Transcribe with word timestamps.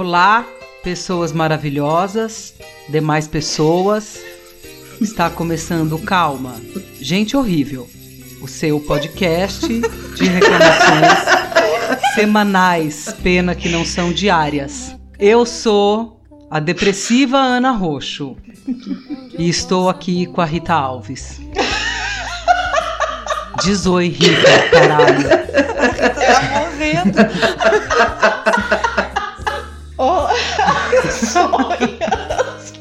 Olá, 0.00 0.46
pessoas 0.84 1.32
maravilhosas, 1.32 2.54
demais 2.88 3.26
pessoas. 3.26 4.20
Está 5.00 5.28
começando 5.28 5.98
Calma, 5.98 6.54
Gente 7.00 7.36
Horrível, 7.36 7.90
o 8.40 8.46
seu 8.46 8.78
podcast 8.78 9.66
de 9.66 10.24
reclamações 10.28 11.18
semanais, 12.14 13.12
pena 13.24 13.56
que 13.56 13.68
não 13.68 13.84
são 13.84 14.12
diárias. 14.12 14.94
Eu 15.18 15.44
sou 15.44 16.22
a 16.48 16.60
depressiva 16.60 17.36
Ana 17.36 17.72
Roxo 17.72 18.36
e 19.36 19.48
estou 19.48 19.88
aqui 19.88 20.26
com 20.26 20.40
a 20.40 20.44
Rita 20.44 20.74
Alves. 20.74 21.40
Diz 23.64 23.84
oi, 23.84 24.10
Rita, 24.10 24.68
caralho. 24.70 25.28
Tá 25.28 26.42
morrendo. 26.52 27.18
Oh, 31.38 31.56
sonhos. 31.56 32.72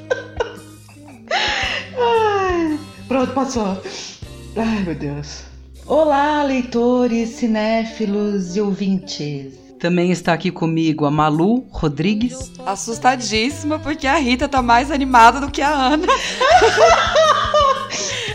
Ai, 1.97 2.79
pronto, 3.07 3.33
passou. 3.33 3.81
Ai, 4.55 4.83
meu 4.83 4.95
Deus. 4.95 5.43
Olá, 5.85 6.43
leitores, 6.43 7.29
cinéfilos 7.29 8.55
e 8.55 8.61
ouvintes. 8.61 9.53
Também 9.79 10.11
está 10.11 10.33
aqui 10.33 10.49
comigo 10.49 11.05
a 11.05 11.11
Malu 11.11 11.67
Rodrigues. 11.69 12.51
Assustadíssima 12.65 13.77
porque 13.79 14.07
a 14.07 14.17
Rita 14.17 14.49
tá 14.49 14.61
mais 14.61 14.91
animada 14.91 15.39
do 15.39 15.51
que 15.51 15.61
a 15.61 15.71
Ana. 15.71 16.07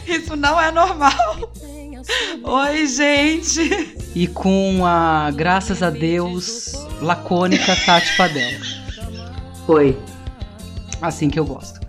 Isso 0.06 0.36
não 0.36 0.60
é 0.60 0.70
normal. 0.70 1.50
Oi, 2.44 2.86
gente. 2.86 3.96
E 4.14 4.26
com 4.26 4.86
a, 4.86 5.30
graças 5.32 5.82
a 5.82 5.90
Deus, 5.90 6.72
lacônica 7.00 7.76
Tati 7.84 8.16
Padel. 8.16 8.60
Oi. 9.68 9.98
Assim 11.02 11.28
que 11.28 11.38
eu 11.38 11.44
gosto. 11.44 11.80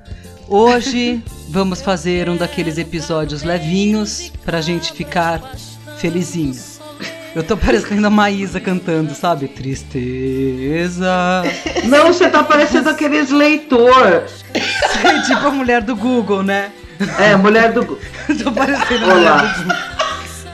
Hoje 0.47 1.23
vamos 1.47 1.81
fazer 1.81 2.27
um 2.27 2.35
daqueles 2.35 2.79
episódios 2.79 3.43
levinhos 3.43 4.31
pra 4.43 4.59
gente 4.59 4.91
ficar 4.91 5.39
felizinho. 5.97 6.55
Eu 7.35 7.43
tô 7.43 7.55
parecendo 7.55 8.05
a 8.05 8.09
Maísa 8.09 8.59
cantando, 8.59 9.13
sabe? 9.13 9.47
Tristeza. 9.47 11.07
Não, 11.85 12.07
você 12.07 12.27
tá 12.27 12.43
parecendo 12.43 12.89
aqueles 12.89 13.29
leitor. 13.29 14.25
tipo 15.27 15.47
a 15.47 15.51
mulher 15.51 15.81
do 15.81 15.95
Google, 15.95 16.43
né? 16.43 16.71
É, 17.19 17.35
mulher 17.35 17.71
do 17.71 17.81
Google. 17.85 17.99
tô 18.43 18.51
parecendo 18.51 19.11
a 19.11 19.15
mulher 19.15 19.53
do 19.53 19.63
Google. 19.63 19.77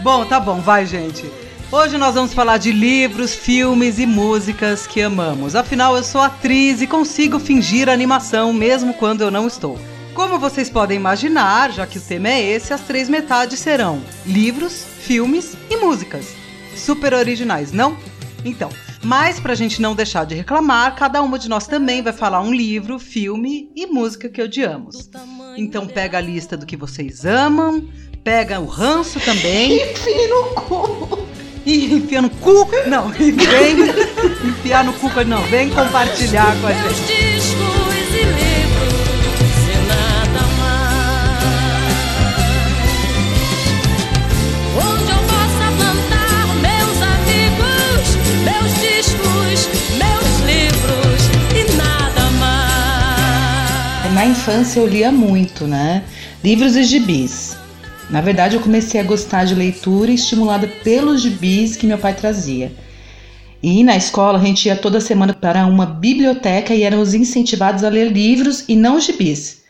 Bom, 0.01 0.25
tá 0.25 0.39
bom, 0.39 0.61
vai, 0.61 0.85
gente. 0.85 1.29
Hoje 1.71 1.99
nós 1.99 2.15
vamos 2.15 2.33
falar 2.33 2.57
de 2.57 2.71
livros, 2.71 3.35
filmes 3.35 3.99
e 3.99 4.05
músicas 4.07 4.87
que 4.87 5.03
amamos. 5.03 5.55
Afinal, 5.55 5.95
eu 5.95 6.03
sou 6.03 6.19
atriz 6.19 6.81
e 6.81 6.87
consigo 6.87 7.37
fingir 7.37 7.87
animação 7.87 8.51
mesmo 8.51 8.91
quando 8.91 9.21
eu 9.21 9.29
não 9.29 9.45
estou. 9.45 9.79
Como 10.15 10.39
vocês 10.39 10.67
podem 10.67 10.97
imaginar, 10.97 11.71
já 11.71 11.85
que 11.85 11.99
o 11.99 12.01
tema 12.01 12.29
é 12.29 12.41
esse, 12.41 12.73
as 12.73 12.81
três 12.81 13.07
metades 13.07 13.59
serão 13.59 14.01
livros, 14.25 14.83
filmes 15.01 15.55
e 15.69 15.77
músicas. 15.77 16.33
Super 16.75 17.13
originais, 17.13 17.71
não? 17.71 17.95
Então, 18.43 18.69
mas 19.03 19.39
pra 19.39 19.53
gente 19.53 19.79
não 19.79 19.93
deixar 19.93 20.25
de 20.25 20.33
reclamar, 20.33 20.95
cada 20.95 21.21
uma 21.21 21.37
de 21.37 21.47
nós 21.47 21.67
também 21.67 22.01
vai 22.01 22.13
falar 22.13 22.41
um 22.41 22.51
livro, 22.51 22.97
filme 22.97 23.71
e 23.75 23.85
música 23.85 24.27
que 24.27 24.41
odiamos. 24.41 25.07
Então 25.55 25.85
pega 25.85 26.17
a 26.17 26.21
lista 26.21 26.57
do 26.57 26.65
que 26.65 26.75
vocês 26.75 27.25
amam, 27.25 27.87
pega 28.23 28.59
o 28.59 28.65
ranço 28.65 29.19
também. 29.19 29.75
Enfia 29.91 30.27
no 30.29 30.43
cu. 30.61 31.29
E 31.69 31.93
enfia 31.93 32.19
no 32.19 32.31
cu. 32.31 32.67
Não, 32.87 33.13
e 33.19 33.31
vem 33.31 33.77
enfiar 34.43 34.83
no 34.83 34.91
cu. 34.93 35.07
Não, 35.23 35.39
vem 35.43 35.69
compartilhar 35.69 36.59
com 36.59 36.65
a 36.65 36.73
gente. 36.73 37.29
Na 54.15 54.25
infância 54.25 54.79
eu 54.79 54.87
lia 54.87 55.11
muito, 55.11 55.67
né? 55.67 56.03
Livros 56.43 56.75
e 56.75 56.83
gibis. 56.83 57.48
Na 58.09 58.21
verdade, 58.21 58.55
eu 58.55 58.61
comecei 58.61 58.99
a 58.99 59.03
gostar 59.03 59.45
de 59.45 59.53
leitura 59.53 60.11
estimulada 60.11 60.67
pelos 60.67 61.21
gibis 61.21 61.75
que 61.75 61.85
meu 61.85 61.97
pai 61.97 62.15
trazia. 62.15 62.71
E 63.61 63.83
na 63.83 63.95
escola 63.95 64.39
a 64.39 64.43
gente 64.43 64.65
ia 64.67 64.75
toda 64.75 64.99
semana 64.99 65.33
para 65.33 65.67
uma 65.67 65.85
biblioteca 65.85 66.73
e 66.73 66.83
éramos 66.83 67.13
incentivados 67.13 67.83
a 67.83 67.89
ler 67.89 68.11
livros 68.11 68.65
e 68.67 68.75
não 68.75 68.99
gibis. 68.99 69.61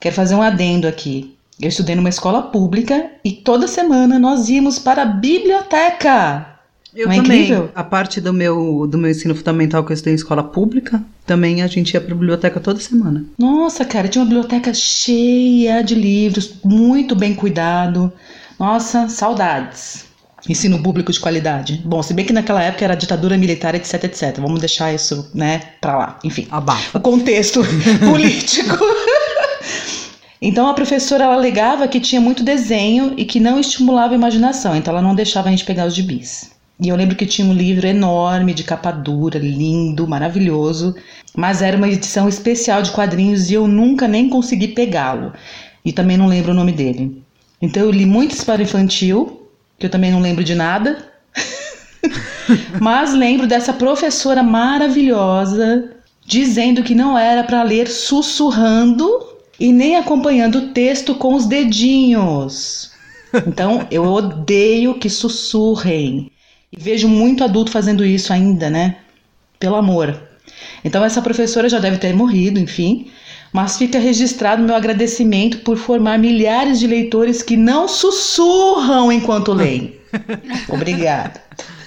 Quero 0.00 0.14
fazer 0.14 0.34
um 0.34 0.42
adendo 0.42 0.88
aqui. 0.88 1.36
Eu 1.60 1.68
estudei 1.68 1.94
numa 1.94 2.08
escola 2.08 2.42
pública 2.42 3.10
e 3.24 3.32
toda 3.32 3.68
semana 3.68 4.18
nós 4.18 4.48
íamos 4.48 4.78
para 4.78 5.02
a 5.02 5.06
biblioteca. 5.06 6.53
Eu 6.94 7.06
Não 7.08 7.12
é 7.14 7.16
também. 7.16 7.42
incrível? 7.42 7.70
A 7.74 7.82
parte 7.82 8.20
do 8.20 8.32
meu, 8.32 8.86
do 8.86 8.96
meu 8.96 9.10
ensino 9.10 9.34
fundamental 9.34 9.82
que 9.84 9.90
eu 9.90 9.94
estudei 9.94 10.12
em 10.12 10.16
escola 10.16 10.42
pública, 10.44 11.02
também 11.26 11.60
a 11.62 11.66
gente 11.66 11.92
ia 11.92 12.00
pra 12.00 12.14
biblioteca 12.14 12.60
toda 12.60 12.78
semana. 12.78 13.24
Nossa, 13.38 13.84
cara, 13.84 14.06
tinha 14.06 14.22
uma 14.22 14.28
biblioteca 14.28 14.72
cheia 14.72 15.82
de 15.82 15.94
livros, 15.94 16.54
muito 16.64 17.16
bem 17.16 17.34
cuidado. 17.34 18.12
Nossa, 18.58 19.08
saudades. 19.08 20.04
Ensino 20.48 20.80
público 20.82 21.10
de 21.10 21.18
qualidade. 21.18 21.80
Bom, 21.84 22.02
se 22.02 22.12
bem 22.12 22.24
que 22.24 22.32
naquela 22.32 22.62
época 22.62 22.84
era 22.84 22.94
ditadura 22.94 23.36
militar, 23.36 23.74
etc, 23.74 24.04
etc. 24.04 24.36
Vamos 24.38 24.60
deixar 24.60 24.94
isso, 24.94 25.30
né, 25.34 25.60
pra 25.80 25.96
lá. 25.96 26.18
Enfim, 26.22 26.46
Abafa. 26.50 26.98
o 26.98 27.00
contexto 27.00 27.60
político. 28.08 28.78
Então 30.40 30.68
a 30.68 30.74
professora 30.74 31.24
ela 31.24 31.34
alegava 31.34 31.88
que 31.88 31.98
tinha 31.98 32.20
muito 32.20 32.42
desenho 32.44 33.14
e 33.16 33.24
que 33.24 33.40
não 33.40 33.58
estimulava 33.58 34.12
a 34.12 34.16
imaginação, 34.16 34.76
então 34.76 34.92
ela 34.92 35.02
não 35.02 35.14
deixava 35.14 35.48
a 35.48 35.50
gente 35.50 35.64
pegar 35.64 35.86
os 35.86 35.94
gibis. 35.94 36.50
E 36.80 36.88
eu 36.88 36.96
lembro 36.96 37.14
que 37.14 37.26
tinha 37.26 37.46
um 37.46 37.54
livro 37.54 37.86
enorme 37.86 38.52
de 38.52 38.64
capa 38.64 38.90
dura, 38.90 39.38
lindo, 39.38 40.08
maravilhoso, 40.08 40.94
mas 41.36 41.62
era 41.62 41.76
uma 41.76 41.88
edição 41.88 42.28
especial 42.28 42.82
de 42.82 42.90
quadrinhos 42.90 43.50
e 43.50 43.54
eu 43.54 43.68
nunca 43.68 44.08
nem 44.08 44.28
consegui 44.28 44.68
pegá-lo. 44.68 45.32
E 45.84 45.92
também 45.92 46.16
não 46.16 46.26
lembro 46.26 46.50
o 46.50 46.54
nome 46.54 46.72
dele. 46.72 47.22
Então 47.62 47.82
eu 47.82 47.90
li 47.90 48.04
muitos 48.04 48.42
para 48.42 48.62
infantil, 48.62 49.48
que 49.78 49.86
eu 49.86 49.90
também 49.90 50.10
não 50.10 50.20
lembro 50.20 50.42
de 50.42 50.54
nada. 50.54 50.98
mas 52.80 53.14
lembro 53.14 53.46
dessa 53.46 53.72
professora 53.72 54.42
maravilhosa 54.42 55.90
dizendo 56.26 56.82
que 56.82 56.94
não 56.94 57.16
era 57.18 57.44
para 57.44 57.62
ler 57.62 57.88
sussurrando 57.88 59.08
e 59.58 59.72
nem 59.72 59.96
acompanhando 59.96 60.56
o 60.56 60.68
texto 60.68 61.14
com 61.14 61.34
os 61.34 61.46
dedinhos. 61.46 62.92
Então 63.46 63.86
eu 63.90 64.04
odeio 64.04 64.94
que 64.94 65.10
sussurrem. 65.10 66.30
E 66.76 66.82
vejo 66.82 67.08
muito 67.08 67.44
adulto 67.44 67.70
fazendo 67.70 68.04
isso 68.04 68.32
ainda, 68.32 68.68
né? 68.68 68.96
Pelo 69.60 69.76
amor. 69.76 70.20
Então 70.84 71.04
essa 71.04 71.22
professora 71.22 71.68
já 71.68 71.78
deve 71.78 71.98
ter 71.98 72.14
morrido, 72.14 72.58
enfim. 72.58 73.10
Mas 73.52 73.78
fica 73.78 74.00
registrado 74.00 74.64
meu 74.64 74.74
agradecimento 74.74 75.58
por 75.58 75.76
formar 75.76 76.18
milhares 76.18 76.80
de 76.80 76.88
leitores 76.88 77.42
que 77.42 77.56
não 77.56 77.86
sussurram 77.86 79.12
enquanto 79.12 79.52
leem. 79.52 79.94
Obrigada. 80.68 81.40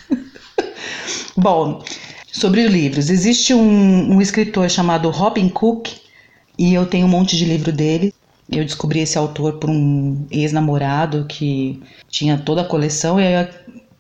Bom, 1.36 1.84
sobre 2.32 2.62
os 2.64 2.72
livros. 2.72 3.10
Existe 3.10 3.54
um, 3.54 4.14
um 4.16 4.22
escritor 4.22 4.70
chamado 4.70 5.10
Robin 5.10 5.50
Cook 5.50 5.90
e 6.58 6.74
eu 6.74 6.86
tenho 6.86 7.06
um 7.06 7.10
monte 7.10 7.36
de 7.36 7.44
livro 7.44 7.74
dele. 7.74 8.14
Eu 8.50 8.64
descobri 8.64 9.02
esse 9.02 9.18
autor 9.18 9.54
por 9.54 9.70
um 9.70 10.26
ex-namorado 10.32 11.26
que 11.28 11.82
tinha 12.10 12.38
toda 12.38 12.62
a 12.62 12.66
coleção 12.66 13.20
e 13.20 13.28
aí 13.28 13.46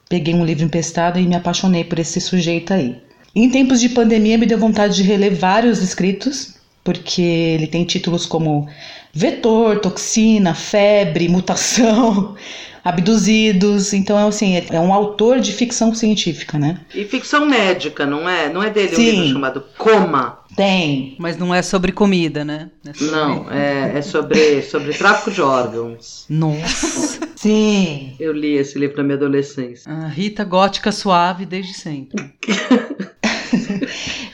peguei 0.09 0.33
um 0.33 0.45
livro 0.45 0.63
emprestado 0.65 1.19
e 1.19 1.25
me 1.25 1.36
apaixonei 1.36 1.83
por 1.83 2.00
esse 2.00 2.19
sujeito 2.21 2.74
aí. 2.74 2.98
Em 3.36 3.50
tempos 3.50 3.80
de 3.80 3.89
pandemia 3.89 4.38
me 4.38 4.45
deu 4.45 4.57
vontade 4.57 4.95
de 4.95 5.04
reler 5.04 5.36
vários 5.36 5.81
escritos, 5.83 6.56
porque 6.83 7.21
ele 7.21 7.68
tem 7.68 7.83
títulos 7.86 8.25
como 8.25 8.68
Vetor, 9.13 9.80
Toxina, 9.80 10.54
Febre, 10.56 11.27
Mutação, 11.27 12.36
Abduzidos. 12.83 13.94
Então, 13.94 14.18
é 14.18 14.24
assim, 14.27 14.56
é 14.71 14.80
um 14.80 14.94
autor 14.94 15.39
de 15.39 15.51
ficção 15.51 15.94
científica, 15.94 16.57
né? 16.57 16.80
E 16.95 17.03
ficção 17.03 17.45
médica, 17.45 18.06
não 18.06 18.27
é? 18.30 18.48
Não 18.51 18.63
é 18.63 18.69
dele 18.69 18.94
um 18.94 18.95
Sim. 18.95 19.12
livro 19.12 19.33
chamado 19.33 19.63
Coma. 19.77 20.39
Tem. 20.56 21.15
Mas 21.19 21.38
não 21.38 21.53
é 21.53 21.62
sobre 21.62 21.92
comida, 21.92 22.44
né? 22.45 22.69
É 22.88 22.94
sobre- 22.94 23.12
Não, 23.12 23.51
é, 23.51 23.92
é 23.98 24.01
sobre, 24.01 24.62
sobre 24.63 24.94
tráfico 24.94 25.30
de 25.31 25.42
órgãos. 25.42 26.25
Nossa. 26.30 27.26
Sim. 27.38 28.16
Eu 28.19 28.34
li 28.34 28.56
esse 28.56 28.78
livro 28.78 28.98
na 28.98 29.04
minha 29.04 29.16
adolescência. 29.16 29.92
A 29.92 30.07
Rita 30.07 30.44
gótica 30.44 30.92
suave 30.92 31.45
desde 31.45 31.74
sempre. 31.74 32.34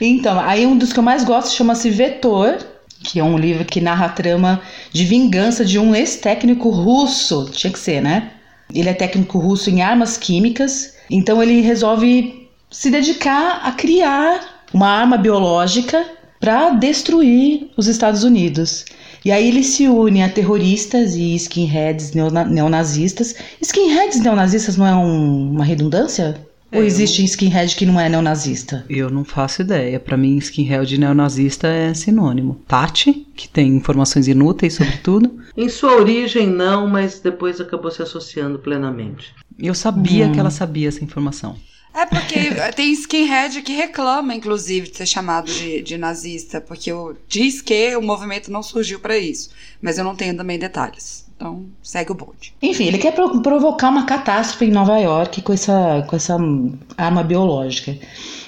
Então, 0.01 0.37
aí 0.39 0.65
um 0.65 0.77
dos 0.77 0.91
que 0.91 0.99
eu 0.99 1.03
mais 1.03 1.23
gosto 1.23 1.55
chama-se 1.55 1.89
Vetor, 1.89 2.57
que 3.03 3.19
é 3.19 3.23
um 3.23 3.37
livro 3.37 3.63
que 3.63 3.79
narra 3.79 4.07
a 4.07 4.09
trama 4.09 4.61
de 4.91 5.05
vingança 5.05 5.63
de 5.63 5.79
um 5.79 5.95
ex-técnico 5.95 6.69
russo. 6.69 7.49
Tinha 7.51 7.71
que 7.71 7.79
ser, 7.79 8.01
né? 8.01 8.31
Ele 8.73 8.89
é 8.89 8.93
técnico 8.93 9.39
russo 9.39 9.69
em 9.69 9.81
armas 9.81 10.17
químicas, 10.17 10.95
então 11.09 11.41
ele 11.41 11.61
resolve 11.61 12.49
se 12.69 12.89
dedicar 12.89 13.61
a 13.63 13.71
criar 13.71 14.65
uma 14.73 14.89
arma 14.89 15.17
biológica 15.17 16.05
para 16.39 16.71
destruir 16.71 17.69
os 17.77 17.87
Estados 17.87 18.23
Unidos. 18.23 18.83
E 19.25 19.31
aí 19.31 19.47
ele 19.47 19.63
se 19.63 19.87
une 19.87 20.21
a 20.21 20.29
terroristas 20.29 21.15
e 21.15 21.35
skinheads 21.35 22.11
neonazistas. 22.13 23.35
Skinheads 23.61 24.19
neonazistas 24.19 24.75
não 24.75 24.85
é 24.85 24.95
um, 24.95 25.51
uma 25.51 25.63
redundância? 25.63 26.35
É, 26.69 26.79
Ou 26.79 26.83
existe 26.83 27.21
eu... 27.21 27.25
skinhead 27.25 27.75
que 27.75 27.85
não 27.85 27.99
é 27.99 28.09
neonazista? 28.09 28.83
Eu 28.89 29.09
não 29.09 29.23
faço 29.23 29.61
ideia. 29.61 29.99
Para 29.99 30.17
mim, 30.17 30.37
skinhead 30.37 30.93
e 30.93 30.97
neonazista 30.97 31.67
é 31.67 31.93
sinônimo. 31.93 32.59
Tati, 32.67 33.27
que 33.35 33.47
tem 33.47 33.69
informações 33.69 34.27
inúteis 34.27 34.73
sobre 34.73 34.97
tudo. 34.97 35.39
em 35.55 35.69
sua 35.69 35.95
origem, 35.95 36.47
não, 36.47 36.87
mas 36.87 37.19
depois 37.19 37.61
acabou 37.61 37.91
se 37.91 38.01
associando 38.01 38.59
plenamente. 38.59 39.33
Eu 39.57 39.75
sabia 39.75 40.27
hum. 40.27 40.31
que 40.31 40.39
ela 40.39 40.49
sabia 40.49 40.87
essa 40.87 41.03
informação. 41.03 41.55
É 41.93 42.05
porque 42.05 42.35
tem 42.75 42.91
skinhead 42.93 43.61
que 43.61 43.73
reclama, 43.73 44.33
inclusive, 44.33 44.89
de 44.89 44.97
ser 44.97 45.05
chamado 45.05 45.51
de, 45.51 45.81
de 45.83 45.97
nazista, 45.97 46.59
porque 46.59 46.91
eu, 46.91 47.15
diz 47.27 47.61
que 47.61 47.95
o 47.95 48.01
movimento 48.01 48.51
não 48.51 48.63
surgiu 48.63 48.99
para 48.99 49.17
isso. 49.17 49.51
Mas 49.81 49.97
eu 49.97 50.03
não 50.03 50.15
tenho 50.15 50.35
também 50.35 50.57
detalhes. 50.57 51.23
Então, 51.35 51.65
segue 51.83 52.11
o 52.11 52.15
bonde. 52.15 52.53
Enfim, 52.61 52.85
ele 52.85 52.97
quer 52.97 53.13
pro 53.13 53.41
provocar 53.41 53.89
uma 53.89 54.05
catástrofe 54.05 54.65
em 54.65 54.71
Nova 54.71 54.97
York 54.97 55.41
com 55.41 55.53
essa, 55.53 56.03
com 56.07 56.15
essa 56.15 56.37
arma 56.97 57.23
biológica. 57.23 57.95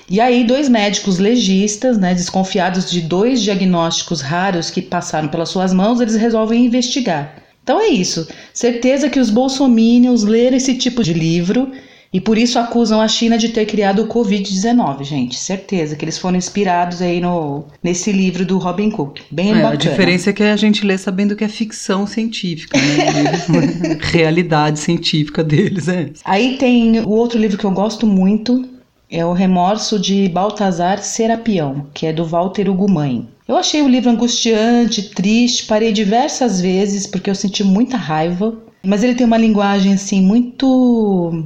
E 0.10 0.22
aí, 0.22 0.44
dois 0.44 0.70
médicos 0.70 1.18
legistas, 1.18 1.98
né, 1.98 2.14
desconfiados 2.14 2.90
de 2.90 3.02
dois 3.02 3.42
diagnósticos 3.42 4.22
raros 4.22 4.70
que 4.70 4.82
passaram 4.82 5.28
pelas 5.28 5.50
suas 5.50 5.74
mãos, 5.74 6.00
eles 6.00 6.16
resolvem 6.16 6.66
investigar. 6.66 7.36
Então 7.64 7.82
é 7.82 7.88
isso. 7.88 8.28
Certeza 8.54 9.10
que 9.10 9.20
os 9.20 9.32
bolsominions 9.32 10.24
leram 10.24 10.56
esse 10.56 10.76
tipo 10.76 11.04
de 11.04 11.14
livro 11.14 11.72
e 12.16 12.22
por 12.22 12.38
isso 12.38 12.58
acusam 12.58 13.02
a 13.02 13.10
China 13.10 13.38
de 13.38 13.50
ter 13.50 13.66
criado 13.66 14.02
o 14.02 14.08
Covid-19, 14.08 15.04
gente. 15.04 15.38
Certeza 15.38 15.98
que 15.98 16.06
eles 16.06 16.18
foram 16.18 16.38
inspirados 16.38 17.02
aí 17.02 17.20
no, 17.20 17.66
nesse 17.84 18.10
livro 18.10 18.46
do 18.46 18.58
Robin 18.58 18.90
Cook. 18.90 19.20
Bem 19.30 19.50
é, 19.50 19.56
bacana. 19.56 19.74
A 19.74 19.76
diferença 19.76 20.30
é 20.30 20.34
que 20.34 20.42
a 20.42 20.56
gente 20.56 20.86
lê 20.86 20.98
sabendo 20.98 21.36
que 21.36 21.44
é 21.44 21.50
ficção 21.50 22.08
científica, 22.08 22.78
né? 22.78 24.00
Realidade 24.00 24.80
científica 24.80 25.44
deles, 25.44 25.90
é. 25.90 26.10
Aí 26.24 26.56
tem 26.58 27.02
o 27.02 27.10
outro 27.10 27.38
livro 27.38 27.58
que 27.58 27.66
eu 27.66 27.72
gosto 27.72 28.08
muito, 28.08 28.64
é 29.12 29.26
O 29.26 29.34
Remorso 29.34 30.00
de 30.00 30.30
Baltazar 30.30 31.04
Serapião, 31.04 31.88
que 31.94 32.06
é 32.06 32.14
do 32.14 32.24
Walter 32.24 32.70
Ugumãe. 32.70 33.28
Eu 33.46 33.58
achei 33.58 33.82
o 33.82 33.90
livro 33.90 34.10
angustiante, 34.10 35.10
triste, 35.10 35.66
parei 35.66 35.92
diversas 35.92 36.62
vezes 36.62 37.06
porque 37.08 37.30
eu 37.30 37.36
senti 37.36 37.62
muita 37.62 37.98
raiva, 37.98 38.58
mas 38.82 39.04
ele 39.04 39.16
tem 39.16 39.28
uma 39.28 39.38
linguagem 39.38 39.94
assim 39.94 40.22
muito 40.22 41.44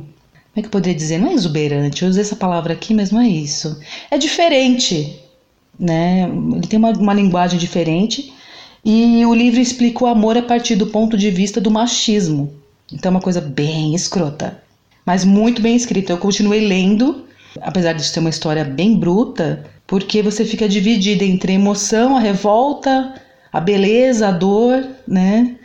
como 0.60 0.62
é 0.62 0.62
que 0.62 0.68
eu 0.68 0.72
poderia 0.72 0.96
dizer? 0.96 1.18
Não 1.20 1.30
é 1.30 1.34
exuberante, 1.34 2.04
eu 2.04 2.10
usei 2.10 2.22
essa 2.22 2.36
palavra 2.36 2.74
aqui, 2.74 2.94
mas 2.94 3.12
não 3.12 3.22
é 3.22 3.28
isso. 3.28 3.80
É 4.12 4.18
diferente, 4.18 5.20
né? 5.80 6.24
Ele 6.24 6.68
tem 6.68 6.78
uma, 6.78 6.92
uma 6.92 7.14
linguagem 7.14 7.58
diferente 7.58 8.34
e 8.84 9.26
o 9.26 9.34
livro 9.34 9.60
explica 9.60 10.04
o 10.04 10.08
amor 10.08 10.38
a 10.38 10.42
partir 10.42 10.76
do 10.76 10.88
ponto 10.88 11.18
de 11.18 11.32
vista 11.32 11.62
do 11.62 11.72
machismo. 11.72 12.54
Então 12.92 13.10
é 13.10 13.16
uma 13.16 13.22
coisa 13.22 13.40
bem 13.40 13.96
escrota, 13.96 14.62
mas 15.06 15.24
muito 15.24 15.62
bem 15.62 15.76
escrita. 15.76 16.12
Eu 16.12 16.18
continuei 16.18 16.68
lendo, 16.68 17.26
apesar 17.62 17.94
de 17.94 18.04
ser 18.04 18.20
uma 18.20 18.30
história 18.30 18.66
bem 18.66 18.98
bruta, 18.98 19.66
porque 19.88 20.22
você 20.22 20.44
fica 20.44 20.68
dividida 20.68 21.24
entre 21.24 21.54
a 21.54 21.56
emoção, 21.56 22.18
a 22.18 22.20
revolta, 22.20 23.14
a 23.52 23.60
beleza, 23.60 24.28
a 24.28 24.32
dor, 24.32 24.86
né? 25.08 25.56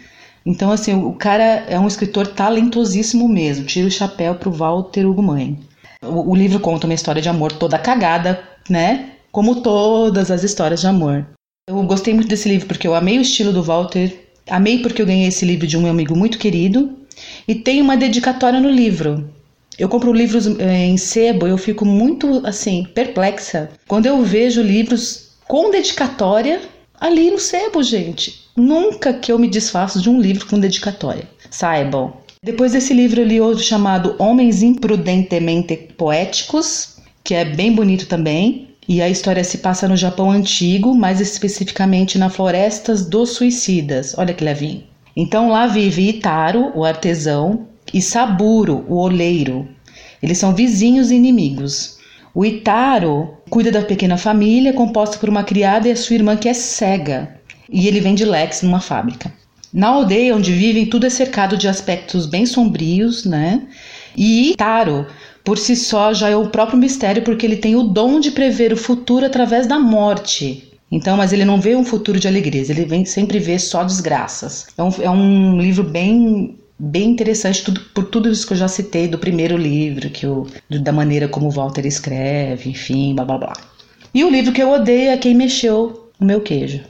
Então, 0.44 0.70
assim, 0.70 0.94
o 0.94 1.12
cara 1.12 1.64
é 1.68 1.78
um 1.78 1.86
escritor 1.86 2.26
talentosíssimo 2.26 3.28
mesmo. 3.28 3.64
Tira 3.64 3.88
o 3.88 3.90
chapéu 3.90 4.34
pro 4.34 4.50
Walter 4.50 5.06
Ugumãe. 5.06 5.58
O, 6.02 6.32
o 6.32 6.34
livro 6.34 6.60
conta 6.60 6.86
uma 6.86 6.94
história 6.94 7.22
de 7.22 7.28
amor 7.28 7.52
toda 7.52 7.78
cagada, 7.78 8.42
né? 8.68 9.12
Como 9.32 9.62
todas 9.62 10.30
as 10.30 10.44
histórias 10.44 10.80
de 10.80 10.86
amor. 10.86 11.26
Eu 11.68 11.82
gostei 11.84 12.12
muito 12.12 12.28
desse 12.28 12.48
livro 12.48 12.66
porque 12.66 12.86
eu 12.86 12.94
amei 12.94 13.18
o 13.18 13.22
estilo 13.22 13.52
do 13.52 13.62
Walter. 13.62 14.14
Amei 14.48 14.80
porque 14.80 15.00
eu 15.00 15.06
ganhei 15.06 15.28
esse 15.28 15.46
livro 15.46 15.66
de 15.66 15.78
um 15.78 15.86
amigo 15.86 16.14
muito 16.14 16.38
querido. 16.38 16.98
E 17.48 17.54
tem 17.54 17.80
uma 17.80 17.96
dedicatória 17.96 18.60
no 18.60 18.68
livro. 18.68 19.30
Eu 19.78 19.88
compro 19.88 20.12
livros 20.12 20.46
é, 20.58 20.84
em 20.84 20.96
sebo, 20.96 21.46
eu 21.46 21.58
fico 21.58 21.84
muito 21.84 22.46
assim 22.46 22.84
perplexa 22.94 23.70
quando 23.88 24.06
eu 24.06 24.22
vejo 24.22 24.62
livros 24.62 25.32
com 25.48 25.70
dedicatória 25.70 26.60
ali 27.00 27.30
no 27.30 27.38
sebo, 27.38 27.82
gente. 27.82 28.43
Nunca 28.56 29.12
que 29.12 29.32
eu 29.32 29.38
me 29.38 29.48
desfaço 29.48 30.00
de 30.00 30.08
um 30.08 30.20
livro 30.20 30.46
com 30.46 30.60
dedicatória. 30.60 31.28
Saibam. 31.50 32.12
Depois 32.40 32.70
desse 32.70 32.94
livro 32.94 33.20
eu 33.20 33.26
li 33.26 33.40
outro 33.40 33.64
chamado 33.64 34.14
Homens 34.16 34.62
Imprudentemente 34.62 35.76
Poéticos, 35.98 36.98
que 37.24 37.34
é 37.34 37.44
bem 37.44 37.72
bonito 37.72 38.06
também. 38.06 38.68
E 38.86 39.02
a 39.02 39.08
história 39.08 39.42
se 39.42 39.58
passa 39.58 39.88
no 39.88 39.96
Japão 39.96 40.30
antigo, 40.30 40.94
mais 40.94 41.20
especificamente 41.20 42.16
na 42.16 42.30
Florestas 42.30 43.04
dos 43.04 43.30
Suicidas. 43.30 44.16
Olha 44.16 44.32
que 44.32 44.44
levinho. 44.44 44.84
Então 45.16 45.48
lá 45.48 45.66
vive 45.66 46.10
Itaro, 46.10 46.70
o 46.76 46.84
artesão, 46.84 47.66
e 47.92 48.00
Saburo, 48.00 48.84
o 48.88 48.98
oleiro. 48.98 49.66
Eles 50.22 50.38
são 50.38 50.54
vizinhos 50.54 51.10
e 51.10 51.16
inimigos. 51.16 51.98
O 52.32 52.44
Itaro 52.44 53.34
cuida 53.50 53.72
da 53.72 53.82
pequena 53.82 54.16
família, 54.16 54.72
composta 54.72 55.18
por 55.18 55.28
uma 55.28 55.42
criada 55.42 55.88
e 55.88 55.90
a 55.90 55.96
sua 55.96 56.14
irmã 56.14 56.36
que 56.36 56.48
é 56.48 56.54
cega 56.54 57.42
e 57.70 57.88
ele 57.88 58.00
vende 58.00 58.24
Lex 58.24 58.62
numa 58.62 58.80
fábrica. 58.80 59.32
Na 59.72 59.88
aldeia 59.88 60.36
onde 60.36 60.52
vivem, 60.52 60.86
tudo 60.86 61.06
é 61.06 61.10
cercado 61.10 61.56
de 61.56 61.66
aspectos 61.66 62.26
bem 62.26 62.46
sombrios, 62.46 63.24
né? 63.24 63.62
E 64.16 64.54
Taro, 64.56 65.06
por 65.42 65.58
si 65.58 65.74
só, 65.74 66.14
já 66.14 66.28
é 66.28 66.36
o 66.36 66.48
próprio 66.48 66.78
mistério, 66.78 67.22
porque 67.22 67.44
ele 67.44 67.56
tem 67.56 67.74
o 67.74 67.82
dom 67.82 68.20
de 68.20 68.30
prever 68.30 68.72
o 68.72 68.76
futuro 68.76 69.26
através 69.26 69.66
da 69.66 69.78
morte. 69.78 70.72
Então, 70.90 71.16
mas 71.16 71.32
ele 71.32 71.44
não 71.44 71.60
vê 71.60 71.74
um 71.74 71.84
futuro 71.84 72.20
de 72.20 72.28
alegrias, 72.28 72.70
ele 72.70 72.84
vem 72.84 73.04
sempre 73.04 73.40
vê 73.40 73.58
só 73.58 73.82
desgraças. 73.82 74.66
É 74.78 74.82
um, 74.82 74.90
é 75.02 75.10
um 75.10 75.60
livro 75.60 75.82
bem 75.82 76.56
bem 76.78 77.10
interessante 77.10 77.64
tudo, 77.64 77.80
por 77.94 78.04
tudo 78.04 78.28
isso 78.28 78.46
que 78.46 78.52
eu 78.52 78.56
já 78.56 78.68
citei 78.68 79.06
do 79.06 79.18
primeiro 79.18 79.56
livro, 79.56 80.10
que 80.10 80.26
o, 80.26 80.46
da 80.68 80.92
maneira 80.92 81.28
como 81.28 81.50
Walter 81.50 81.86
escreve, 81.86 82.70
enfim, 82.70 83.14
blá 83.14 83.24
blá 83.24 83.38
blá. 83.38 83.52
E 84.12 84.24
o 84.24 84.30
livro 84.30 84.52
que 84.52 84.62
eu 84.62 84.70
odeio 84.70 85.10
é 85.10 85.16
Quem 85.16 85.34
Mexeu 85.34 86.10
o 86.20 86.24
Meu 86.24 86.40
Queijo. 86.40 86.80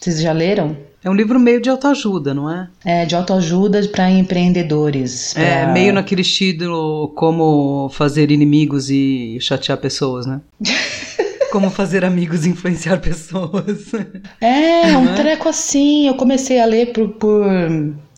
Vocês 0.00 0.20
já 0.20 0.32
leram? 0.32 0.76
É 1.02 1.08
um 1.08 1.14
livro 1.14 1.38
meio 1.38 1.60
de 1.60 1.70
autoajuda, 1.70 2.34
não 2.34 2.50
é? 2.50 2.68
É, 2.84 3.04
de 3.04 3.14
autoajuda 3.14 3.86
para 3.88 4.10
empreendedores. 4.10 5.32
Pra... 5.34 5.42
É, 5.42 5.72
meio 5.72 5.92
naquele 5.92 6.22
estilo 6.22 7.12
como 7.14 7.88
fazer 7.90 8.30
inimigos 8.30 8.90
e 8.90 9.38
chatear 9.40 9.78
pessoas, 9.78 10.26
né? 10.26 10.40
como 11.52 11.70
fazer 11.70 12.04
amigos 12.04 12.44
e 12.44 12.50
influenciar 12.50 12.98
pessoas. 12.98 13.92
É, 14.40 14.96
um 14.96 15.10
é? 15.10 15.14
treco 15.14 15.48
assim. 15.48 16.08
Eu 16.08 16.14
comecei 16.14 16.60
a 16.60 16.66
ler 16.66 16.92
por, 16.92 17.08
por 17.10 17.46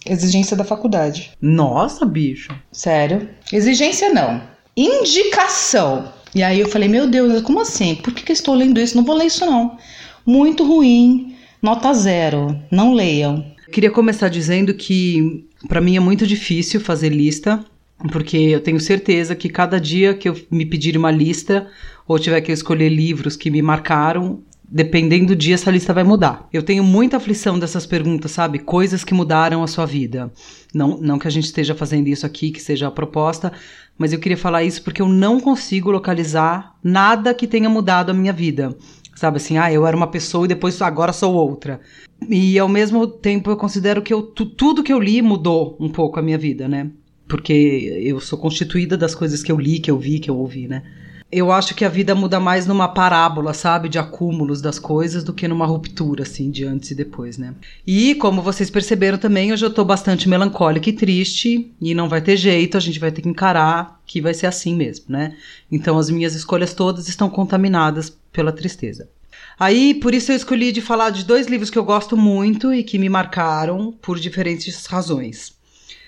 exigência 0.07 0.57
da 0.57 0.65
faculdade. 0.65 1.33
Nossa, 1.41 2.07
bicho. 2.07 2.51
Sério? 2.73 3.29
Exigência 3.53 4.13
não. 4.13 4.43
Indicação. 4.77 6.13
E 6.35 6.43
aí 6.43 6.61
eu 6.61 6.69
falei, 6.69 6.89
meu 6.89 7.09
Deus, 7.09 7.43
como 7.43 7.61
assim? 7.61 7.95
Por 7.97 8.15
que, 8.15 8.23
que 8.23 8.33
eu 8.33 8.35
estou 8.35 8.55
lendo 8.55 8.81
isso? 8.81 8.97
Não 8.97 9.05
vou 9.05 9.17
ler 9.17 9.27
isso 9.27 9.45
não. 9.45 9.77
Muito 10.25 10.67
ruim 10.67 11.37
Nota 11.63 11.93
zero, 11.93 12.59
não 12.71 12.95
leiam. 12.95 13.45
Queria 13.71 13.91
começar 13.91 14.29
dizendo 14.29 14.73
que 14.73 15.47
para 15.69 15.81
mim 15.81 15.95
é 15.95 16.01
muito 16.01 16.27
difícil 16.27 16.81
fazer 16.81 17.11
lista, 17.11 17.63
porque 18.11 18.37
eu 18.37 18.61
tenho 18.61 18.81
certeza 18.81 19.37
que 19.37 19.51
cada 19.51 19.79
dia 19.79 20.15
que 20.15 20.27
eu 20.27 20.37
me 20.51 20.65
pedir 20.65 20.97
uma 20.97 21.11
lista 21.11 21.69
ou 22.09 22.19
tiver 22.19 22.41
que 22.41 22.51
escolher 22.51 22.89
livros 22.89 23.37
que 23.37 23.51
me 23.51 23.61
marcaram, 23.61 24.41
dependendo 24.71 25.27
do 25.27 25.37
dia, 25.37 25.55
essa 25.55 25.71
lista 25.71 25.93
vai 25.93 26.03
mudar. 26.03 26.49
Eu 26.51 26.63
tenho 26.63 26.83
muita 26.83 27.19
aflição 27.19 27.59
dessas 27.59 27.85
perguntas, 27.85 28.31
sabe? 28.31 28.59
Coisas 28.59 29.05
que 29.05 29.13
mudaram 29.13 29.63
a 29.63 29.67
sua 29.67 29.85
vida. 29.85 30.33
Não, 30.73 30.97
não 30.97 31.19
que 31.19 31.29
a 31.29 31.31
gente 31.31 31.45
esteja 31.45 31.75
fazendo 31.75 32.09
isso 32.09 32.25
aqui, 32.25 32.51
que 32.51 32.63
seja 32.63 32.89
a 32.89 32.91
proposta, 32.91 33.53
mas 33.99 34.15
eu 34.15 34.19
queria 34.19 34.39
falar 34.39 34.65
isso 34.65 34.83
porque 34.83 35.03
eu 35.03 35.09
não 35.09 35.39
consigo 35.39 35.91
localizar 35.91 36.75
nada 36.83 37.35
que 37.35 37.47
tenha 37.47 37.69
mudado 37.69 38.11
a 38.11 38.15
minha 38.15 38.33
vida. 38.33 38.75
Sabe 39.21 39.37
assim, 39.37 39.59
ah, 39.59 39.71
eu 39.71 39.87
era 39.87 39.95
uma 39.95 40.07
pessoa 40.07 40.47
e 40.47 40.49
depois 40.49 40.81
agora 40.81 41.13
sou 41.13 41.35
outra. 41.35 41.79
E 42.27 42.59
ao 42.59 42.67
mesmo 42.67 43.07
tempo 43.07 43.51
eu 43.51 43.57
considero 43.59 44.01
que 44.01 44.15
eu, 44.15 44.23
tudo 44.23 44.83
que 44.83 44.91
eu 44.91 44.99
li 44.99 45.21
mudou 45.21 45.77
um 45.79 45.91
pouco 45.91 46.19
a 46.19 46.23
minha 46.23 46.39
vida, 46.39 46.67
né? 46.67 46.91
Porque 47.29 47.53
eu 48.03 48.19
sou 48.19 48.39
constituída 48.39 48.97
das 48.97 49.15
coisas 49.15 49.43
que 49.43 49.53
eu 49.53 49.59
li, 49.59 49.79
que 49.79 49.91
eu 49.91 49.99
vi, 49.99 50.21
que 50.21 50.31
eu 50.31 50.39
ouvi, 50.39 50.67
né? 50.67 50.85
Eu 51.33 51.53
acho 51.53 51.77
que 51.77 51.85
a 51.85 51.89
vida 51.89 52.13
muda 52.13 52.41
mais 52.41 52.67
numa 52.67 52.89
parábola, 52.89 53.55
sabe, 53.55 53.89
de 53.89 54.01
acúmulos 54.01 54.61
das 54.61 54.81
coisas 54.81 55.23
do 55.23 55.33
que 55.33 55.47
numa 55.47 55.65
ruptura, 55.65 56.25
assim, 56.25 56.51
de 56.51 56.65
antes 56.65 56.91
e 56.91 56.95
depois, 56.95 57.39
né? 57.39 57.55
E, 57.87 58.17
como 58.17 58.43
vocês 58.43 58.69
perceberam 58.69 59.17
também, 59.17 59.53
hoje 59.53 59.65
eu 59.65 59.73
tô 59.73 59.85
bastante 59.85 60.29
melancólica 60.29 60.91
e 60.91 60.93
triste, 60.93 61.73
e 61.81 61.95
não 61.95 62.09
vai 62.09 62.21
ter 62.21 62.37
jeito, 62.37 62.77
a 62.77 62.81
gente 62.81 62.99
vai 62.99 63.13
ter 63.13 63.23
que 63.23 63.29
encarar 63.29 64.01
que 64.05 64.21
vai 64.21 64.35
ser 64.35 64.47
assim 64.47 64.75
mesmo, 64.75 65.07
né? 65.09 65.37
Então 65.71 65.97
as 65.97 66.11
minhas 66.11 66.35
escolhas 66.35 66.75
todas 66.75 67.09
estão 67.09 67.31
contaminadas 67.31 68.11
pela 68.33 68.51
tristeza. 68.51 69.09
Aí, 69.57 69.95
por 69.95 70.13
isso 70.13 70.33
eu 70.33 70.37
escolhi 70.37 70.73
de 70.73 70.81
falar 70.81 71.11
de 71.11 71.25
dois 71.25 71.47
livros 71.47 71.71
que 71.71 71.79
eu 71.79 71.85
gosto 71.85 72.17
muito 72.17 72.75
e 72.75 72.83
que 72.83 72.99
me 72.99 73.09
marcaram 73.09 73.95
por 74.03 74.19
diferentes 74.19 74.85
razões. 74.87 75.60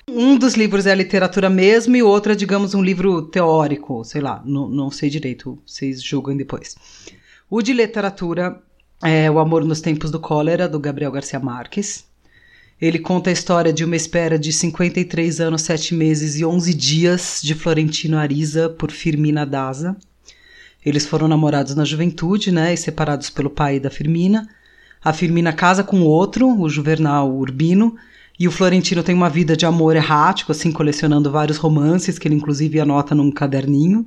Um 0.08 0.36
dos 0.36 0.54
livros 0.54 0.86
é 0.86 0.92
a 0.92 0.96
literatura 0.96 1.48
mesmo 1.48 1.94
e 1.94 2.02
o 2.02 2.08
outro 2.08 2.32
é, 2.32 2.34
digamos, 2.34 2.74
um 2.74 2.82
livro 2.82 3.22
teórico, 3.22 4.04
sei 4.04 4.20
lá, 4.20 4.42
não, 4.44 4.68
não 4.68 4.90
sei 4.90 5.08
direito, 5.08 5.58
vocês 5.64 6.02
julgam 6.02 6.36
depois. 6.36 6.74
O 7.48 7.62
de 7.62 7.72
literatura 7.72 8.60
é 9.02 9.30
O 9.30 9.38
Amor 9.38 9.64
nos 9.64 9.80
Tempos 9.80 10.10
do 10.10 10.18
Cólera, 10.18 10.68
do 10.68 10.80
Gabriel 10.80 11.12
Garcia 11.12 11.38
Marques. 11.38 12.04
Ele 12.80 12.98
conta 12.98 13.30
a 13.30 13.32
história 13.32 13.72
de 13.72 13.84
uma 13.84 13.94
espera 13.94 14.36
de 14.36 14.52
53 14.52 15.40
anos, 15.40 15.62
7 15.62 15.94
meses 15.94 16.36
e 16.36 16.44
11 16.44 16.74
dias 16.74 17.40
de 17.40 17.54
Florentino 17.54 18.18
Ariza 18.18 18.68
por 18.68 18.90
Firmina 18.90 19.46
Daza. 19.46 19.96
Eles 20.84 21.06
foram 21.06 21.28
namorados 21.28 21.76
na 21.76 21.84
juventude, 21.84 22.50
né, 22.50 22.74
e 22.74 22.76
separados 22.76 23.30
pelo 23.30 23.50
pai 23.50 23.78
da 23.78 23.88
Firmina. 23.88 24.48
A 25.04 25.12
Firmina 25.12 25.52
casa 25.52 25.84
com 25.84 26.02
outro, 26.02 26.60
o 26.60 26.68
Juvenal 26.68 27.32
Urbino, 27.32 27.94
e 28.42 28.48
o 28.48 28.50
Florentino 28.50 29.04
tem 29.04 29.14
uma 29.14 29.30
vida 29.30 29.56
de 29.56 29.64
amor 29.64 29.94
errático, 29.94 30.50
assim, 30.50 30.72
colecionando 30.72 31.30
vários 31.30 31.58
romances 31.58 32.18
que 32.18 32.26
ele 32.26 32.34
inclusive 32.34 32.80
anota 32.80 33.14
num 33.14 33.30
caderninho. 33.30 34.04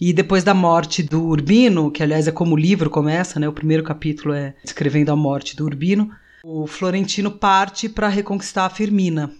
E 0.00 0.12
depois 0.12 0.44
da 0.44 0.54
morte 0.54 1.02
do 1.02 1.24
Urbino, 1.24 1.90
que 1.90 2.00
aliás 2.00 2.28
é 2.28 2.30
como 2.30 2.54
o 2.54 2.56
livro 2.56 2.88
começa, 2.88 3.40
né? 3.40 3.48
O 3.48 3.52
primeiro 3.52 3.82
capítulo 3.82 4.32
é 4.32 4.54
descrevendo 4.62 5.10
a 5.10 5.16
morte 5.16 5.56
do 5.56 5.64
Urbino. 5.64 6.08
O 6.44 6.68
Florentino 6.68 7.32
parte 7.32 7.88
para 7.88 8.06
reconquistar 8.06 8.64
a 8.64 8.70
Firmina. 8.70 9.32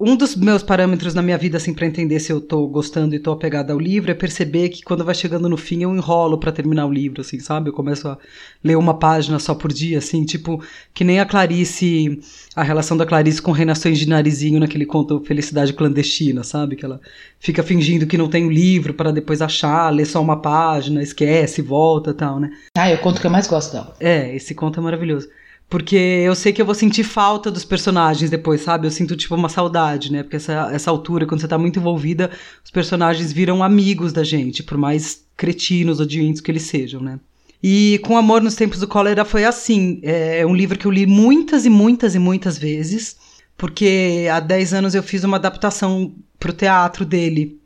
Um 0.00 0.16
dos 0.16 0.34
meus 0.34 0.64
parâmetros 0.64 1.14
na 1.14 1.22
minha 1.22 1.38
vida, 1.38 1.58
assim, 1.58 1.72
para 1.72 1.86
entender 1.86 2.18
se 2.18 2.32
eu 2.32 2.40
tô 2.40 2.66
gostando 2.66 3.14
e 3.14 3.20
tô 3.20 3.30
apegada 3.30 3.72
ao 3.72 3.78
livro, 3.78 4.10
é 4.10 4.14
perceber 4.14 4.68
que 4.68 4.82
quando 4.82 5.04
vai 5.04 5.14
chegando 5.14 5.48
no 5.48 5.56
fim 5.56 5.82
eu 5.84 5.94
enrolo 5.94 6.38
para 6.38 6.50
terminar 6.50 6.86
o 6.86 6.92
livro, 6.92 7.20
assim, 7.20 7.38
sabe? 7.38 7.70
Eu 7.70 7.72
começo 7.72 8.08
a 8.08 8.18
ler 8.64 8.76
uma 8.76 8.98
página 8.98 9.38
só 9.38 9.54
por 9.54 9.72
dia, 9.72 9.98
assim, 9.98 10.24
tipo, 10.24 10.60
que 10.92 11.04
nem 11.04 11.20
a 11.20 11.24
Clarice, 11.24 12.20
a 12.56 12.64
relação 12.64 12.96
da 12.96 13.06
Clarice 13.06 13.40
com 13.40 13.52
Renações 13.52 13.96
de 13.96 14.08
Narizinho 14.08 14.58
naquele 14.58 14.86
conto 14.86 15.20
Felicidade 15.20 15.72
Clandestina, 15.72 16.42
sabe? 16.42 16.74
Que 16.74 16.84
ela 16.84 17.00
fica 17.38 17.62
fingindo 17.62 18.06
que 18.06 18.18
não 18.18 18.28
tem 18.28 18.44
o 18.44 18.50
livro 18.50 18.94
para 18.94 19.12
depois 19.12 19.40
achar, 19.40 19.88
ler 19.90 20.06
só 20.06 20.20
uma 20.20 20.40
página, 20.42 21.00
esquece, 21.00 21.62
volta 21.62 22.10
e 22.10 22.14
tal, 22.14 22.40
né? 22.40 22.50
Ah, 22.76 22.88
é 22.88 22.94
o 22.94 22.98
conto 22.98 23.20
que 23.20 23.26
eu 23.28 23.30
mais 23.30 23.46
gosto 23.46 23.72
dela. 23.72 23.94
É, 24.00 24.34
esse 24.34 24.52
conto 24.52 24.80
é 24.80 24.82
maravilhoso. 24.82 25.28
Porque 25.72 25.96
eu 25.96 26.34
sei 26.34 26.52
que 26.52 26.60
eu 26.60 26.66
vou 26.66 26.74
sentir 26.74 27.02
falta 27.02 27.50
dos 27.50 27.64
personagens 27.64 28.28
depois, 28.28 28.60
sabe? 28.60 28.86
Eu 28.86 28.90
sinto, 28.90 29.16
tipo, 29.16 29.34
uma 29.34 29.48
saudade, 29.48 30.12
né? 30.12 30.22
Porque 30.22 30.36
essa, 30.36 30.68
essa 30.70 30.90
altura, 30.90 31.24
quando 31.24 31.40
você 31.40 31.48
tá 31.48 31.56
muito 31.56 31.78
envolvida, 31.78 32.30
os 32.62 32.70
personagens 32.70 33.32
viram 33.32 33.64
amigos 33.64 34.12
da 34.12 34.22
gente, 34.22 34.62
por 34.62 34.76
mais 34.76 35.24
cretinos, 35.34 35.98
odiantes 35.98 36.42
que 36.42 36.50
eles 36.50 36.64
sejam, 36.64 37.00
né? 37.00 37.18
E 37.62 37.98
com 38.04 38.18
Amor 38.18 38.42
nos 38.42 38.54
Tempos 38.54 38.80
do 38.80 38.86
Cólera 38.86 39.24
foi 39.24 39.46
assim. 39.46 39.98
É 40.02 40.44
um 40.44 40.54
livro 40.54 40.78
que 40.78 40.84
eu 40.84 40.90
li 40.90 41.06
muitas 41.06 41.64
e 41.64 41.70
muitas 41.70 42.14
e 42.14 42.18
muitas 42.18 42.58
vezes, 42.58 43.16
porque 43.56 44.28
há 44.30 44.40
10 44.40 44.74
anos 44.74 44.94
eu 44.94 45.02
fiz 45.02 45.24
uma 45.24 45.38
adaptação 45.38 46.14
pro 46.38 46.52
teatro 46.52 47.06
dele. 47.06 47.58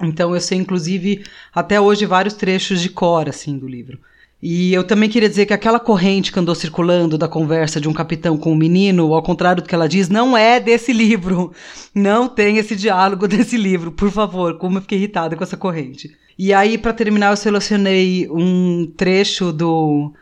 Então 0.00 0.32
eu 0.32 0.40
sei, 0.40 0.58
inclusive, 0.58 1.24
até 1.52 1.80
hoje, 1.80 2.06
vários 2.06 2.34
trechos 2.34 2.80
de 2.80 2.88
cor, 2.88 3.28
assim, 3.28 3.58
do 3.58 3.66
livro. 3.66 3.98
E 4.40 4.72
eu 4.72 4.84
também 4.84 5.08
queria 5.08 5.28
dizer 5.28 5.46
que 5.46 5.52
aquela 5.52 5.80
corrente 5.80 6.30
que 6.32 6.38
andou 6.38 6.54
circulando 6.54 7.18
da 7.18 7.26
conversa 7.26 7.80
de 7.80 7.88
um 7.88 7.92
capitão 7.92 8.38
com 8.38 8.52
um 8.52 8.56
menino, 8.56 9.12
ao 9.12 9.22
contrário 9.22 9.62
do 9.62 9.68
que 9.68 9.74
ela 9.74 9.88
diz, 9.88 10.08
não 10.08 10.36
é 10.36 10.60
desse 10.60 10.92
livro. 10.92 11.52
Não 11.92 12.28
tem 12.28 12.58
esse 12.58 12.76
diálogo 12.76 13.26
desse 13.28 13.56
livro, 13.56 13.90
por 13.90 14.10
favor. 14.10 14.56
Como 14.58 14.78
eu 14.78 14.82
fiquei 14.82 14.98
irritada 14.98 15.34
com 15.34 15.42
essa 15.42 15.56
corrente. 15.56 16.16
E 16.38 16.52
aí, 16.52 16.78
para 16.78 16.92
terminar, 16.92 17.32
eu 17.32 17.36
selecionei 17.36 18.28
um 18.30 18.86
trecho 18.96 19.52
do, 19.52 20.12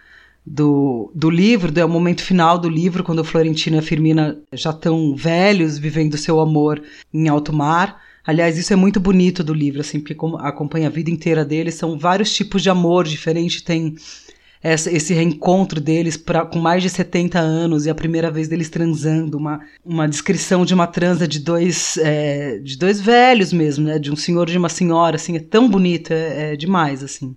do, 0.46 1.10
do 1.14 1.28
livro, 1.28 1.70
do 1.70 1.78
é 1.78 1.84
o 1.84 1.88
momento 1.88 2.22
final 2.22 2.58
do 2.58 2.70
livro, 2.70 3.04
quando 3.04 3.18
o 3.18 3.24
Florentino 3.24 3.76
e 3.76 3.82
Firmina 3.82 4.38
já 4.50 4.70
estão 4.70 5.14
velhos, 5.14 5.76
vivendo 5.76 6.16
seu 6.16 6.40
amor 6.40 6.82
em 7.12 7.28
alto 7.28 7.52
mar. 7.52 8.00
Aliás, 8.26 8.58
isso 8.58 8.72
é 8.72 8.76
muito 8.76 8.98
bonito 8.98 9.44
do 9.44 9.54
livro, 9.54 9.80
assim, 9.80 10.00
porque 10.00 10.16
acompanha 10.40 10.88
a 10.88 10.90
vida 10.90 11.10
inteira 11.10 11.44
deles, 11.44 11.74
são 11.74 11.96
vários 11.96 12.34
tipos 12.34 12.60
de 12.60 12.68
amor 12.68 13.04
diferente, 13.04 13.62
tem 13.62 13.94
essa, 14.60 14.90
esse 14.90 15.14
reencontro 15.14 15.80
deles 15.80 16.16
pra, 16.16 16.44
com 16.44 16.58
mais 16.58 16.82
de 16.82 16.90
70 16.90 17.38
anos 17.38 17.86
e 17.86 17.90
a 17.90 17.94
primeira 17.94 18.28
vez 18.28 18.48
deles 18.48 18.68
transando, 18.68 19.38
uma, 19.38 19.60
uma 19.84 20.08
descrição 20.08 20.64
de 20.64 20.74
uma 20.74 20.88
transa 20.88 21.28
de 21.28 21.38
dois, 21.38 21.96
é, 21.98 22.58
de 22.58 22.76
dois 22.76 23.00
velhos 23.00 23.52
mesmo, 23.52 23.86
né, 23.86 23.96
de 23.98 24.10
um 24.10 24.16
senhor 24.16 24.48
e 24.48 24.52
de 24.52 24.58
uma 24.58 24.68
senhora, 24.68 25.14
assim, 25.14 25.36
é 25.36 25.40
tão 25.40 25.70
bonito, 25.70 26.12
é, 26.12 26.54
é 26.54 26.56
demais, 26.56 27.04
assim. 27.04 27.36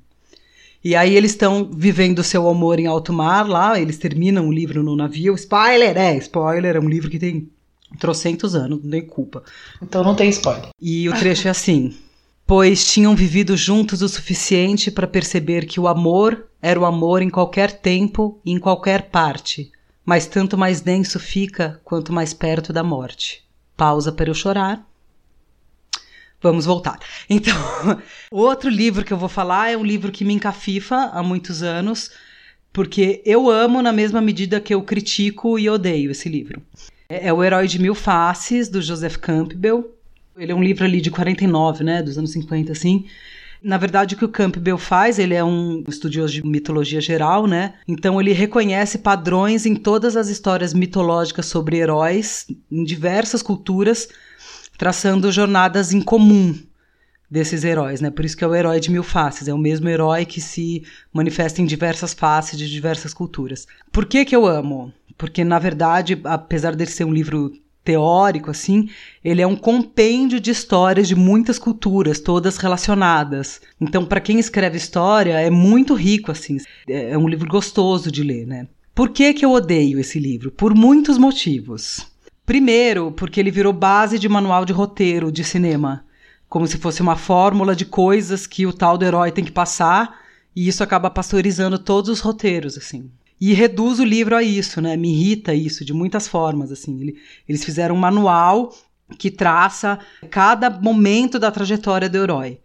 E 0.84 0.96
aí 0.96 1.16
eles 1.16 1.32
estão 1.32 1.70
vivendo 1.72 2.24
seu 2.24 2.48
amor 2.48 2.80
em 2.80 2.88
alto 2.88 3.14
mar 3.14 3.48
lá, 3.48 3.80
eles 3.80 3.98
terminam 3.98 4.48
o 4.48 4.52
livro 4.52 4.82
no 4.82 4.96
navio. 4.96 5.36
Spoiler, 5.36 5.98
é, 5.98 6.16
spoiler, 6.18 6.78
é 6.78 6.80
um 6.80 6.88
livro 6.88 7.10
que 7.10 7.20
tem 7.20 7.50
trocentos 7.98 8.56
anos, 8.56 8.84
não 8.84 8.90
tem 8.90 9.06
culpa. 9.06 9.44
Então 9.82 10.04
não 10.04 10.16
tem 10.16 10.30
spoiler. 10.30 10.70
E 10.82 11.10
o 11.10 11.14
trecho 11.14 11.48
é 11.48 11.52
assim: 11.52 11.96
Pois 12.46 12.86
tinham 12.92 13.16
vivido 13.16 13.56
juntos 13.56 14.02
o 14.02 14.10
suficiente 14.10 14.90
para 14.90 15.08
perceber 15.08 15.66
que 15.66 15.80
o 15.80 15.88
amor 15.88 16.48
era 16.62 16.80
o 16.80 16.86
amor 16.86 17.22
em 17.22 17.30
qualquer 17.30 17.72
tempo 17.72 18.42
e 18.44 18.52
em 18.52 18.60
qualquer 18.60 19.10
parte, 19.10 19.72
mas 20.04 20.26
tanto 20.26 20.58
mais 20.58 20.82
denso 20.82 21.20
fica 21.20 21.80
quanto 21.84 22.12
mais 22.12 22.34
perto 22.34 22.74
da 22.74 22.84
morte. 22.84 23.46
Pausa 23.78 24.12
para 24.12 24.30
eu 24.30 24.34
chorar. 24.34 24.84
Vamos 26.42 26.66
voltar. 26.66 26.98
Então, 27.30 27.56
outro 28.32 28.70
livro 28.70 29.06
que 29.06 29.14
eu 29.14 29.18
vou 29.18 29.30
falar 29.30 29.72
é 29.72 29.78
um 29.78 29.86
livro 29.86 30.12
que 30.12 30.26
me 30.26 30.34
encafifa 30.34 31.12
há 31.14 31.22
muitos 31.22 31.62
anos, 31.62 32.10
porque 32.74 33.22
eu 33.26 33.50
amo 33.50 33.82
na 33.82 33.94
mesma 33.94 34.22
medida 34.22 34.60
que 34.60 34.74
eu 34.74 34.82
critico 34.82 35.60
e 35.60 35.70
odeio 35.70 36.10
esse 36.10 36.28
livro. 36.28 36.62
É, 37.10 37.28
é 37.28 37.34
O 37.34 37.44
Herói 37.44 37.68
de 37.68 37.82
Mil 37.82 37.96
Faces, 37.96 38.70
do 38.70 38.82
Joseph 38.82 39.18
Campbell. 39.18 39.96
Ele 40.38 40.52
é 40.52 40.56
um 40.56 40.64
livro 40.64 40.86
ali 40.86 41.02
de 41.02 41.10
49, 41.10 41.84
né, 41.84 42.04
dos 42.04 42.18
anos 42.18 42.32
50, 42.32 42.72
assim. 42.72 43.06
Na 43.62 43.78
verdade, 43.78 44.16
o 44.16 44.18
que 44.18 44.24
o 44.24 44.30
Campbell 44.30 44.78
faz, 44.78 45.20
ele 45.20 45.34
é 45.34 45.44
um 45.44 45.84
estudioso 45.88 46.34
de 46.34 46.46
mitologia 46.46 47.02
geral, 47.02 47.46
né? 47.46 47.74
Então 47.86 48.22
ele 48.22 48.32
reconhece 48.32 49.00
padrões 49.00 49.66
em 49.66 49.76
todas 49.76 50.16
as 50.16 50.30
histórias 50.30 50.74
mitológicas 50.74 51.48
sobre 51.48 51.78
heróis, 51.78 52.46
em 52.72 52.86
diversas 52.86 53.42
culturas, 53.42 54.08
traçando 54.78 55.30
jornadas 55.30 55.92
em 55.92 56.00
comum 56.00 56.56
desses 57.30 57.64
heróis, 57.64 58.02
né? 58.02 58.10
Por 58.10 58.26
isso 58.26 58.36
que 58.36 58.44
é 58.44 58.48
o 58.48 58.56
herói 58.56 58.80
de 58.80 58.92
mil 58.92 59.04
faces, 59.04 59.48
é 59.48 59.54
o 59.54 59.58
mesmo 59.58 59.88
herói 59.88 60.26
que 60.26 60.42
se 60.42 60.84
manifesta 61.14 61.62
em 61.62 61.66
diversas 61.66 62.14
faces 62.14 62.58
de 62.58 62.70
diversas 62.70 63.14
culturas. 63.14 63.68
Por 63.92 64.06
que 64.06 64.26
que 64.26 64.36
eu 64.36 64.46
amo? 64.46 64.94
porque 65.20 65.44
na 65.44 65.60
verdade, 65.60 66.20
apesar 66.24 66.76
dele 66.76 66.90
ser 66.90 67.04
um 67.04 67.14
livro 67.14 67.52
teórico 67.84 68.50
assim, 68.50 68.90
ele 69.24 69.42
é 69.42 69.48
um 69.48 69.56
compêndio 69.56 70.40
de 70.40 70.50
histórias 70.50 71.10
de 71.10 71.16
muitas 71.16 71.60
culturas, 71.60 72.22
todas 72.22 72.58
relacionadas. 72.58 73.60
Então, 73.82 74.06
para 74.06 74.22
quem 74.22 74.40
escreve 74.40 74.78
história, 74.78 75.34
é 75.34 75.50
muito 75.50 75.94
rico 75.94 76.32
assim. 76.32 76.58
É 76.88 77.18
um 77.18 77.28
livro 77.28 77.50
gostoso 77.50 78.10
de 78.10 78.24
ler, 78.24 78.48
né? 78.48 78.68
Por 78.96 79.10
que 79.10 79.34
que 79.34 79.44
eu 79.44 79.52
odeio 79.52 80.00
esse 80.00 80.20
livro? 80.20 80.52
Por 80.52 80.74
muitos 80.74 81.18
motivos. 81.18 82.08
Primeiro, 82.46 83.12
porque 83.12 83.40
ele 83.40 83.52
virou 83.52 83.74
base 83.74 84.18
de 84.18 84.30
manual 84.30 84.64
de 84.64 84.74
roteiro 84.74 85.32
de 85.32 85.44
cinema, 85.44 86.06
como 86.50 86.68
se 86.68 86.78
fosse 86.78 87.02
uma 87.02 87.16
fórmula 87.16 87.76
de 87.76 87.86
coisas 87.86 88.46
que 88.48 88.66
o 88.66 88.74
tal 88.74 88.98
do 88.98 89.06
herói 89.06 89.32
tem 89.32 89.46
que 89.46 89.52
passar, 89.52 90.20
e 90.56 90.68
isso 90.68 90.84
acaba 90.84 91.10
pasteurizando 91.10 91.80
todos 91.80 92.10
os 92.10 92.20
roteiros, 92.20 92.78
assim 92.78 93.10
e 93.42 93.54
reduz 93.54 94.00
o 94.00 94.04
livro 94.04 94.36
a 94.36 94.44
isso, 94.44 94.82
né? 94.82 94.98
Me 94.98 95.12
irrita 95.12 95.54
isso 95.54 95.86
de 95.86 95.94
muitas 95.94 96.28
formas, 96.28 96.72
assim. 96.72 97.00
Ele, 97.00 97.18
eles 97.48 97.64
fizeram 97.64 97.96
um 97.96 98.00
manual 98.00 98.76
que 99.18 99.32
traça 99.32 100.00
cada 100.30 100.70
momento 100.70 101.40
da 101.40 101.50
trajetória 101.50 102.10
do 102.10 102.18
herói. 102.18 102.60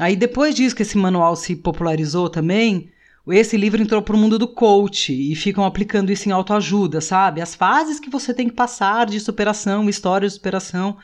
Aí 0.00 0.16
depois 0.16 0.54
disso 0.54 0.74
que 0.74 0.82
esse 0.82 0.96
manual 0.96 1.36
se 1.36 1.54
popularizou 1.54 2.28
também, 2.28 2.90
esse 3.28 3.56
livro 3.56 3.82
entrou 3.82 4.00
para 4.02 4.14
o 4.14 4.18
mundo 4.18 4.38
do 4.38 4.48
coach 4.48 5.12
e 5.12 5.34
ficam 5.34 5.64
aplicando 5.64 6.12
isso 6.12 6.28
em 6.28 6.32
autoajuda, 6.32 7.00
sabe? 7.00 7.40
As 7.40 7.54
fases 7.54 7.98
que 7.98 8.10
você 8.10 8.32
tem 8.32 8.48
que 8.48 8.54
passar 8.54 9.06
de 9.06 9.18
superação, 9.20 9.88
história 9.88 10.28
de 10.28 10.34
superação. 10.34 10.96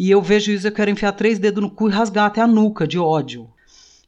E 0.00 0.10
eu 0.10 0.22
vejo 0.22 0.50
isso, 0.50 0.66
eu 0.66 0.72
quero 0.72 0.90
enfiar 0.90 1.12
três 1.12 1.38
dedos 1.38 1.62
no 1.62 1.70
cu 1.70 1.90
e 1.90 1.92
rasgar 1.92 2.24
até 2.24 2.40
a 2.40 2.46
nuca 2.46 2.88
de 2.88 2.98
ódio. 2.98 3.50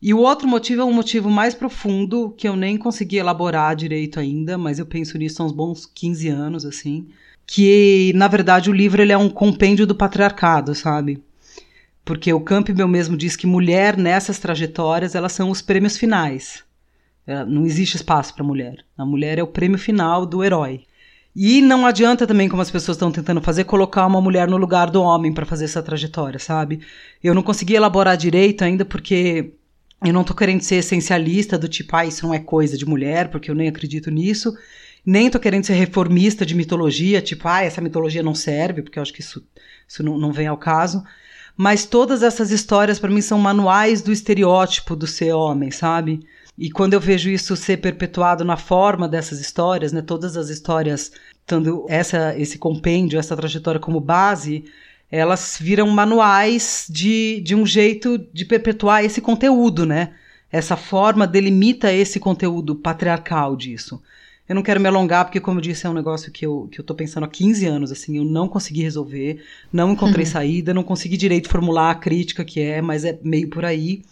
E 0.00 0.14
o 0.14 0.20
outro 0.20 0.48
motivo 0.48 0.80
é 0.80 0.84
um 0.86 0.92
motivo 0.94 1.28
mais 1.28 1.52
profundo 1.52 2.30
que 2.30 2.48
eu 2.48 2.56
nem 2.56 2.78
consegui 2.78 3.18
elaborar 3.18 3.76
direito 3.76 4.18
ainda, 4.18 4.56
mas 4.56 4.78
eu 4.78 4.86
penso 4.86 5.18
nisso 5.18 5.42
há 5.42 5.44
uns 5.44 5.52
bons 5.52 5.84
15 5.84 6.28
anos, 6.28 6.64
assim. 6.64 7.08
Que, 7.46 8.10
na 8.14 8.26
verdade, 8.26 8.70
o 8.70 8.72
livro 8.72 9.02
ele 9.02 9.12
é 9.12 9.18
um 9.18 9.28
compêndio 9.28 9.86
do 9.86 9.94
patriarcado, 9.94 10.74
sabe? 10.74 11.22
Porque 12.06 12.32
o 12.32 12.40
Campbell 12.40 12.88
mesmo 12.88 13.14
diz 13.14 13.36
que 13.36 13.46
mulher 13.46 13.94
nessas 13.98 14.38
trajetórias, 14.38 15.14
elas 15.14 15.32
são 15.32 15.50
os 15.50 15.60
prêmios 15.60 15.98
finais. 15.98 16.64
É, 17.26 17.44
não 17.44 17.66
existe 17.66 17.96
espaço 17.96 18.34
para 18.34 18.42
mulher. 18.42 18.82
A 18.96 19.04
mulher 19.04 19.38
é 19.38 19.42
o 19.42 19.46
prêmio 19.46 19.76
final 19.76 20.24
do 20.24 20.42
herói. 20.42 20.86
E 21.34 21.62
não 21.62 21.86
adianta 21.86 22.26
também, 22.26 22.48
como 22.48 22.60
as 22.60 22.70
pessoas 22.70 22.96
estão 22.96 23.10
tentando 23.10 23.40
fazer, 23.40 23.64
colocar 23.64 24.06
uma 24.06 24.20
mulher 24.20 24.46
no 24.46 24.58
lugar 24.58 24.90
do 24.90 25.00
homem 25.02 25.32
para 25.32 25.46
fazer 25.46 25.64
essa 25.64 25.82
trajetória, 25.82 26.38
sabe? 26.38 26.80
Eu 27.24 27.34
não 27.34 27.42
consegui 27.42 27.74
elaborar 27.74 28.16
direito 28.18 28.62
ainda 28.62 28.84
porque 28.84 29.54
eu 30.04 30.12
não 30.12 30.24
tô 30.24 30.34
querendo 30.34 30.60
ser 30.60 30.76
essencialista 30.76 31.58
do 31.58 31.68
tipo, 31.68 31.96
ah, 31.96 32.04
isso 32.04 32.26
não 32.26 32.34
é 32.34 32.38
coisa 32.38 32.76
de 32.76 32.84
mulher, 32.84 33.28
porque 33.30 33.50
eu 33.50 33.54
nem 33.54 33.68
acredito 33.68 34.10
nisso. 34.10 34.54
Nem 35.04 35.30
tô 35.30 35.40
querendo 35.40 35.64
ser 35.64 35.74
reformista 35.74 36.44
de 36.44 36.54
mitologia, 36.54 37.22
tipo, 37.22 37.48
ah, 37.48 37.62
essa 37.62 37.80
mitologia 37.80 38.22
não 38.22 38.34
serve, 38.34 38.82
porque 38.82 38.98
eu 38.98 39.02
acho 39.02 39.12
que 39.12 39.20
isso, 39.20 39.42
isso 39.88 40.02
não, 40.02 40.18
não 40.18 40.32
vem 40.32 40.48
ao 40.48 40.56
caso. 40.58 41.02
Mas 41.56 41.86
todas 41.86 42.22
essas 42.22 42.50
histórias, 42.50 42.98
para 42.98 43.10
mim, 43.10 43.20
são 43.20 43.38
manuais 43.38 44.02
do 44.02 44.12
estereótipo 44.12 44.94
do 44.94 45.06
ser 45.06 45.32
homem, 45.32 45.70
sabe? 45.70 46.20
E 46.56 46.70
quando 46.70 46.92
eu 46.92 47.00
vejo 47.00 47.30
isso 47.30 47.56
ser 47.56 47.78
perpetuado 47.78 48.44
na 48.44 48.56
forma 48.56 49.08
dessas 49.08 49.40
histórias, 49.40 49.92
né, 49.92 50.02
todas 50.02 50.36
as 50.36 50.48
histórias 50.48 51.12
tendo 51.46 51.86
essa, 51.88 52.38
esse 52.38 52.58
compêndio, 52.58 53.18
essa 53.18 53.36
trajetória 53.36 53.80
como 53.80 54.00
base, 54.00 54.64
elas 55.10 55.58
viram 55.60 55.88
manuais 55.88 56.86
de, 56.88 57.40
de 57.40 57.54
um 57.54 57.66
jeito 57.66 58.18
de 58.32 58.44
perpetuar 58.44 59.04
esse 59.04 59.20
conteúdo, 59.20 59.84
né? 59.84 60.14
Essa 60.50 60.76
forma 60.76 61.26
delimita 61.26 61.92
esse 61.92 62.20
conteúdo 62.20 62.74
patriarcal 62.74 63.56
disso. 63.56 64.02
Eu 64.48 64.54
não 64.54 64.62
quero 64.62 64.80
me 64.80 64.88
alongar, 64.88 65.24
porque, 65.24 65.40
como 65.40 65.58
eu 65.58 65.62
disse, 65.62 65.86
é 65.86 65.90
um 65.90 65.94
negócio 65.94 66.30
que 66.30 66.44
eu, 66.44 66.68
que 66.70 66.80
eu 66.80 66.84
tô 66.84 66.94
pensando 66.94 67.24
há 67.24 67.28
15 67.28 67.66
anos, 67.66 67.92
assim, 67.92 68.18
eu 68.18 68.24
não 68.24 68.48
consegui 68.48 68.82
resolver, 68.82 69.42
não 69.72 69.92
encontrei 69.92 70.26
uhum. 70.26 70.30
saída, 70.30 70.74
não 70.74 70.82
consegui 70.82 71.16
direito 71.16 71.48
formular 71.48 71.90
a 71.90 71.94
crítica 71.94 72.44
que 72.44 72.60
é, 72.60 72.82
mas 72.82 73.04
é 73.04 73.18
meio 73.22 73.48
por 73.48 73.64
aí. 73.64 74.02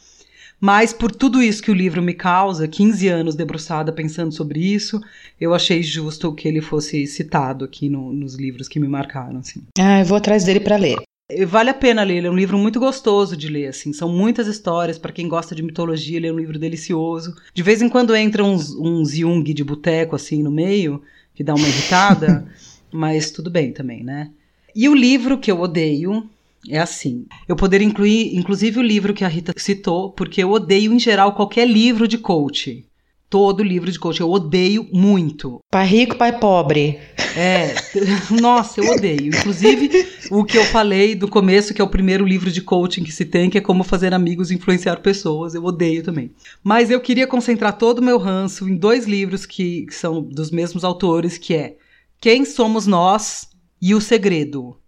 Mas 0.61 0.93
por 0.93 1.11
tudo 1.11 1.43
isso 1.43 1.63
que 1.63 1.71
o 1.71 1.75
livro 1.75 2.03
me 2.03 2.13
causa, 2.13 2.69
15 2.69 3.09
anos 3.09 3.35
debruçada 3.35 3.93
pensando 3.93 4.33
sobre 4.33 4.61
isso, 4.61 5.01
eu 5.41 5.55
achei 5.55 5.83
justo 5.83 6.35
que 6.35 6.47
ele 6.47 6.61
fosse 6.61 7.07
citado 7.07 7.65
aqui 7.65 7.89
no, 7.89 8.13
nos 8.13 8.35
livros 8.35 8.69
que 8.69 8.79
me 8.79 8.87
marcaram. 8.87 9.39
Assim. 9.39 9.63
Ah, 9.79 10.01
eu 10.01 10.05
vou 10.05 10.19
atrás 10.19 10.45
dele 10.45 10.61
para 10.61 10.77
ler. 10.77 10.99
Vale 11.47 11.71
a 11.71 11.75
pena 11.75 12.03
ler, 12.03 12.17
ele 12.17 12.27
é 12.27 12.31
um 12.31 12.37
livro 12.37 12.59
muito 12.59 12.81
gostoso 12.81 13.37
de 13.37 13.49
ler, 13.49 13.69
assim, 13.69 13.93
são 13.93 14.09
muitas 14.09 14.49
histórias, 14.49 14.99
para 14.99 15.13
quem 15.13 15.29
gosta 15.29 15.55
de 15.55 15.63
mitologia, 15.63 16.17
ele 16.17 16.27
é 16.27 16.33
um 16.33 16.39
livro 16.39 16.59
delicioso. 16.59 17.37
De 17.55 17.63
vez 17.63 17.81
em 17.81 17.89
quando 17.89 18.17
entra 18.17 18.43
uns, 18.43 18.75
uns 18.75 19.13
Jung 19.13 19.55
de 19.55 19.63
boteco, 19.63 20.17
assim, 20.17 20.43
no 20.43 20.51
meio, 20.51 21.01
que 21.33 21.45
dá 21.45 21.55
uma 21.55 21.69
irritada, 21.69 22.45
mas 22.91 23.31
tudo 23.31 23.49
bem 23.49 23.73
também, 23.73 24.03
né? 24.03 24.31
E 24.75 24.89
o 24.89 24.95
livro 24.95 25.39
que 25.39 25.51
eu 25.51 25.61
odeio, 25.61 26.29
é 26.69 26.79
assim. 26.79 27.27
Eu 27.49 27.57
poderia 27.57 27.87
incluir, 27.87 28.37
inclusive, 28.37 28.79
o 28.79 28.83
livro 28.83 29.15
que 29.15 29.25
a 29.25 29.29
Rita 29.29 29.55
citou, 29.57 30.13
porque 30.13 30.43
eu 30.43 30.51
odeio, 30.51 30.93
em 30.93 30.99
geral, 30.99 31.35
qualquer 31.35 31.67
livro 31.67 32.07
de 32.07 32.19
coach. 32.19 32.87
Todo 33.31 33.63
livro 33.63 33.91
de 33.91 33.99
coach. 33.99 34.21
Eu 34.21 34.29
odeio 34.29 34.89
muito. 34.93 35.61
Pai 35.71 35.87
rico, 35.87 36.17
pai 36.17 36.37
pobre. 36.39 36.99
É. 37.37 37.75
Nossa, 38.43 38.81
eu 38.81 38.91
odeio. 38.91 39.29
Inclusive, 39.29 39.89
o 40.33 40.45
que 40.45 40.59
eu 40.59 40.65
falei 40.65 41.15
do 41.15 41.29
começo, 41.29 41.73
que 41.73 41.81
é 41.81 41.85
o 41.85 41.89
primeiro 41.89 42.27
livro 42.27 42.51
de 42.51 42.61
coaching 42.61 43.05
que 43.05 43.13
se 43.13 43.25
tem, 43.25 43.49
que 43.49 43.57
é 43.57 43.61
Como 43.61 43.85
Fazer 43.85 44.13
Amigos 44.13 44.51
e 44.51 44.57
Influenciar 44.57 44.97
Pessoas. 44.97 45.55
Eu 45.55 45.65
odeio 45.65 46.03
também. 46.03 46.33
Mas 46.63 46.91
eu 46.91 47.01
queria 47.01 47.27
concentrar 47.27 47.79
todo 47.79 48.01
o 48.01 48.05
meu 48.05 48.19
ranço 48.19 48.69
em 48.69 48.77
dois 48.77 49.07
livros 49.07 49.47
que, 49.47 49.87
que 49.87 49.95
são 49.95 50.21
dos 50.21 50.51
mesmos 50.51 50.83
autores, 50.83 51.39
que 51.39 51.55
é 51.55 51.77
Quem 52.21 52.45
Somos 52.45 52.85
Nós 52.85 53.49
e 53.81 53.95
O 53.95 54.01
Segredo. 54.01 54.80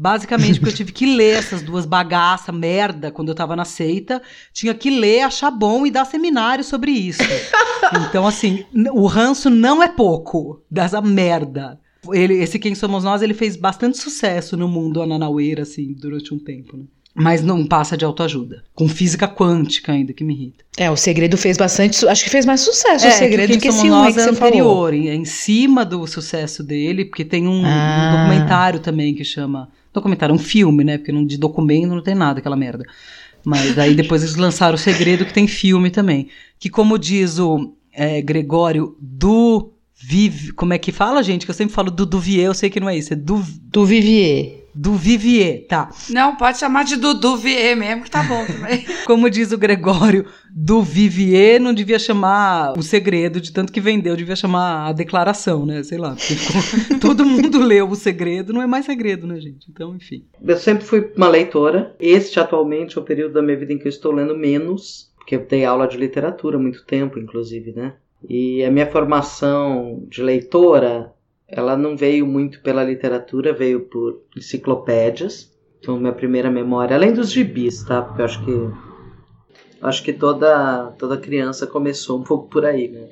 Basicamente, 0.00 0.60
porque 0.60 0.72
eu 0.72 0.76
tive 0.76 0.92
que 0.92 1.04
ler 1.04 1.38
essas 1.38 1.60
duas 1.60 1.84
bagaças, 1.84 2.54
merda, 2.54 3.10
quando 3.10 3.30
eu 3.30 3.34
tava 3.34 3.56
na 3.56 3.64
seita. 3.64 4.22
Tinha 4.52 4.72
que 4.72 4.90
ler, 4.90 5.22
achar 5.22 5.50
bom 5.50 5.84
e 5.84 5.90
dar 5.90 6.04
seminário 6.04 6.62
sobre 6.62 6.92
isso. 6.92 7.22
Então, 8.08 8.26
assim, 8.26 8.64
o 8.92 9.06
ranço 9.06 9.48
não 9.48 9.82
é 9.82 9.88
pouco 9.88 10.62
dessa 10.70 11.00
merda. 11.00 11.80
Ele, 12.12 12.34
esse 12.34 12.58
Quem 12.58 12.74
Somos 12.74 13.02
Nós, 13.02 13.22
ele 13.22 13.32
fez 13.32 13.56
bastante 13.56 13.98
sucesso 13.98 14.56
no 14.56 14.68
mundo 14.68 15.02
ananaueira, 15.02 15.62
assim, 15.62 15.94
durante 15.94 16.34
um 16.34 16.38
tempo, 16.38 16.76
né? 16.76 16.84
Mas 17.14 17.42
não 17.42 17.66
passa 17.66 17.96
de 17.96 18.04
autoajuda. 18.04 18.62
Com 18.74 18.86
física 18.88 19.26
quântica 19.26 19.92
ainda, 19.92 20.12
que 20.12 20.22
me 20.22 20.34
irrita. 20.34 20.64
É, 20.76 20.90
o 20.90 20.96
segredo 20.96 21.36
fez 21.36 21.56
bastante. 21.56 22.06
Acho 22.06 22.22
que 22.22 22.30
fez 22.30 22.44
mais 22.46 22.60
sucesso 22.60 23.06
é, 23.06 23.08
o 23.08 23.12
segredo 23.12 23.52
que, 23.54 23.60
que 23.60 23.68
esse 23.68 23.90
um 23.90 24.06
que 24.06 24.12
você 24.12 24.30
anterior, 24.30 24.92
falou. 24.92 24.92
Em, 24.92 25.08
em 25.08 25.24
cima 25.24 25.84
do 25.84 26.06
sucesso 26.06 26.62
dele, 26.62 27.04
porque 27.04 27.24
tem 27.24 27.48
um, 27.48 27.64
ah. 27.64 28.06
um 28.06 28.16
documentário 28.16 28.80
também 28.80 29.14
que 29.14 29.24
chama 29.24 29.68
documentário, 29.98 30.34
um 30.34 30.38
filme, 30.38 30.84
né? 30.84 30.98
Porque 30.98 31.12
não, 31.12 31.24
de 31.24 31.36
documento 31.36 31.94
não 31.94 32.02
tem 32.02 32.14
nada, 32.14 32.38
aquela 32.38 32.56
merda. 32.56 32.84
Mas 33.44 33.78
aí 33.78 33.94
depois 33.94 34.22
eles 34.22 34.36
lançaram 34.36 34.74
O 34.74 34.78
Segredo, 34.78 35.24
que 35.24 35.32
tem 35.32 35.46
filme 35.46 35.90
também. 35.90 36.28
Que, 36.58 36.68
como 36.68 36.98
diz 36.98 37.38
o 37.38 37.74
é, 37.92 38.20
Gregório 38.20 38.96
do 39.00 39.72
Vive. 40.00 40.52
Como 40.52 40.72
é 40.72 40.78
que 40.78 40.92
fala, 40.92 41.22
gente? 41.22 41.44
Que 41.44 41.50
eu 41.50 41.54
sempre 41.54 41.74
falo 41.74 41.90
do 41.90 42.06
Duvier, 42.06 42.46
eu 42.46 42.54
sei 42.54 42.70
que 42.70 42.80
não 42.80 42.88
é 42.88 42.96
isso, 42.96 43.12
é 43.12 43.16
do. 43.16 43.42
Do 43.70 43.84
Vivier. 43.84 44.58
Do 44.74 44.94
Vivier, 44.94 45.66
tá. 45.66 45.90
Não, 46.08 46.36
pode 46.36 46.58
chamar 46.58 46.84
de 46.84 46.94
Dudu 46.94 47.36
Vier 47.36 47.76
mesmo, 47.76 48.04
que 48.04 48.10
tá 48.10 48.22
bom 48.22 48.46
também. 48.46 48.86
Como 49.06 49.28
diz 49.28 49.50
o 49.50 49.58
Gregório, 49.58 50.24
do 50.54 50.82
Vivier 50.82 51.60
não 51.60 51.74
devia 51.74 51.98
chamar 51.98 52.78
o 52.78 52.82
segredo, 52.82 53.40
de 53.40 53.52
tanto 53.52 53.72
que 53.72 53.80
vendeu, 53.80 54.14
devia 54.14 54.36
chamar 54.36 54.86
a 54.86 54.92
declaração, 54.92 55.66
né? 55.66 55.82
Sei 55.82 55.98
lá. 55.98 56.14
Ficou... 56.14 57.00
todo 57.00 57.24
mundo 57.24 57.58
leu 57.58 57.88
o 57.88 57.96
segredo, 57.96 58.52
não 58.52 58.62
é 58.62 58.68
mais 58.68 58.86
segredo, 58.86 59.26
né, 59.26 59.40
gente? 59.40 59.68
Então, 59.68 59.96
enfim. 59.96 60.24
Eu 60.40 60.56
sempre 60.56 60.84
fui 60.84 61.12
uma 61.16 61.28
leitora. 61.28 61.96
Este, 61.98 62.38
atualmente, 62.38 62.96
é 62.96 63.00
o 63.00 63.04
período 63.04 63.32
da 63.32 63.42
minha 63.42 63.56
vida 63.56 63.72
em 63.72 63.78
que 63.78 63.88
eu 63.88 63.90
estou 63.90 64.12
lendo 64.12 64.36
menos, 64.36 65.10
porque 65.16 65.34
eu 65.34 65.44
dei 65.44 65.64
aula 65.64 65.88
de 65.88 65.96
literatura 65.96 66.56
há 66.56 66.60
muito 66.60 66.84
tempo, 66.84 67.18
inclusive, 67.18 67.72
né? 67.72 67.94
E 68.26 68.64
a 68.64 68.70
minha 68.70 68.90
formação 68.90 70.04
de 70.08 70.22
leitora 70.22 71.12
ela 71.48 71.76
não 71.76 71.96
veio 71.96 72.26
muito 72.26 72.60
pela 72.60 72.84
literatura, 72.84 73.54
veio 73.54 73.80
por 73.80 74.20
enciclopédias. 74.36 75.50
Então, 75.80 75.98
minha 75.98 76.12
primeira 76.12 76.50
memória, 76.50 76.94
além 76.94 77.12
dos 77.12 77.30
gibis, 77.30 77.82
tá? 77.84 78.02
Porque 78.02 78.20
eu 78.20 78.24
acho 78.26 78.44
que 78.44 78.70
acho 79.80 80.02
que 80.02 80.12
toda 80.12 80.92
toda 80.98 81.16
criança 81.16 81.66
começou 81.66 82.18
um 82.18 82.24
pouco 82.24 82.48
por 82.48 82.66
aí, 82.66 82.88
né? 82.88 83.08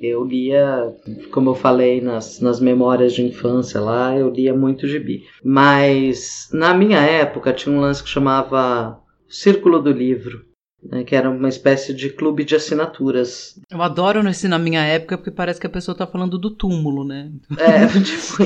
Eu 0.00 0.24
lia, 0.24 0.94
como 1.30 1.50
eu 1.50 1.54
falei 1.54 2.00
nas, 2.00 2.40
nas 2.40 2.58
memórias 2.58 3.12
de 3.12 3.22
infância 3.22 3.80
lá, 3.80 4.16
eu 4.16 4.30
lia 4.30 4.54
muito 4.54 4.86
gibi. 4.86 5.24
Mas 5.44 6.48
na 6.52 6.72
minha 6.72 7.00
época 7.00 7.52
tinha 7.52 7.74
um 7.74 7.80
lance 7.80 8.02
que 8.02 8.08
chamava 8.08 8.98
Círculo 9.28 9.78
do 9.78 9.90
Livro, 9.90 10.42
né, 10.82 11.04
que 11.04 11.14
era 11.14 11.28
uma 11.28 11.48
espécie 11.48 11.92
de 11.92 12.10
clube 12.10 12.44
de 12.44 12.56
assinaturas. 12.56 13.58
Eu 13.70 13.82
adoro 13.82 14.22
nesse 14.22 14.48
na 14.48 14.58
minha 14.58 14.82
época 14.82 15.18
porque 15.18 15.30
parece 15.30 15.60
que 15.60 15.66
a 15.66 15.70
pessoa 15.70 15.92
está 15.92 16.06
falando 16.06 16.38
do 16.38 16.50
túmulo, 16.50 17.04
né? 17.04 17.30
É, 17.58 17.86
tipo, 18.00 18.42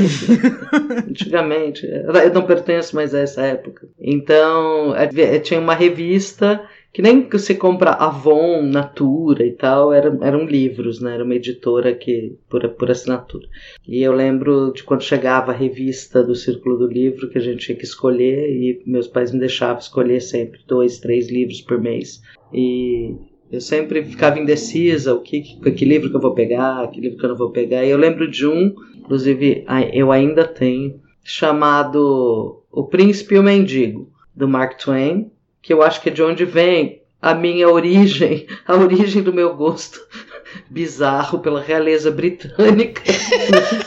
antigamente. 1.08 1.86
Eu 1.86 2.32
não 2.32 2.42
pertenço 2.42 2.96
mais 2.96 3.14
a 3.14 3.20
essa 3.20 3.42
época. 3.42 3.88
Então, 3.98 4.94
é, 4.96 5.38
tinha 5.38 5.60
uma 5.60 5.74
revista 5.74 6.60
que 6.94 7.02
nem 7.02 7.22
que 7.22 7.36
você 7.36 7.56
compra 7.56 7.90
Avon, 7.90 8.62
Natura 8.62 9.44
e 9.44 9.50
tal, 9.50 9.92
eram, 9.92 10.22
eram 10.22 10.46
livros, 10.46 11.00
né? 11.00 11.14
Era 11.14 11.24
uma 11.24 11.34
editora 11.34 11.92
que 11.92 12.38
por, 12.48 12.66
por 12.68 12.88
assinatura. 12.88 13.48
E 13.84 14.00
eu 14.00 14.12
lembro 14.12 14.72
de 14.72 14.84
quando 14.84 15.02
chegava 15.02 15.50
a 15.50 15.56
revista 15.56 16.22
do 16.22 16.36
Círculo 16.36 16.78
do 16.78 16.86
Livro 16.86 17.28
que 17.28 17.36
a 17.36 17.40
gente 17.40 17.66
tinha 17.66 17.76
que 17.76 17.82
escolher 17.82 18.48
e 18.48 18.80
meus 18.86 19.08
pais 19.08 19.32
me 19.32 19.40
deixavam 19.40 19.80
escolher 19.80 20.20
sempre 20.20 20.60
dois, 20.68 21.00
três 21.00 21.28
livros 21.28 21.60
por 21.60 21.80
mês. 21.80 22.22
E 22.52 23.16
eu 23.50 23.60
sempre 23.60 24.04
ficava 24.04 24.38
indecisa, 24.38 25.16
o 25.16 25.20
que, 25.20 25.40
que 25.42 25.84
livro 25.84 26.10
que 26.10 26.16
eu 26.16 26.20
vou 26.20 26.32
pegar, 26.32 26.88
que 26.92 27.00
livro 27.00 27.18
que 27.18 27.24
eu 27.24 27.30
não 27.30 27.36
vou 27.36 27.50
pegar. 27.50 27.84
E 27.84 27.90
eu 27.90 27.98
lembro 27.98 28.30
de 28.30 28.46
um, 28.46 28.72
inclusive 28.96 29.64
eu 29.92 30.12
ainda 30.12 30.46
tenho, 30.46 31.00
chamado 31.24 32.62
O 32.70 32.84
Príncipe 32.84 33.34
e 33.34 33.38
o 33.40 33.42
Mendigo, 33.42 34.12
do 34.32 34.46
Mark 34.46 34.78
Twain 34.78 35.33
que 35.64 35.72
eu 35.72 35.82
acho 35.82 36.02
que 36.02 36.10
é 36.10 36.12
de 36.12 36.22
onde 36.22 36.44
vem 36.44 37.00
a 37.20 37.34
minha 37.34 37.70
origem, 37.70 38.46
a 38.68 38.76
origem 38.76 39.22
do 39.22 39.32
meu 39.32 39.56
gosto 39.56 39.98
bizarro 40.68 41.38
pela 41.38 41.60
realeza 41.60 42.10
britânica, 42.10 43.02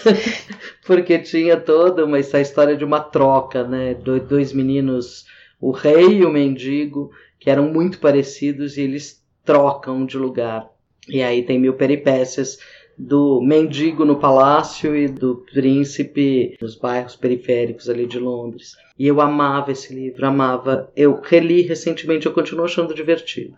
porque 0.88 1.20
tinha 1.20 1.56
toda 1.56 2.04
uma 2.04 2.18
essa 2.18 2.42
história 2.42 2.76
de 2.76 2.84
uma 2.84 3.00
troca, 3.00 3.64
né? 3.64 3.94
Do, 3.94 4.20
dois 4.20 4.52
meninos, 4.52 5.26
o 5.62 5.70
rei 5.70 6.18
e 6.18 6.26
o 6.26 6.32
mendigo, 6.32 7.12
que 7.40 7.50
eram 7.50 7.72
muito 7.72 8.00
parecidos 8.00 8.76
e 8.76 8.82
eles 8.82 9.24
trocam 9.46 10.04
de 10.04 10.18
lugar. 10.18 10.68
E 11.08 11.22
aí 11.22 11.44
tem 11.44 11.60
mil 11.60 11.74
peripécias 11.74 12.58
do 12.98 13.40
mendigo 13.40 14.04
no 14.04 14.20
palácio 14.20 14.96
e 14.96 15.08
do 15.08 15.46
príncipe 15.54 16.58
nos 16.60 16.76
bairros 16.76 17.16
periféricos 17.16 17.88
ali 17.88 18.08
de 18.08 18.18
Londres. 18.18 18.76
E 18.98 19.08
eu 19.08 19.22
amava 19.22 19.72
esse 19.72 19.94
livro, 19.94 20.26
amava. 20.26 20.92
Eu 20.96 21.20
reli 21.22 21.62
recentemente, 21.62 22.26
eu 22.26 22.34
continuo 22.34 22.66
achando 22.66 22.94
divertido, 22.94 23.56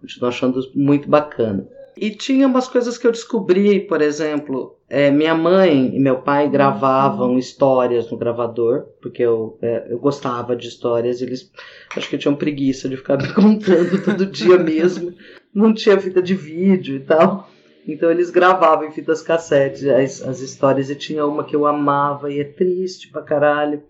continuo 0.00 0.28
achando 0.28 0.60
muito 0.74 1.08
bacana. 1.08 1.66
E 1.96 2.10
tinha 2.10 2.46
umas 2.46 2.66
coisas 2.66 2.96
que 2.96 3.06
eu 3.06 3.12
descobri, 3.12 3.80
por 3.80 4.00
exemplo, 4.00 4.76
é, 4.88 5.10
minha 5.10 5.34
mãe 5.34 5.94
e 5.94 6.00
meu 6.00 6.22
pai 6.22 6.48
gravavam 6.48 7.38
histórias 7.38 8.10
no 8.10 8.16
gravador, 8.16 8.86
porque 9.02 9.22
eu, 9.22 9.58
é, 9.60 9.86
eu 9.90 9.98
gostava 9.98 10.56
de 10.56 10.66
histórias, 10.66 11.20
eles 11.20 11.52
acho 11.94 12.08
que 12.08 12.16
tinham 12.16 12.34
preguiça 12.34 12.88
de 12.88 12.96
ficar 12.96 13.18
me 13.22 13.32
contando 13.32 14.02
todo 14.02 14.26
dia 14.26 14.58
mesmo, 14.58 15.12
não 15.52 15.74
tinha 15.74 16.00
fita 16.00 16.22
de 16.22 16.34
vídeo 16.34 16.96
e 16.96 17.00
tal. 17.00 17.48
Então 17.86 18.10
eles 18.10 18.30
gravavam 18.30 18.86
em 18.86 18.92
fitas 18.92 19.22
cassete 19.22 19.90
as, 19.90 20.22
as 20.22 20.40
histórias 20.40 20.90
e 20.90 20.94
tinha 20.94 21.26
uma 21.26 21.44
que 21.44 21.56
eu 21.56 21.66
amava 21.66 22.32
e 22.32 22.40
é 22.40 22.44
triste 22.44 23.08
pra 23.08 23.22
caralho. 23.22 23.82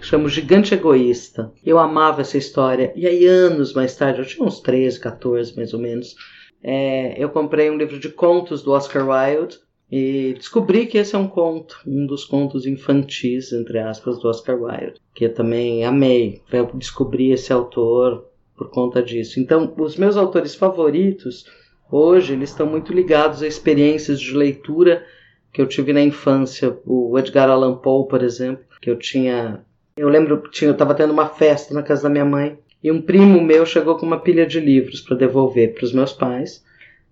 Chama 0.00 0.28
Gigante 0.28 0.74
Egoísta. 0.74 1.52
Eu 1.64 1.78
amava 1.78 2.20
essa 2.20 2.38
história. 2.38 2.92
E 2.96 3.06
aí, 3.06 3.26
anos 3.26 3.72
mais 3.72 3.94
tarde, 3.96 4.20
eu 4.20 4.26
tinha 4.26 4.46
uns 4.46 4.60
13, 4.60 4.98
14 4.98 5.56
mais 5.56 5.72
ou 5.72 5.80
menos, 5.80 6.16
é, 6.62 7.22
eu 7.22 7.30
comprei 7.30 7.70
um 7.70 7.76
livro 7.76 7.98
de 7.98 8.08
contos 8.08 8.62
do 8.62 8.72
Oscar 8.72 9.06
Wilde 9.08 9.58
e 9.90 10.34
descobri 10.34 10.86
que 10.86 10.98
esse 10.98 11.14
é 11.14 11.18
um 11.18 11.26
conto, 11.26 11.80
um 11.86 12.06
dos 12.06 12.24
contos 12.24 12.66
infantis, 12.66 13.52
entre 13.52 13.78
aspas, 13.78 14.20
do 14.20 14.28
Oscar 14.28 14.60
Wilde, 14.60 15.00
que 15.14 15.24
eu 15.24 15.34
também 15.34 15.84
amei. 15.84 16.42
Eu 16.52 16.70
descobri 16.74 17.32
esse 17.32 17.52
autor 17.52 18.26
por 18.56 18.70
conta 18.70 19.02
disso. 19.02 19.40
Então, 19.40 19.72
os 19.78 19.96
meus 19.96 20.16
autores 20.16 20.54
favoritos 20.54 21.46
hoje, 21.90 22.34
eles 22.34 22.50
estão 22.50 22.66
muito 22.66 22.92
ligados 22.92 23.42
a 23.42 23.46
experiências 23.46 24.20
de 24.20 24.36
leitura 24.36 25.04
que 25.52 25.60
eu 25.60 25.66
tive 25.66 25.92
na 25.92 26.02
infância. 26.02 26.78
O 26.86 27.18
Edgar 27.18 27.48
Allan 27.48 27.76
Poe, 27.76 28.06
por 28.06 28.22
exemplo, 28.22 28.64
que 28.80 28.90
eu 28.90 28.98
tinha. 28.98 29.64
Eu 30.00 30.08
lembro 30.08 30.40
que 30.40 30.64
eu 30.64 30.72
estava 30.72 30.94
tendo 30.94 31.12
uma 31.12 31.28
festa 31.28 31.74
na 31.74 31.82
casa 31.82 32.04
da 32.04 32.08
minha 32.08 32.24
mãe 32.24 32.58
e 32.82 32.90
um 32.90 33.02
primo 33.02 33.38
meu 33.38 33.66
chegou 33.66 33.98
com 33.98 34.06
uma 34.06 34.18
pilha 34.18 34.46
de 34.46 34.58
livros 34.58 35.02
para 35.02 35.14
devolver 35.14 35.74
para 35.74 35.84
os 35.84 35.92
meus 35.92 36.10
pais, 36.10 36.64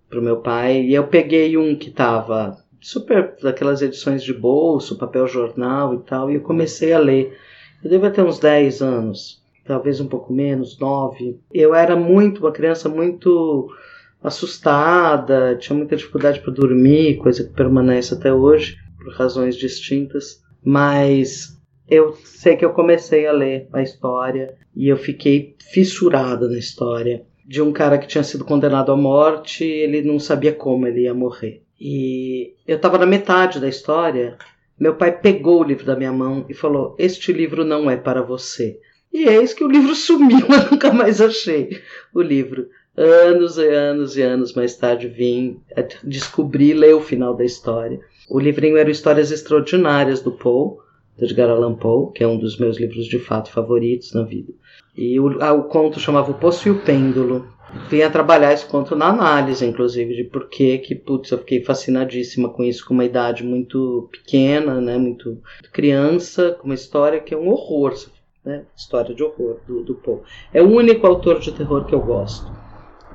para 0.09 0.18
o 0.18 0.22
meu 0.22 0.38
pai, 0.38 0.81
e 0.81 0.94
eu 0.94 1.07
peguei 1.07 1.55
um 1.59 1.77
que 1.77 1.90
estava 1.90 2.57
super 2.81 3.35
daquelas 3.42 3.83
edições 3.83 4.22
de 4.22 4.33
bolso, 4.33 4.96
papel 4.96 5.27
jornal 5.27 5.96
e 5.96 5.98
tal, 5.98 6.31
e 6.31 6.37
eu 6.37 6.40
comecei 6.40 6.94
a 6.94 6.98
ler. 6.98 7.37
Eu 7.85 7.90
devia 7.90 8.11
ter 8.11 8.22
uns 8.22 8.38
10 8.38 8.81
anos, 8.81 9.42
talvez 9.66 10.01
um 10.01 10.09
pouco 10.09 10.33
menos, 10.33 10.79
9. 10.79 11.38
Eu 11.53 11.74
era 11.74 11.94
muito, 11.94 12.40
uma 12.40 12.53
criança 12.53 12.88
muito 12.88 13.68
assustada, 14.22 15.57
tinha 15.57 15.77
muita 15.77 15.94
dificuldade 15.94 16.40
para 16.40 16.55
dormir, 16.55 17.18
coisa 17.18 17.44
que 17.44 17.53
permanece 17.53 18.14
até 18.14 18.33
hoje, 18.33 18.79
por 18.96 19.12
razões 19.12 19.57
distintas, 19.57 20.42
mas 20.64 21.58
eu 21.88 22.14
sei 22.24 22.57
que 22.57 22.64
eu 22.64 22.72
comecei 22.72 23.27
a 23.27 23.33
ler 23.33 23.68
a 23.72 23.83
história 23.83 24.55
e 24.74 24.88
eu 24.88 24.96
fiquei 24.96 25.57
fissurada 25.59 26.48
na 26.48 26.59
história 26.59 27.24
de 27.46 27.62
um 27.62 27.72
cara 27.72 27.96
que 27.96 28.07
tinha 28.07 28.22
sido 28.22 28.44
condenado 28.44 28.92
à 28.92 28.96
morte, 28.96 29.64
ele 29.64 30.03
não 30.03 30.18
sabia 30.18 30.53
como 30.53 30.87
ele 30.87 31.05
ia 31.05 31.14
morrer. 31.14 31.62
E 31.81 32.53
eu 32.66 32.77
estava 32.77 32.98
na 32.98 33.07
metade 33.07 33.59
da 33.59 33.68
história, 33.68 34.37
meu 34.79 34.96
pai 34.96 35.18
pegou 35.18 35.61
o 35.61 35.64
livro 35.64 35.87
da 35.87 35.96
minha 35.96 36.12
mão 36.12 36.44
e 36.48 36.53
falou: 36.53 36.94
Este 36.98 37.33
livro 37.33 37.64
não 37.64 37.90
é 37.90 37.96
para 37.96 38.20
você. 38.20 38.79
E 39.11 39.27
eis 39.27 39.55
que 39.55 39.64
o 39.64 39.70
livro 39.70 39.94
sumiu, 39.94 40.40
eu 40.51 40.70
nunca 40.70 40.92
mais 40.92 41.20
achei 41.20 41.81
o 42.14 42.20
livro. 42.20 42.68
Anos 42.94 43.57
e 43.57 43.66
anos 43.66 44.16
e 44.16 44.22
anos 44.22 44.53
mais 44.55 44.77
tarde 44.77 45.09
vim 45.09 45.61
descobrir 46.03 46.74
ler 46.74 46.94
o 46.94 47.01
final 47.01 47.35
da 47.35 47.44
história. 47.44 48.01
O 48.29 48.38
livrinho 48.38 48.77
era 48.77 48.90
Histórias 48.90 49.31
Extraordinárias 49.31 50.20
do 50.20 50.33
Poe, 50.33 50.79
de 51.19 51.25
Edgar 51.25 51.51
Allan 51.51 51.75
Poe, 51.75 52.13
que 52.13 52.23
é 52.23 52.29
um 52.29 52.39
dos 52.39 52.57
meus 52.59 52.79
livros 52.79 53.07
de 53.07 53.19
fato 53.19 53.51
favoritos 53.51 54.15
na 54.15 54.23
vida. 54.23 54.53
E 54.97 55.19
o, 55.19 55.27
o 55.27 55.65
conto 55.65 56.01
chamava 56.01 56.31
O 56.31 56.35
Poço 56.35 56.69
e 56.69 56.71
o 56.71 56.81
Pêndulo 56.81 57.47
vinha 57.91 58.09
trabalhar 58.09 58.53
esse 58.53 58.65
conto 58.65 58.97
na 58.97 59.09
análise, 59.09 59.65
inclusive, 59.65 60.15
de 60.15 60.25
por 60.25 60.49
que 60.49 60.79
que, 60.79 60.95
putz, 60.95 61.31
eu 61.31 61.39
fiquei 61.39 61.63
fascinadíssima 61.63 62.49
com 62.49 62.65
isso, 62.65 62.87
com 62.87 62.95
uma 62.95 63.05
idade 63.05 63.45
muito 63.45 64.09
pequena, 64.11 64.81
né, 64.81 64.97
muito 64.97 65.39
criança, 65.73 66.57
com 66.59 66.67
uma 66.67 66.75
história 66.75 67.21
que 67.21 67.35
é 67.35 67.37
um 67.37 67.49
horror, 67.49 67.95
né, 68.45 68.65
história 68.77 69.15
de 69.15 69.23
horror 69.23 69.59
do, 69.67 69.83
do 69.83 69.95
Poe. 69.95 70.21
É 70.53 70.63
o 70.63 70.69
único 70.69 71.07
autor 71.07 71.41
de 71.41 71.53
terror 71.53 71.85
que 71.85 71.95
eu 71.95 72.01
gosto, 72.01 72.51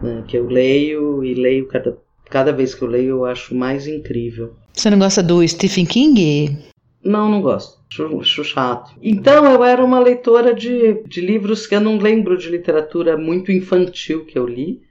né, 0.02 0.24
que 0.28 0.38
eu 0.38 0.46
leio 0.46 1.24
e 1.24 1.34
leio 1.34 1.68
cada, 1.68 1.98
cada 2.30 2.52
vez 2.52 2.76
que 2.76 2.84
eu 2.84 2.88
leio 2.88 3.10
eu 3.10 3.26
acho 3.26 3.56
mais 3.56 3.88
incrível. 3.88 4.54
Você 4.74 4.90
não 4.90 5.00
gosta 5.00 5.24
do 5.24 5.48
Stephen 5.48 5.86
King? 5.86 6.73
Não, 7.04 7.30
não 7.30 7.42
gosto. 7.42 7.84
Acho 8.20 8.44
chato. 8.44 8.96
Então 9.02 9.46
eu 9.46 9.64
era 9.64 9.84
uma 9.84 10.00
leitora 10.00 10.54
de, 10.54 11.04
de 11.04 11.22
livros 11.22 11.68
que 11.68 11.76
eu 11.76 11.82
não 11.82 11.98
lembro 11.98 12.38
de 12.38 12.50
literatura 12.50 13.18
muito 13.18 13.52
infantil 13.52 14.26
que 14.26 14.38
eu 14.38 14.48
li, 14.48 14.82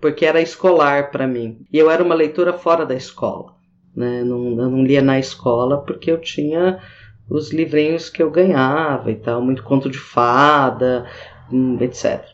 porque 0.00 0.26
era 0.26 0.40
escolar 0.40 1.10
para 1.10 1.26
mim. 1.26 1.64
E 1.72 1.78
eu 1.78 1.90
era 1.90 2.02
uma 2.02 2.14
leitora 2.14 2.52
fora 2.52 2.84
da 2.84 2.94
escola. 2.94 3.54
Né? 3.94 4.24
Não, 4.24 4.60
eu 4.60 4.70
não 4.70 4.84
lia 4.84 5.02
na 5.02 5.18
escola 5.18 5.82
porque 5.82 6.10
eu 6.10 6.18
tinha 6.18 6.80
os 7.28 7.52
livrinhos 7.52 8.10
que 8.10 8.22
eu 8.22 8.30
ganhava 8.30 9.10
e 9.10 9.16
tal, 9.16 9.40
muito 9.40 9.62
conto 9.62 9.88
de 9.88 9.98
fada, 9.98 11.06
hum, 11.50 11.78
etc. 11.80 12.24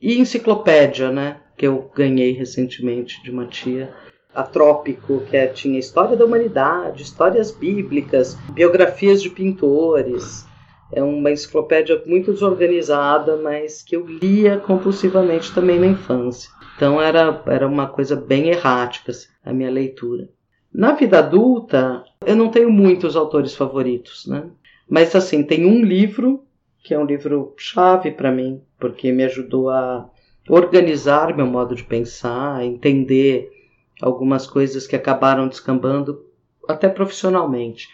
E 0.00 0.18
enciclopédia, 0.18 1.10
né? 1.10 1.38
Que 1.56 1.66
eu 1.66 1.90
ganhei 1.94 2.32
recentemente 2.32 3.22
de 3.22 3.30
uma 3.30 3.46
tia 3.46 3.92
Atrópico, 4.36 5.20
que 5.28 5.36
é, 5.36 5.46
tinha 5.46 5.78
história 5.78 6.16
da 6.16 6.24
humanidade, 6.24 7.02
histórias 7.02 7.50
bíblicas, 7.50 8.36
biografias 8.52 9.22
de 9.22 9.30
pintores. 9.30 10.46
É 10.92 11.02
uma 11.02 11.30
enciclopédia 11.30 12.00
muito 12.06 12.32
desorganizada, 12.32 13.36
mas 13.38 13.82
que 13.82 13.96
eu 13.96 14.06
lia 14.06 14.58
compulsivamente 14.58 15.52
também 15.54 15.80
na 15.80 15.86
infância. 15.86 16.50
Então 16.76 17.00
era, 17.00 17.42
era 17.46 17.66
uma 17.66 17.88
coisa 17.88 18.14
bem 18.14 18.48
errática 18.48 19.10
assim, 19.10 19.28
a 19.44 19.52
minha 19.52 19.70
leitura. 19.70 20.28
Na 20.72 20.92
vida 20.92 21.18
adulta, 21.18 22.04
eu 22.24 22.36
não 22.36 22.50
tenho 22.50 22.70
muitos 22.70 23.16
autores 23.16 23.54
favoritos, 23.54 24.26
né? 24.26 24.44
Mas 24.88 25.16
assim, 25.16 25.42
tem 25.42 25.64
um 25.64 25.82
livro 25.82 26.44
que 26.84 26.94
é 26.94 26.98
um 26.98 27.04
livro 27.04 27.54
chave 27.56 28.12
para 28.12 28.30
mim, 28.30 28.60
porque 28.78 29.10
me 29.10 29.24
ajudou 29.24 29.70
a 29.70 30.08
organizar 30.48 31.36
meu 31.36 31.46
modo 31.46 31.74
de 31.74 31.82
pensar, 31.82 32.64
entender 32.64 33.50
algumas 34.00 34.46
coisas 34.46 34.86
que 34.86 34.96
acabaram 34.96 35.48
descambando 35.48 36.24
até 36.68 36.88
profissionalmente 36.88 37.88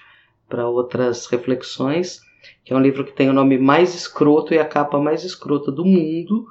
para 0.49 0.69
outras 0.69 1.27
reflexões, 1.27 2.21
que 2.65 2.73
é 2.73 2.77
um 2.77 2.81
livro 2.81 3.05
que 3.05 3.13
tem 3.13 3.31
o 3.31 3.33
nome 3.33 3.59
mais 3.59 3.95
escroto 3.95 4.53
e 4.53 4.59
a 4.59 4.65
capa 4.65 4.99
mais 4.99 5.25
escrota 5.25 5.71
do 5.71 5.85
mundo, 5.85 6.47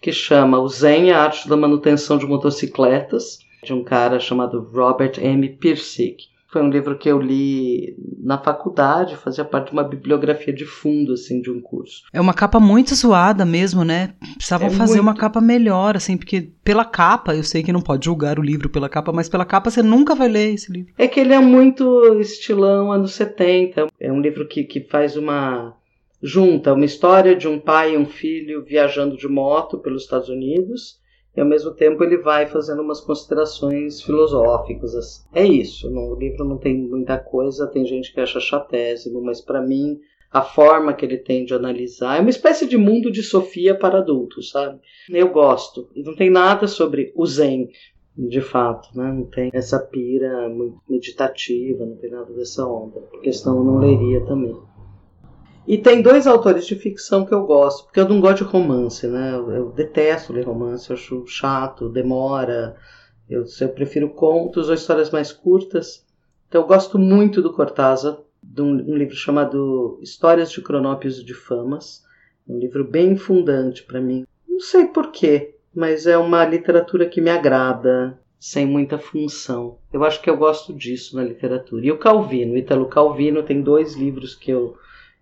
que 0.00 0.12
chama 0.12 0.58
O 0.58 0.68
Zen, 0.68 1.12
a 1.12 1.22
arte 1.22 1.48
da 1.48 1.56
manutenção 1.56 2.18
de 2.18 2.26
motocicletas, 2.26 3.38
de 3.62 3.72
um 3.72 3.84
cara 3.84 4.18
chamado 4.18 4.60
Robert 4.72 5.18
M. 5.18 5.48
Pirsig. 5.50 6.31
Foi 6.52 6.60
um 6.60 6.68
livro 6.68 6.98
que 6.98 7.08
eu 7.08 7.18
li 7.18 7.96
na 8.22 8.36
faculdade, 8.36 9.16
fazia 9.16 9.42
parte 9.42 9.68
de 9.68 9.72
uma 9.72 9.82
bibliografia 9.82 10.52
de 10.52 10.66
fundo, 10.66 11.14
assim, 11.14 11.40
de 11.40 11.50
um 11.50 11.62
curso. 11.62 12.02
É 12.12 12.20
uma 12.20 12.34
capa 12.34 12.60
muito 12.60 12.94
zoada 12.94 13.46
mesmo, 13.46 13.84
né? 13.84 14.12
Precisavam 14.36 14.68
é 14.68 14.70
fazer 14.70 14.96
muito... 14.96 15.04
uma 15.04 15.14
capa 15.14 15.40
melhor, 15.40 15.96
assim, 15.96 16.14
porque 16.16 16.50
pela 16.62 16.84
capa, 16.84 17.34
eu 17.34 17.42
sei 17.42 17.62
que 17.62 17.72
não 17.72 17.80
pode 17.80 18.04
julgar 18.04 18.38
o 18.38 18.42
livro 18.42 18.68
pela 18.68 18.88
capa, 18.88 19.12
mas 19.12 19.30
pela 19.30 19.46
capa 19.46 19.70
você 19.70 19.82
nunca 19.82 20.14
vai 20.14 20.28
ler 20.28 20.52
esse 20.52 20.70
livro. 20.70 20.92
É 20.98 21.08
que 21.08 21.20
ele 21.20 21.32
é 21.32 21.40
muito 21.40 22.20
estilão 22.20 22.92
anos 22.92 23.14
70. 23.14 23.86
É 23.98 24.12
um 24.12 24.20
livro 24.20 24.46
que, 24.46 24.62
que 24.64 24.80
faz 24.82 25.16
uma 25.16 25.74
junta 26.22 26.72
uma 26.74 26.84
história 26.84 27.34
de 27.34 27.48
um 27.48 27.58
pai 27.58 27.94
e 27.94 27.98
um 27.98 28.06
filho 28.06 28.62
viajando 28.62 29.16
de 29.16 29.26
moto 29.26 29.78
pelos 29.78 30.02
Estados 30.02 30.28
Unidos 30.28 31.01
e 31.36 31.40
ao 31.40 31.46
mesmo 31.46 31.72
tempo 31.72 32.02
ele 32.04 32.18
vai 32.18 32.46
fazendo 32.46 32.82
umas 32.82 33.00
considerações 33.00 34.02
filosóficas. 34.02 34.94
Assim. 34.94 35.24
É 35.34 35.44
isso, 35.44 35.90
no 35.90 36.14
livro 36.14 36.44
não 36.44 36.58
tem 36.58 36.76
muita 36.76 37.18
coisa, 37.18 37.66
tem 37.66 37.84
gente 37.84 38.12
que 38.12 38.20
acha 38.20 38.40
chatésimo, 38.40 39.22
mas 39.22 39.40
para 39.40 39.62
mim 39.62 39.98
a 40.30 40.40
forma 40.40 40.94
que 40.94 41.04
ele 41.04 41.18
tem 41.18 41.44
de 41.44 41.52
analisar 41.52 42.16
é 42.16 42.20
uma 42.20 42.30
espécie 42.30 42.66
de 42.66 42.78
mundo 42.78 43.10
de 43.10 43.22
Sofia 43.22 43.74
para 43.74 43.98
adultos, 43.98 44.50
sabe? 44.50 44.78
Eu 45.10 45.28
gosto. 45.28 45.88
E 45.94 46.02
não 46.02 46.16
tem 46.16 46.30
nada 46.30 46.66
sobre 46.66 47.12
o 47.14 47.26
Zen, 47.26 47.68
de 48.16 48.40
fato, 48.40 48.88
né? 48.96 49.12
Não 49.12 49.24
tem 49.24 49.50
essa 49.52 49.78
pira 49.78 50.48
muito 50.48 50.80
meditativa, 50.88 51.84
não 51.84 51.96
tem 51.96 52.10
nada 52.10 52.32
dessa 52.32 52.66
onda, 52.66 53.00
porque 53.10 53.32
senão 53.32 53.58
eu 53.58 53.64
não 53.64 53.78
leria 53.78 54.24
também. 54.24 54.56
E 55.66 55.78
tem 55.78 56.02
dois 56.02 56.26
autores 56.26 56.66
de 56.66 56.74
ficção 56.74 57.24
que 57.24 57.32
eu 57.32 57.44
gosto, 57.44 57.84
porque 57.84 58.00
eu 58.00 58.08
não 58.08 58.20
gosto 58.20 58.44
de 58.44 58.50
romance, 58.50 59.06
né? 59.06 59.32
Eu, 59.32 59.50
eu 59.52 59.70
detesto 59.70 60.32
ler 60.32 60.44
romance, 60.44 60.90
eu 60.90 60.96
acho 60.96 61.26
chato, 61.26 61.88
demora. 61.88 62.76
Eu, 63.30 63.44
eu 63.60 63.68
prefiro 63.68 64.10
contos 64.10 64.68
ou 64.68 64.74
histórias 64.74 65.10
mais 65.10 65.30
curtas. 65.32 66.04
Então 66.48 66.62
eu 66.62 66.66
gosto 66.66 66.98
muito 66.98 67.40
do 67.40 67.52
Cortázar, 67.52 68.18
de 68.42 68.60
um, 68.60 68.70
um 68.70 68.96
livro 68.96 69.14
chamado 69.14 69.98
Histórias 70.02 70.50
de 70.50 70.60
Cronópios 70.60 71.24
de 71.24 71.32
Famas, 71.32 72.04
um 72.46 72.58
livro 72.58 72.84
bem 72.84 73.16
fundante 73.16 73.84
para 73.84 74.00
mim. 74.00 74.26
Não 74.48 74.60
sei 74.60 74.86
porquê, 74.86 75.54
mas 75.72 76.06
é 76.06 76.18
uma 76.18 76.44
literatura 76.44 77.08
que 77.08 77.20
me 77.20 77.30
agrada, 77.30 78.18
sem 78.38 78.66
muita 78.66 78.98
função. 78.98 79.78
Eu 79.92 80.02
acho 80.02 80.20
que 80.20 80.28
eu 80.28 80.36
gosto 80.36 80.74
disso 80.74 81.14
na 81.14 81.22
literatura. 81.22 81.86
E 81.86 81.92
o 81.92 81.98
Calvino, 81.98 82.56
Italo 82.56 82.86
Calvino, 82.86 83.44
tem 83.44 83.62
dois 83.62 83.94
livros 83.94 84.34
que 84.34 84.50
eu 84.50 84.76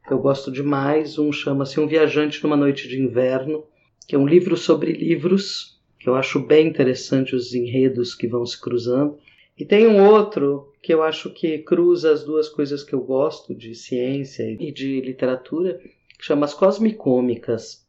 que 0.06 0.12
eu 0.12 0.18
gosto 0.18 0.50
demais. 0.50 1.18
Um 1.18 1.32
chama-se 1.32 1.78
Um 1.78 1.86
Viajante 1.86 2.42
numa 2.42 2.56
Noite 2.56 2.88
de 2.88 3.00
Inverno, 3.00 3.64
que 4.06 4.14
é 4.14 4.18
um 4.18 4.26
livro 4.26 4.56
sobre 4.56 4.92
livros, 4.92 5.80
que 5.98 6.08
eu 6.08 6.14
acho 6.14 6.40
bem 6.40 6.68
interessante 6.68 7.34
os 7.34 7.54
enredos 7.54 8.14
que 8.14 8.26
vão 8.26 8.44
se 8.44 8.60
cruzando. 8.60 9.18
E 9.56 9.64
tem 9.64 9.86
um 9.86 10.04
outro 10.04 10.72
que 10.82 10.92
eu 10.92 11.02
acho 11.02 11.30
que 11.30 11.58
cruza 11.58 12.12
as 12.12 12.24
duas 12.24 12.48
coisas 12.48 12.82
que 12.82 12.94
eu 12.94 13.00
gosto, 13.00 13.54
de 13.54 13.74
ciência 13.74 14.50
e 14.58 14.72
de 14.72 15.00
literatura, 15.00 15.78
que 16.18 16.24
chama 16.24 16.46
As 16.46 16.54
Cosmicômicas, 16.54 17.86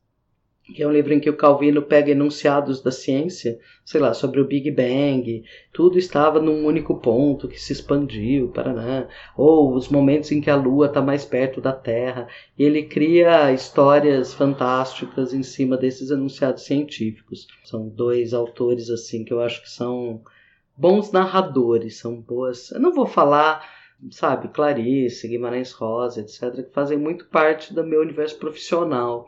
que 0.72 0.82
é 0.84 0.88
um 0.88 0.92
livro 0.92 1.14
em 1.14 1.20
que 1.20 1.30
o 1.30 1.36
Calvino 1.36 1.82
pega 1.82 2.12
enunciados 2.12 2.82
da 2.82 2.92
ciência, 2.92 3.60
sei 3.86 4.00
lá, 4.00 4.14
sobre 4.14 4.40
o 4.40 4.48
Big 4.48 4.72
Bang, 4.72 5.44
tudo 5.74 5.98
estava 5.98 6.40
num 6.40 6.66
único 6.66 7.00
ponto 7.00 7.48
que 7.48 7.60
se 7.60 7.74
expandiu, 7.74 8.50
Paraná, 8.50 9.08
ou 9.38 9.74
os 9.74 9.90
momentos 9.90 10.32
em 10.32 10.42
que 10.42 10.50
a 10.50 10.56
Lua 10.56 10.88
está 10.88 11.02
mais 11.02 11.26
perto 11.26 11.62
da 11.62 11.74
Terra, 11.74 12.28
e 12.58 12.64
ele 12.64 12.84
cria 12.84 13.52
histórias 13.52 14.34
fantásticas 14.34 15.34
em 15.34 15.44
cima 15.44 15.78
desses 15.78 16.12
enunciados 16.12 16.64
científicos. 16.64 17.48
São 17.64 17.88
dois 17.88 18.34
autores 18.34 18.90
assim 18.90 19.24
que 19.24 19.34
eu 19.34 19.42
acho 19.42 19.62
que 19.62 19.70
são 19.70 20.22
bons 20.78 21.12
narradores, 21.12 21.98
são 21.98 22.20
boas. 22.20 22.72
Eu 22.72 22.80
não 22.80 22.94
vou 22.94 23.06
falar 23.06 23.64
sabe, 24.10 24.48
Clarice, 24.48 25.28
Guimarães 25.28 25.72
Rosa, 25.74 26.22
etc., 26.22 26.66
que 26.66 26.74
fazem 26.74 26.98
muito 26.98 27.28
parte 27.28 27.72
do 27.74 27.84
meu 27.84 28.02
universo 28.02 28.38
profissional 28.40 29.28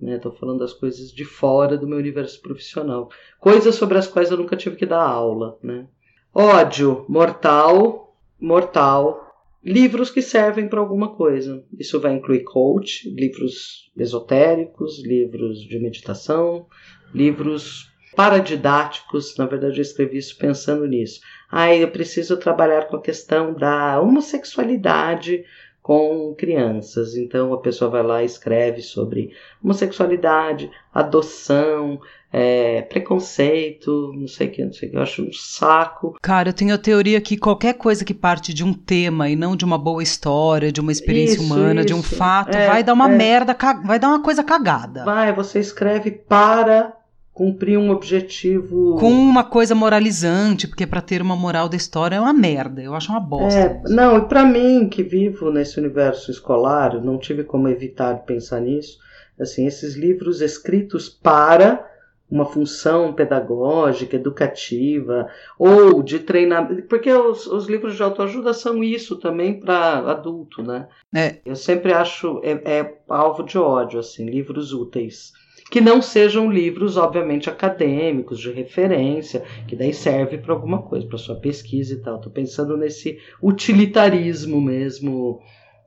Né? 0.00 0.18
falando 0.38 0.60
das 0.60 0.72
coisas 0.72 1.12
de 1.12 1.24
fora 1.24 1.76
do 1.76 1.86
meu 1.86 1.98
universo 1.98 2.40
profissional. 2.40 3.10
Coisas 3.38 3.74
sobre 3.74 3.98
as 3.98 4.06
quais 4.06 4.30
eu 4.30 4.36
nunca 4.38 4.56
tive 4.56 4.76
que 4.76 4.86
dar 4.86 5.02
aula. 5.02 5.58
Né? 5.62 5.86
Ódio, 6.34 7.04
mortal, 7.08 8.16
mortal. 8.40 9.26
Livros 9.62 10.10
que 10.10 10.22
servem 10.22 10.68
para 10.68 10.80
alguma 10.80 11.14
coisa. 11.14 11.62
Isso 11.78 12.00
vai 12.00 12.14
incluir 12.14 12.44
coach, 12.44 13.10
livros 13.10 13.90
esotéricos, 13.96 15.04
livros 15.04 15.60
de 15.60 15.78
meditação, 15.78 16.66
livros 17.14 17.90
paradidáticos. 18.16 19.36
Na 19.36 19.44
verdade, 19.44 19.78
eu 19.78 19.82
escrevi 19.82 20.16
isso 20.16 20.36
pensando 20.38 20.86
nisso. 20.86 21.20
Ah, 21.50 21.74
eu 21.74 21.90
preciso 21.90 22.36
trabalhar 22.38 22.88
com 22.88 22.96
a 22.96 23.02
questão 23.02 23.52
da 23.52 24.00
homossexualidade 24.00 25.44
com 25.82 26.34
crianças. 26.36 27.16
Então 27.16 27.52
a 27.52 27.58
pessoa 27.58 27.90
vai 27.90 28.02
lá 28.02 28.22
e 28.22 28.26
escreve 28.26 28.82
sobre 28.82 29.32
homossexualidade, 29.62 30.70
adoção, 30.92 32.00
é, 32.32 32.82
preconceito, 32.82 34.12
não 34.14 34.28
sei 34.28 34.46
o 34.46 34.50
que, 34.50 34.64
não 34.64 34.72
sei 34.72 34.88
o 34.88 34.92
que, 34.92 34.96
eu 34.96 35.02
acho 35.02 35.22
um 35.22 35.32
saco. 35.32 36.16
Cara, 36.22 36.50
eu 36.50 36.52
tenho 36.52 36.74
a 36.74 36.78
teoria 36.78 37.20
que 37.20 37.36
qualquer 37.36 37.74
coisa 37.74 38.04
que 38.04 38.14
parte 38.14 38.54
de 38.54 38.62
um 38.62 38.72
tema 38.72 39.28
e 39.28 39.34
não 39.34 39.56
de 39.56 39.64
uma 39.64 39.78
boa 39.78 40.02
história, 40.02 40.70
de 40.70 40.80
uma 40.80 40.92
experiência 40.92 41.36
isso, 41.36 41.44
humana, 41.44 41.80
isso. 41.80 41.88
de 41.88 41.94
um 41.94 42.02
fato, 42.02 42.56
é, 42.56 42.68
vai 42.68 42.84
dar 42.84 42.92
uma 42.92 43.10
é. 43.10 43.16
merda, 43.16 43.56
vai 43.84 43.98
dar 43.98 44.08
uma 44.08 44.22
coisa 44.22 44.44
cagada. 44.44 45.04
Vai, 45.04 45.32
você 45.32 45.58
escreve 45.58 46.10
para 46.10 46.94
cumprir 47.32 47.78
um 47.78 47.90
objetivo. 47.90 48.96
Com 48.98 49.10
uma 49.10 49.44
coisa 49.44 49.74
moralizante, 49.74 50.68
porque 50.68 50.86
para 50.86 51.00
ter 51.00 51.22
uma 51.22 51.36
moral 51.36 51.68
da 51.68 51.76
história 51.76 52.16
é 52.16 52.20
uma 52.20 52.32
merda, 52.32 52.82
eu 52.82 52.94
acho 52.94 53.10
uma 53.10 53.20
bosta. 53.20 53.58
É, 53.58 53.82
não, 53.86 54.18
e 54.18 54.22
para 54.22 54.44
mim, 54.44 54.88
que 54.88 55.02
vivo 55.02 55.50
nesse 55.50 55.78
universo 55.78 56.30
escolar, 56.30 57.00
não 57.02 57.18
tive 57.18 57.44
como 57.44 57.68
evitar 57.68 58.24
pensar 58.24 58.60
nisso. 58.60 58.98
Assim, 59.38 59.66
esses 59.66 59.94
livros 59.94 60.42
escritos 60.42 61.08
para 61.08 61.88
uma 62.30 62.44
função 62.44 63.12
pedagógica, 63.12 64.14
educativa, 64.14 65.28
ou 65.58 66.00
de 66.02 66.20
treinamento, 66.20 66.82
porque 66.82 67.12
os, 67.12 67.46
os 67.46 67.66
livros 67.66 67.96
de 67.96 68.02
autoajuda 68.02 68.52
são 68.52 68.84
isso 68.84 69.16
também 69.16 69.58
para 69.58 69.98
adulto, 70.10 70.62
né? 70.62 70.86
É. 71.12 71.38
Eu 71.44 71.56
sempre 71.56 71.92
acho 71.92 72.40
é, 72.44 72.52
é 72.64 72.98
alvo 73.08 73.42
de 73.42 73.58
ódio, 73.58 73.98
assim, 73.98 74.26
livros 74.26 74.72
úteis 74.72 75.32
que 75.70 75.80
não 75.80 76.02
sejam 76.02 76.50
livros, 76.50 76.96
obviamente, 76.96 77.48
acadêmicos, 77.48 78.40
de 78.40 78.50
referência, 78.50 79.44
que 79.68 79.76
daí 79.76 79.94
serve 79.94 80.36
para 80.36 80.52
alguma 80.52 80.82
coisa, 80.82 81.06
para 81.06 81.16
sua 81.16 81.36
pesquisa 81.36 81.94
e 81.94 81.98
tal. 81.98 82.16
Estou 82.16 82.32
pensando 82.32 82.76
nesse 82.76 83.18
utilitarismo 83.40 84.60
mesmo 84.60 85.40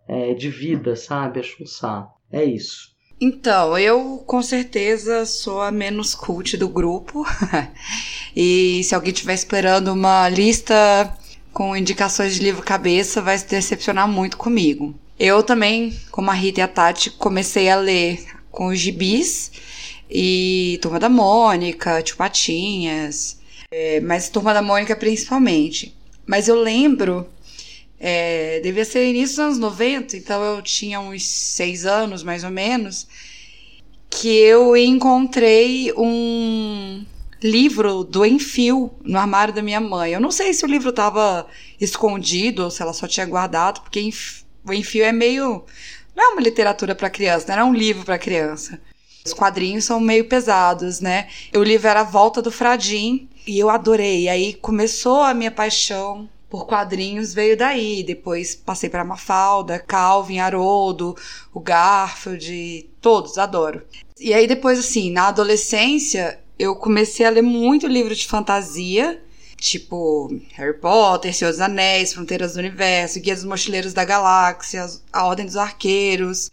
é, 0.08 0.34
de 0.34 0.50
vida, 0.50 0.96
sabe? 0.96 1.42
Acho 1.42 1.62
um 1.62 1.66
saco. 1.66 2.14
É 2.32 2.44
isso. 2.44 2.94
Então, 3.20 3.78
eu 3.78 4.24
com 4.26 4.42
certeza 4.42 5.26
sou 5.26 5.62
a 5.62 5.70
menos 5.70 6.16
cult 6.16 6.56
do 6.56 6.70
grupo. 6.70 7.26
e 8.36 8.82
se 8.84 8.96
alguém 8.96 9.12
estiver 9.12 9.34
esperando 9.34 9.92
uma 9.92 10.30
lista 10.30 11.14
com 11.52 11.76
indicações 11.76 12.36
de 12.36 12.42
livro 12.42 12.64
cabeça, 12.64 13.22
vai 13.22 13.38
se 13.38 13.48
decepcionar 13.48 14.08
muito 14.08 14.38
comigo. 14.38 14.96
Eu 15.20 15.44
também, 15.44 15.94
como 16.10 16.32
a 16.32 16.34
Rita 16.34 16.62
e 16.62 16.64
a 16.64 16.68
Tati, 16.68 17.12
comecei 17.12 17.70
a 17.70 17.76
ler 17.76 18.33
com 18.54 18.68
os 18.68 18.80
gibis 18.80 19.52
e 20.10 20.78
Turma 20.82 21.00
da 21.00 21.10
Mônica, 21.10 22.02
Tio 22.04 22.16
Patinhas, 22.16 23.40
é, 23.72 24.00
mas 24.00 24.30
Turma 24.30 24.54
da 24.54 24.62
Mônica 24.62 24.96
principalmente. 24.96 25.94
Mas 26.26 26.48
eu 26.48 26.56
lembro, 26.56 27.28
é, 28.00 28.62
devia 28.62 28.86
ser 28.86 29.10
início 29.10 29.36
dos 29.36 29.40
anos 29.40 29.58
90, 29.58 30.16
então 30.16 30.42
eu 30.44 30.62
tinha 30.62 31.02
uns 31.02 31.26
seis 31.26 31.86
anos 31.86 32.24
mais 32.24 32.44
ou 32.44 32.52
menos, 32.52 33.08
que 34.10 34.30
eu 34.30 34.78
encontrei 34.78 35.92
um 35.98 37.04
livro 37.42 38.04
do 38.04 38.24
Enfio 38.24 38.92
no 39.04 39.18
armário 39.18 39.54
da 39.54 39.64
minha 39.64 39.82
mãe. 39.82 40.14
Eu 40.14 40.22
não 40.22 40.32
sei 40.32 40.54
se 40.54 40.64
o 40.64 40.68
livro 40.68 40.92
estava 40.92 41.48
escondido 41.82 42.64
ou 42.64 42.72
se 42.72 42.84
ela 42.84 42.94
só 42.94 43.08
tinha 43.08 43.26
guardado, 43.26 43.82
porque 43.82 44.08
o 44.64 44.74
Enfio 44.74 45.04
é 45.04 45.12
meio. 45.12 45.66
Não 46.16 46.32
é 46.32 46.34
uma 46.34 46.42
literatura 46.42 46.94
para 46.94 47.10
criança, 47.10 47.56
não 47.56 47.62
é 47.62 47.66
um 47.66 47.74
livro 47.74 48.06
para 48.06 48.20
criança. 48.20 48.80
Os 49.26 49.34
quadrinhos 49.34 49.86
são 49.86 50.00
meio 50.00 50.26
pesados, 50.26 51.00
né? 51.00 51.30
O 51.56 51.64
livro 51.64 51.88
era 51.88 52.02
a 52.02 52.06
Volta 52.06 52.42
do 52.42 52.52
Fradim 52.52 53.30
e 53.48 53.58
eu 53.58 53.70
adorei. 53.70 54.28
Aí 54.28 54.54
começou 54.54 55.22
a 55.22 55.34
minha 55.34 55.52
paixão 55.52 56.30
por 56.54 56.68
quadrinhos 56.68 57.34
veio 57.34 57.58
daí. 57.58 58.04
Depois 58.04 58.54
passei 58.54 58.88
para 58.88 59.04
Mafalda, 59.04 59.80
Calvin, 59.80 60.38
Haroldo, 60.38 61.16
o 61.52 61.60
Garfield, 61.60 62.88
todos, 63.02 63.40
adoro. 63.40 63.82
E 64.20 64.36
aí 64.36 64.46
depois, 64.46 64.78
assim, 64.78 65.10
na 65.10 65.30
adolescência, 65.30 66.40
eu 66.60 66.76
comecei 66.76 67.26
a 67.26 67.32
ler 67.32 67.42
muito 67.42 67.88
livro 67.88 68.14
de 68.14 68.28
fantasia, 68.28 69.20
tipo 69.64 70.30
Harry 70.56 70.78
Potter, 70.78 71.34
Senhor 71.34 71.52
dos 71.52 71.62
Anéis, 71.62 72.14
Fronteiras 72.14 72.54
do 72.54 72.60
Universo, 72.60 73.20
Guia 73.22 73.34
dos 73.34 73.46
Mochileiros 73.46 73.94
da 73.94 74.04
Galáxia, 74.04 74.86
A 75.12 75.26
Ordem 75.26 75.46
dos 75.46 75.56
Arqueiros. 75.56 76.52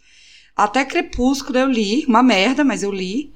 Até 0.56 0.84
Crepúsculo 0.84 1.58
eu 1.58 1.66
li, 1.66 2.04
uma 2.06 2.22
merda, 2.22 2.62
mas 2.62 2.84
eu 2.84 2.92
li. 2.92 3.32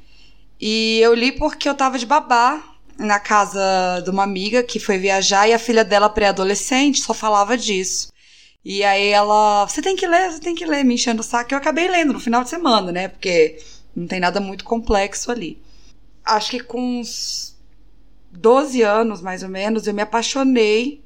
E 0.61 1.01
eu 1.01 1.13
li 1.13 1.33
porque 1.33 1.69
eu 1.69 1.75
tava 1.75 1.99
de 1.99 2.07
babá 2.07 2.63
na 2.97 3.19
casa 3.19 4.01
de 4.05 4.11
uma 4.11 4.23
amiga 4.23 4.63
que 4.63 4.79
foi 4.79 4.97
viajar 4.97 5.49
e 5.49 5.53
a 5.53 5.59
filha 5.59 5.85
dela 5.85 6.09
pré-adolescente 6.09 7.01
só 7.01 7.13
falava 7.13 7.57
disso. 7.59 8.13
E 8.65 8.85
aí 8.85 9.09
ela, 9.09 9.67
você 9.67 9.83
tem 9.83 9.97
que 9.97 10.07
ler, 10.07 10.31
você 10.31 10.41
tem 10.41 10.55
que 10.55 10.65
ler, 10.65 10.85
me 10.85 10.95
enchendo 10.95 11.21
o 11.21 11.25
saco. 11.25 11.53
Eu 11.53 11.59
acabei 11.59 11.89
lendo 11.89 12.13
no 12.13 12.21
final 12.21 12.45
de 12.45 12.51
semana, 12.51 12.93
né? 12.93 13.09
Porque 13.09 13.59
não 13.95 14.07
tem 14.07 14.21
nada 14.21 14.41
muito 14.41 14.65
complexo 14.65 15.33
ali. 15.33 15.59
Acho 16.25 16.53
que 16.53 16.61
com 16.61 17.01
uns 17.01 17.54
12 18.37 18.83
anos, 18.83 19.21
mais 19.21 19.43
ou 19.43 19.49
menos, 19.49 19.87
eu 19.87 19.95
me 19.95 20.03
apaixonei 20.03 21.03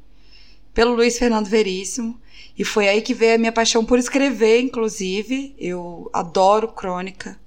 pelo 0.75 0.95
Luiz 0.95 1.19
Fernando 1.19 1.47
Veríssimo. 1.47 2.21
E 2.59 2.65
foi 2.65 2.89
aí 2.89 3.03
que 3.03 3.15
veio 3.15 3.37
a 3.37 3.39
minha 3.39 3.53
paixão 3.53 3.85
por 3.85 3.99
escrever, 3.99 4.61
inclusive. 4.61 5.55
Eu 5.59 6.11
adoro 6.13 6.69
crônica. 6.69 7.39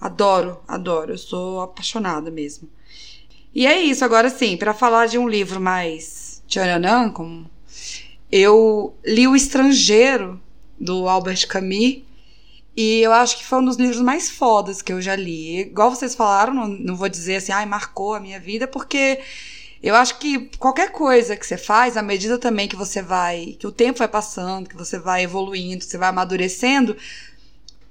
Adoro, 0.00 0.60
adoro. 0.68 1.12
Eu 1.12 1.18
sou 1.18 1.60
apaixonada 1.60 2.30
mesmo. 2.30 2.68
E 3.54 3.66
é 3.66 3.80
isso. 3.80 4.04
Agora 4.04 4.30
sim, 4.30 4.56
para 4.56 4.72
falar 4.72 5.06
de 5.06 5.18
um 5.18 5.28
livro 5.28 5.60
mais 5.60 6.42
tcharanã, 6.46 7.10
como 7.10 7.50
eu 8.30 8.94
li 9.04 9.26
O 9.26 9.34
Estrangeiro, 9.34 10.40
do 10.78 11.08
Albert 11.08 11.48
Camus. 11.48 12.05
E 12.76 13.00
eu 13.00 13.12
acho 13.12 13.38
que 13.38 13.44
foi 13.44 13.58
um 13.60 13.64
dos 13.64 13.76
livros 13.76 14.00
mais 14.00 14.28
fodas 14.28 14.82
que 14.82 14.92
eu 14.92 15.00
já 15.00 15.16
li. 15.16 15.60
Igual 15.60 15.90
vocês 15.90 16.14
falaram, 16.14 16.52
não, 16.52 16.68
não 16.68 16.96
vou 16.96 17.08
dizer 17.08 17.36
assim, 17.36 17.52
ai, 17.52 17.64
marcou 17.64 18.14
a 18.14 18.20
minha 18.20 18.38
vida, 18.38 18.68
porque 18.68 19.20
eu 19.82 19.94
acho 19.94 20.18
que 20.18 20.50
qualquer 20.58 20.92
coisa 20.92 21.36
que 21.36 21.46
você 21.46 21.56
faz, 21.56 21.96
à 21.96 22.02
medida 22.02 22.38
também 22.38 22.68
que 22.68 22.76
você 22.76 23.00
vai, 23.00 23.56
que 23.58 23.66
o 23.66 23.72
tempo 23.72 24.00
vai 24.00 24.08
passando, 24.08 24.68
que 24.68 24.76
você 24.76 24.98
vai 24.98 25.22
evoluindo, 25.22 25.84
que 25.84 25.90
você 25.90 25.96
vai 25.96 26.10
amadurecendo, 26.10 26.96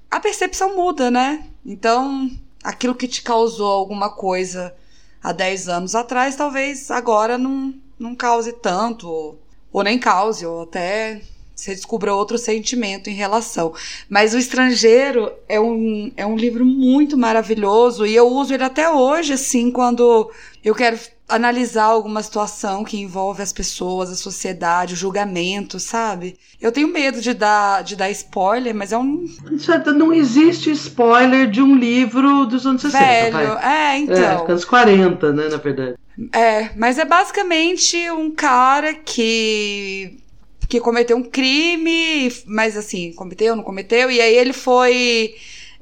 a 0.08 0.20
percepção 0.20 0.76
muda, 0.76 1.10
né? 1.10 1.44
Então, 1.64 2.30
aquilo 2.62 2.94
que 2.94 3.08
te 3.08 3.22
causou 3.22 3.72
alguma 3.72 4.10
coisa 4.10 4.74
há 5.22 5.32
10 5.32 5.68
anos 5.68 5.94
atrás, 5.96 6.36
talvez 6.36 6.90
agora 6.92 7.36
não, 7.36 7.74
não 7.98 8.14
cause 8.14 8.52
tanto, 8.52 9.08
ou, 9.08 9.40
ou 9.72 9.82
nem 9.82 9.98
cause, 9.98 10.46
ou 10.46 10.62
até 10.62 11.22
você 11.56 11.74
descubra 11.74 12.14
outro 12.14 12.36
sentimento 12.36 13.08
em 13.08 13.14
relação. 13.14 13.72
Mas 14.08 14.34
O 14.34 14.38
Estrangeiro 14.38 15.32
é 15.48 15.58
um, 15.58 16.12
é 16.14 16.26
um 16.26 16.36
livro 16.36 16.66
muito 16.66 17.16
maravilhoso 17.16 18.04
e 18.04 18.14
eu 18.14 18.28
uso 18.28 18.52
ele 18.52 18.62
até 18.62 18.90
hoje, 18.90 19.32
assim, 19.32 19.70
quando 19.70 20.30
eu 20.62 20.74
quero 20.74 20.98
analisar 21.28 21.84
alguma 21.84 22.22
situação 22.22 22.84
que 22.84 22.98
envolve 22.98 23.42
as 23.42 23.52
pessoas, 23.52 24.10
a 24.10 24.14
sociedade, 24.14 24.94
o 24.94 24.96
julgamento, 24.96 25.80
sabe? 25.80 26.36
Eu 26.60 26.70
tenho 26.70 26.88
medo 26.88 27.20
de 27.20 27.34
dar, 27.34 27.82
de 27.82 27.96
dar 27.96 28.10
spoiler, 28.10 28.74
mas 28.74 28.92
é 28.92 28.98
um. 28.98 29.24
É, 29.68 29.92
não 29.92 30.12
existe 30.12 30.70
spoiler 30.70 31.50
de 31.50 31.60
um 31.60 31.74
livro 31.74 32.46
dos 32.46 32.66
anos 32.66 32.82
60. 32.82 32.98
Velho, 32.98 33.58
é, 33.58 33.98
então. 33.98 34.46
É, 34.46 34.50
anos 34.50 34.64
40, 34.64 35.32
né, 35.32 35.48
na 35.48 35.56
verdade. 35.56 35.94
É, 36.32 36.70
mas 36.76 36.98
é 36.98 37.04
basicamente 37.04 38.10
um 38.10 38.30
cara 38.30 38.94
que 38.94 40.18
que 40.68 40.80
cometeu 40.80 41.16
um 41.16 41.22
crime, 41.22 42.32
mas 42.46 42.76
assim, 42.76 43.12
cometeu, 43.12 43.54
não 43.54 43.62
cometeu, 43.62 44.10
e 44.10 44.20
aí 44.20 44.34
ele 44.34 44.52
foi 44.52 45.34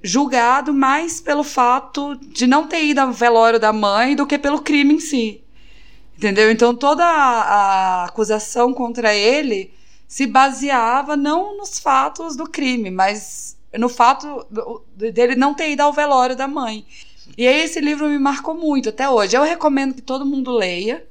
julgado 0.02 0.72
mais 0.72 1.20
pelo 1.20 1.42
fato 1.42 2.14
de 2.16 2.46
não 2.46 2.68
ter 2.68 2.84
ido 2.84 3.00
ao 3.00 3.12
velório 3.12 3.58
da 3.58 3.72
mãe 3.72 4.14
do 4.14 4.26
que 4.26 4.38
pelo 4.38 4.60
crime 4.60 4.94
em 4.94 5.00
si. 5.00 5.42
Entendeu? 6.16 6.50
Então 6.50 6.74
toda 6.74 7.04
a, 7.04 8.02
a 8.02 8.04
acusação 8.04 8.72
contra 8.72 9.14
ele 9.14 9.72
se 10.06 10.26
baseava 10.26 11.16
não 11.16 11.56
nos 11.56 11.78
fatos 11.78 12.36
do 12.36 12.48
crime, 12.48 12.90
mas 12.90 13.56
no 13.76 13.88
fato 13.88 14.46
dele 14.94 15.34
não 15.34 15.54
ter 15.54 15.70
ido 15.70 15.80
ao 15.80 15.92
velório 15.92 16.36
da 16.36 16.46
mãe. 16.46 16.86
E 17.36 17.48
aí 17.48 17.62
esse 17.62 17.80
livro 17.80 18.08
me 18.08 18.18
marcou 18.18 18.54
muito 18.54 18.90
até 18.90 19.08
hoje. 19.08 19.36
Eu 19.36 19.42
recomendo 19.42 19.94
que 19.94 20.02
todo 20.02 20.26
mundo 20.26 20.52
leia. 20.52 21.04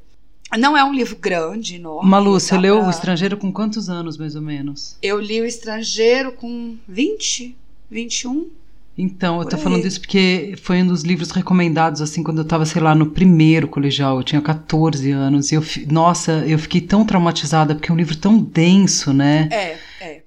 Não 0.57 0.77
é 0.77 0.83
um 0.83 0.93
livro 0.93 1.15
grande, 1.15 1.75
enorme. 1.75 2.09
Malu, 2.09 2.39
você 2.39 2.57
leu 2.57 2.79
pra... 2.79 2.87
O 2.87 2.89
Estrangeiro 2.89 3.37
com 3.37 3.51
quantos 3.51 3.89
anos, 3.89 4.17
mais 4.17 4.35
ou 4.35 4.41
menos? 4.41 4.97
Eu 5.01 5.19
li 5.19 5.41
O 5.41 5.45
Estrangeiro 5.45 6.31
com 6.31 6.77
20, 6.87 7.55
21. 7.89 8.49
Então, 8.95 9.41
eu 9.41 9.47
tô 9.47 9.57
falando 9.57 9.85
isso 9.87 9.99
porque 9.99 10.53
foi 10.61 10.83
um 10.83 10.87
dos 10.87 11.01
livros 11.01 11.31
recomendados, 11.31 11.99
assim, 11.99 12.21
quando 12.21 12.39
eu 12.39 12.45
tava, 12.45 12.63
sei 12.63 12.79
lá, 12.79 12.93
no 12.93 13.07
primeiro 13.07 13.67
colegial. 13.67 14.17
Eu 14.17 14.23
tinha 14.23 14.41
14 14.41 15.09
anos 15.09 15.51
e 15.51 15.55
eu, 15.55 15.63
nossa, 15.89 16.43
eu 16.45 16.59
fiquei 16.59 16.79
tão 16.79 17.03
traumatizada 17.03 17.73
porque 17.73 17.89
é 17.89 17.93
um 17.93 17.97
livro 17.97 18.15
tão 18.15 18.37
denso, 18.37 19.11
né? 19.11 19.49
É, 19.51 19.79
é. 19.99 20.23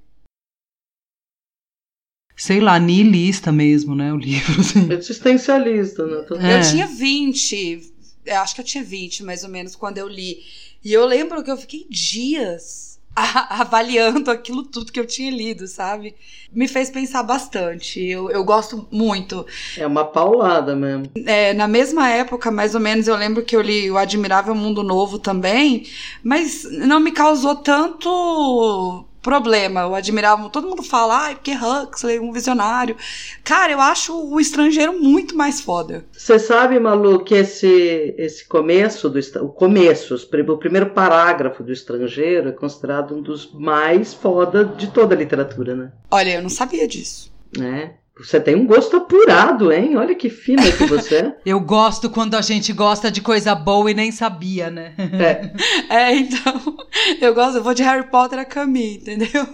Sei 2.35 2.59
lá, 2.59 2.77
nihilista 2.79 3.53
mesmo, 3.53 3.95
né, 3.95 4.13
o 4.13 4.17
livro. 4.17 4.61
Assim. 4.61 4.93
Existencialista, 4.93 6.05
né? 6.05 6.25
É. 6.41 6.59
Eu 6.59 6.63
tinha 6.69 6.87
20, 6.89 7.95
eu 8.27 8.41
acho 8.41 8.55
que 8.55 8.61
eu 8.61 8.65
tinha 8.65 8.85
20, 8.85 9.23
mais 9.23 9.45
ou 9.45 9.51
menos, 9.51 9.75
quando 9.75 9.99
eu 9.99 10.09
li. 10.09 10.45
E 10.85 10.93
eu 10.93 11.07
lembro 11.07 11.43
que 11.43 11.51
eu 11.51 11.57
fiquei 11.57 11.87
dias 11.89 12.97
avaliando 13.17 14.31
aquilo 14.31 14.63
tudo 14.63 14.93
que 14.93 15.01
eu 15.01 15.07
tinha 15.07 15.31
lido, 15.31 15.67
sabe? 15.67 16.15
Me 16.53 16.69
fez 16.69 16.91
pensar 16.91 17.23
bastante. 17.23 18.01
Eu, 18.01 18.31
eu 18.31 18.45
gosto 18.45 18.87
muito. 18.91 19.47
É 19.77 19.87
uma 19.87 20.05
paulada 20.05 20.77
mesmo. 20.77 21.11
É, 21.25 21.55
na 21.55 21.67
mesma 21.67 22.09
época, 22.11 22.51
mais 22.51 22.75
ou 22.75 22.81
menos, 22.81 23.09
eu 23.09 23.17
lembro 23.17 23.43
que 23.43 23.57
eu 23.57 23.63
li 23.63 23.91
O 23.91 23.97
Admirável 23.97 24.55
Mundo 24.55 24.83
Novo 24.83 25.19
também, 25.19 25.87
mas 26.23 26.65
não 26.65 27.01
me 27.01 27.11
causou 27.11 27.57
tanto 27.57 29.07
problema. 29.27 29.81
Eu 29.81 29.95
admirava, 29.97 30.49
todo 30.49 30.69
mundo 30.69 30.85
fala, 30.85 31.31
ah, 31.31 31.35
porque 31.35 31.53
Huxley, 31.53 32.21
um 32.21 32.31
visionário. 32.31 32.97
Cara, 33.43 33.73
eu 33.73 33.81
acho 33.81 34.17
o 34.17 34.39
estrangeiro 34.39 35.03
muito 35.03 35.37
mais 35.37 35.61
foda. 35.61 36.05
Você 36.13 36.39
sabe, 36.39 36.79
Malu, 36.79 37.25
que 37.25 37.35
esse, 37.35 38.15
esse 38.17 38.47
começo, 38.47 39.11
do, 39.11 39.19
o 39.43 39.49
começo, 39.49 40.15
o 40.15 40.57
primeiro 40.57 40.91
parágrafo 40.91 41.65
do 41.65 41.73
estrangeiro 41.73 42.51
é 42.51 42.53
considerado 42.53 43.17
um 43.17 43.21
dos 43.21 43.53
mais 43.53 44.15
foda 44.15 44.65
de 44.65 44.87
toda 44.93 45.17
a 45.17 45.19
literatura, 45.19 45.75
né? 45.75 45.93
Olha, 46.09 46.37
eu 46.37 46.43
não 46.43 46.49
sabia 46.49 46.87
disso. 46.87 47.33
É. 47.61 48.06
Você 48.19 48.41
tem 48.41 48.55
um 48.55 48.67
gosto 48.67 48.97
apurado, 48.97 49.71
hein? 49.71 49.95
Olha 49.97 50.15
que 50.15 50.31
fina 50.31 50.63
que 50.73 50.87
você 50.87 51.17
é. 51.17 51.37
Eu 51.45 51.61
gosto 51.61 52.09
quando 52.09 52.35
a 52.35 52.41
gente 52.41 52.73
gosta 52.73 53.11
de 53.11 53.21
coisa 53.21 53.55
boa 53.55 53.91
e 53.91 53.95
nem 53.95 54.11
sabia, 54.11 54.71
né? 54.71 54.95
É. 54.99 55.51
é, 55.95 56.17
então. 56.17 56.77
Eu 57.21 57.35
gosto, 57.35 57.57
eu 57.57 57.63
vou 57.63 57.75
de 57.75 57.83
Harry 57.83 58.09
Potter 58.09 58.39
a 58.39 58.45
Camille, 58.45 58.97
entendeu? 58.97 59.47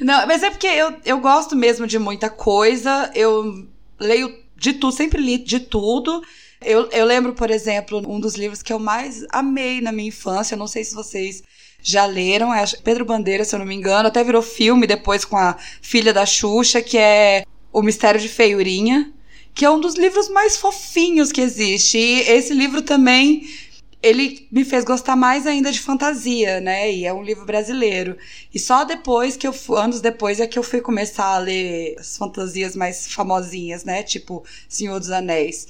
Não, 0.00 0.26
mas 0.26 0.42
é 0.42 0.50
porque 0.50 0.66
eu, 0.66 0.94
eu 1.06 1.18
gosto 1.18 1.56
mesmo 1.56 1.86
de 1.86 1.98
muita 1.98 2.28
coisa. 2.28 3.10
Eu 3.14 3.66
leio 3.98 4.34
de 4.54 4.74
tudo, 4.74 4.92
sempre 4.92 5.22
li 5.22 5.38
de 5.38 5.58
tudo. 5.58 6.22
Eu, 6.60 6.90
eu 6.90 7.06
lembro, 7.06 7.32
por 7.32 7.50
exemplo, 7.50 8.02
um 8.06 8.20
dos 8.20 8.34
livros 8.34 8.62
que 8.62 8.72
eu 8.72 8.78
mais 8.78 9.24
amei 9.32 9.80
na 9.80 9.92
minha 9.92 10.08
infância. 10.08 10.54
Eu 10.54 10.58
não 10.58 10.66
sei 10.66 10.84
se 10.84 10.94
vocês 10.94 11.42
já 11.82 12.04
leram, 12.04 12.52
é 12.52 12.62
Pedro 12.84 13.06
Bandeira, 13.06 13.44
se 13.44 13.54
eu 13.54 13.58
não 13.58 13.64
me 13.64 13.74
engano, 13.74 14.08
até 14.08 14.22
virou 14.22 14.42
filme 14.42 14.86
depois 14.86 15.24
com 15.24 15.38
a 15.38 15.56
filha 15.80 16.12
da 16.12 16.26
Xuxa, 16.26 16.82
que 16.82 16.98
é 16.98 17.44
o 17.72 17.82
Mistério 17.82 18.20
de 18.20 18.28
Feiurinha, 18.28 19.12
que 19.54 19.64
é 19.64 19.70
um 19.70 19.80
dos 19.80 19.94
livros 19.94 20.28
mais 20.28 20.56
fofinhos 20.56 21.32
que 21.32 21.40
existe. 21.40 21.98
E 21.98 22.20
esse 22.20 22.54
livro 22.54 22.82
também 22.82 23.46
ele 24.02 24.48
me 24.50 24.64
fez 24.64 24.84
gostar 24.84 25.14
mais 25.14 25.46
ainda 25.46 25.70
de 25.70 25.80
fantasia, 25.80 26.60
né? 26.60 26.90
E 26.92 27.04
é 27.04 27.12
um 27.12 27.22
livro 27.22 27.44
brasileiro. 27.44 28.16
E 28.52 28.58
só 28.58 28.84
depois 28.84 29.36
que 29.36 29.46
eu 29.46 29.54
anos 29.76 30.00
depois 30.00 30.40
é 30.40 30.46
que 30.46 30.58
eu 30.58 30.62
fui 30.62 30.80
começar 30.80 31.26
a 31.26 31.38
ler 31.38 31.96
as 31.98 32.16
fantasias 32.16 32.74
mais 32.74 33.12
famosinhas, 33.12 33.84
né? 33.84 34.02
Tipo 34.02 34.42
Senhor 34.68 34.98
dos 34.98 35.10
Anéis. 35.10 35.68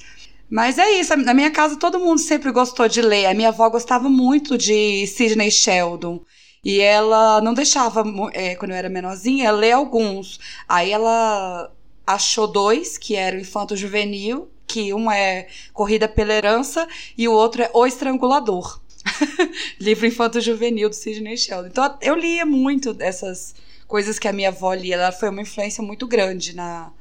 Mas 0.49 0.77
é 0.77 0.91
isso, 0.99 1.15
na 1.17 1.33
minha 1.33 1.51
casa 1.51 1.77
todo 1.77 1.99
mundo 1.99 2.19
sempre 2.19 2.51
gostou 2.51 2.87
de 2.87 3.01
ler. 3.01 3.25
A 3.25 3.33
minha 3.33 3.49
avó 3.49 3.69
gostava 3.69 4.09
muito 4.09 4.57
de 4.57 5.05
Sidney 5.07 5.51
Sheldon. 5.51 6.21
E 6.63 6.79
ela 6.79 7.41
não 7.41 7.53
deixava, 7.53 8.03
é, 8.33 8.55
quando 8.55 8.71
eu 8.71 8.77
era 8.77 8.89
menorzinha, 8.89 9.51
ler 9.51 9.71
alguns. 9.71 10.39
Aí 10.69 10.91
ela 10.91 11.71
achou 12.05 12.47
dois, 12.47 12.97
que 12.97 13.15
era 13.15 13.35
o 13.35 13.39
Infanto 13.39 13.75
Juvenil, 13.75 14.49
que 14.67 14.93
um 14.93 15.11
é 15.11 15.47
Corrida 15.73 16.07
pela 16.07 16.33
Herança 16.33 16.87
e 17.17 17.27
o 17.27 17.33
outro 17.33 17.61
é 17.61 17.69
O 17.73 17.85
Estrangulador. 17.85 18.79
Livro 19.79 20.05
Infanto 20.05 20.39
Juvenil 20.39 20.89
do 20.89 20.95
Sidney 20.95 21.37
Sheldon. 21.37 21.67
Então 21.67 21.97
eu 22.01 22.15
lia 22.15 22.45
muito 22.45 22.93
dessas 22.93 23.55
coisas 23.87 24.17
que 24.17 24.27
a 24.27 24.33
minha 24.33 24.49
avó 24.49 24.73
lia. 24.73 24.95
Ela 24.95 25.11
foi 25.11 25.29
uma 25.29 25.41
influência 25.41 25.83
muito 25.83 26.07
grande 26.07 26.55
na 26.55 26.91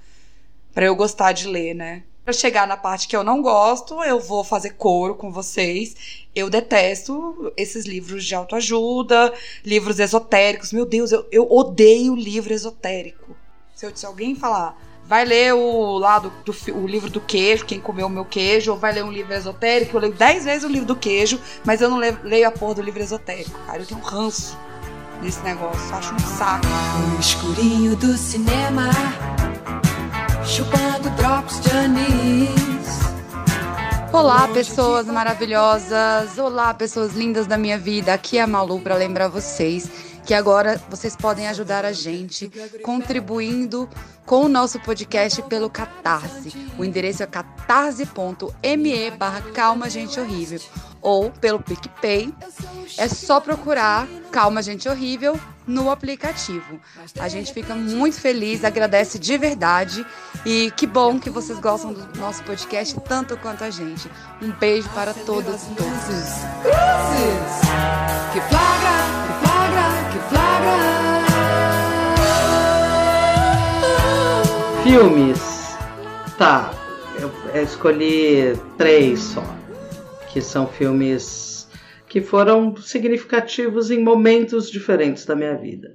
para 0.75 0.87
eu 0.87 0.95
gostar 0.95 1.33
de 1.33 1.49
ler, 1.49 1.75
né? 1.75 2.05
Para 2.25 2.33
chegar 2.33 2.67
na 2.67 2.77
parte 2.77 3.09
que 3.09 3.17
eu 3.17 3.25
não 3.25 3.43
gosto, 3.43 4.03
eu 4.05 4.21
vou 4.21 4.45
fazer 4.45 4.71
coro 4.71 5.15
com 5.15 5.33
vocês. 5.33 6.27
Eu 6.35 6.49
detesto 6.49 7.53
esses 7.57 7.87
livros 7.87 8.25
de 8.25 8.35
autoajuda, 8.35 9.33
livros 9.65 9.99
esotéricos. 9.99 10.73
Meu 10.73 10.87
Deus, 10.87 11.11
eu, 11.11 11.27
eu 11.33 11.51
odeio 11.51 12.15
livro 12.15 12.53
esotérico. 12.53 13.37
Se, 13.75 13.87
eu, 13.87 13.97
se 13.97 14.07
alguém 14.07 14.35
falar, 14.35 14.79
vai 15.11 15.25
ler 15.25 15.53
o 15.53 15.99
lado 15.99 16.33
do, 16.45 16.55
o 16.73 16.87
livro 16.87 17.11
do 17.11 17.21
queijo, 17.21 17.65
quem 17.65 17.81
comeu 17.81 18.07
o 18.07 18.09
meu 18.09 18.25
queijo, 18.25 18.71
ou 18.71 18.79
vai 18.79 18.93
ler 18.93 19.05
um 19.05 19.11
livro 19.11 19.35
esotérico. 19.35 19.97
Eu 19.97 20.03
leio 20.03 20.15
dez 20.15 20.45
vezes 20.45 20.63
o 20.63 20.69
livro 20.69 20.87
do 20.87 20.95
queijo, 20.95 21.41
mas 21.65 21.81
eu 21.81 21.91
não 21.91 21.99
leio, 21.99 22.17
leio 22.23 22.47
a 22.47 22.51
porra 22.53 22.77
do 22.77 22.83
livro 22.83 23.03
esotérico, 23.03 23.59
cara. 23.67 23.81
Eu 23.81 23.87
tenho 23.87 23.99
um 23.99 24.05
ranço 24.05 24.57
desse 25.21 25.41
negócio, 25.41 25.97
acho 25.97 26.15
um 26.15 26.19
saco. 26.21 26.65
No 27.09 27.19
escurinho 27.19 27.97
do 27.97 28.17
cinema, 28.17 28.89
chupando 30.45 31.11
drops 31.17 31.61
de 31.61 31.71
anis. 31.73 33.01
Olá, 34.13 34.47
pessoas 34.47 35.07
maravilhosas! 35.07 36.39
Olá, 36.39 36.73
pessoas 36.73 37.15
lindas 37.15 37.49
da 37.49 37.59
minha 37.59 37.79
vida! 37.79 38.15
Aqui 38.15 38.39
é 38.39 38.43
a 38.43 38.47
Malu 38.47 38.79
para 38.79 38.95
lembrar 38.95 39.27
vocês 39.27 40.10
que 40.31 40.35
agora 40.35 40.81
vocês 40.89 41.17
podem 41.17 41.49
ajudar 41.49 41.85
a 41.85 41.93
gente 41.93 42.49
contribuindo 42.85 43.89
com 44.25 44.45
o 44.45 44.49
nosso 44.49 44.79
podcast 44.79 45.43
pelo 45.43 45.69
Catarse. 45.69 46.53
O 46.79 46.85
endereço 46.85 47.25
é 47.25 47.27
catarse.me 47.27 49.11
barra 49.19 49.43
Calma 49.53 49.91
Gente 49.91 50.21
Horrível 50.21 50.61
ou 51.03 51.33
pelo 51.33 51.61
PicPay. 51.61 52.33
É 52.97 53.09
só 53.09 53.41
procurar 53.41 54.07
Calma 54.31 54.63
Gente 54.63 54.89
Horrível 54.89 55.37
no 55.67 55.91
aplicativo. 55.91 56.81
A 57.19 57.27
gente 57.27 57.53
fica 57.53 57.75
muito 57.75 58.21
feliz, 58.21 58.63
agradece 58.63 59.19
de 59.19 59.37
verdade 59.37 60.07
e 60.47 60.71
que 60.77 60.87
bom 60.87 61.19
que 61.19 61.29
vocês 61.29 61.59
gostam 61.59 61.93
do 61.93 62.21
nosso 62.21 62.45
podcast 62.45 62.95
tanto 63.01 63.37
quanto 63.37 63.65
a 63.65 63.71
gente. 63.71 64.09
Um 64.41 64.53
beijo 64.53 64.89
para 64.91 65.13
todas 65.13 65.65
e 65.65 65.75
todos. 65.75 65.91
Que 68.33 68.41
flagra, 68.43 69.30
Filmes. 74.83 75.77
Tá, 76.37 76.73
eu 77.21 77.63
escolhi 77.63 78.57
três 78.77 79.21
só. 79.21 79.45
Que 80.33 80.41
são 80.41 80.67
filmes 80.67 81.69
que 82.09 82.21
foram 82.21 82.77
significativos 82.77 83.91
em 83.91 84.03
momentos 84.03 84.69
diferentes 84.69 85.25
da 85.25 85.37
minha 85.37 85.57
vida. 85.57 85.95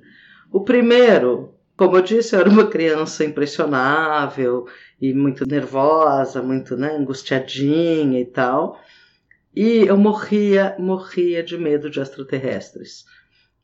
O 0.49 0.61
primeiro, 0.61 1.53
como 1.75 1.97
eu 1.97 2.01
disse, 2.01 2.35
eu 2.35 2.39
era 2.39 2.49
uma 2.49 2.67
criança 2.67 3.25
impressionável 3.25 4.65
e 5.01 5.13
muito 5.13 5.45
nervosa, 5.45 6.41
muito 6.41 6.77
né, 6.77 6.95
angustiadinha 6.95 8.21
e 8.21 8.25
tal. 8.25 8.79
E 9.53 9.79
eu 9.85 9.97
morria, 9.97 10.75
morria 10.79 11.43
de 11.43 11.57
medo 11.57 11.89
de 11.89 11.99
extraterrestres. 11.99 13.03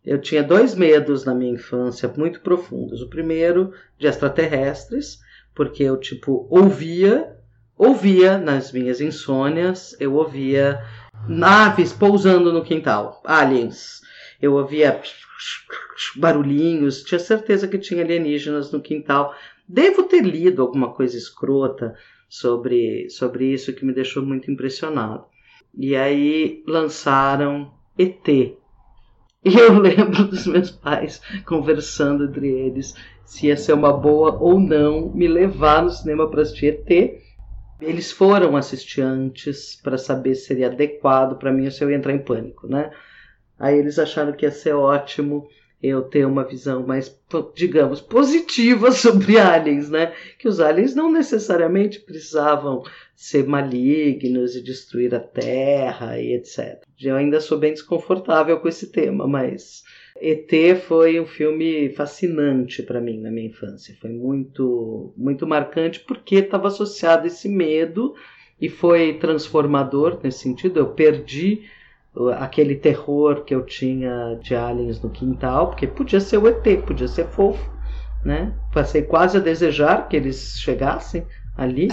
Eu 0.05 0.19
tinha 0.19 0.43
dois 0.43 0.73
medos 0.73 1.25
na 1.25 1.35
minha 1.35 1.53
infância 1.53 2.11
muito 2.17 2.41
profundos. 2.41 3.01
O 3.01 3.09
primeiro, 3.09 3.73
de 3.99 4.07
extraterrestres, 4.07 5.19
porque 5.53 5.83
eu, 5.83 5.97
tipo, 5.97 6.47
ouvia, 6.49 7.37
ouvia 7.77 8.37
nas 8.37 8.71
minhas 8.71 8.99
insônias, 8.99 9.95
eu 9.99 10.15
ouvia 10.15 10.83
naves 11.27 11.93
pousando 11.93 12.51
no 12.51 12.63
quintal, 12.63 13.21
aliens. 13.23 14.01
Eu 14.41 14.53
ouvia 14.53 14.99
barulhinhos, 16.15 17.03
tinha 17.03 17.19
certeza 17.19 17.67
que 17.67 17.77
tinha 17.77 18.03
alienígenas 18.03 18.71
no 18.71 18.81
quintal. 18.81 19.35
Devo 19.67 20.03
ter 20.03 20.23
lido 20.23 20.61
alguma 20.61 20.91
coisa 20.93 21.15
escrota 21.15 21.95
sobre, 22.27 23.09
sobre 23.09 23.53
isso 23.53 23.73
que 23.73 23.85
me 23.85 23.93
deixou 23.93 24.23
muito 24.23 24.49
impressionado. 24.49 25.25
E 25.77 25.95
aí 25.95 26.63
lançaram 26.67 27.71
ET, 27.97 28.57
e 29.45 29.57
eu 29.57 29.79
lembro 29.79 30.25
dos 30.27 30.45
meus 30.45 30.69
pais 30.69 31.19
conversando 31.45 32.25
entre 32.25 32.47
eles 32.47 32.93
se 33.25 33.47
ia 33.47 33.57
ser 33.57 33.73
uma 33.73 33.91
boa 33.91 34.37
ou 34.39 34.59
não 34.59 35.09
me 35.09 35.27
levar 35.27 35.81
no 35.81 35.89
cinema 35.89 36.29
para 36.29 36.43
assistir 36.43 36.85
ET. 36.87 37.21
Eles 37.81 38.11
foram 38.11 38.55
assistir 38.55 39.01
antes 39.01 39.75
para 39.81 39.97
saber 39.97 40.35
se 40.35 40.45
seria 40.45 40.67
adequado 40.67 41.39
para 41.39 41.51
mim 41.51 41.65
ou 41.65 41.71
se 41.71 41.83
eu 41.83 41.89
ia 41.89 41.97
entrar 41.97 42.13
em 42.13 42.23
pânico, 42.23 42.67
né? 42.67 42.91
Aí 43.57 43.79
eles 43.79 43.97
acharam 43.97 44.33
que 44.33 44.45
ia 44.45 44.51
ser 44.51 44.73
ótimo 44.73 45.47
eu 45.81 46.03
ter 46.03 46.25
uma 46.25 46.43
visão 46.43 46.85
mais, 46.85 47.19
digamos, 47.55 47.99
positiva 47.99 48.91
sobre 48.93 49.39
aliens, 49.39 49.89
né? 49.89 50.13
Que 50.37 50.47
os 50.47 50.59
aliens 50.59 50.93
não 50.93 51.11
necessariamente 51.11 51.99
precisavam 51.99 52.83
ser 53.15 53.47
malignos 53.47 54.55
e 54.55 54.61
destruir 54.63 55.13
a 55.15 55.19
Terra 55.19 56.19
e 56.19 56.33
etc. 56.33 56.83
Eu 57.01 57.15
ainda 57.15 57.39
sou 57.39 57.57
bem 57.57 57.73
desconfortável 57.73 58.59
com 58.59 58.67
esse 58.67 58.91
tema, 58.91 59.27
mas 59.27 59.83
ET 60.21 60.51
foi 60.87 61.19
um 61.19 61.25
filme 61.25 61.89
fascinante 61.89 62.83
para 62.83 63.01
mim 63.01 63.19
na 63.19 63.31
minha 63.31 63.47
infância. 63.47 63.97
Foi 63.99 64.11
muito, 64.11 65.13
muito 65.17 65.47
marcante 65.47 65.99
porque 66.01 66.35
estava 66.35 66.67
associado 66.67 67.25
esse 67.25 67.49
medo 67.49 68.13
e 68.59 68.69
foi 68.69 69.15
transformador 69.15 70.19
nesse 70.23 70.39
sentido. 70.39 70.77
Eu 70.77 70.93
perdi 70.93 71.63
aquele 72.37 72.75
terror 72.75 73.43
que 73.43 73.55
eu 73.55 73.65
tinha 73.65 74.37
de 74.41 74.53
aliens 74.55 75.01
no 75.01 75.09
quintal, 75.09 75.67
porque 75.69 75.87
podia 75.87 76.19
ser 76.19 76.37
o 76.37 76.47
ET, 76.47 76.63
podia 76.85 77.07
ser 77.07 77.27
fofo, 77.27 77.71
né? 78.23 78.53
Passei 78.73 79.01
quase 79.01 79.37
a 79.37 79.41
desejar 79.41 80.07
que 80.07 80.15
eles 80.15 80.59
chegassem 80.59 81.25
ali. 81.55 81.87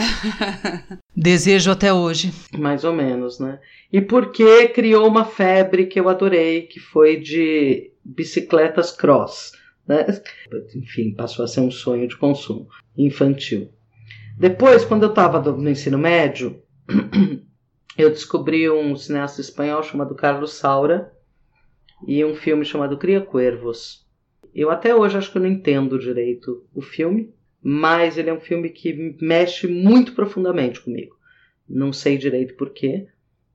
Desejo 1.17 1.71
até 1.71 1.93
hoje. 1.93 2.33
Mais 2.57 2.85
ou 2.85 2.93
menos, 2.93 3.39
né? 3.39 3.61
E 3.93 4.01
porque 4.01 4.69
criou 4.69 5.07
uma 5.07 5.25
febre 5.25 5.87
que 5.87 5.99
eu 5.99 6.09
adorei, 6.09 6.63
que 6.63 6.81
foi 6.81 7.19
de 7.19 7.93
bicicletas 8.05 8.93
cross, 8.93 9.53
né? 9.87 10.07
Enfim, 10.75 11.15
passou 11.15 11.45
a 11.45 11.49
ser 11.49 11.61
um 11.61 11.71
sonho 11.71 12.09
de 12.09 12.17
consumo 12.17 12.69
infantil. 12.97 13.71
Depois, 14.37 14.85
quando 14.85 15.03
eu 15.03 15.09
estava 15.11 15.41
no 15.53 15.69
ensino 15.69 15.99
médio, 15.99 16.63
eu 17.99 18.11
descobri 18.11 18.71
um 18.71 18.95
cineasta 18.95 19.41
espanhol 19.41 19.83
chamado 19.83 20.15
Carlos 20.15 20.53
Saura 20.55 21.13
e 22.07 22.25
um 22.25 22.37
filme 22.37 22.65
chamado 22.65 22.97
Cria 22.97 23.21
Cuervos. 23.21 24.07
Eu 24.55 24.71
até 24.71 24.95
hoje 24.95 25.19
acho 25.19 25.33
que 25.33 25.37
eu 25.37 25.43
não 25.43 25.49
entendo 25.49 25.99
direito 25.99 26.65
o 26.73 26.81
filme, 26.81 27.35
mas 27.61 28.17
ele 28.17 28.31
é 28.31 28.33
um 28.33 28.41
filme 28.41 28.71
que 28.71 29.17
mexe 29.21 29.67
muito 29.67 30.13
profundamente 30.13 30.81
comigo. 30.81 31.19
Não 31.69 31.93
sei 31.93 32.17
direito 32.17 32.55
porquê. 32.55 33.09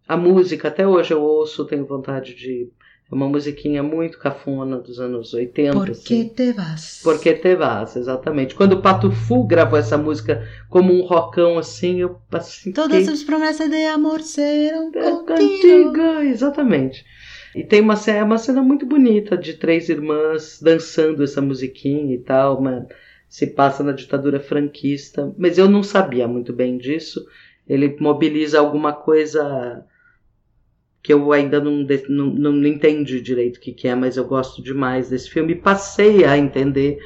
A 0.05 0.17
música, 0.17 0.67
até 0.67 0.85
hoje 0.85 1.13
eu 1.13 1.21
ouço, 1.21 1.65
tenho 1.65 1.85
vontade 1.85 2.35
de. 2.35 2.69
É 3.11 3.15
uma 3.15 3.27
musiquinha 3.27 3.83
muito 3.83 4.17
cafona 4.17 4.77
dos 4.77 4.99
anos 4.99 5.33
80. 5.33 5.73
Por 5.73 5.85
que 5.85 5.91
assim. 5.91 6.27
te 6.29 6.51
vas? 6.51 7.01
Porque 7.03 7.33
te 7.33 7.55
vas, 7.55 7.95
exatamente. 7.95 8.55
Quando 8.55 8.73
o 8.73 8.81
Pato 8.81 9.11
Fu 9.11 9.43
gravou 9.43 9.77
essa 9.77 9.97
música 9.97 10.47
como 10.69 10.93
um 10.93 11.05
rockão 11.05 11.57
assim, 11.57 12.01
eu 12.01 12.19
assim, 12.31 12.71
Todas 12.71 13.07
as 13.07 13.23
promessas 13.23 13.69
de 13.69 13.85
amor 13.85 14.21
serão 14.21 14.91
é 14.95 15.11
contigo. 15.11 16.01
exatamente. 16.23 17.05
E 17.55 17.63
tem 17.63 17.81
uma 17.81 17.95
cena, 17.95 18.25
uma 18.25 18.37
cena 18.37 18.63
muito 18.63 18.85
bonita 18.85 19.37
de 19.37 19.53
três 19.53 19.89
irmãs 19.89 20.59
dançando 20.59 21.23
essa 21.23 21.39
musiquinha 21.41 22.15
e 22.15 22.17
tal, 22.17 22.63
se 23.29 23.47
passa 23.47 23.83
na 23.83 23.91
ditadura 23.91 24.39
franquista, 24.39 25.33
mas 25.37 25.57
eu 25.57 25.69
não 25.69 25.83
sabia 25.83 26.27
muito 26.27 26.51
bem 26.51 26.77
disso. 26.77 27.23
Ele 27.67 27.95
mobiliza 27.99 28.59
alguma 28.59 28.91
coisa 28.91 29.85
que 31.03 31.11
eu 31.11 31.33
ainda 31.33 31.59
não, 31.59 31.85
não, 32.07 32.51
não 32.53 32.65
entendi 32.65 33.19
direito 33.19 33.57
o 33.57 33.59
que, 33.59 33.73
que 33.73 33.89
é, 33.89 33.93
mas 33.93 34.15
eu 34.15 34.23
gosto 34.23 34.63
demais 34.63 35.09
desse 35.09 35.29
filme. 35.29 35.53
Passei 35.53 36.23
a 36.23 36.37
entender 36.37 36.97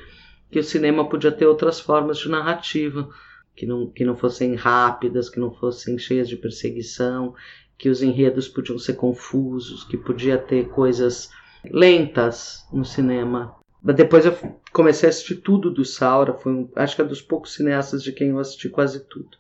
que 0.52 0.60
o 0.60 0.64
cinema 0.64 1.10
podia 1.10 1.32
ter 1.32 1.48
outras 1.48 1.80
formas 1.80 2.20
de 2.20 2.30
narrativa, 2.30 3.10
que 3.56 3.66
não, 3.66 3.89
que 3.89 4.06
não 4.06 4.16
fossem 4.16 4.54
rápidas, 4.54 5.32
que 5.32 5.39
não 5.39 5.52
fossem 5.52 5.98
cheias 5.98 6.30
de 6.30 6.38
perseguição, 6.38 7.34
que 7.76 7.89
os 7.89 8.04
enredos 8.04 8.48
podiam 8.48 8.78
ser 8.78 8.93
confusos, 8.93 9.84
que 9.84 9.98
podia 9.98 10.38
ter 10.38 10.70
coisas 10.70 11.32
lentas 11.72 12.68
no 12.72 12.86
cinema. 12.86 13.56
Mas 13.82 13.95
depois 13.95 14.28
eu 14.28 14.38
comecei 14.72 15.08
a 15.08 15.10
assistir 15.10 15.38
tudo 15.38 15.72
do 15.72 15.84
Saura, 15.84 16.36
foi 16.36 16.52
um, 16.52 16.70
acho 16.76 16.95
que 16.95 17.02
é 17.02 17.06
dos 17.06 17.22
poucos 17.22 17.56
cineastas 17.56 18.04
de 18.04 18.12
quem 18.12 18.30
eu 18.30 18.39
assisti 18.39 18.70
quase 18.70 19.08
tudo. 19.08 19.38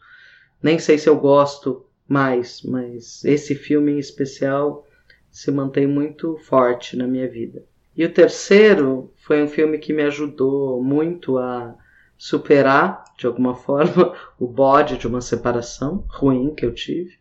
Nem 0.63 0.79
sei 0.79 0.97
se 0.97 1.07
eu 1.07 1.19
gosto 1.19 1.86
mais, 2.07 2.61
mas 2.63 3.23
esse 3.25 3.55
filme 3.55 3.93
em 3.93 3.99
especial 3.99 4.87
se 5.29 5.51
mantém 5.51 5.85
muito 5.85 6.37
forte 6.37 6.95
na 6.95 7.05
minha 7.05 7.27
vida. 7.27 7.63
E 7.95 8.05
o 8.05 8.13
terceiro 8.13 9.11
foi 9.17 9.41
um 9.41 9.47
filme 9.47 9.77
que 9.77 9.91
me 9.91 10.03
ajudou 10.03 10.81
muito 10.83 11.37
a 11.37 11.75
superar, 12.17 13.03
de 13.17 13.27
alguma 13.27 13.53
forma, 13.57 14.15
o 14.39 14.47
bode 14.47 14.97
de 14.97 15.07
uma 15.07 15.21
separação 15.21 16.05
ruim 16.09 16.53
que 16.53 16.65
eu 16.65 16.73
tive, 16.73 17.17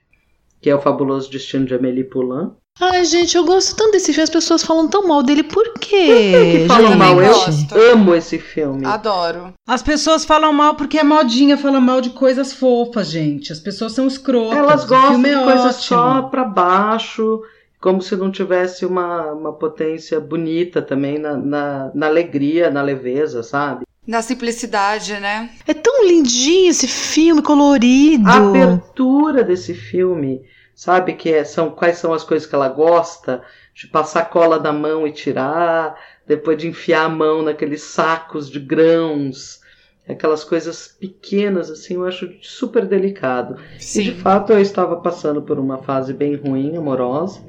que 0.60 0.70
é 0.70 0.74
o 0.74 0.80
fabuloso 0.80 1.30
destino 1.30 1.66
de 1.66 1.74
Amélie 1.74 2.04
Poulain. 2.04 2.54
Ai, 2.78 3.04
gente, 3.06 3.36
eu 3.36 3.44
gosto 3.44 3.74
tanto 3.74 3.92
desse 3.92 4.12
filme. 4.12 4.24
As 4.24 4.30
pessoas 4.30 4.62
falam 4.62 4.86
tão 4.86 5.08
mal 5.08 5.22
dele. 5.22 5.42
Por 5.42 5.72
quê? 5.74 6.32
que 6.62 6.68
falam 6.68 6.88
gente? 6.88 6.98
mal, 6.98 7.22
eu 7.22 7.32
gosto. 7.32 7.74
amo 7.74 8.14
esse 8.14 8.38
filme. 8.38 8.84
Adoro. 8.84 9.54
As 9.66 9.82
pessoas 9.82 10.26
falam 10.26 10.52
mal 10.52 10.74
porque 10.74 10.98
é 10.98 11.02
modinha, 11.02 11.56
falam 11.56 11.80
mal 11.80 12.02
de 12.02 12.10
coisas 12.10 12.52
fofas, 12.52 13.08
gente. 13.10 13.50
As 13.50 13.60
pessoas 13.60 13.92
são 13.92 14.06
escrotas. 14.06 14.58
Elas 14.58 14.84
gostam 14.84 15.10
filme 15.12 15.28
de 15.30 15.34
é 15.34 15.42
coisas 15.44 15.76
ótimo. 15.76 15.80
só 15.80 16.22
pra 16.22 16.44
baixo, 16.44 17.40
como 17.80 18.02
se 18.02 18.14
não 18.14 18.30
tivesse 18.30 18.84
uma, 18.84 19.32
uma 19.32 19.52
potência 19.54 20.20
bonita 20.20 20.82
também 20.82 21.18
na, 21.18 21.34
na, 21.34 21.90
na 21.94 22.06
alegria, 22.06 22.70
na 22.70 22.82
leveza, 22.82 23.42
sabe? 23.42 23.86
Na 24.06 24.20
simplicidade, 24.20 25.14
né? 25.14 25.50
É 25.66 25.72
tão 25.74 26.06
lindinho 26.06 26.70
esse 26.70 26.86
filme, 26.86 27.40
colorido. 27.42 28.28
A 28.28 28.36
abertura 28.36 29.42
desse 29.42 29.74
filme, 29.74 30.42
sabe? 30.76 31.14
Que 31.14 31.30
é- 31.32 31.44
são 31.44 31.70
quais 31.70 31.98
são 31.98 32.12
as 32.12 32.22
coisas 32.22 32.46
que 32.48 32.54
ela 32.54 32.68
gosta, 32.68 33.42
de 33.74 33.88
passar 33.88 34.30
cola 34.30 34.60
da 34.60 34.72
mão 34.72 35.06
e 35.06 35.12
tirar, 35.12 35.98
depois 36.26 36.58
de 36.58 36.68
enfiar 36.68 37.06
a 37.06 37.08
mão 37.08 37.42
naqueles 37.42 37.82
sacos 37.82 38.50
de 38.50 38.60
grãos, 38.60 39.60
aquelas 40.08 40.44
coisas 40.44 40.86
pequenas, 40.88 41.70
assim, 41.70 41.94
eu 41.94 42.04
acho 42.06 42.28
super 42.42 42.86
delicado. 42.86 43.56
E 43.94 44.02
de 44.02 44.12
Sim. 44.12 44.12
fato 44.12 44.52
eu 44.52 44.60
estava 44.60 44.96
passando 45.00 45.42
por 45.42 45.58
uma 45.58 45.78
fase 45.78 46.12
bem 46.12 46.36
ruim, 46.36 46.76
amorosa, 46.76 47.42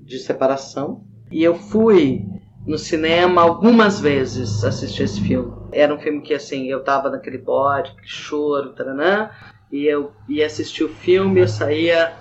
de 0.00 0.18
separação. 0.18 1.02
E 1.32 1.42
eu 1.42 1.54
fui 1.54 2.24
no 2.66 2.78
cinema 2.78 3.42
algumas 3.42 4.00
vezes 4.00 4.62
assistir 4.64 5.04
esse 5.04 5.20
filme. 5.20 5.54
Era 5.72 5.94
um 5.94 5.98
filme 5.98 6.20
que, 6.20 6.34
assim, 6.34 6.66
eu 6.66 6.82
tava 6.82 7.10
naquele 7.10 7.38
bode, 7.38 7.92
choro, 8.04 8.74
taranã, 8.74 9.30
e 9.70 9.84
eu 9.84 10.12
ia 10.28 10.46
assistir 10.46 10.84
o 10.84 10.88
filme, 10.88 11.40
eu 11.40 11.48
saía 11.48 12.16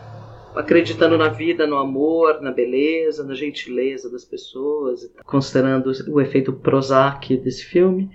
acreditando 0.55 1.17
na 1.17 1.29
vida, 1.29 1.65
no 1.67 1.77
amor, 1.77 2.41
na 2.41 2.51
beleza, 2.51 3.23
na 3.23 3.33
gentileza 3.33 4.09
das 4.09 4.23
pessoas, 4.25 5.01
considerando 5.25 5.91
o 6.09 6.21
efeito 6.21 6.53
Prozac 6.53 7.35
desse 7.37 7.65
filme, 7.65 8.09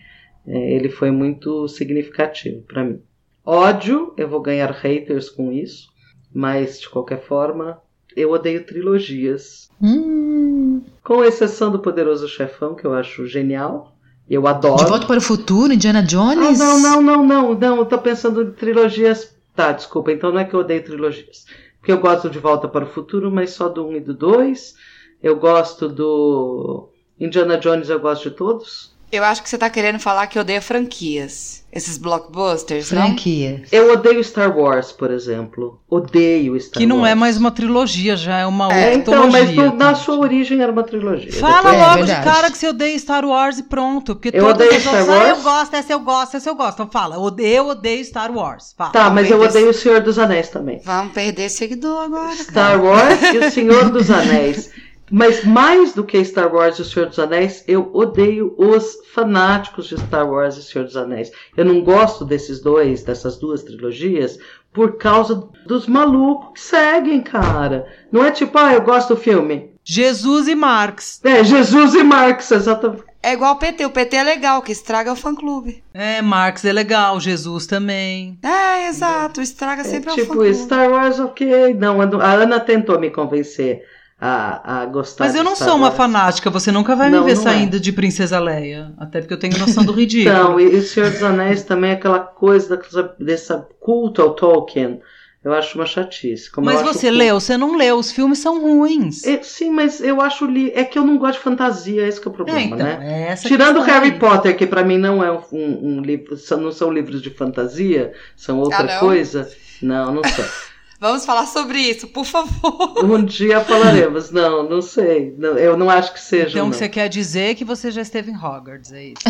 é, 0.47 0.75
ele 0.75 0.89
foi 0.89 1.11
muito 1.11 1.69
significativo 1.69 2.63
para 2.63 2.85
mim. 2.85 3.01
Ódio, 3.45 4.13
eu 4.17 4.29
vou 4.29 4.41
ganhar 4.41 4.71
haters 4.71 5.29
com 5.31 5.51
isso, 5.53 5.89
mas 6.33 6.81
de 6.81 6.89
qualquer 6.89 7.23
forma, 7.23 7.79
eu 8.17 8.31
odeio 8.33 8.65
trilogias. 8.65 9.69
Hum, 9.83 10.83
Com 11.03 11.25
exceção 11.25 11.71
do 11.71 11.79
Poderoso 11.81 12.29
Chefão, 12.29 12.75
que 12.75 12.85
eu 12.87 12.93
acho 12.95 13.27
genial. 13.27 13.97
Eu 14.29 14.47
adoro. 14.47 14.77
de 14.85 14.89
Volta 14.89 15.07
para 15.07 15.19
o 15.19 15.23
Futuro, 15.23 15.73
Indiana 15.73 15.99
Ah, 15.99 16.03
Jones. 16.03 16.59
não, 16.59 16.79
não, 16.81 17.03
não, 17.03 17.23
não, 17.27 17.55
não. 17.55 17.77
Eu 17.79 17.85
tô 17.87 17.99
pensando 17.99 18.43
em 18.43 18.53
trilogias. 18.53 19.37
Tá, 19.57 19.73
desculpa. 19.73 20.13
Então 20.13 20.31
não 20.31 20.39
é 20.39 20.45
que 20.45 20.55
eu 20.55 20.61
odeio 20.61 20.85
trilogias. 20.85 21.47
Porque 21.81 21.93
eu 21.93 21.99
gosto 21.99 22.29
de 22.29 22.39
Volta 22.39 22.69
para 22.69 22.85
o 22.85 22.89
Futuro, 22.89 23.31
mas 23.31 23.51
só 23.53 23.69
do 23.69 23.87
1 23.87 23.97
e 23.97 24.01
do 24.01 24.15
2. 24.15 24.77
Eu 25.23 25.37
gosto 25.37 25.89
do. 25.89 26.91
Indiana 27.19 27.59
Jones, 27.59 27.89
eu 27.89 27.99
gosto 27.99 28.29
de 28.29 28.37
todos. 28.37 28.95
Eu 29.13 29.25
acho 29.25 29.43
que 29.43 29.51
você 29.51 29.59
tá 29.59 29.69
querendo 29.69 29.99
falar 29.99 30.27
que 30.29 30.39
odeia 30.39 30.61
franquias. 30.63 31.61
Esses 31.73 31.97
blockbusters, 31.99 32.91
não? 32.91 33.03
Franquia. 33.07 33.63
Eu 33.71 33.93
odeio 33.93 34.23
Star 34.25 34.57
Wars, 34.57 34.91
por 34.91 35.11
exemplo. 35.13 35.81
Odeio 35.89 36.59
Star 36.61 36.81
Que 36.81 36.87
não 36.87 36.99
Wars. 37.01 37.13
é 37.13 37.15
mais 37.15 37.37
uma 37.37 37.53
trilogia, 37.53 38.17
já 38.17 38.39
é 38.39 38.47
uma 38.47 38.73
É, 38.75 38.95
então, 38.95 39.31
mas 39.31 39.55
no- 39.55 39.75
na 39.77 39.95
sua 39.95 40.17
origem 40.19 40.61
era 40.61 40.73
uma 40.73 40.83
trilogia. 40.83 41.33
Fala 41.33 41.73
É, 41.75 41.79
logo 41.81 42.01
de 42.01 42.07
verdade. 42.07 42.25
cara 42.25 42.51
que 42.51 42.59
você 42.59 42.69
odeia 42.69 42.99
Star 42.99 43.25
Wars 43.25 43.59
e 43.59 43.63
pronto. 43.65 44.17
Porque 44.17 44.37
Eu 44.37 44.47
todas 44.47 44.55
odeio 44.67 44.71
as 44.71 44.77
pessoas, 44.83 45.05
Star 45.05 45.17
ah, 45.17 45.19
Wars. 45.19 45.29
eu 45.39 45.43
gosto, 45.45 45.75
essa 45.77 45.93
eu 45.93 46.01
gosto, 46.01 46.37
essa 46.37 46.51
eu 46.51 46.55
gosto. 46.57 46.75
Então 46.75 46.91
fala, 46.91 47.15
eu 47.17 47.21
odeio, 47.23 47.57
eu 47.57 47.69
odeio 47.69 48.05
Star 48.05 48.33
Wars. 48.33 48.75
Fala. 48.77 48.91
Tá, 48.91 49.09
mas 49.11 49.31
eu 49.31 49.41
odeio 49.41 49.71
o 49.71 49.75
Senhor 49.75 50.01
dos 50.01 50.19
Anéis 50.19 50.49
também. 50.49 50.81
Vamos 50.85 51.13
perder 51.13 51.49
seguidor 51.51 52.03
agora. 52.05 52.31
cara. 52.31 52.37
Star 52.37 52.83
Wars 52.85 53.23
e 53.33 53.39
o 53.39 53.51
Senhor 53.51 53.91
dos 53.91 54.11
Anéis. 54.11 54.71
Mas 55.11 55.45
mais 55.45 55.93
do 55.93 56.05
que 56.05 56.25
Star 56.25 56.55
Wars 56.55 56.79
e 56.79 56.83
o 56.83 56.85
Senhor 56.85 57.09
dos 57.09 57.19
Anéis, 57.19 57.65
eu 57.67 57.91
odeio 57.93 58.55
os 58.57 58.99
fanáticos 59.13 59.89
de 59.89 59.99
Star 59.99 60.31
Wars 60.31 60.57
e 60.57 60.61
o 60.61 60.63
Senhor 60.63 60.85
dos 60.85 60.97
Anéis. 60.97 61.33
Eu 61.57 61.65
não 61.65 61.81
gosto 61.81 62.25
desses 62.25 62.61
dois, 62.61 63.03
dessas 63.03 63.37
duas 63.37 63.65
trilogias, 63.65 64.39
por 64.73 64.99
causa 64.99 65.49
dos 65.67 65.89
malucos 65.89 66.53
que 66.53 66.61
seguem, 66.61 67.21
cara. 67.21 67.87
Não 68.13 68.25
é 68.25 68.31
tipo, 68.31 68.57
ah, 68.57 68.73
eu 68.73 68.83
gosto 68.83 69.15
do 69.15 69.21
filme. 69.21 69.71
Jesus 69.83 70.47
e 70.47 70.55
Marx. 70.55 71.21
É, 71.25 71.43
Jesus 71.43 71.95
e 71.95 72.05
Marx, 72.05 72.51
exatamente. 72.53 73.03
É 73.23 73.33
igual 73.33 73.55
o 73.55 73.59
PT. 73.59 73.85
O 73.85 73.91
PT 73.91 74.17
é 74.17 74.23
legal, 74.23 74.63
que 74.63 74.73
estraga 74.73 75.11
é 75.11 75.13
o 75.13 75.17
fã-clube. 75.17 75.83
É, 75.93 76.23
Marx 76.23 76.65
é 76.65 76.73
legal, 76.73 77.19
Jesus 77.19 77.67
também. 77.67 78.39
É, 78.43 78.87
exato. 78.87 79.43
Estraga 79.43 79.83
sempre 79.83 80.11
é 80.11 80.13
o 80.13 80.15
tipo, 80.15 80.29
fã-clube. 80.29 80.55
Star 80.55 80.91
Wars, 80.91 81.19
ok. 81.19 81.75
Não, 81.75 82.01
a 82.01 82.33
Ana 82.33 82.61
tentou 82.61 82.99
me 82.99 83.11
convencer 83.11 83.83
a, 84.21 84.83
a 84.83 84.87
gostar 84.87 85.25
Mas 85.25 85.35
eu 85.35 85.43
não 85.43 85.57
sou 85.57 85.77
uma 85.77 85.91
fanática, 85.91 86.51
você 86.51 86.71
nunca 86.71 86.95
vai 86.95 87.11
Não, 87.11 87.21
me 87.21 87.27
ver 87.27 87.33
é. 87.33 87.37
saindo 87.37 87.81
de 87.81 87.93
Princesa 87.93 88.39
Leia. 88.39 88.93
Até 88.99 89.21
porque 89.21 89.35
eu 89.35 89.39
tenho 89.39 89.59
noção 89.59 89.85
do 89.85 89.93
ridículo. 89.97 90.35
Então, 90.35 90.61
e 90.61 90.77
o 90.77 90.83
Senhor 90.83 91.11
dos 91.11 91.23
Anéis 91.23 91.63
também 91.63 91.91
é 91.91 91.95
aquela 91.95 92.21
coisa 92.21 92.77
dessa, 92.77 93.15
dessa 93.19 93.69
culto 93.81 94.21
ao 94.23 94.35
Tolkien. 94.35 95.01
Eu 95.43 95.55
acho 95.55 95.79
uma 95.79 95.87
chatice. 95.87 96.51
Como 96.51 96.67
Mas 96.67 96.83
você 96.83 97.09
o- 97.09 97.13
leu, 97.15 97.41
você 97.41 97.57
não 97.57 97.75
leu, 97.75 97.97
os 97.97 98.13
filmes 98.13 98.39
são 98.41 98.61
ruins. 98.61 99.25
É, 99.25 99.43
sim, 99.43 99.71
mas 99.71 99.99
eu 100.03 100.21
acho 100.21 100.45
li... 100.45 100.71
é 100.75 100.85
que 100.85 100.99
eu 100.99 101.05
não 101.05 101.17
gosto 101.17 101.39
de 101.39 101.45
fantasia, 101.45 102.07
esse 102.07 102.21
que 102.21 102.29
é 102.29 102.31
o 102.31 102.35
É, 102.35 102.37
problema, 102.37 102.77
então, 102.77 102.77
né? 102.77 102.99
é 103.01 103.29
essa 103.33 103.49
Tirando 103.49 103.81
Harry 103.81 104.13
aí. 104.13 104.19
Potter, 104.19 104.55
que 104.55 104.67
pra 104.67 104.85
mim 104.85 104.99
não 104.99 105.25
é 105.25 105.33
um, 105.33 105.41
um- 105.51 105.97
um 105.97 106.03
livro, 106.03 106.37
são- 106.37 106.61
não 106.61 106.71
são 106.71 106.93
livros 106.93 107.23
de 107.23 107.31
fantasia, 107.31 108.13
são 108.37 108.59
outra 108.59 108.81
Ah, 108.81 108.83
não? 108.95 109.01
coisa. 109.01 109.49
Não, 109.81 110.13
não 110.13 110.25
sei. 110.25 110.45
Vamos 111.01 111.25
falar 111.25 111.47
sobre 111.47 111.79
isso, 111.79 112.09
por 112.09 112.27
favor. 112.27 113.03
um 113.03 113.25
dia 113.25 113.65
falaremos. 113.65 114.31
Não, 114.31 114.69
não 114.69 114.83
sei. 114.83 115.35
Não, 115.39 115.57
eu 115.57 115.75
não 115.75 115.89
acho 115.89 116.13
que 116.13 116.21
seja. 116.21 116.51
Então 116.51 116.67
não. 116.67 116.73
você 116.75 116.91
quer 116.91 117.09
dizer 117.09 117.55
que 117.55 117.65
você 117.65 117.91
já 117.91 118.03
esteve 118.03 118.31
em 118.31 118.37
Hogwarts, 118.37 118.93
é 118.93 119.05
isso? 119.05 119.23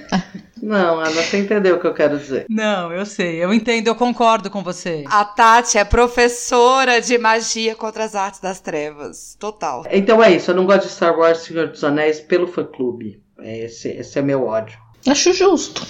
não, 0.62 0.98
Ana, 0.98 1.10
você 1.10 1.38
entendeu 1.38 1.76
o 1.76 1.78
que 1.78 1.86
eu 1.86 1.92
quero 1.92 2.18
dizer. 2.18 2.46
não, 2.48 2.90
eu 2.90 3.04
sei, 3.04 3.36
eu 3.36 3.52
entendo, 3.52 3.88
eu 3.88 3.94
concordo 3.94 4.48
com 4.48 4.62
você. 4.62 5.04
A 5.08 5.22
Tati 5.22 5.76
é 5.76 5.84
professora 5.84 7.02
de 7.02 7.18
magia 7.18 7.76
contra 7.76 8.04
as 8.04 8.14
artes 8.14 8.40
das 8.40 8.58
trevas. 8.58 9.36
Total. 9.38 9.84
Então 9.90 10.22
é 10.24 10.32
isso, 10.32 10.50
eu 10.50 10.54
não 10.54 10.64
gosto 10.64 10.86
de 10.86 10.92
Star 10.94 11.18
Wars 11.18 11.40
Senhor 11.40 11.68
dos 11.68 11.84
Anéis 11.84 12.18
pelo 12.18 12.46
fã-clube. 12.46 13.22
É 13.38 13.64
Esse, 13.64 13.88
esse 13.88 14.18
é 14.18 14.22
meu 14.22 14.46
ódio. 14.46 14.78
Acho 15.06 15.34
justo. 15.34 15.86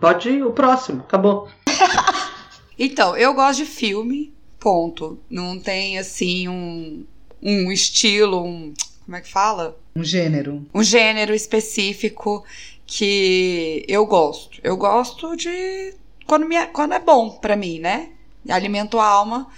Pode 0.00 0.28
ir, 0.28 0.42
o 0.44 0.50
próximo, 0.50 1.02
acabou. 1.02 1.48
Então, 2.78 3.14
eu 3.16 3.34
gosto 3.34 3.58
de 3.58 3.66
filme, 3.66 4.34
ponto. 4.62 5.18
Não 5.28 5.58
tem, 5.58 5.98
assim, 5.98 6.48
um, 6.48 7.04
um 7.42 7.72
estilo, 7.72 8.44
um. 8.44 8.72
Como 9.04 9.16
é 9.16 9.20
que 9.20 9.28
fala? 9.28 9.76
Um 9.96 10.04
gênero. 10.04 10.64
Um 10.72 10.82
gênero 10.82 11.34
específico 11.34 12.44
que 12.86 13.84
eu 13.88 14.06
gosto. 14.06 14.60
Eu 14.62 14.76
gosto 14.76 15.36
de. 15.36 15.94
Quando, 16.26 16.46
me, 16.46 16.64
quando 16.68 16.94
é 16.94 17.00
bom 17.00 17.30
pra 17.30 17.56
mim, 17.56 17.80
né? 17.80 18.10
Alimento 18.48 18.98
a 18.98 19.04
alma. 19.04 19.48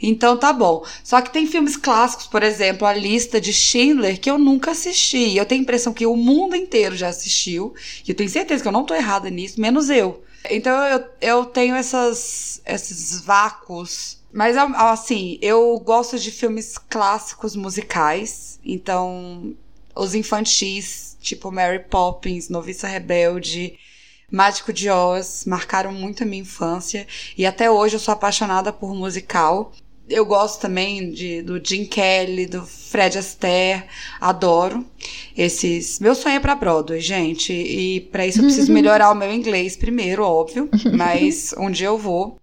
Então 0.00 0.36
tá 0.36 0.52
bom. 0.52 0.84
Só 1.02 1.20
que 1.20 1.32
tem 1.32 1.46
filmes 1.46 1.76
clássicos, 1.76 2.26
por 2.26 2.42
exemplo, 2.42 2.86
a 2.86 2.92
lista 2.92 3.40
de 3.40 3.52
Schindler, 3.52 4.20
que 4.20 4.30
eu 4.30 4.38
nunca 4.38 4.72
assisti. 4.72 5.36
Eu 5.36 5.46
tenho 5.46 5.60
a 5.60 5.62
impressão 5.62 5.92
que 5.92 6.06
o 6.06 6.16
mundo 6.16 6.54
inteiro 6.54 6.96
já 6.96 7.08
assistiu. 7.08 7.74
E 8.06 8.10
eu 8.10 8.14
tenho 8.14 8.30
certeza 8.30 8.62
que 8.62 8.68
eu 8.68 8.72
não 8.72 8.84
tô 8.84 8.94
errada 8.94 9.30
nisso, 9.30 9.60
menos 9.60 9.90
eu. 9.90 10.22
Então 10.50 10.76
eu, 10.86 11.04
eu 11.20 11.44
tenho 11.44 11.74
essas, 11.74 12.60
esses 12.64 13.20
vácuos. 13.20 14.18
Mas 14.32 14.56
assim, 14.56 15.38
eu 15.40 15.78
gosto 15.80 16.18
de 16.18 16.30
filmes 16.30 16.76
clássicos 16.76 17.56
musicais. 17.56 18.60
Então, 18.64 19.54
os 19.94 20.14
infantis, 20.14 21.16
tipo 21.20 21.50
Mary 21.50 21.80
Poppins, 21.88 22.48
Noviça 22.48 22.86
Rebelde, 22.86 23.78
Mágico 24.30 24.72
de 24.72 24.90
Oz, 24.90 25.44
marcaram 25.46 25.92
muito 25.92 26.22
a 26.22 26.26
minha 26.26 26.42
infância. 26.42 27.06
E 27.38 27.46
até 27.46 27.70
hoje 27.70 27.96
eu 27.96 28.00
sou 28.00 28.12
apaixonada 28.12 28.72
por 28.72 28.94
musical. 28.94 29.72
Eu 30.08 30.24
gosto 30.24 30.60
também 30.60 31.10
de, 31.10 31.42
do 31.42 31.60
Jim 31.62 31.84
Kelly, 31.84 32.46
do 32.46 32.64
Fred 32.64 33.18
Astaire, 33.18 33.84
adoro 34.20 34.84
esses. 35.36 35.98
Meu 35.98 36.14
sonho 36.14 36.36
é 36.36 36.40
pra 36.40 36.54
Broadway, 36.54 37.00
gente, 37.00 37.52
e 37.52 38.00
pra 38.00 38.26
isso 38.26 38.38
eu 38.38 38.44
preciso 38.44 38.70
melhorar 38.72 39.10
o 39.10 39.14
meu 39.14 39.32
inglês 39.32 39.76
primeiro, 39.76 40.22
óbvio, 40.22 40.68
mas 40.94 41.54
um 41.58 41.70
dia 41.70 41.88
eu 41.88 41.98
vou. 41.98 42.38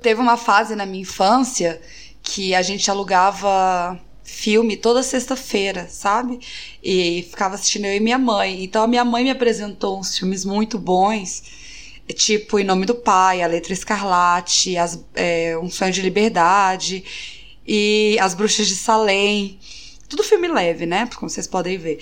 Teve 0.00 0.20
uma 0.20 0.36
fase 0.36 0.76
na 0.76 0.86
minha 0.86 1.02
infância 1.02 1.80
que 2.22 2.54
a 2.54 2.62
gente 2.62 2.88
alugava 2.90 4.00
filme 4.22 4.76
toda 4.76 5.02
sexta-feira, 5.02 5.88
sabe? 5.88 6.38
E 6.82 7.26
ficava 7.28 7.56
assistindo 7.56 7.86
eu 7.86 7.96
e 7.96 8.00
minha 8.00 8.18
mãe. 8.18 8.62
Então 8.62 8.84
a 8.84 8.86
minha 8.86 9.04
mãe 9.04 9.24
me 9.24 9.30
apresentou 9.30 9.98
uns 9.98 10.16
filmes 10.16 10.44
muito 10.44 10.78
bons, 10.78 11.42
tipo 12.12 12.58
Em 12.58 12.64
Nome 12.64 12.86
do 12.86 12.94
Pai, 12.94 13.42
A 13.42 13.46
Letra 13.46 13.72
Escarlate, 13.72 14.76
as, 14.76 15.04
é, 15.14 15.56
Um 15.58 15.70
Sonho 15.70 15.92
de 15.92 16.02
Liberdade 16.02 17.04
e 17.66 18.16
As 18.20 18.34
Bruxas 18.34 18.66
de 18.66 18.76
Salem. 18.76 19.58
Tudo 20.08 20.24
filme 20.24 20.48
leve, 20.48 20.86
né? 20.86 21.08
Como 21.14 21.30
vocês 21.30 21.46
podem 21.46 21.78
ver. 21.78 22.00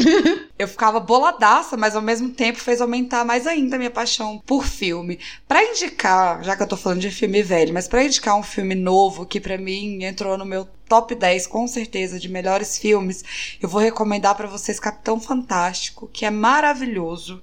eu 0.58 0.66
ficava 0.66 0.98
boladaça, 0.98 1.76
mas 1.76 1.94
ao 1.94 2.00
mesmo 2.00 2.30
tempo 2.30 2.58
fez 2.58 2.80
aumentar 2.80 3.22
mais 3.22 3.46
ainda 3.46 3.76
a 3.76 3.78
minha 3.78 3.90
paixão 3.90 4.42
por 4.46 4.64
filme. 4.64 5.18
Pra 5.46 5.62
indicar, 5.62 6.42
já 6.42 6.56
que 6.56 6.62
eu 6.62 6.66
tô 6.66 6.74
falando 6.74 7.00
de 7.00 7.10
filme 7.10 7.42
velho, 7.42 7.74
mas 7.74 7.86
pra 7.86 8.02
indicar 8.02 8.34
um 8.34 8.42
filme 8.42 8.74
novo 8.74 9.26
que 9.26 9.38
pra 9.40 9.58
mim 9.58 10.04
entrou 10.04 10.38
no 10.38 10.46
meu 10.46 10.66
top 10.88 11.14
10 11.14 11.46
com 11.46 11.66
certeza 11.68 12.18
de 12.18 12.30
melhores 12.30 12.78
filmes, 12.78 13.22
eu 13.60 13.68
vou 13.68 13.80
recomendar 13.80 14.34
pra 14.34 14.46
vocês 14.46 14.80
Capitão 14.80 15.20
Fantástico, 15.20 16.08
que 16.10 16.24
é 16.24 16.30
maravilhoso. 16.30 17.42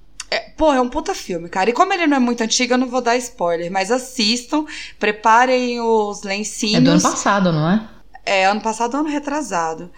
É, 0.61 0.63
pô, 0.63 0.73
é 0.73 0.79
um 0.79 0.89
puta 0.89 1.15
filme, 1.15 1.49
cara. 1.49 1.71
E 1.71 1.73
como 1.73 1.91
ele 1.91 2.05
não 2.05 2.17
é 2.17 2.19
muito 2.19 2.43
antigo, 2.43 2.73
eu 2.73 2.77
não 2.77 2.87
vou 2.87 3.01
dar 3.01 3.17
spoiler, 3.17 3.71
mas 3.71 3.89
assistam, 3.89 4.65
preparem 4.99 5.81
os 5.81 6.21
lencinhos. 6.21 6.75
É 6.75 6.81
do 6.81 6.91
ano 6.91 7.01
passado, 7.01 7.51
não 7.51 7.67
é? 7.67 7.89
É, 8.23 8.45
ano 8.45 8.61
passado, 8.61 8.95
ano 8.95 9.09
retrasado. 9.09 9.89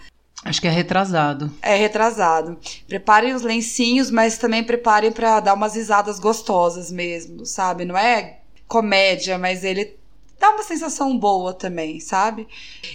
Acho 0.42 0.60
que 0.60 0.66
é 0.66 0.70
retrasado. 0.70 1.52
É 1.60 1.76
retrasado. 1.76 2.58
Preparem 2.88 3.34
os 3.34 3.42
lencinhos, 3.42 4.10
mas 4.10 4.38
também 4.38 4.64
preparem 4.64 5.12
pra 5.12 5.40
dar 5.40 5.52
umas 5.52 5.74
risadas 5.74 6.18
gostosas 6.18 6.90
mesmo, 6.90 7.44
sabe? 7.44 7.84
Não 7.84 7.96
é 7.96 8.38
comédia, 8.66 9.38
mas 9.38 9.64
ele 9.64 9.96
dá 10.38 10.50
uma 10.50 10.62
sensação 10.62 11.18
boa 11.18 11.54
também, 11.54 12.00
sabe? 12.00 12.46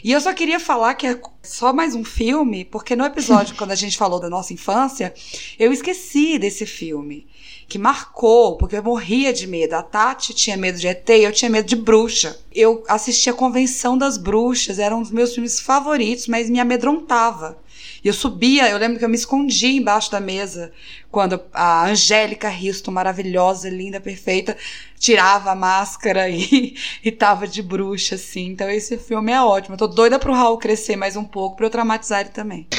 E 0.03 0.11
eu 0.11 0.21
só 0.21 0.33
queria 0.33 0.59
falar 0.59 0.93
que 0.95 1.07
é 1.07 1.19
só 1.41 1.73
mais 1.73 1.95
um 1.95 2.03
filme, 2.03 2.65
porque 2.65 2.95
no 2.95 3.05
episódio 3.05 3.55
quando 3.57 3.71
a 3.71 3.75
gente 3.75 3.97
falou 3.97 4.19
da 4.19 4.29
nossa 4.29 4.53
infância, 4.53 5.13
eu 5.57 5.71
esqueci 5.71 6.37
desse 6.37 6.65
filme. 6.65 7.27
Que 7.69 7.77
marcou, 7.77 8.57
porque 8.57 8.75
eu 8.75 8.83
morria 8.83 9.31
de 9.31 9.45
medo. 9.45 9.75
A 9.75 9.83
Tati 9.83 10.33
tinha 10.33 10.57
medo 10.57 10.79
de 10.79 10.87
ET 10.87 11.07
eu 11.07 11.31
tinha 11.31 11.51
medo 11.51 11.67
de 11.67 11.75
bruxa. 11.75 12.37
Eu 12.51 12.83
assisti 12.87 13.29
a 13.29 13.33
Convenção 13.33 13.95
das 13.95 14.17
Bruxas, 14.17 14.79
era 14.79 14.95
um 14.95 15.03
dos 15.03 15.11
meus 15.11 15.35
filmes 15.35 15.59
favoritos, 15.59 16.27
mas 16.27 16.49
me 16.49 16.59
amedrontava. 16.59 17.59
E 18.03 18.07
eu 18.07 18.13
subia, 18.13 18.69
eu 18.69 18.77
lembro 18.77 18.97
que 18.97 19.05
eu 19.05 19.09
me 19.09 19.15
escondia 19.15 19.69
embaixo 19.69 20.11
da 20.11 20.19
mesa 20.19 20.71
quando 21.11 21.39
a 21.53 21.85
Angélica 21.85 22.49
Risto, 22.49 22.91
maravilhosa, 22.91 23.69
linda, 23.69 23.99
perfeita, 23.99 24.57
tirava 24.97 25.51
a 25.51 25.55
máscara 25.55 26.27
e, 26.29 26.75
e 27.03 27.11
tava 27.11 27.47
de 27.47 27.61
bruxa, 27.61 28.15
assim. 28.15 28.47
Então 28.47 28.69
esse 28.69 28.97
filme 28.97 29.31
é 29.31 29.41
ótimo. 29.41 29.75
Eu 29.75 29.79
tô 29.79 29.87
doida 29.87 30.17
pro 30.17 30.33
Raul 30.33 30.57
crescer 30.57 30.95
mais 30.95 31.15
um 31.15 31.23
pouco 31.23 31.57
pra 31.57 31.67
eu 31.67 31.69
traumatizar 31.69 32.21
ele 32.21 32.29
também. 32.29 32.67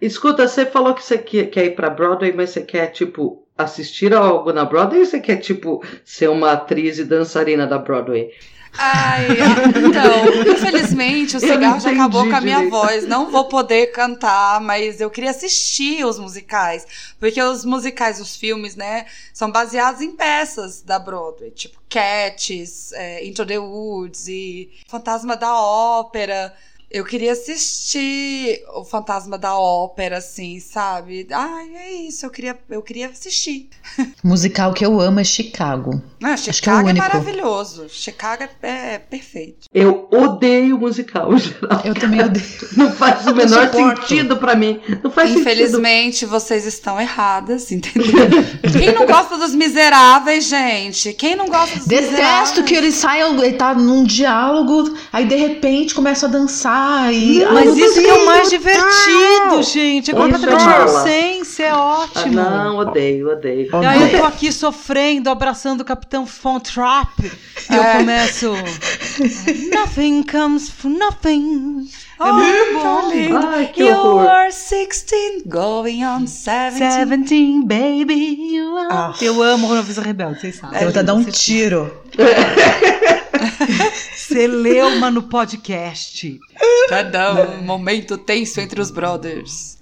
Escuta, 0.00 0.46
você 0.46 0.66
falou 0.66 0.94
que 0.94 1.02
você 1.02 1.16
quer 1.16 1.64
ir 1.64 1.74
pra 1.74 1.88
Broadway, 1.88 2.32
mas 2.32 2.50
você 2.50 2.60
quer, 2.60 2.88
tipo, 2.88 3.45
assistir 3.56 4.14
a 4.14 4.18
algo 4.18 4.52
na 4.52 4.64
Broadway 4.64 5.00
ou 5.00 5.06
você 5.06 5.20
quer, 5.20 5.36
tipo, 5.36 5.82
ser 6.04 6.28
uma 6.28 6.52
atriz 6.52 6.98
e 6.98 7.04
dançarina 7.04 7.66
da 7.66 7.78
Broadway? 7.78 8.30
Ai, 8.78 9.28
então, 9.72 10.52
infelizmente 10.52 11.36
o 11.36 11.40
cigarro 11.40 11.80
já 11.80 11.90
acabou 11.92 12.28
com 12.28 12.34
a 12.34 12.40
minha 12.40 12.56
direito. 12.56 12.70
voz. 12.70 13.06
Não 13.06 13.30
vou 13.30 13.46
poder 13.46 13.86
cantar, 13.86 14.60
mas 14.60 15.00
eu 15.00 15.10
queria 15.10 15.30
assistir 15.30 16.04
os 16.04 16.18
musicais. 16.18 16.86
Porque 17.18 17.40
os 17.40 17.64
musicais, 17.64 18.20
os 18.20 18.36
filmes, 18.36 18.76
né, 18.76 19.06
são 19.32 19.50
baseados 19.50 20.00
em 20.00 20.12
peças 20.12 20.82
da 20.82 20.98
Broadway. 20.98 21.50
Tipo 21.50 21.80
Cats, 21.88 22.92
é, 22.92 23.26
Into 23.26 23.46
the 23.46 23.58
Woods 23.58 24.28
e 24.28 24.70
Fantasma 24.86 25.36
da 25.36 25.54
Ópera. 25.58 26.54
Eu 26.88 27.04
queria 27.04 27.32
assistir 27.32 28.62
o 28.74 28.84
Fantasma 28.84 29.36
da 29.36 29.58
Ópera, 29.58 30.18
assim, 30.18 30.60
sabe? 30.60 31.26
Ai, 31.32 31.68
é 31.74 31.92
isso, 32.08 32.24
eu 32.24 32.30
queria, 32.30 32.56
eu 32.70 32.80
queria 32.80 33.08
assistir. 33.08 33.68
Musical 34.22 34.72
que 34.72 34.86
eu 34.86 35.00
amo 35.00 35.18
é 35.18 35.24
Chicago. 35.24 36.00
Ah, 36.22 36.30
Acho 36.34 36.44
que 36.44 36.50
é 36.50 36.52
o 36.52 36.54
Chicago 36.54 36.88
é, 36.88 36.90
único. 36.92 37.06
maravilhoso. 37.08 37.88
Chicago 37.88 38.44
é, 38.62 38.94
é 38.94 38.98
perfeito. 38.98 39.66
Eu 39.74 40.08
odeio 40.12 40.78
musical 40.78 41.32
em 41.34 41.38
geral. 41.38 41.82
Eu 41.84 41.94
também 41.94 42.22
odeio. 42.22 42.46
Não 42.76 42.92
faz 42.92 43.26
o 43.26 43.34
menor 43.34 43.68
sentido 43.72 44.36
pra 44.36 44.54
mim. 44.54 44.80
Não 45.02 45.10
faz 45.10 45.30
sentido. 45.30 45.42
Infelizmente, 45.42 46.24
vocês 46.24 46.66
estão 46.66 47.00
erradas, 47.00 47.72
entendeu? 47.72 48.04
Quem 48.78 48.94
não 48.94 49.06
gosta 49.06 49.36
dos 49.36 49.54
miseráveis, 49.54 50.44
gente? 50.44 51.12
Quem 51.14 51.34
não 51.34 51.48
gosta 51.48 51.78
dos 51.78 51.86
Detesto 51.86 52.12
miseráveis? 52.12 52.60
que 52.66 52.74
ele 52.74 52.92
saia, 52.92 53.24
ele 53.24 53.52
tá 53.54 53.74
num 53.74 54.04
diálogo, 54.04 54.96
aí 55.12 55.24
de 55.26 55.34
repente 55.34 55.92
começa 55.92 56.26
a 56.26 56.28
dançar 56.28 56.75
e. 57.12 57.38
Não, 57.40 57.56
Ai, 57.56 57.64
Mas 57.64 57.76
isso 57.76 58.00
que 58.00 58.06
é 58.08 58.12
o 58.14 58.26
mais 58.26 58.44
do 58.44 58.50
divertido, 58.50 59.50
céu! 59.50 59.62
gente. 59.62 60.10
É 60.10 60.14
completamente 60.14 60.62
é 60.68 60.76
inocência, 60.82 61.64
é 61.64 61.70
Ah, 61.70 61.78
ótimo. 61.78 62.34
não, 62.34 62.76
odeio, 62.78 63.30
odeio. 63.30 63.68
E 63.82 63.86
aí 63.86 64.12
eu 64.12 64.18
tô 64.20 64.24
aqui 64.26 64.52
sofrendo, 64.52 65.30
abraçando 65.30 65.80
o 65.80 65.84
Capitão 65.84 66.26
Fontrap. 66.26 67.08
E 67.20 67.74
eu 67.74 67.82
É. 67.82 67.96
começo. 67.98 68.52
Nothing 69.74 70.22
comes 70.24 70.68
from 70.68 70.90
nothing. 70.90 71.88
É 72.18 72.22
Oh, 72.24 72.32
muito 72.32 72.72
bom. 72.82 73.10
lindo. 73.12 73.36
Ai, 73.46 73.66
que 73.72 73.82
You 73.82 73.94
horror. 73.94 74.26
are 74.28 74.50
16, 74.50 75.42
going 75.46 76.02
on 76.04 76.20
17. 76.24 76.78
Seventeen, 76.94 77.62
baby, 77.66 78.38
you 78.54 78.76
are. 78.78 78.88
Ah. 78.90 79.14
Eu 79.20 79.42
amo 79.42 79.74
Noviça 79.74 80.00
Rebelde, 80.00 80.40
vocês 80.40 80.56
sabem. 80.56 80.82
Eu 80.82 80.90
vou 80.90 81.02
dar 81.02 81.14
um 81.14 81.24
tiro. 81.24 81.92
Você 84.14 84.46
leu 84.46 84.88
uma 84.88 85.10
no 85.10 85.22
podcast. 85.24 86.38
Tadã, 86.88 87.58
um 87.58 87.62
momento 87.62 88.16
tenso 88.18 88.60
entre 88.60 88.80
os 88.80 88.90
brothers. 88.90 89.75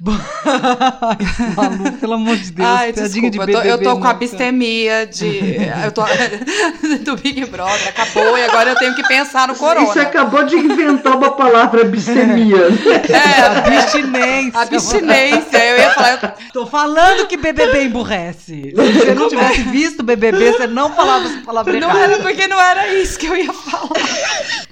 Malu, 1.56 1.92
pelo 2.00 2.14
amor 2.14 2.36
de 2.36 2.52
Deus, 2.52 2.68
Ai, 2.68 2.92
tadinho 2.92 3.30
desculpa, 3.30 3.46
de 3.46 3.52
eu 3.52 3.62
tô, 3.62 3.68
eu 3.68 3.78
tô 3.94 4.00
com 4.00 4.06
abstemia 4.08 5.06
de. 5.06 5.56
Eu 5.84 5.92
tô 5.92 6.02
do 7.04 7.16
Big 7.16 7.44
Brother, 7.46 7.88
acabou 7.88 8.36
e 8.38 8.44
agora 8.44 8.70
eu 8.70 8.76
tenho 8.76 8.94
que 8.94 9.02
pensar 9.06 9.48
no 9.48 9.54
corona. 9.56 9.86
Você 9.86 10.00
acabou 10.00 10.44
de 10.44 10.56
inventar 10.56 11.16
uma 11.16 11.32
palavra 11.32 11.82
abstemia. 11.82 12.56
É, 13.08 13.68
Abstinência. 13.78 14.60
abstinência. 14.60 15.58
Eu 15.64 15.78
ia 15.78 15.90
falar. 15.90 16.12
eu- 16.22 16.48
Tô 16.52 16.66
falando 16.66 17.26
que 17.26 17.36
BBB 17.36 17.84
emburrece. 17.84 18.72
Se 18.74 18.74
você 18.74 19.14
não 19.14 19.28
tivesse 19.28 19.62
visto 19.62 20.02
BBB, 20.02 20.52
você 20.52 20.66
não 20.66 20.92
falava 20.94 21.26
essa 21.26 21.40
palavra 21.42 21.72
Não 21.78 21.88
errada. 21.90 22.14
era 22.14 22.22
porque 22.22 22.46
não 22.46 22.60
era 22.60 22.92
isso 22.94 23.18
que 23.18 23.26
eu 23.26 23.36
ia 23.36 23.52
falar. 23.52 23.88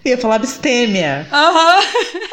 Eu 0.04 0.10
ia 0.12 0.18
falar 0.18 0.36
abstêmia. 0.36 1.26
Aham, 1.32 1.78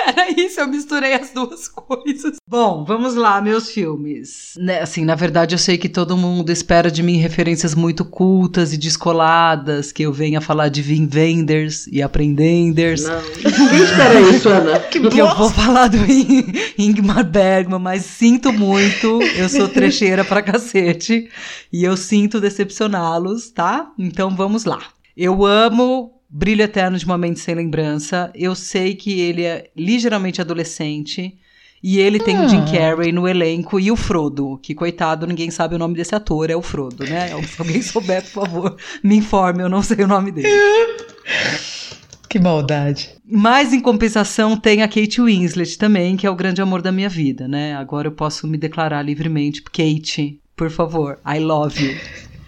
era 0.07 0.32
isso, 0.32 0.59
eu 0.59 0.68
misturei 0.68 1.14
as 1.14 1.30
duas 1.32 1.68
coisas. 1.68 2.38
Bom, 2.54 2.86
vamos 2.86 3.16
lá, 3.16 3.41
meus 3.41 3.72
filmes. 3.72 4.54
Né, 4.60 4.80
assim, 4.80 5.04
na 5.04 5.16
verdade, 5.16 5.56
eu 5.56 5.58
sei 5.58 5.76
que 5.76 5.89
todo 5.89 6.16
mundo 6.16 6.51
espera 6.51 6.91
de 6.91 7.01
mim 7.01 7.18
referências 7.18 7.74
muito 7.74 8.06
cultas 8.06 8.72
e 8.72 8.78
descoladas, 8.78 9.91
que 9.91 10.04
eu 10.04 10.14
venha 10.14 10.39
falar 10.39 10.70
de 10.70 10.80
Vin 10.80 11.10
Wenders 11.12 11.88
e 11.88 11.99
Aprendenders. 11.99 13.06
Não. 13.06 13.22
Ninguém 13.58 13.84
espera 13.84 14.22
isso, 14.22 14.49
Ana. 14.49 14.80
Que 14.82 14.99
eu 14.99 15.36
vou 15.36 15.49
falar 15.49 15.88
do 15.88 15.97
In- 16.06 16.54
Ingmar 16.78 17.28
Bergman, 17.28 17.80
mas 17.80 18.06
sinto 18.06 18.54
muito, 18.54 19.20
eu 19.36 19.49
sou 19.49 19.68
trecheira 19.68 20.24
pra 20.24 20.43
cacete 20.43 21.28
e 21.72 21.84
eu 21.84 21.97
sinto 21.97 22.39
decepcioná-los, 22.39 23.49
tá? 23.49 23.91
Então 23.97 24.30
vamos 24.30 24.64
lá. 24.64 24.80
Eu 25.18 25.43
amo 25.43 26.22
Brilho 26.30 26.62
Eterno 26.62 26.99
de 26.99 27.06
uma 27.06 27.18
Mente 27.18 27.39
Sem 27.39 27.56
Lembrança, 27.56 28.32
eu 28.36 28.54
sei 28.54 28.93
que 28.93 29.22
ele 29.22 29.41
é 29.41 29.72
ligeiramente 29.76 30.39
adolescente 30.39 31.36
e 31.84 32.00
ele 32.00 32.18
tem 32.18 32.40
o 32.40 32.48
Jim 32.48 32.64
Carrey 32.64 33.12
no 33.12 33.28
elenco 33.28 33.78
e 33.78 33.92
o 33.92 33.96
Frodo, 33.98 34.58
que 34.64 34.74
coitado, 34.74 35.28
ninguém 35.28 35.52
sabe 35.52 35.76
o 35.76 35.78
nome 35.78 35.96
desse 35.96 36.16
ator, 36.16 36.50
é 36.50 36.56
o 36.56 36.62
Frodo, 36.62 37.04
né? 37.04 37.28
Se 37.44 37.60
alguém 37.60 37.82
souber, 37.82 38.24
por 38.24 38.46
favor, 38.46 38.78
me 39.04 39.18
informe, 39.18 39.62
eu 39.62 39.70
não 39.70 39.84
sei 39.84 39.98
o 40.04 40.08
nome 40.08 40.32
dele. 40.32 40.48
Que 42.30 42.40
maldade. 42.40 43.12
Mas 43.24 43.74
em 43.74 43.80
compensação 43.80 44.58
tem 44.58 44.82
a 44.82 44.88
Kate 44.88 45.22
Winslet 45.22 45.78
também, 45.78 46.18
que 46.18 46.26
é 46.26 46.30
o 46.32 46.36
grande 46.36 46.64
amor 46.64 46.82
da 46.82 46.92
minha 46.92 47.08
vida, 47.08 47.48
né? 47.48 47.76
Agora 47.76 48.08
eu 48.08 48.12
posso 48.12 48.48
me 48.48 48.58
declarar 48.58 49.04
livremente. 49.04 49.62
Kate, 49.62 50.42
por 50.56 50.72
favor, 50.72 51.20
I 51.24 51.38
love 51.38 51.80
you. 51.86 51.96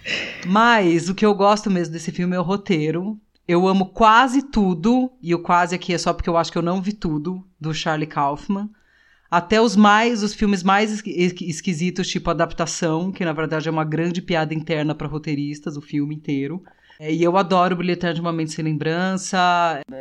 Mas 0.44 1.08
o 1.08 1.14
que 1.14 1.24
eu 1.24 1.32
gosto 1.36 1.70
mesmo 1.70 1.92
desse 1.92 2.10
filme 2.10 2.34
é 2.34 2.40
o 2.40 2.42
roteiro. 2.42 3.16
Eu 3.46 3.68
amo 3.68 3.86
quase 3.86 4.42
tudo, 4.42 5.08
e 5.22 5.32
o 5.32 5.38
quase 5.38 5.76
aqui 5.76 5.94
é 5.94 5.98
só 5.98 6.12
porque 6.12 6.28
eu 6.28 6.36
acho 6.36 6.50
que 6.50 6.58
eu 6.58 6.62
não 6.62 6.82
vi 6.82 6.92
tudo, 6.92 7.46
do 7.60 7.72
Charlie 7.72 8.08
Kaufman. 8.08 8.68
Até 9.30 9.60
os 9.60 9.74
mais, 9.74 10.22
os 10.22 10.34
filmes 10.34 10.62
mais 10.62 10.92
esqui- 10.92 11.10
esqui- 11.10 11.48
esquisitos, 11.48 12.08
tipo 12.08 12.30
adaptação, 12.30 13.10
que 13.10 13.24
na 13.24 13.32
verdade 13.32 13.68
é 13.68 13.72
uma 13.72 13.84
grande 13.84 14.22
piada 14.22 14.54
interna 14.54 14.94
para 14.94 15.08
roteiristas, 15.08 15.76
o 15.76 15.80
filme 15.80 16.14
inteiro. 16.14 16.62
É, 16.98 17.12
e 17.12 17.22
eu 17.22 17.36
adoro 17.36 17.76
Brilho 17.76 17.92
Eterno 17.92 18.14
de 18.14 18.20
uma 18.20 18.32
Mente 18.32 18.52
Sem 18.52 18.64
Lembrança. 18.64 19.38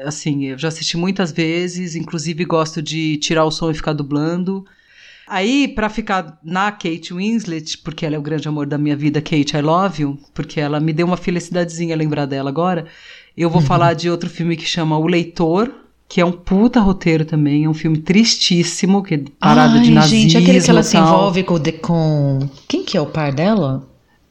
Assim, 0.05 0.45
eu 0.45 0.57
já 0.57 0.69
assisti 0.69 0.95
muitas 0.95 1.31
vezes, 1.31 1.95
inclusive 1.95 2.45
gosto 2.45 2.81
de 2.81 3.17
tirar 3.17 3.43
o 3.45 3.51
som 3.51 3.69
e 3.69 3.73
ficar 3.73 3.93
dublando. 3.93 4.65
Aí, 5.27 5.67
pra 5.67 5.89
ficar 5.89 6.39
na 6.43 6.71
Kate 6.71 7.11
Winslet, 7.11 7.79
porque 7.79 8.05
ela 8.05 8.15
é 8.15 8.19
o 8.19 8.21
grande 8.21 8.47
amor 8.47 8.67
da 8.67 8.77
minha 8.77 8.95
vida, 8.95 9.19
Kate, 9.21 9.57
I 9.57 9.61
love 9.61 10.03
you, 10.03 10.19
porque 10.35 10.59
ela 10.59 10.79
me 10.79 10.93
deu 10.93 11.07
uma 11.07 11.17
felicidadezinha 11.17 11.95
lembrar 11.95 12.27
dela 12.27 12.49
agora, 12.49 12.85
eu 13.35 13.49
vou 13.49 13.59
falar 13.59 13.93
de 13.93 14.07
outro 14.09 14.29
filme 14.29 14.55
que 14.55 14.65
chama 14.65 14.97
O 14.97 15.07
Leitor, 15.07 15.73
que 16.07 16.21
é 16.21 16.25
um 16.25 16.31
puta 16.31 16.79
roteiro 16.79 17.25
também, 17.25 17.65
é 17.65 17.69
um 17.69 17.73
filme 17.73 17.97
tristíssimo, 17.97 19.03
que 19.03 19.15
é 19.15 19.23
parada 19.39 19.75
Ai, 19.75 19.81
de 19.81 19.91
nazismo 19.91 20.29
gente, 20.29 20.37
aquele 20.37 20.61
que 20.61 20.69
ela 20.69 20.83
se 20.83 20.97
envolve 20.97 21.43
com, 21.43 21.59
com... 21.81 22.39
Quem 22.67 22.83
que 22.83 22.97
é 22.97 23.01
o 23.01 23.07
par 23.07 23.33
dela? 23.33 23.87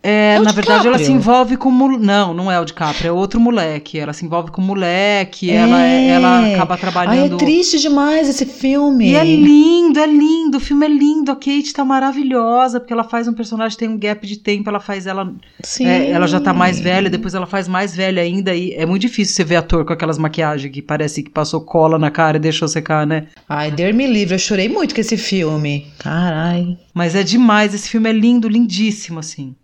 É, 0.06 0.34
É 0.34 0.38
na 0.38 0.52
verdade, 0.52 0.86
ela 0.86 0.98
se 0.98 1.10
envolve 1.10 1.56
com. 1.56 1.70
mul- 1.70 1.98
Não, 1.98 2.34
não 2.34 2.52
é 2.52 2.60
o 2.60 2.64
DiCaprio, 2.66 3.08
é 3.08 3.12
outro 3.12 3.40
moleque. 3.40 3.98
Ela 3.98 4.12
se 4.12 4.22
envolve 4.26 4.50
com 4.50 4.60
o 4.60 4.64
moleque, 4.64 5.50
ela, 5.50 5.80
é- 5.82 6.08
ela 6.08 6.46
acaba 6.52 6.74
Ai, 6.74 6.80
trabalhando. 6.80 7.34
é 7.36 7.38
triste 7.38 7.78
demais 7.80 8.28
esse 8.28 8.44
filme. 8.44 9.12
E 9.12 9.14
é 9.16 9.24
lindo, 9.24 9.98
é 9.98 10.06
lindo, 10.06 10.58
o 10.58 10.60
filme 10.60 10.84
é 10.84 10.88
lindo. 10.90 11.32
A 11.32 11.34
Kate 11.34 11.72
tá 11.72 11.84
maravilhosa, 11.86 12.78
porque 12.80 12.92
ela 12.92 13.04
faz 13.04 13.26
um 13.26 13.32
personagem, 13.32 13.78
tem 13.78 13.88
um 13.88 13.96
gap 13.98 14.26
de 14.26 14.36
tempo, 14.38 14.68
ela 14.68 14.78
faz 14.80 15.06
ela. 15.06 15.32
Sim. 15.62 15.86
é, 15.86 16.10
ela 16.10 16.26
já 16.26 16.38
tá 16.38 16.52
mais 16.52 16.78
velha, 16.78 17.08
depois 17.08 17.34
ela 17.34 17.46
faz 17.46 17.66
mais 17.66 17.96
velha 17.96 18.20
ainda. 18.20 18.54
E 18.54 18.74
é 18.74 18.84
muito 18.84 19.00
difícil 19.02 19.34
você 19.34 19.42
ver 19.44 19.56
ator 19.56 19.86
com 19.86 19.92
aquelas 19.94 20.18
maquiagens 20.18 20.70
que 20.70 20.82
parece 20.82 21.22
que 21.22 21.30
passou 21.30 21.62
cola 21.62 21.98
na 21.98 22.10
cara 22.10 22.36
e 22.36 22.40
deixou 22.40 22.68
secar, 22.68 23.06
né? 23.06 23.28
Ai, 23.48 23.70
Deus 23.70 23.94
me 23.94 24.06
livre, 24.06 24.34
eu 24.34 24.38
chorei 24.38 24.68
muito 24.68 24.94
com 24.94 25.00
esse 25.00 25.16
filme. 25.16 25.86
Carai. 25.98 26.76
Mas 26.92 27.14
é 27.14 27.22
demais, 27.22 27.72
esse 27.74 27.88
filme 27.88 28.10
é 28.10 28.12
lindo, 28.12 28.48
lindíssimo, 28.48 29.18
assim. 29.18 29.54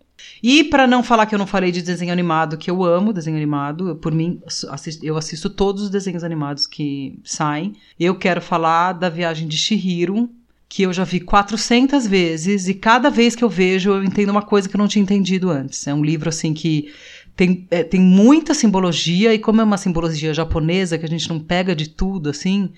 E 0.43 0.63
pra 0.63 0.87
não 0.87 1.03
falar 1.03 1.25
que 1.27 1.35
eu 1.35 1.39
não 1.39 1.45
falei 1.45 1.71
de 1.71 1.81
desenho 1.81 2.11
animado, 2.11 2.57
que 2.57 2.69
eu 2.71 2.83
amo 2.83 3.13
desenho 3.13 3.37
animado, 3.37 3.89
eu, 3.89 3.95
por 3.95 4.11
mim, 4.13 4.41
assis- 4.69 4.99
eu 5.03 5.15
assisto 5.15 5.49
todos 5.49 5.83
os 5.83 5.89
desenhos 5.89 6.23
animados 6.23 6.65
que 6.65 7.19
saem. 7.23 7.73
Eu 7.99 8.15
quero 8.15 8.41
falar 8.41 8.93
da 8.93 9.07
Viagem 9.09 9.47
de 9.47 9.55
Chihiro, 9.55 10.29
que 10.67 10.83
eu 10.83 10.93
já 10.93 11.03
vi 11.03 11.19
400 11.19 12.07
vezes, 12.07 12.67
e 12.67 12.73
cada 12.73 13.09
vez 13.09 13.35
que 13.35 13.43
eu 13.43 13.49
vejo 13.49 13.91
eu 13.91 14.03
entendo 14.03 14.29
uma 14.29 14.41
coisa 14.41 14.67
que 14.67 14.75
eu 14.75 14.79
não 14.79 14.87
tinha 14.87 15.03
entendido 15.03 15.49
antes. 15.51 15.85
É 15.85 15.93
um 15.93 16.03
livro, 16.03 16.29
assim, 16.29 16.53
que 16.53 16.91
tem, 17.35 17.67
é, 17.69 17.83
tem 17.83 17.99
muita 17.99 18.53
simbologia, 18.53 19.33
e 19.33 19.39
como 19.39 19.61
é 19.61 19.63
uma 19.63 19.77
simbologia 19.77 20.33
japonesa, 20.33 20.97
que 20.97 21.05
a 21.05 21.09
gente 21.09 21.29
não 21.29 21.39
pega 21.39 21.75
de 21.75 21.89
tudo, 21.89 22.29
assim, 22.29 22.69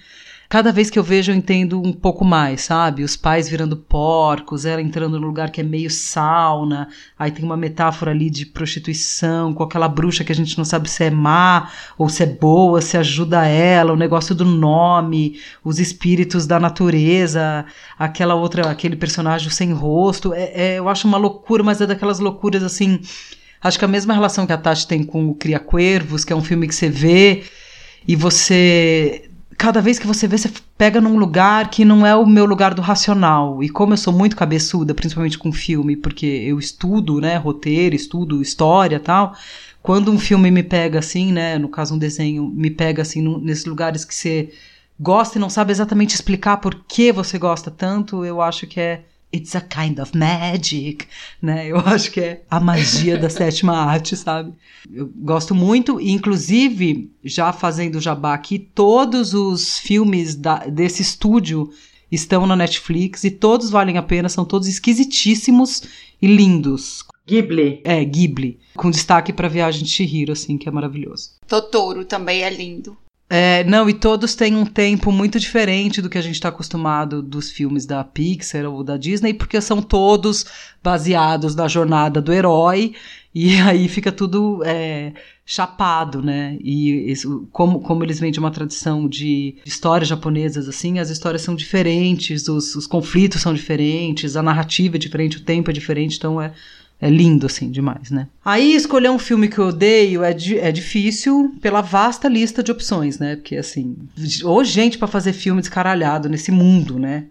cada 0.49 0.71
vez 0.71 0.89
que 0.89 0.99
eu 0.99 1.03
vejo 1.03 1.31
eu 1.31 1.35
entendo 1.35 1.81
um 1.81 1.91
pouco 1.91 2.23
mais, 2.23 2.61
sabe? 2.61 3.03
Os 3.03 3.15
pais 3.15 3.49
virando 3.49 3.75
porcos, 3.75 4.65
ela 4.65 4.81
entrando 4.81 5.19
num 5.19 5.27
lugar 5.27 5.49
que 5.49 5.61
é 5.61 5.63
meio 5.63 5.89
sauna, 5.89 6.87
aí 7.17 7.31
tem 7.31 7.43
uma 7.43 7.57
metáfora 7.57 8.11
ali 8.11 8.29
de 8.29 8.45
prostituição, 8.45 9.53
com 9.53 9.63
aquela 9.63 9.87
bruxa 9.87 10.23
que 10.23 10.31
a 10.31 10.35
gente 10.35 10.57
não 10.57 10.65
sabe 10.65 10.89
se 10.89 11.05
é 11.05 11.09
má 11.09 11.71
ou 11.97 12.07
se 12.07 12.23
é 12.23 12.25
boa, 12.25 12.81
se 12.81 12.97
ajuda 12.97 13.47
ela, 13.47 13.93
o 13.93 13.97
negócio 13.97 14.35
do 14.35 14.45
nome, 14.45 15.39
os 15.63 15.79
espíritos 15.79 16.45
da 16.45 16.59
natureza, 16.59 17.65
aquela 17.97 18.35
outra, 18.35 18.69
aquele 18.69 18.95
personagem 18.95 19.49
sem 19.49 19.73
rosto. 19.73 20.33
É, 20.33 20.51
é, 20.53 20.79
eu 20.79 20.87
acho 20.87 21.07
uma 21.07 21.17
loucura, 21.17 21.63
mas 21.63 21.81
é 21.81 21.87
daquelas 21.87 22.19
loucuras 22.19 22.63
assim. 22.63 22.99
Acho 23.61 23.79
que 23.79 23.85
a 23.85 23.87
mesma 23.87 24.13
relação 24.13 24.45
que 24.45 24.51
a 24.53 24.57
Tati 24.57 24.85
tem 24.85 25.03
com 25.03 25.29
o 25.29 25.35
Cria 25.35 25.59
Cuervos, 25.59 26.25
que 26.25 26.33
é 26.33 26.35
um 26.35 26.43
filme 26.43 26.67
que 26.67 26.75
você 26.75 26.89
vê 26.89 27.43
e 28.07 28.15
você 28.15 29.29
cada 29.57 29.81
vez 29.81 29.99
que 29.99 30.07
você 30.07 30.27
vê, 30.27 30.37
você 30.37 30.51
pega 30.77 30.99
num 31.01 31.17
lugar 31.17 31.69
que 31.69 31.83
não 31.85 32.05
é 32.05 32.15
o 32.15 32.25
meu 32.25 32.45
lugar 32.45 32.73
do 32.73 32.81
racional. 32.81 33.63
E 33.63 33.69
como 33.69 33.93
eu 33.93 33.97
sou 33.97 34.13
muito 34.13 34.35
cabeçuda, 34.35 34.93
principalmente 34.93 35.37
com 35.37 35.51
filme, 35.51 35.95
porque 35.95 36.25
eu 36.25 36.59
estudo, 36.59 37.19
né, 37.21 37.35
roteiro, 37.37 37.95
estudo 37.95 38.41
história 38.41 38.99
tal. 38.99 39.35
Quando 39.81 40.11
um 40.11 40.19
filme 40.19 40.49
me 40.49 40.63
pega 40.63 40.99
assim, 40.99 41.31
né, 41.31 41.57
no 41.57 41.69
caso 41.69 41.95
um 41.95 41.97
desenho, 41.97 42.47
me 42.47 42.69
pega 42.69 43.01
assim 43.01 43.21
num- 43.21 43.39
nesses 43.39 43.65
lugares 43.65 44.05
que 44.05 44.15
você 44.15 44.51
gosta 44.99 45.37
e 45.37 45.41
não 45.41 45.49
sabe 45.49 45.71
exatamente 45.71 46.15
explicar 46.15 46.57
por 46.57 46.75
que 46.87 47.11
você 47.11 47.37
gosta 47.37 47.69
tanto, 47.71 48.23
eu 48.23 48.41
acho 48.41 48.65
que 48.67 48.79
é 48.79 49.03
It's 49.35 49.55
a 49.55 49.61
kind 49.61 49.99
of 49.99 50.15
magic, 50.15 51.05
né? 51.41 51.67
Eu 51.67 51.77
acho 51.79 52.11
que 52.11 52.19
é 52.19 52.43
a 52.51 52.59
magia 52.59 53.17
da 53.17 53.29
sétima 53.29 53.75
arte, 53.75 54.15
sabe? 54.15 54.53
Eu 54.91 55.07
gosto 55.15 55.55
muito, 55.55 55.99
inclusive, 55.99 57.11
já 57.23 57.51
fazendo 57.51 57.99
jabá 57.99 58.33
aqui, 58.33 58.59
todos 58.59 59.33
os 59.33 59.79
filmes 59.79 60.35
da- 60.35 60.65
desse 60.67 61.01
estúdio 61.01 61.69
estão 62.11 62.45
na 62.45 62.55
Netflix 62.55 63.23
e 63.23 63.31
todos 63.31 63.69
valem 63.71 63.97
a 63.97 64.03
pena, 64.03 64.29
são 64.29 64.45
todos 64.45 64.67
esquisitíssimos 64.67 65.81
e 66.21 66.27
lindos. 66.27 67.03
Ghibli. 67.27 67.81
É, 67.83 68.03
Ghibli, 68.03 68.59
com 68.75 68.91
destaque 68.91 69.31
para 69.31 69.47
Viagem 69.47 69.83
de 69.83 69.89
Chihiro, 69.89 70.33
assim, 70.33 70.57
que 70.57 70.67
é 70.67 70.71
maravilhoso. 70.71 71.31
Totoro 71.47 72.03
também 72.05 72.43
é 72.43 72.49
lindo. 72.49 72.97
É, 73.35 73.63
não, 73.63 73.89
e 73.89 73.95
todos 73.95 74.35
têm 74.35 74.55
um 74.55 74.63
tempo 74.63 75.11
muito 75.11 75.39
diferente 75.39 76.03
do 76.03 76.07
que 76.07 76.19
a 76.19 76.21
gente 76.21 76.35
está 76.35 76.49
acostumado 76.49 77.19
dos 77.19 77.49
filmes 77.49 77.83
da 77.83 78.03
Pixar 78.03 78.63
ou 78.65 78.83
da 78.83 78.95
Disney, 78.95 79.33
porque 79.33 79.59
são 79.59 79.81
todos 79.81 80.45
baseados 80.83 81.55
na 81.55 81.67
jornada 81.67 82.21
do 82.21 82.31
herói, 82.31 82.93
e 83.33 83.55
aí 83.61 83.87
fica 83.87 84.11
tudo 84.11 84.61
é, 84.63 85.13
chapado, 85.43 86.21
né? 86.21 86.59
E 86.61 87.11
isso, 87.11 87.47
como, 87.51 87.79
como 87.79 88.03
eles 88.03 88.19
vêm 88.19 88.31
de 88.31 88.37
uma 88.37 88.51
tradição 88.51 89.09
de 89.09 89.55
histórias 89.65 90.07
japonesas, 90.07 90.69
assim, 90.69 90.99
as 90.99 91.09
histórias 91.09 91.41
são 91.41 91.55
diferentes, 91.55 92.47
os, 92.47 92.75
os 92.75 92.85
conflitos 92.85 93.41
são 93.41 93.51
diferentes, 93.51 94.35
a 94.35 94.43
narrativa 94.43 94.97
é 94.97 94.99
diferente, 94.99 95.37
o 95.37 95.43
tempo 95.43 95.71
é 95.71 95.73
diferente, 95.73 96.17
então 96.17 96.39
é, 96.39 96.53
é 97.05 97.09
lindo, 97.09 97.45
assim, 97.47 97.69
demais, 97.69 98.09
né? 98.09 98.27
Aí 98.45 98.73
escolher 98.75 99.09
um 99.11 99.19
filme 99.19 99.49
que 99.49 99.57
eu 99.59 99.67
odeio 99.67 100.23
é, 100.23 100.31
di- 100.33 100.57
é 100.57 100.71
difícil 100.71 101.53
pela 101.61 101.81
vasta 101.81 102.29
lista 102.29 102.63
de 102.63 102.71
opções, 102.71 103.19
né? 103.19 103.35
Porque, 103.35 103.57
assim, 103.57 103.95
ou 104.43 104.63
gente 104.63 104.97
pra 104.97 105.07
fazer 105.07 105.33
filme 105.33 105.59
descaralhado 105.59 106.29
nesse 106.29 106.51
mundo, 106.51 106.97
né? 106.97 107.25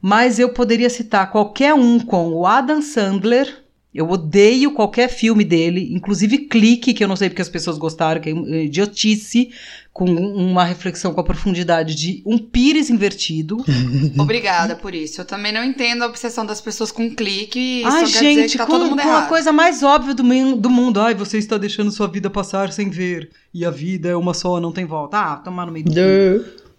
Mas 0.00 0.40
eu 0.40 0.48
poderia 0.48 0.90
citar 0.90 1.30
qualquer 1.30 1.72
um 1.72 2.00
com 2.00 2.30
o 2.32 2.44
Adam 2.46 2.82
Sandler. 2.82 3.61
Eu 3.94 4.08
odeio 4.08 4.72
qualquer 4.72 5.08
filme 5.08 5.44
dele, 5.44 5.92
inclusive 5.92 6.38
Clique, 6.38 6.94
que 6.94 7.04
eu 7.04 7.08
não 7.08 7.16
sei 7.16 7.28
porque 7.28 7.42
as 7.42 7.48
pessoas 7.48 7.76
gostaram, 7.76 8.22
que 8.22 8.30
é 8.30 8.64
idiotice. 8.64 9.50
com 9.92 10.06
uma 10.06 10.64
reflexão 10.64 11.12
com 11.12 11.20
a 11.20 11.24
profundidade 11.24 11.94
de 11.94 12.22
um 12.24 12.38
pires 12.38 12.88
invertido. 12.88 13.58
Obrigada 14.18 14.74
por 14.74 14.94
isso. 14.94 15.20
Eu 15.20 15.26
também 15.26 15.52
não 15.52 15.62
entendo 15.62 16.02
a 16.02 16.06
obsessão 16.06 16.46
das 16.46 16.58
pessoas 16.58 16.90
com 16.90 17.14
clique. 17.14 17.82
Ai, 17.84 18.04
isso 18.04 18.12
quer 18.14 18.20
dizer 18.20 18.40
gente, 18.40 18.52
que 18.52 18.58
tá 18.58 18.64
com, 18.64 18.72
todo 18.72 18.86
mundo 18.86 19.02
com 19.02 19.12
a 19.12 19.26
coisa 19.26 19.52
mais 19.52 19.82
óbvia 19.82 20.14
do, 20.14 20.22
do 20.56 20.70
mundo. 20.70 20.98
Ai, 20.98 21.14
você 21.14 21.36
está 21.36 21.58
deixando 21.58 21.90
sua 21.90 22.06
vida 22.06 22.30
passar 22.30 22.72
sem 22.72 22.88
ver. 22.88 23.30
E 23.52 23.66
a 23.66 23.70
vida 23.70 24.08
é 24.08 24.16
uma 24.16 24.32
só, 24.32 24.58
não 24.58 24.72
tem 24.72 24.86
volta. 24.86 25.18
Ah, 25.18 25.36
tomar 25.36 25.66
no 25.66 25.72
meio 25.72 25.84
do. 25.84 25.92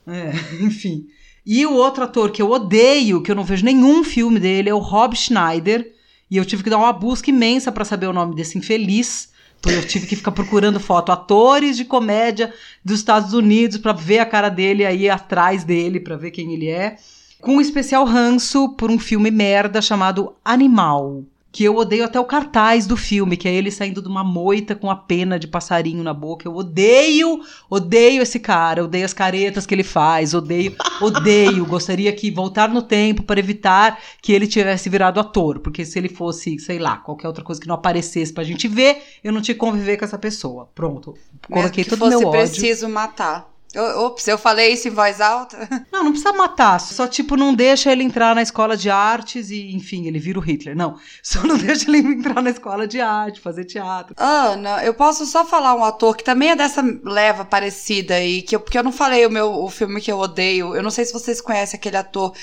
É, 0.08 0.34
enfim. 0.60 1.06
E 1.46 1.64
o 1.68 1.74
outro 1.74 2.06
ator 2.06 2.32
que 2.32 2.42
eu 2.42 2.50
odeio, 2.50 3.22
que 3.22 3.30
eu 3.30 3.36
não 3.36 3.44
vejo 3.44 3.64
nenhum 3.64 4.04
filme 4.04 4.40
dele, 4.40 4.70
é 4.70 4.74
o 4.74 4.80
Rob 4.80 5.16
Schneider. 5.16 5.93
E 6.34 6.38
eu 6.38 6.44
tive 6.44 6.64
que 6.64 6.70
dar 6.72 6.80
uma 6.80 6.92
busca 6.92 7.30
imensa 7.30 7.72
pra 7.72 7.86
saber 7.86 8.08
o 8.08 8.12
nome 8.12 8.34
desse 8.34 8.58
infeliz. 8.58 9.30
Porque 9.62 9.78
eu 9.78 9.86
tive 9.86 10.08
que 10.08 10.16
ficar 10.16 10.32
procurando 10.32 10.80
foto, 10.80 11.12
atores 11.12 11.78
de 11.78 11.86
comédia 11.86 12.52
dos 12.84 12.98
Estados 12.98 13.34
Unidos, 13.34 13.78
pra 13.78 13.94
ver 13.94 14.18
a 14.18 14.26
cara 14.26 14.50
dele 14.50 14.84
aí 14.84 15.08
atrás 15.08 15.64
dele, 15.64 16.00
pra 16.00 16.18
ver 16.18 16.32
quem 16.32 16.52
ele 16.52 16.70
é. 16.70 16.98
Com 17.40 17.58
um 17.58 17.62
especial 17.62 18.04
ranço 18.04 18.70
por 18.70 18.90
um 18.90 18.98
filme 18.98 19.30
merda 19.30 19.80
chamado 19.80 20.34
Animal. 20.44 21.24
Que 21.54 21.64
eu 21.64 21.78
odeio 21.78 22.04
até 22.04 22.20
o 22.20 22.26
cartaz 22.26 22.88
do 22.88 22.98
filme, 22.98 23.38
que 23.38 23.48
é 23.48 23.54
ele 23.54 23.70
saindo 23.70 24.02
de 24.02 24.08
uma 24.08 24.24
moita 24.24 24.76
com 24.76 24.90
a 24.90 24.96
pena 24.96 25.38
de 25.38 25.48
passarinho 25.48 26.04
na 26.04 26.12
boca. 26.14 26.48
Eu 26.48 26.56
odeio, 26.56 27.42
odeio 27.70 28.24
esse 28.24 28.40
cara, 28.40 28.84
odeio 28.84 29.06
as 29.06 29.14
caretas 29.14 29.68
que 29.68 29.76
ele 29.76 29.84
faz, 29.84 30.34
odeio, 30.34 30.76
odeio. 31.00 31.64
Gostaria 31.68 32.12
que 32.12 32.32
voltar 32.32 32.70
no 32.70 32.82
tempo 32.82 33.22
para 33.22 33.40
evitar 33.40 34.00
que 34.20 34.34
ele 34.34 34.48
tivesse 34.48 34.90
virado 34.90 35.20
ator, 35.20 35.60
porque 35.60 35.86
se 35.86 36.00
ele 36.00 36.10
fosse, 36.10 36.58
sei 36.58 36.80
lá, 36.80 36.98
qualquer 36.98 37.28
outra 37.28 37.44
coisa 37.44 37.62
que 37.62 37.68
não 37.68 37.76
aparecesse 37.76 38.34
pra 38.34 38.44
gente 38.44 38.68
ver, 38.68 39.04
eu 39.24 39.32
não 39.32 39.40
tinha 39.40 39.54
que 39.54 39.60
conviver 39.60 39.98
com 39.98 40.06
essa 40.06 40.18
pessoa. 40.18 40.68
Pronto. 40.74 41.14
Mesmo 41.48 41.62
Coloquei 41.62 41.84
que 41.84 41.90
todo 41.92 42.00
fosse 42.00 42.18
meu 42.18 42.30
ódio. 42.30 42.32
preciso 42.32 42.90
matar. 42.90 43.53
Ops, 43.76 44.28
eu 44.28 44.38
falei 44.38 44.74
isso 44.74 44.88
em 44.88 44.92
voz 44.92 45.20
alta? 45.20 45.68
Não, 45.92 46.06
não 46.06 46.12
precisa 46.12 46.34
matar. 46.34 46.80
Só, 46.80 47.08
tipo, 47.08 47.36
não 47.36 47.54
deixa 47.54 47.92
ele 47.92 48.04
entrar 48.04 48.36
na 48.36 48.42
escola 48.42 48.76
de 48.76 48.90
artes 48.90 49.50
e, 49.50 49.76
enfim, 49.76 50.08
ele 50.08 50.20
vira 50.20 50.40
o 50.40 50.42
Hitler. 50.42 50.76
Não. 50.76 50.98
Só 51.22 51.42
não 51.44 51.58
deixa 51.58 51.90
ele 51.90 52.00
entrar 52.00 52.42
na 52.42 52.50
escola 52.50 52.88
de 52.88 53.00
arte, 53.00 53.40
fazer 53.40 53.66
teatro. 53.66 54.16
Ana, 54.18 54.84
eu 54.84 54.94
posso 54.94 55.26
só 55.26 55.46
falar 55.46 55.76
um 55.76 55.84
ator 55.84 56.16
que 56.16 56.24
também 56.24 56.52
é 56.52 56.56
dessa 56.56 56.84
leva 57.04 57.46
parecida 57.46 58.16
aí, 58.16 58.42
que 58.42 58.56
eu, 58.56 58.60
porque 58.60 58.78
eu 58.78 58.84
não 58.84 58.92
falei 58.92 59.26
o 59.26 59.32
meu 59.32 59.52
o 59.52 59.70
filme 59.70 60.02
que 60.02 60.12
eu 60.12 60.20
odeio. 60.20 60.76
Eu 60.76 60.84
não 60.84 60.92
sei 60.92 61.06
se 61.06 61.14
vocês 61.14 61.42
conhecem 61.42 61.78
aquele 61.78 61.98
ator 61.98 62.34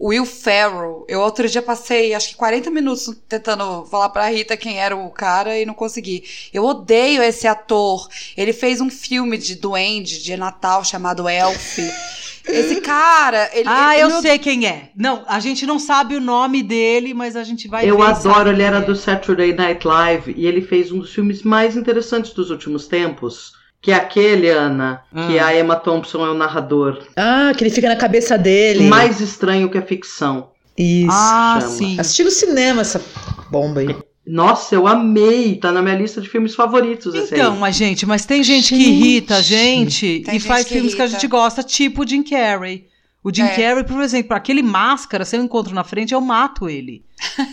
Will 0.00 0.26
Ferrell. 0.26 1.04
Eu 1.08 1.20
outro 1.20 1.48
dia 1.48 1.62
passei 1.62 2.14
acho 2.14 2.28
que 2.28 2.36
40 2.36 2.70
minutos 2.70 3.14
tentando 3.28 3.86
falar 3.86 4.10
pra 4.10 4.28
Rita 4.28 4.56
quem 4.56 4.78
era 4.78 4.94
o 4.96 5.10
cara 5.10 5.58
e 5.58 5.64
não 5.64 5.74
consegui. 5.74 6.22
Eu 6.52 6.64
odeio 6.64 7.22
esse 7.22 7.46
ator. 7.46 8.08
Ele 8.36 8.52
fez 8.52 8.80
um 8.80 8.90
filme 8.90 9.38
de 9.38 9.54
duende 9.54 10.22
de 10.22 10.36
Natal 10.36 10.84
chamado 10.84 11.28
Elf. 11.28 11.78
Esse 12.48 12.80
cara, 12.80 13.50
ele 13.52 13.68
ah, 13.68 13.94
ele- 13.98 14.04
eu 14.04 14.22
sei 14.22 14.38
quem 14.38 14.68
é. 14.68 14.90
Não, 14.94 15.24
a 15.26 15.40
gente 15.40 15.66
não 15.66 15.80
sabe 15.80 16.14
o 16.14 16.20
nome 16.20 16.62
dele, 16.62 17.12
mas 17.12 17.34
a 17.34 17.42
gente 17.42 17.66
vai 17.66 17.84
Eu 17.90 17.96
ver 17.96 18.02
e 18.04 18.06
adoro, 18.06 18.50
ele 18.50 18.62
era 18.62 18.78
é. 18.78 18.82
do 18.82 18.94
Saturday 18.94 19.52
Night 19.52 19.84
Live 19.84 20.32
e 20.36 20.46
ele 20.46 20.62
fez 20.62 20.92
um 20.92 21.00
dos 21.00 21.12
filmes 21.12 21.42
mais 21.42 21.76
interessantes 21.76 22.32
dos 22.32 22.50
últimos 22.50 22.86
tempos. 22.86 23.52
Que 23.86 23.92
é 23.92 23.94
aquele, 23.94 24.48
Ana, 24.50 25.00
que 25.28 25.38
Ah. 25.38 25.46
a 25.46 25.56
Emma 25.56 25.76
Thompson 25.76 26.26
é 26.26 26.28
o 26.28 26.34
narrador. 26.34 27.04
Ah, 27.16 27.52
que 27.56 27.62
ele 27.62 27.70
fica 27.70 27.88
na 27.88 27.94
cabeça 27.94 28.36
dele. 28.36 28.82
Mais 28.88 29.20
estranho 29.20 29.70
que 29.70 29.78
a 29.78 29.82
ficção. 29.82 30.48
Isso. 30.76 31.08
Ah, 31.12 31.58
chama. 31.60 31.72
sim. 31.72 32.00
Assisti 32.00 32.24
no 32.24 32.32
cinema 32.32 32.80
essa 32.80 33.00
bomba 33.48 33.82
aí. 33.82 33.94
Nossa, 34.26 34.74
eu 34.74 34.88
amei. 34.88 35.54
Tá 35.54 35.70
na 35.70 35.80
minha 35.82 35.94
lista 35.94 36.20
de 36.20 36.28
filmes 36.28 36.52
favoritos 36.52 37.14
esse 37.14 37.32
Então, 37.36 37.52
aí. 37.52 37.58
mas 37.60 37.76
gente, 37.76 38.04
mas 38.04 38.26
tem 38.26 38.42
gente, 38.42 38.74
que 38.74 38.80
Gente. 38.84 38.88
irrita 38.88 39.36
a 39.36 39.40
gente 39.42 40.20
Tem 40.24 40.34
e 40.34 40.38
gente 40.40 40.48
faz 40.48 40.66
que 40.66 40.74
filmes 40.74 40.92
que 40.92 41.00
a 41.00 41.04
irrita. 41.04 41.20
gente 41.20 41.30
gosta, 41.30 41.62
tipo 41.62 42.02
o 42.02 42.08
Jim 42.08 42.24
Carrey. 42.24 42.86
O 43.22 43.32
Jim 43.32 43.42
É. 43.44 43.48
Carrey, 43.50 43.84
por 43.84 44.02
exemplo, 44.02 44.36
aquele 44.36 44.62
máscara, 44.64 45.24
se 45.24 45.36
eu 45.36 45.42
encontro 45.44 45.72
na 45.72 45.84
frente, 45.84 46.12
eu 46.12 46.20
mato 46.20 46.68
ele. 46.68 47.04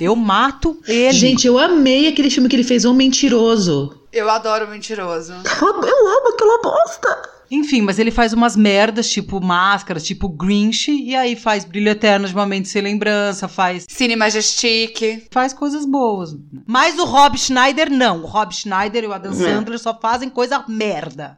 Eu 0.01 0.15
mato 0.15 0.79
ele. 0.87 1.13
Gente, 1.13 1.45
eu 1.45 1.59
amei 1.59 2.07
aquele 2.07 2.31
filme 2.31 2.49
que 2.49 2.55
ele 2.55 2.63
fez, 2.63 2.85
Um 2.85 2.93
Mentiroso. 2.95 3.99
Eu 4.13 4.29
adoro 4.29 4.65
o 4.65 4.69
mentiroso. 4.69 5.33
Eu 5.33 6.07
amo 6.07 6.33
aquela 6.33 6.61
bosta. 6.61 7.29
Enfim, 7.49 7.81
mas 7.81 7.99
ele 7.99 8.11
faz 8.11 8.31
umas 8.31 8.55
merdas, 8.55 9.09
tipo 9.09 9.41
máscara, 9.41 9.99
tipo 9.99 10.29
Grinch, 10.29 10.91
e 10.91 11.15
aí 11.15 11.35
faz 11.35 11.65
Brilho 11.65 11.89
Eterno 11.89 12.27
de 12.27 12.33
uma 12.33 12.45
Mente 12.45 12.67
Sem 12.69 12.81
Lembrança, 12.81 13.47
faz, 13.47 13.85
Cine 13.87 14.15
Majestic. 14.15 15.27
faz 15.31 15.53
coisas 15.53 15.85
boas. 15.85 16.35
Mas 16.65 16.97
o 16.97 17.05
Rob 17.05 17.37
Schneider, 17.37 17.91
não. 17.91 18.23
O 18.23 18.25
Rob 18.25 18.53
Schneider 18.53 19.03
e 19.03 19.07
o 19.07 19.13
Adam. 19.13 19.33
Sandler 19.33 19.77
só 19.79 19.97
fazem 19.99 20.29
coisa 20.29 20.63
merda. 20.67 21.37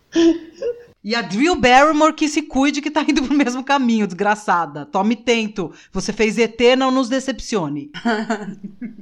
E 1.04 1.14
a 1.16 1.22
Drew 1.22 1.56
Barrymore 1.56 2.14
que 2.14 2.28
se 2.28 2.42
cuide 2.42 2.82
que 2.82 2.90
tá 2.92 3.02
indo 3.08 3.22
pro 3.24 3.36
mesmo 3.36 3.64
caminho, 3.64 4.08
desgraçada. 4.08 4.86
Tome 4.86 5.16
tento. 5.16 5.72
Você 5.92 6.12
fez 6.12 6.38
ET, 6.38 6.60
não 6.78 6.92
nos 6.92 7.10
decepcione. 7.10 7.92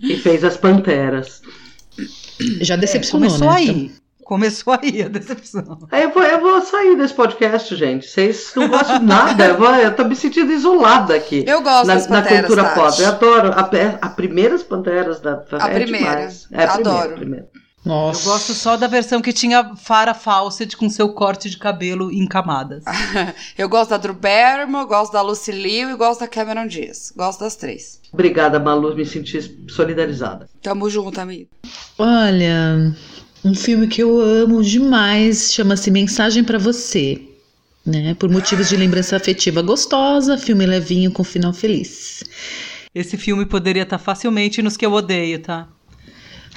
E 0.02 0.18
fez 0.18 0.44
as 0.44 0.58
Panteras. 0.58 1.42
Já 2.62 2.76
decepcionou, 2.76 3.30
Começou 3.30 3.48
né? 3.52 3.56
aí. 3.58 3.92
Começou 4.24 4.74
aí 4.82 5.04
a 5.04 5.08
decepção. 5.10 5.80
Aí 5.92 6.04
eu 6.04 6.10
vou, 6.12 6.24
eu 6.24 6.40
vou 6.40 6.62
sair 6.62 6.96
desse 6.96 7.14
podcast, 7.14 7.76
gente. 7.76 8.08
Vocês 8.08 8.54
não 8.56 8.70
gostam 8.70 9.00
de 9.00 9.06
nada. 9.06 9.46
Eu, 9.48 9.58
vou, 9.58 9.70
eu 9.76 9.94
tô 9.96 10.06
me 10.06 10.16
sentindo 10.16 10.52
isolada 10.52 11.14
aqui. 11.14 11.44
Eu 11.46 11.62
gosto 11.62 11.88
na, 11.88 11.96
das 11.96 12.08
na 12.08 12.22
Panteras, 12.22 12.46
cultura 12.48 12.64
Tati. 12.70 12.80
pop. 12.80 13.02
Eu 13.02 13.08
adoro. 13.10 13.52
A, 13.52 13.60
a 14.02 14.10
primeiras 14.10 14.64
Panteras 14.64 15.20
da 15.20 15.44
A 15.60 15.70
é 15.70 15.74
primeira. 15.74 16.08
demais. 16.10 16.48
É 16.52 16.64
a 16.64 16.68
primeira, 16.74 16.74
Adoro. 17.00 17.14
a 17.14 17.18
primeira. 17.18 17.50
Nossa. 17.86 18.22
Eu 18.22 18.32
gosto 18.32 18.54
só 18.54 18.78
da 18.78 18.88
versão 18.88 19.22
que 19.22 19.34
tinha 19.34 19.76
Farah 19.76 20.14
Fawcett 20.14 20.78
com 20.78 20.90
seu 20.90 21.10
corte 21.10 21.50
de 21.50 21.58
cabelo 21.58 22.10
em 22.10 22.26
camadas. 22.26 22.86
Eu 23.58 23.68
gosto 23.68 23.90
da 23.90 23.98
Drew 23.98 24.14
Barrymore, 24.14 24.88
gosto 24.88 25.12
da 25.12 25.22
Lucy 25.22 25.52
Liu 25.52 25.90
e 25.90 25.96
gosto 25.98 26.22
da 26.22 26.28
Cameron 26.30 26.66
Diaz. 26.66 27.12
Gosto 27.14 27.42
das 27.42 27.58
três. 27.58 28.00
Obrigada, 28.14 28.60
Malu. 28.60 28.96
Me 28.96 29.06
senti 29.06 29.42
solidarizada. 29.68 30.48
Tamo 30.62 30.90
junto, 30.90 31.20
amigo. 31.20 31.50
Olha, 31.98 32.96
um 33.44 33.56
filme 33.56 33.88
que 33.88 34.04
eu 34.04 34.20
amo 34.20 34.62
demais 34.62 35.52
chama-se 35.52 35.90
Mensagem 35.90 36.44
pra 36.44 36.60
Você. 36.60 37.20
Né? 37.86 38.14
Por 38.14 38.30
motivos 38.30 38.70
de 38.70 38.78
lembrança 38.78 39.18
afetiva 39.18 39.62
gostosa, 39.62 40.38
filme 40.38 40.66
levinho 40.66 41.12
com 41.12 41.24
final 41.24 41.52
feliz. 41.52 42.24
Esse 42.96 43.18
filme 43.18 43.46
poderia 43.46 43.84
estar 43.84 43.98
facilmente 43.98 44.62
nos 44.62 44.78
que 44.78 44.86
eu 44.86 44.94
odeio, 44.94 45.40
tá? 45.40 45.68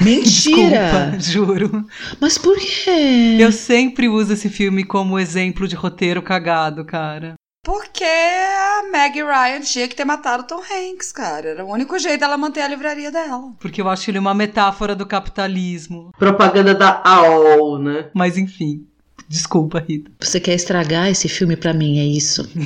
Mentira! 0.00 1.16
Desculpa, 1.16 1.66
juro. 1.68 1.86
Mas 2.20 2.36
por 2.36 2.56
quê? 2.58 3.38
Eu 3.40 3.50
sempre 3.50 4.08
uso 4.08 4.34
esse 4.34 4.50
filme 4.50 4.84
como 4.84 5.18
exemplo 5.18 5.66
de 5.66 5.74
roteiro 5.74 6.20
cagado, 6.20 6.84
cara. 6.84 7.35
Porque 7.66 8.04
a 8.04 8.84
Meg 8.92 9.20
Ryan 9.20 9.60
tinha 9.60 9.88
que 9.88 9.96
ter 9.96 10.04
matado 10.04 10.44
o 10.44 10.46
Tom 10.46 10.60
Hanks, 10.60 11.10
cara. 11.10 11.48
Era 11.48 11.64
o 11.64 11.72
único 11.72 11.98
jeito 11.98 12.20
dela 12.20 12.38
manter 12.38 12.60
a 12.60 12.68
livraria 12.68 13.10
dela. 13.10 13.50
Porque 13.58 13.80
eu 13.80 13.88
acho 13.88 14.08
ele 14.08 14.20
uma 14.20 14.32
metáfora 14.32 14.94
do 14.94 15.04
capitalismo. 15.04 16.12
Propaganda 16.16 16.76
da 16.76 17.02
AOL, 17.04 17.80
né? 17.80 18.08
Mas 18.14 18.38
enfim. 18.38 18.86
Desculpa, 19.28 19.80
Rita. 19.80 20.12
Você 20.20 20.38
quer 20.38 20.54
estragar 20.54 21.08
esse 21.08 21.28
filme 21.28 21.56
pra 21.56 21.74
mim, 21.74 21.98
é 21.98 22.04
isso? 22.04 22.48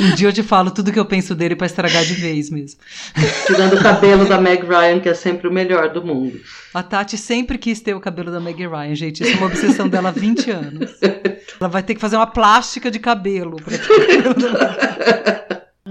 Um 0.00 0.14
dia 0.16 0.28
eu 0.28 0.32
te 0.32 0.42
falo 0.42 0.70
tudo 0.70 0.90
que 0.90 0.98
eu 0.98 1.04
penso 1.04 1.32
dele 1.32 1.54
pra 1.54 1.66
estragar 1.66 2.04
de 2.04 2.14
vez 2.14 2.50
mesmo. 2.50 2.80
Tirando 3.46 3.74
o 3.74 3.80
cabelo 3.80 4.26
da 4.26 4.40
Meg 4.40 4.66
Ryan, 4.66 4.98
que 4.98 5.08
é 5.08 5.14
sempre 5.14 5.46
o 5.46 5.52
melhor 5.52 5.90
do 5.92 6.04
mundo. 6.04 6.40
A 6.74 6.82
Tati 6.82 7.16
sempre 7.16 7.56
quis 7.56 7.80
ter 7.80 7.94
o 7.94 8.00
cabelo 8.00 8.32
da 8.32 8.40
Meg 8.40 8.66
Ryan, 8.66 8.94
gente. 8.96 9.22
Isso 9.22 9.34
é 9.34 9.36
uma 9.36 9.46
obsessão 9.46 9.88
dela 9.88 10.08
há 10.08 10.12
20 10.12 10.50
anos. 10.50 10.90
Ela 11.60 11.68
vai 11.68 11.82
ter 11.82 11.94
que 11.94 12.00
fazer 12.00 12.16
uma 12.16 12.26
plástica 12.26 12.90
de 12.90 12.98
cabelo 12.98 13.56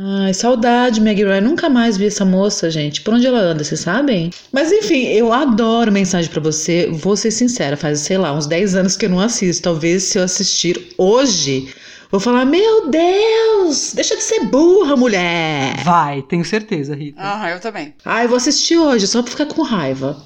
Ai, 0.04 0.34
saudade, 0.34 1.00
Meg 1.00 1.24
Ryan. 1.24 1.42
Nunca 1.42 1.70
mais 1.70 1.96
vi 1.96 2.08
essa 2.08 2.26
moça, 2.26 2.72
gente. 2.72 3.02
Por 3.02 3.14
onde 3.14 3.28
ela 3.28 3.40
anda, 3.40 3.64
vocês 3.64 3.82
sabem? 3.82 4.32
Mas 4.52 4.72
enfim, 4.72 5.06
eu 5.08 5.32
adoro 5.32 5.92
mensagem 5.92 6.32
pra 6.32 6.42
você. 6.42 6.90
Vou 6.92 7.16
ser 7.16 7.30
sincera, 7.30 7.78
faz, 7.78 8.00
sei 8.00 8.18
lá, 8.18 8.34
uns 8.34 8.48
10 8.48 8.76
anos 8.76 8.98
que 8.98 9.06
eu 9.06 9.10
não 9.10 9.20
assisto. 9.20 9.64
Talvez 9.64 10.04
se 10.04 10.18
eu 10.18 10.24
assistir 10.24 10.94
hoje, 10.98 11.72
vou 12.10 12.20
falar: 12.20 12.46
Meu 12.46 12.90
Deus, 12.90 13.94
deixa 13.94 14.16
de 14.16 14.24
ser 14.24 14.46
burra, 14.46 14.96
mulher. 14.96 15.84
Vai, 15.84 16.24
tenho 16.24 16.44
certeza, 16.44 16.96
Rita. 16.96 17.22
Aham, 17.22 17.50
eu 17.50 17.60
também. 17.60 17.94
Ai, 18.04 18.28
vou 18.28 18.38
assistir 18.38 18.78
hoje, 18.78 19.06
só 19.06 19.22
pra 19.22 19.32
ficar 19.32 19.46
com 19.46 19.62
raiva. 19.62 20.18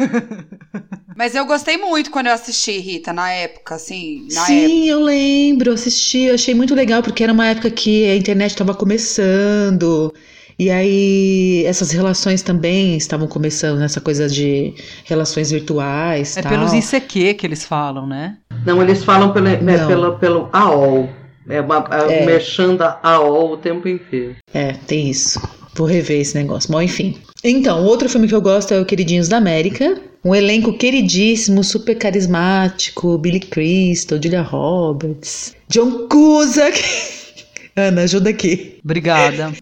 Mas 1.20 1.34
eu 1.34 1.44
gostei 1.44 1.76
muito 1.76 2.10
quando 2.10 2.28
eu 2.28 2.32
assisti, 2.32 2.78
Rita, 2.78 3.12
na 3.12 3.30
época, 3.30 3.74
assim. 3.74 4.26
Na 4.32 4.40
época. 4.40 4.46
Sim, 4.46 4.88
eu 4.88 5.00
lembro, 5.00 5.70
assisti, 5.70 6.20
eu 6.20 6.34
achei 6.34 6.54
muito 6.54 6.74
legal, 6.74 7.02
porque 7.02 7.22
era 7.22 7.30
uma 7.30 7.46
época 7.46 7.70
que 7.70 8.10
a 8.10 8.16
internet 8.16 8.52
estava 8.52 8.72
começando. 8.72 10.14
E 10.58 10.70
aí, 10.70 11.62
essas 11.66 11.90
relações 11.90 12.40
também 12.40 12.96
estavam 12.96 13.28
começando, 13.28 13.78
nessa 13.78 14.00
coisa 14.00 14.30
de 14.30 14.72
relações 15.04 15.50
virtuais. 15.50 16.38
É 16.38 16.40
tal. 16.40 16.52
pelos 16.52 16.72
ICQ 16.72 17.34
que 17.34 17.46
eles 17.46 17.66
falam, 17.66 18.06
né? 18.06 18.38
Não, 18.64 18.80
eles 18.80 19.04
falam 19.04 19.30
pelo, 19.30 19.44
né, 19.44 19.86
pelo, 19.86 20.18
pelo 20.18 20.48
AOL. 20.54 21.06
É 21.46 21.60
uma 21.60 21.86
é. 22.08 22.24
É. 22.24 22.76
da 22.78 22.98
AOL 23.02 23.52
o 23.52 23.56
tempo 23.58 23.86
inteiro. 23.86 24.36
É, 24.54 24.72
tem 24.86 25.10
isso. 25.10 25.38
Vou 25.74 25.86
rever 25.86 26.20
esse 26.20 26.34
negócio. 26.34 26.70
Bom, 26.70 26.82
enfim. 26.82 27.16
Então, 27.42 27.84
outro 27.84 28.08
filme 28.08 28.28
que 28.28 28.34
eu 28.34 28.42
gosto 28.42 28.72
é 28.72 28.80
o 28.80 28.84
Queridinhos 28.84 29.28
da 29.28 29.38
América, 29.38 30.00
Um 30.22 30.34
elenco 30.34 30.74
queridíssimo, 30.74 31.64
super 31.64 31.96
carismático, 31.96 33.16
Billy 33.16 33.40
Crystal, 33.40 34.20
Julia 34.22 34.42
Roberts, 34.42 35.54
John 35.68 36.06
Cusack. 36.08 36.82
Ana, 37.74 38.02
ajuda 38.02 38.30
aqui. 38.30 38.78
Obrigada. 38.84 39.52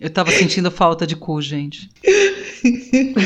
Eu 0.00 0.10
tava 0.10 0.30
sentindo 0.30 0.70
falta 0.70 1.06
de 1.06 1.16
cu, 1.16 1.40
gente. 1.40 1.88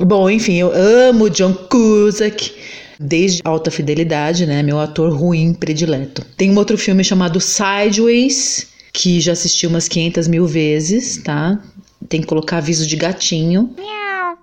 Bom, 0.00 0.28
enfim, 0.28 0.56
eu 0.56 0.72
amo 0.74 1.30
John 1.30 1.54
Cusack. 1.54 2.52
Desde 2.98 3.42
Alta 3.44 3.70
Fidelidade, 3.70 4.46
né? 4.46 4.62
Meu 4.62 4.80
ator 4.80 5.14
ruim 5.14 5.52
predileto. 5.52 6.24
Tem 6.36 6.50
um 6.50 6.56
outro 6.56 6.78
filme 6.78 7.04
chamado 7.04 7.38
Sideways, 7.38 8.68
que 8.96 9.20
já 9.20 9.32
assisti 9.32 9.66
umas 9.66 9.86
500 9.88 10.26
mil 10.26 10.46
vezes, 10.46 11.18
tá? 11.18 11.62
Tem 12.08 12.22
que 12.22 12.26
colocar 12.26 12.56
aviso 12.56 12.86
de 12.86 12.96
gatinho. 12.96 13.74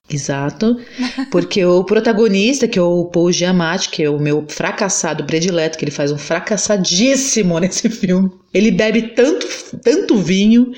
Exato. 0.07 0.79
Porque 1.31 1.65
o 1.65 1.83
protagonista, 1.83 2.67
que 2.67 2.77
é 2.77 2.81
o 2.81 3.05
Paul 3.05 3.31
Giamatti, 3.31 3.89
que 3.89 4.03
é 4.03 4.09
o 4.09 4.19
meu 4.19 4.45
fracassado 4.47 5.23
predileto, 5.23 5.75
que 5.75 5.83
ele 5.83 5.91
faz 5.91 6.11
um 6.11 6.19
fracassadíssimo 6.19 7.57
nesse 7.59 7.89
filme. 7.89 8.29
Ele 8.53 8.69
bebe 8.69 9.01
tanto, 9.15 9.47
tanto 9.81 10.17
vinho 10.17 10.71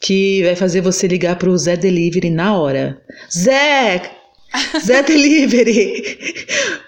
que 0.00 0.42
vai 0.42 0.56
fazer 0.56 0.80
você 0.80 1.06
ligar 1.06 1.36
pro 1.36 1.56
Zé 1.58 1.76
Delivery 1.76 2.30
na 2.30 2.56
hora. 2.56 3.02
Zé! 3.30 4.19
Zé 4.84 5.02
Delivery! 5.02 6.18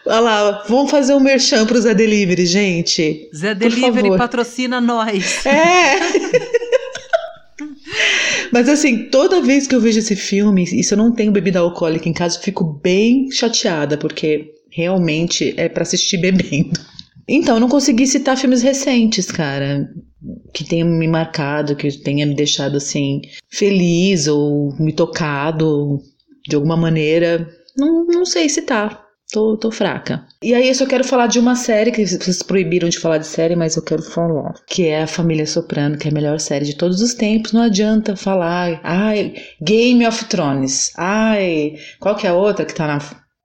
Olha 0.07 0.21
lá, 0.21 0.65
vamos 0.69 0.91
fazer 0.91 1.15
um 1.15 1.21
merchan 1.21 1.65
pro 1.67 1.81
Zé 1.81 1.95
Delivery, 1.95 2.47
gente. 2.47 3.29
Zé 3.35 3.55
Delivery 3.55 4.17
patrocina 4.17 4.81
nós. 4.81 5.47
É! 5.47 5.99
Mas 8.53 8.69
assim, 8.69 9.05
toda 9.05 9.41
vez 9.41 9.67
que 9.67 9.75
eu 9.75 9.81
vejo 9.81 9.99
esse 9.99 10.15
filme, 10.15 10.65
e 10.65 10.85
se 10.85 10.93
eu 10.93 10.99
não 10.99 11.13
tenho 11.13 11.33
bebida 11.33 11.59
alcoólica 11.59 12.09
em 12.09 12.13
casa, 12.13 12.37
eu 12.37 12.43
fico 12.43 12.65
bem 12.65 13.31
chateada, 13.31 13.97
porque 13.97 14.53
realmente 14.71 15.55
é 15.57 15.69
pra 15.69 15.83
assistir 15.83 16.19
bebendo. 16.19 16.79
Então, 17.27 17.57
eu 17.57 17.61
não 17.61 17.69
consegui 17.69 18.07
citar 18.07 18.37
filmes 18.37 18.63
recentes, 18.63 19.31
cara, 19.31 19.89
que 20.53 20.65
tenham 20.65 20.89
me 20.89 21.09
marcado, 21.09 21.77
que 21.77 21.91
tenha 21.99 22.27
me 22.27 22.35
deixado 22.35 22.77
assim 22.77 23.23
feliz 23.49 24.27
ou 24.27 24.75
me 24.79 24.93
tocado 24.93 26.03
de 26.49 26.57
alguma 26.57 26.77
maneira. 26.77 27.49
Não, 27.77 28.05
não 28.05 28.25
sei 28.25 28.49
citar. 28.49 29.03
Tô, 29.33 29.57
tô 29.57 29.71
fraca. 29.71 30.27
E 30.43 30.53
aí 30.53 30.69
eu 30.69 30.75
só 30.75 30.85
quero 30.85 31.03
falar 31.03 31.27
de 31.27 31.39
uma 31.39 31.57
série 31.57 31.91
que 31.91 32.07
vocês 32.07 32.43
proibiram 32.43 32.91
de 32.91 32.99
falar 32.99 33.17
de 33.17 33.27
série, 33.27 33.57
mas 33.57 33.77
eu 33.77 33.83
quero 33.83 34.03
falar. 34.03 34.53
Que 34.67 34.89
é 34.89 35.05
a 35.05 35.07
Família 35.07 35.47
Soprano, 35.47 35.97
que 35.97 36.07
é 36.07 36.11
a 36.11 36.15
melhor 36.15 36.39
série 36.39 36.67
de 36.67 36.77
todos 36.77 37.01
os 37.01 37.15
tempos. 37.15 37.53
Não 37.53 37.63
adianta 37.63 38.15
falar, 38.15 38.79
ai, 38.85 39.35
Game 39.63 40.07
of 40.07 40.27
Thrones. 40.27 40.93
Ai, 40.99 41.77
qual 41.99 42.15
que 42.15 42.27
é 42.27 42.31
a 42.31 42.35
outra 42.35 42.67
que 42.67 42.75
tá 42.75 42.87
na 42.87 42.99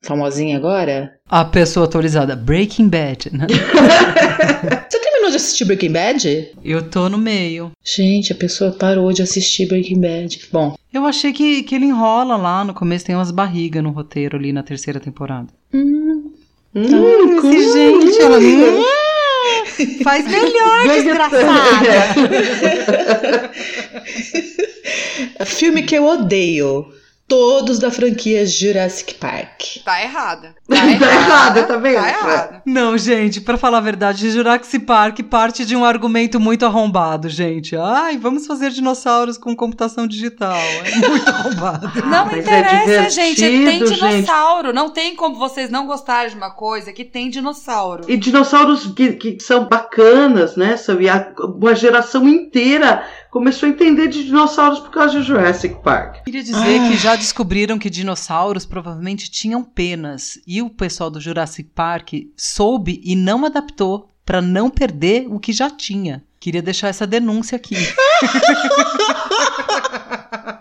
famosinha 0.04 0.58
agora? 0.58 1.14
A 1.30 1.46
pessoa 1.46 1.86
atualizada. 1.86 2.36
Breaking 2.36 2.90
Bad. 2.90 3.30
né? 3.32 3.48
Você 4.90 5.00
terminou 5.28 5.30
de 5.30 5.36
assistir 5.36 5.66
Breaking 5.66 5.92
Bad? 5.92 6.52
Eu 6.64 6.90
tô 6.90 7.10
no 7.10 7.18
meio. 7.18 7.72
Gente, 7.84 8.32
a 8.32 8.36
pessoa 8.36 8.72
parou 8.72 9.12
de 9.12 9.22
assistir 9.22 9.68
Breaking 9.68 10.00
Bad. 10.00 10.40
Bom, 10.52 10.76
Eu 10.94 11.06
achei 11.06 11.32
que, 11.34 11.64
que 11.64 11.76
ele 11.76 11.86
enrola 11.86 12.36
lá 12.38 12.64
no 12.64 12.74
começo, 12.74 13.06
tem 13.06 13.16
umas 13.16 13.32
barrigas 13.32 13.84
no 13.84 13.92
roteiro 13.92 14.38
ali 14.38 14.52
na 14.54 14.64
terceira 14.64 15.00
temporada. 15.00 15.48
hum, 15.74 16.32
Hum, 16.76 17.42
com- 17.42 17.52
Esse 17.54 17.74
gente, 17.74 18.22
ela. 18.22 18.38
Hum, 18.40 18.84
faz 20.04 20.26
melhor, 20.28 20.88
desgraçada. 20.94 21.46
filme 25.46 25.82
que 25.84 25.96
eu 25.96 26.06
odeio. 26.06 26.94
Todos 27.28 27.78
da 27.78 27.92
franquia 27.92 28.46
Jurassic 28.46 29.16
Park. 29.16 29.84
Tá 29.84 30.02
errada. 30.02 30.56
Tá 30.68 30.86
errada, 31.14 31.64
tá 31.64 31.78
vendo? 31.78 31.96
Tá 31.96 32.10
errada. 32.10 32.62
Não, 32.66 32.98
gente, 32.98 33.40
pra 33.42 33.58
falar 33.58 33.78
a 33.80 33.82
verdade, 33.82 34.30
Jurassic 34.30 34.80
Park 34.80 35.20
parte 35.30 35.66
de 35.66 35.76
um 35.76 35.84
argumento 35.86 36.40
muito 36.40 36.66
arrombado, 36.66 37.30
gente. 37.30 37.76
Ai, 37.76 38.18
vamos 38.18 38.46
fazer 38.46 38.70
dinossauros 38.72 39.38
com 39.38 39.56
computação 39.56 40.06
digital. 40.08 40.56
É 40.56 40.96
muito 41.08 41.30
arrombado. 41.30 41.92
Não 42.08 42.26
mas 42.26 42.34
é 42.34 42.40
interessa, 42.40 43.10
gente. 43.10 43.42
Tem 43.42 43.84
dinossauro. 43.84 44.74
Não 44.74 44.90
tem 44.90 45.16
como 45.16 45.36
vocês 45.36 45.70
não 45.70 45.86
gostarem 45.88 46.30
de 46.32 46.36
uma 46.38 46.52
coisa 46.52 46.92
que 46.94 47.04
tem 47.06 47.30
dinossauro. 47.30 48.04
E 48.08 48.18
dinossauros 48.18 48.88
que, 48.88 49.14
que 49.14 49.40
são 49.42 49.66
bacanas, 49.66 50.56
né? 50.58 50.76
São- 50.78 51.00
E 51.02 51.10
a- 51.10 51.32
uma 51.40 51.76
geração 51.76 52.28
inteira 52.28 53.04
começou 53.38 53.68
a 53.68 53.72
entender 53.72 54.08
de 54.08 54.26
dinossauros 54.26 54.80
por 54.80 54.90
causa 54.92 55.20
de 55.20 55.26
Jurassic 55.26 55.76
Park. 55.84 56.24
Queria 56.24 56.44
dizer 56.44 56.80
Ah. 56.82 56.90
que 56.90 56.98
já 56.98 57.16
descobriram 57.16 57.78
que 57.80 57.90
dinossauros 57.90 58.66
provavelmente 58.66 59.30
tinham 59.32 59.64
penas. 59.64 60.40
E 60.48 60.62
o 60.62 60.70
pessoal 60.70 61.10
do 61.10 61.20
Jurassic 61.22 61.70
Park 61.74 62.14
soube 62.36 63.02
e 63.04 63.16
não 63.16 63.46
adaptou 63.46 64.08
pra 64.26 64.42
não 64.42 64.70
perder 64.70 65.28
o 65.30 65.40
que 65.40 65.54
já 65.54 65.70
tinha. 65.70 66.24
Queria 66.40 66.62
deixar 66.62 66.90
essa 66.90 67.08
denúncia 67.08 67.56
aqui. 67.56 67.76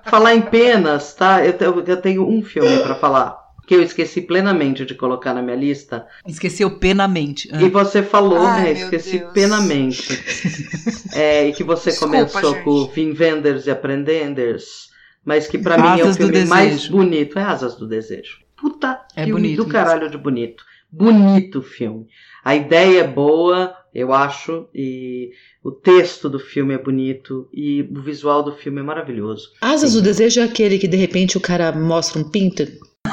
Falar 0.04 0.34
em 0.34 0.42
penas, 0.42 1.14
tá? 1.14 1.44
Eu, 1.44 1.52
te- 1.56 1.90
eu 1.90 2.00
tenho 2.00 2.28
um 2.28 2.42
filme 2.42 2.78
pra 2.78 2.94
falar. 2.94 3.36
Que 3.66 3.74
eu 3.74 3.82
esqueci 3.82 4.20
plenamente 4.22 4.86
de 4.86 4.94
colocar 4.94 5.34
na 5.34 5.42
minha 5.42 5.56
lista. 5.56 6.06
Esqueceu 6.26 6.78
penamente. 6.78 7.48
Ah. 7.52 7.60
E 7.60 7.68
você 7.68 8.02
falou, 8.02 8.38
Ai, 8.38 8.62
né? 8.62 8.72
Esqueci 8.72 9.18
Deus. 9.18 9.32
plenamente. 9.32 10.08
É, 11.12 11.48
e 11.48 11.52
que 11.52 11.64
você 11.64 11.90
Desculpa, 11.90 12.14
começou 12.16 12.52
gente. 12.54 12.64
com 12.64 12.86
Vim 12.86 13.12
Vendors 13.12 13.66
e 13.66 13.70
Aprendenders. 13.70 14.90
Mas 15.24 15.46
que 15.48 15.58
pra 15.58 15.76
mim 15.78 16.00
é 16.00 16.04
o 16.04 16.14
filme 16.14 16.44
mais 16.44 16.86
bonito. 16.88 17.38
É 17.38 17.42
Asas 17.42 17.74
do 17.74 17.88
Desejo. 17.88 18.38
Puta 18.56 19.00
É 19.16 19.24
filme 19.24 19.40
bonito 19.40 19.56
do 19.56 19.62
mesmo. 19.64 19.72
caralho 19.72 20.10
de 20.10 20.18
bonito. 20.18 20.62
Bonito 20.90 21.62
filme. 21.62 22.06
A 22.44 22.54
ideia 22.54 23.00
é 23.00 23.06
boa, 23.06 23.74
eu 23.92 24.12
acho, 24.12 24.68
e 24.74 25.30
o 25.64 25.72
texto 25.72 26.28
do 26.28 26.38
filme 26.38 26.74
é 26.74 26.78
bonito, 26.78 27.48
e 27.52 27.82
o 27.82 28.00
visual 28.00 28.42
do 28.42 28.52
filme 28.52 28.78
é 28.80 28.82
maravilhoso. 28.84 29.50
Asas 29.60 29.94
do 29.94 30.00
Desejo 30.02 30.40
é 30.40 30.44
aquele 30.44 30.78
que 30.78 30.86
de 30.86 30.96
repente 30.96 31.36
o 31.36 31.40
cara 31.40 31.72
mostra 31.72 32.20
um 32.20 32.30
pinto. 32.30 32.62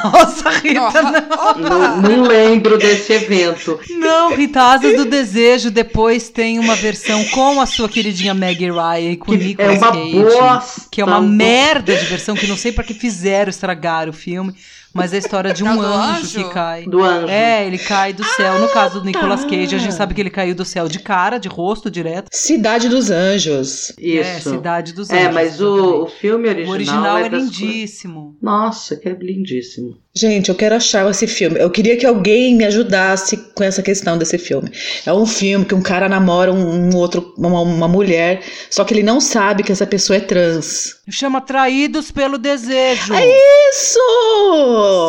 Nossa, 0.04 0.50
Rita, 0.50 1.02
não. 1.02 1.70
Não, 1.70 2.02
não 2.02 2.22
lembro 2.24 2.78
desse 2.78 3.14
evento. 3.14 3.80
Não, 3.92 4.36
Rita, 4.36 4.62
Asas 4.62 4.96
do 4.96 5.06
Desejo 5.06 5.70
depois 5.72 6.30
tem 6.30 6.60
uma 6.60 6.76
versão 6.76 7.24
com 7.26 7.60
a 7.62 7.66
sua 7.66 7.88
queridinha 7.90 8.34
Maggie 8.34 8.72
Ryan 8.72 9.12
e 9.12 9.18
com 9.18 9.32
o 9.32 9.38
Que 9.38 9.44
é 9.44 9.48
Nicolas 9.48 9.78
uma 9.78 9.92
Cage. 9.92 10.12
bosta. 10.14 10.82
Que 10.92 11.02
é 11.02 11.06
uma 11.06 11.22
merda 11.22 11.96
de 11.96 12.06
versão 12.06 12.36
que 12.36 12.48
não 12.48 12.58
sei 12.58 12.72
pra 12.72 12.84
que 12.84 12.94
fizeram 12.94 13.50
estragar 13.50 14.10
o 14.10 14.14
filme, 14.14 14.54
mas 14.94 15.12
é 15.12 15.16
a 15.16 15.20
história 15.20 15.54
de 15.54 15.64
um 15.64 15.68
É 15.68 15.74
o 15.74 15.78
do 15.78 15.86
anjo, 15.86 16.20
anjo? 16.22 16.44
que 16.44 16.54
cai. 16.54 16.86
Do 16.86 17.04
anjo. 17.04 17.28
É, 17.28 17.66
ele 17.66 17.78
cai 17.78 18.14
do 18.14 18.24
céu. 18.24 18.60
No 18.60 18.68
caso 18.70 19.00
do 19.00 19.06
Nicolas 19.06 19.42
tá. 19.44 19.50
Cage, 19.50 19.76
a 19.76 19.80
gente 19.80 19.94
sabe 19.94 20.14
que 20.14 20.22
ele 20.22 20.30
caiu 20.30 20.54
do 20.56 20.64
céu 20.64 20.88
de 20.88 21.00
cara, 21.00 21.38
de 21.38 21.48
rosto 21.48 21.90
direto. 21.90 22.28
Cidade 22.32 22.88
dos 22.90 23.10
Anjos. 23.10 23.92
Isso. 23.98 24.30
É, 24.30 24.40
Cidade 24.40 24.94
dos 24.94 25.10
Anjos. 25.10 25.26
É, 25.26 25.32
mas 25.32 25.60
o, 25.60 26.04
o 26.04 26.08
filme 26.08 26.48
original, 26.48 26.70
O 26.70 26.74
original 26.74 27.18
é 27.18 27.26
é 27.26 27.30
das 27.30 27.44
lindíssimo. 27.44 28.38
Nossa, 28.42 28.96
que 28.96 29.10
é 29.10 29.14
lindíssimo. 29.14 29.98
Gente, 30.16 30.50
eu 30.50 30.56
quero 30.56 30.76
achar 30.76 31.10
esse 31.10 31.26
filme. 31.26 31.60
Eu 31.60 31.72
queria 31.72 31.98
que 31.98 32.06
alguém 32.06 32.56
me 32.56 32.64
ajudasse 32.66 33.36
com 33.56 33.64
essa 33.64 33.82
questão 33.82 34.16
desse 34.16 34.38
filme. 34.38 34.70
É 35.08 35.12
um 35.12 35.26
filme 35.26 35.66
que 35.66 35.74
um 35.74 35.82
cara 35.82 36.08
namora 36.08 36.54
um, 36.54 36.92
um 36.92 36.96
outro, 36.96 37.34
uma, 37.36 37.62
uma 37.62 37.88
mulher, 37.88 38.44
só 38.70 38.84
que 38.84 38.94
ele 38.94 39.02
não 39.02 39.20
sabe 39.20 39.64
que 39.64 39.72
essa 39.72 39.88
pessoa 39.88 40.18
é 40.18 40.20
trans. 40.20 40.98
Chama 41.10 41.42
Traídos 41.42 42.12
pelo 42.12 42.38
Desejo. 42.38 43.14
Isso! 43.14 44.00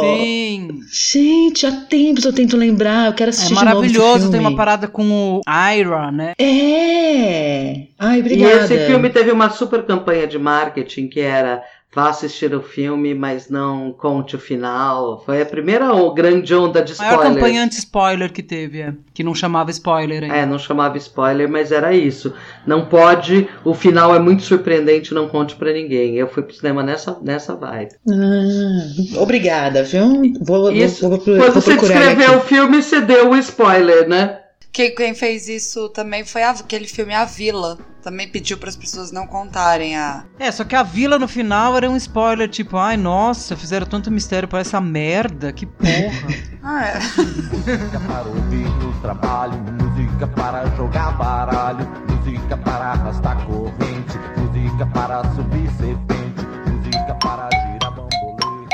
Sim. 0.03 0.80
Gente, 0.90 1.66
há 1.66 1.70
tempos 1.72 2.24
eu 2.24 2.32
tento 2.32 2.57
lembrar. 2.57 3.07
Eu 3.07 3.12
quero 3.14 3.28
É 3.28 3.30
assistir 3.30 3.55
de 3.55 3.64
novo 3.64 3.84
esse 3.84 3.95
maravilhoso. 3.95 4.30
Tem 4.30 4.40
uma 4.40 4.57
parada 4.57 4.88
com 4.88 5.09
o 5.38 5.40
Ira, 5.72 6.11
né? 6.11 6.32
É! 6.36 7.86
Ai, 7.97 8.16
E 8.18 8.20
obrigada. 8.20 8.64
esse 8.64 8.86
filme 8.86 9.09
teve 9.09 9.30
uma 9.30 9.51
super 9.51 9.84
campanha 9.86 10.26
de 10.26 10.36
marketing 10.36 11.07
que 11.07 11.20
era 11.20 11.62
vá 11.95 12.09
assistir 12.09 12.55
o 12.55 12.62
filme, 12.62 13.14
mas 13.14 13.49
não 13.49 13.92
conte 13.92 14.34
o 14.34 14.38
final. 14.38 15.22
Foi 15.24 15.40
a 15.40 15.47
primeira 15.47 15.86
grande 16.12 16.55
onda 16.55 16.82
de 16.82 16.92
A 16.99 17.05
maior 17.05 17.22
campanha 17.22 17.62
anti-spoiler 17.62 18.32
que 18.32 18.42
teve, 18.42 18.80
é. 18.80 18.95
Que 19.12 19.22
não 19.22 19.34
chamava 19.34 19.70
spoiler 19.70 20.24
ainda. 20.24 20.34
É, 20.34 20.45
não 20.45 20.59
chamava 20.59 20.99
spoiler, 20.99 21.49
mas 21.49 21.70
era 21.70 21.95
isso. 21.95 22.34
Não 22.66 22.86
pode, 22.86 23.49
o 23.64 23.74
final 23.74 24.14
é 24.14 24.18
muito 24.18 24.42
surpreendente, 24.42 25.14
não 25.14 25.28
conte 25.28 25.55
pra 25.55 25.72
ninguém. 25.72 26.16
Eu 26.16 26.28
fui 26.28 26.42
pro 26.42 26.55
cinema 26.55 26.82
nessa, 26.82 27.18
nessa 27.22 27.55
vibe. 27.55 27.92
Ah, 28.11 29.20
obrigada, 29.20 29.84
viu? 29.84 30.34
Vou, 30.40 30.70
Isso. 30.72 31.09
vou, 31.09 31.18
vou, 31.18 31.24
vou, 31.24 31.36
Quando 31.36 31.53
vou 31.53 31.62
você 31.62 31.76
descreveu 31.76 32.30
aqui. 32.30 32.36
o 32.36 32.40
filme, 32.40 32.82
você 32.82 33.01
deu 33.01 33.30
o 33.30 33.36
spoiler, 33.36 34.09
né? 34.09 34.40
Quem, 34.75 34.93
quem 34.93 35.14
fez 35.14 35.49
isso 35.49 35.89
também 35.91 36.25
foi 36.25 36.43
a- 36.43 36.51
aquele 36.51 36.89
filme 36.89 37.14
A 37.14 37.25
Vila. 37.25 37.79
Também 38.03 38.29
pediu 38.29 38.59
para 38.59 38.68
as 38.68 38.75
pessoas 38.77 39.12
não 39.12 39.25
contarem 39.27 39.97
a. 39.97 40.25
É, 40.39 40.51
só 40.51 40.64
que 40.64 40.75
a 40.75 40.83
vila 40.83 41.16
no 41.18 41.29
final 41.29 41.77
era 41.77 41.89
um 41.89 41.97
spoiler, 41.97 42.49
tipo, 42.51 42.77
ai, 42.77 42.97
nossa, 42.97 43.57
fizeram 43.57 43.87
tanto 43.87 44.11
mistério 44.11 44.49
pra 44.49 44.59
essa 44.59 44.81
merda, 44.81 45.53
que 45.53 45.64
porra. 45.64 45.95
Ah, 46.66 46.87
é. 46.87 46.95
Música 46.99 48.01
para 48.01 48.27
ouvir 48.27 48.66
no 48.83 48.93
trabalho, 49.03 49.53
música 49.81 50.27
para 50.29 50.64
jogar 50.77 51.12
baralho, 51.16 51.87
música 52.09 52.57
para 52.57 52.85
arrastar 52.93 53.37
corrente, 53.47 54.18
música 54.39 54.87
para 54.87 55.22
subir 55.35 55.70
serpente, 55.72 56.43
música 56.66 57.14
para 57.16 57.51
girar 57.53 57.91
bambolê. 57.93 58.66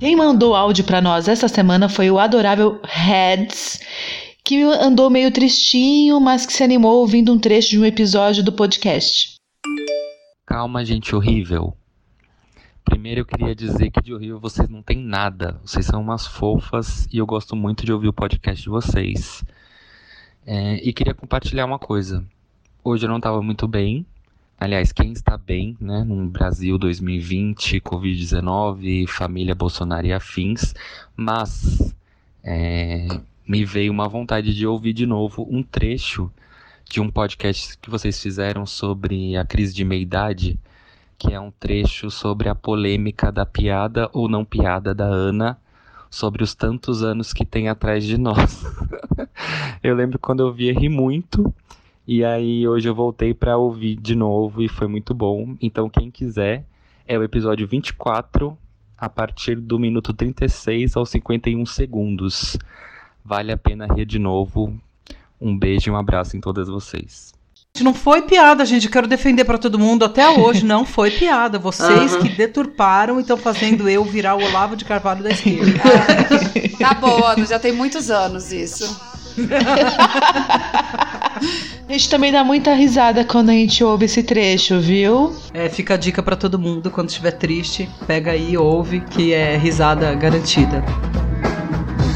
Quem 0.00 0.16
mandou 0.16 0.56
áudio 0.56 0.84
para 0.84 1.02
nós 1.02 1.28
essa 1.28 1.48
semana 1.48 1.86
foi 1.86 2.10
o 2.10 2.18
adorável 2.18 2.80
Heads, 2.82 3.80
que 4.48 4.62
andou 4.62 5.10
meio 5.10 5.30
tristinho, 5.30 6.18
mas 6.18 6.46
que 6.46 6.54
se 6.54 6.64
animou 6.64 7.00
ouvindo 7.00 7.30
um 7.30 7.38
trecho 7.38 7.68
de 7.68 7.78
um 7.78 7.84
episódio 7.84 8.42
do 8.42 8.50
podcast. 8.50 9.36
Calma, 10.46 10.82
gente 10.86 11.14
horrível. 11.14 11.76
Primeiro 12.82 13.20
eu 13.20 13.26
queria 13.26 13.54
dizer 13.54 13.90
que 13.90 14.00
de 14.00 14.14
horrível 14.14 14.40
vocês 14.40 14.66
não 14.66 14.80
têm 14.80 14.96
nada. 14.96 15.60
Vocês 15.62 15.84
são 15.84 16.00
umas 16.00 16.26
fofas 16.26 17.06
e 17.12 17.18
eu 17.18 17.26
gosto 17.26 17.54
muito 17.54 17.84
de 17.84 17.92
ouvir 17.92 18.08
o 18.08 18.12
podcast 18.12 18.62
de 18.62 18.70
vocês. 18.70 19.44
É, 20.46 20.76
e 20.76 20.94
queria 20.94 21.12
compartilhar 21.12 21.66
uma 21.66 21.78
coisa. 21.78 22.24
Hoje 22.82 23.04
eu 23.04 23.10
não 23.10 23.18
estava 23.18 23.42
muito 23.42 23.68
bem. 23.68 24.06
Aliás, 24.58 24.92
quem 24.92 25.12
está 25.12 25.36
bem, 25.36 25.76
né, 25.78 26.04
no 26.04 26.26
Brasil 26.26 26.78
2020, 26.78 27.82
Covid-19, 27.82 29.06
família 29.08 29.54
Bolsonaro 29.54 30.06
e 30.06 30.12
afins, 30.14 30.74
mas 31.14 31.94
é, 32.42 33.06
me 33.48 33.64
veio 33.64 33.90
uma 33.90 34.06
vontade 34.06 34.54
de 34.54 34.66
ouvir 34.66 34.92
de 34.92 35.06
novo 35.06 35.48
um 35.50 35.62
trecho 35.62 36.30
de 36.84 37.00
um 37.00 37.10
podcast 37.10 37.78
que 37.78 37.88
vocês 37.88 38.22
fizeram 38.22 38.66
sobre 38.66 39.38
a 39.38 39.44
crise 39.44 39.74
de 39.74 39.84
meia-idade, 39.86 40.58
que 41.18 41.32
é 41.32 41.40
um 41.40 41.50
trecho 41.50 42.10
sobre 42.10 42.50
a 42.50 42.54
polêmica 42.54 43.32
da 43.32 43.46
piada 43.46 44.10
ou 44.12 44.28
não 44.28 44.44
piada 44.44 44.94
da 44.94 45.06
Ana 45.06 45.58
sobre 46.10 46.42
os 46.42 46.54
tantos 46.54 47.02
anos 47.02 47.32
que 47.32 47.44
tem 47.44 47.68
atrás 47.68 48.04
de 48.04 48.18
nós. 48.18 48.64
eu 49.82 49.94
lembro 49.94 50.18
quando 50.18 50.40
eu 50.40 50.52
via 50.52 50.72
ri 50.72 50.90
muito 50.90 51.52
e 52.06 52.22
aí 52.24 52.68
hoje 52.68 52.88
eu 52.88 52.94
voltei 52.94 53.32
para 53.32 53.56
ouvir 53.56 53.96
de 53.96 54.14
novo 54.14 54.62
e 54.62 54.68
foi 54.68 54.88
muito 54.88 55.14
bom. 55.14 55.56
Então 55.60 55.88
quem 55.88 56.10
quiser 56.10 56.66
é 57.06 57.18
o 57.18 57.22
episódio 57.22 57.66
24 57.66 58.56
a 58.96 59.08
partir 59.08 59.56
do 59.56 59.78
minuto 59.78 60.12
36 60.12 60.96
aos 60.96 61.08
51 61.10 61.64
segundos. 61.64 62.58
Vale 63.28 63.52
a 63.52 63.58
pena 63.58 63.86
rir 63.94 64.06
de 64.06 64.18
novo. 64.18 64.72
Um 65.38 65.56
beijo 65.56 65.90
e 65.90 65.92
um 65.92 65.96
abraço 65.96 66.34
em 66.34 66.40
todas 66.40 66.66
vocês. 66.66 67.30
Não 67.78 67.92
foi 67.92 68.22
piada, 68.22 68.64
gente. 68.64 68.86
Eu 68.86 68.90
quero 68.90 69.06
defender 69.06 69.44
para 69.44 69.58
todo 69.58 69.78
mundo. 69.78 70.02
Até 70.02 70.26
hoje 70.30 70.64
não 70.64 70.86
foi 70.86 71.10
piada. 71.10 71.58
Vocês 71.58 72.14
Aham. 72.14 72.22
que 72.22 72.30
deturparam 72.30 73.18
e 73.18 73.20
estão 73.20 73.36
fazendo 73.36 73.86
eu 73.86 74.02
virar 74.02 74.34
o 74.34 74.42
Olavo 74.42 74.74
de 74.74 74.86
Carvalho 74.86 75.22
da 75.22 75.28
esquerda. 75.30 75.72
Tá 76.78 76.94
bom, 76.94 77.44
já 77.44 77.58
tem 77.58 77.72
muitos 77.72 78.08
anos 78.08 78.52
isso. 78.52 78.98
A 81.88 81.92
gente 81.92 82.08
também 82.08 82.30
dá 82.30 82.44
muita 82.44 82.72
risada 82.72 83.24
quando 83.24 83.50
a 83.50 83.52
gente 83.52 83.82
ouve 83.82 84.04
esse 84.04 84.22
trecho, 84.22 84.78
viu? 84.78 85.36
É, 85.52 85.68
fica 85.68 85.94
a 85.94 85.96
dica 85.96 86.22
para 86.22 86.36
todo 86.36 86.56
mundo 86.56 86.88
quando 86.88 87.08
estiver 87.08 87.32
triste, 87.32 87.88
pega 88.06 88.30
aí 88.30 88.52
e 88.52 88.56
ouve 88.56 89.00
que 89.00 89.32
é 89.32 89.56
risada 89.56 90.14
garantida. 90.14 90.84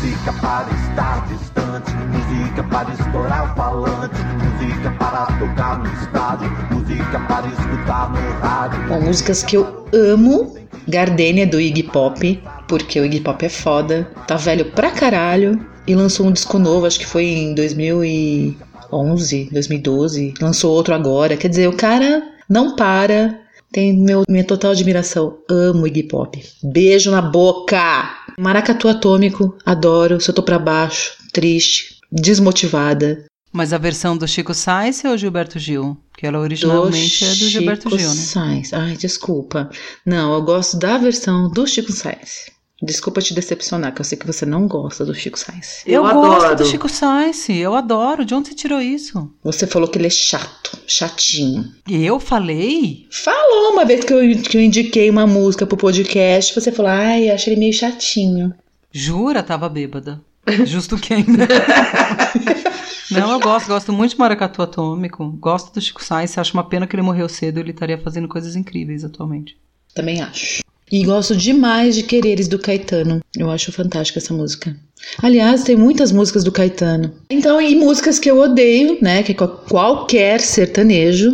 Música 0.03 0.32
para 0.40 0.68
estar 0.74 1.28
distante, 1.28 1.92
música 1.94 2.64
para 2.64 2.92
estourar 2.92 3.53
o 3.53 3.57
falante, 3.57 4.16
música 4.42 4.90
para 4.98 5.26
tocar 5.38 5.78
no 5.78 5.86
estádio, 6.03 6.50
música 6.72 7.20
para 7.28 7.46
escutar 7.46 8.11
no 8.11 8.40
rádio. 8.40 8.88
Bom, 8.88 9.00
músicas 9.00 9.44
que 9.44 9.57
eu 9.57 9.86
amo. 9.94 10.57
Gardenia 10.88 11.46
do 11.46 11.61
Iggy 11.61 11.84
Pop, 11.84 12.42
porque 12.66 12.98
o 12.98 13.05
Iggy 13.05 13.20
Pop 13.20 13.46
é 13.46 13.48
foda. 13.48 14.11
Tá 14.26 14.34
velho 14.36 14.72
pra 14.72 14.90
caralho. 14.90 15.64
E 15.86 15.94
lançou 15.94 16.26
um 16.26 16.32
disco 16.32 16.59
novo, 16.59 16.84
acho 16.84 16.98
que 16.98 17.07
foi 17.07 17.26
em 17.26 17.55
2011, 17.55 19.50
2012. 19.53 20.34
Lançou 20.40 20.74
outro 20.74 20.94
agora. 20.94 21.36
Quer 21.36 21.46
dizer, 21.46 21.68
o 21.68 21.76
cara 21.76 22.24
não 22.48 22.74
para. 22.74 23.38
Tem 23.70 23.96
meu, 23.96 24.24
minha 24.28 24.44
total 24.44 24.72
admiração. 24.72 25.38
Amo 25.48 25.86
Iggy 25.86 26.03
Pop. 26.03 26.42
Beijo 26.61 27.12
na 27.12 27.22
boca! 27.22 28.22
Maracatu 28.39 28.89
Atômico, 28.89 29.57
adoro. 29.64 30.20
Se 30.20 30.30
eu 30.30 30.35
tô 30.35 30.43
pra 30.43 30.59
baixo, 30.59 31.12
triste, 31.33 31.97
desmotivada. 32.11 33.24
Mas 33.53 33.72
a 33.72 33.78
versão 33.78 34.16
do 34.16 34.26
Chico 34.26 34.55
Sainz 34.55 35.05
ou 35.05 35.16
Gilberto 35.16 35.59
Gil? 35.59 35.97
Que 36.16 36.26
ela 36.26 36.39
originalmente 36.39 37.24
é 37.24 37.28
do 37.28 37.49
Gilberto 37.49 37.91
Chico 37.91 37.99
Gil, 37.99 38.09
né? 38.09 38.14
Sainz. 38.14 38.72
Ai, 38.72 38.97
desculpa. 38.97 39.70
Não, 40.07 40.33
eu 40.33 40.43
gosto 40.43 40.78
da 40.78 40.97
versão 40.97 41.51
do 41.51 41.66
Chico 41.66 41.93
Sainz. 41.93 42.51
Desculpa 42.85 43.20
te 43.20 43.33
decepcionar, 43.33 43.95
que 43.95 44.01
eu 44.01 44.05
sei 44.05 44.18
que 44.18 44.26
você 44.26 44.45
não 44.45 44.66
gosta 44.66 45.05
do 45.05 45.14
Chico 45.14 45.39
Sainz. 45.39 45.85
Eu, 45.87 46.03
gosto 46.03 46.18
adoro. 46.18 46.57
do 46.57 46.64
Chico 46.64 46.89
Sainz, 46.89 47.49
eu 47.49 47.76
adoro. 47.76 48.24
De 48.24 48.35
onde 48.35 48.49
você 48.49 48.55
tirou 48.57 48.80
isso? 48.80 49.33
Você 49.45 49.68
falou 49.68 49.87
que 49.87 49.99
ele 49.99 50.09
é 50.09 50.11
chato, 50.11 50.76
chatinho. 50.85 51.72
E 51.89 52.05
eu 52.05 52.18
falei? 52.18 53.07
Falou 53.09 53.72
uma 53.72 53.85
vez 53.85 54.05
que 54.05 54.12
eu, 54.12 54.43
que 54.43 54.57
eu 54.57 54.61
indiquei 54.61 55.09
uma 55.09 55.28
música 55.28 55.64
pro 55.64 55.76
podcast, 55.76 56.53
você 56.53 56.72
falou, 56.72 56.91
ai, 56.91 57.30
acho 57.30 57.49
ele 57.49 57.61
meio 57.61 57.72
chatinho. 57.72 58.53
Jura? 58.91 59.45
Tava 59.45 59.68
bêbada. 59.68 60.20
Justo 60.66 60.99
quem, 60.99 61.24
né? 61.24 61.47
Não, 63.12 63.30
eu 63.30 63.39
gosto, 63.39 63.68
gosto 63.68 63.93
muito 63.93 64.12
de 64.12 64.18
Maracatu 64.18 64.61
Atômico. 64.61 65.24
Gosto 65.39 65.72
do 65.72 65.80
Chico 65.80 66.03
Sainz. 66.03 66.37
Acho 66.37 66.55
uma 66.55 66.64
pena 66.64 66.87
que 66.87 66.97
ele 66.97 67.03
morreu 67.03 67.28
cedo. 67.28 67.61
Ele 67.61 67.70
estaria 67.70 67.99
fazendo 67.99 68.26
coisas 68.26 68.57
incríveis 68.57 69.05
atualmente. 69.05 69.57
Também 69.95 70.20
acho. 70.20 70.61
E 70.93 71.05
gosto 71.05 71.34
demais 71.34 71.95
de 71.97 72.03
Quereres 72.03 72.47
do 72.49 72.59
Caetano. 72.59 73.20
Eu 73.36 73.51
acho 73.51 73.72
fantástica 73.72 74.18
essa 74.18 74.34
música. 74.34 74.76
Aliás, 75.22 75.64
tem 75.64 75.74
muitas 75.74 76.12
músicas 76.12 76.45
do 76.45 76.53
Caetano. 76.53 77.14
Então, 77.30 77.61
e 77.61 77.74
músicas 77.74 78.18
que 78.18 78.30
eu 78.30 78.38
odeio, 78.38 78.99
né? 79.01 79.22
Que 79.22 79.32
qual- 79.32 79.64
qualquer 79.68 80.40
sertanejo. 80.40 81.32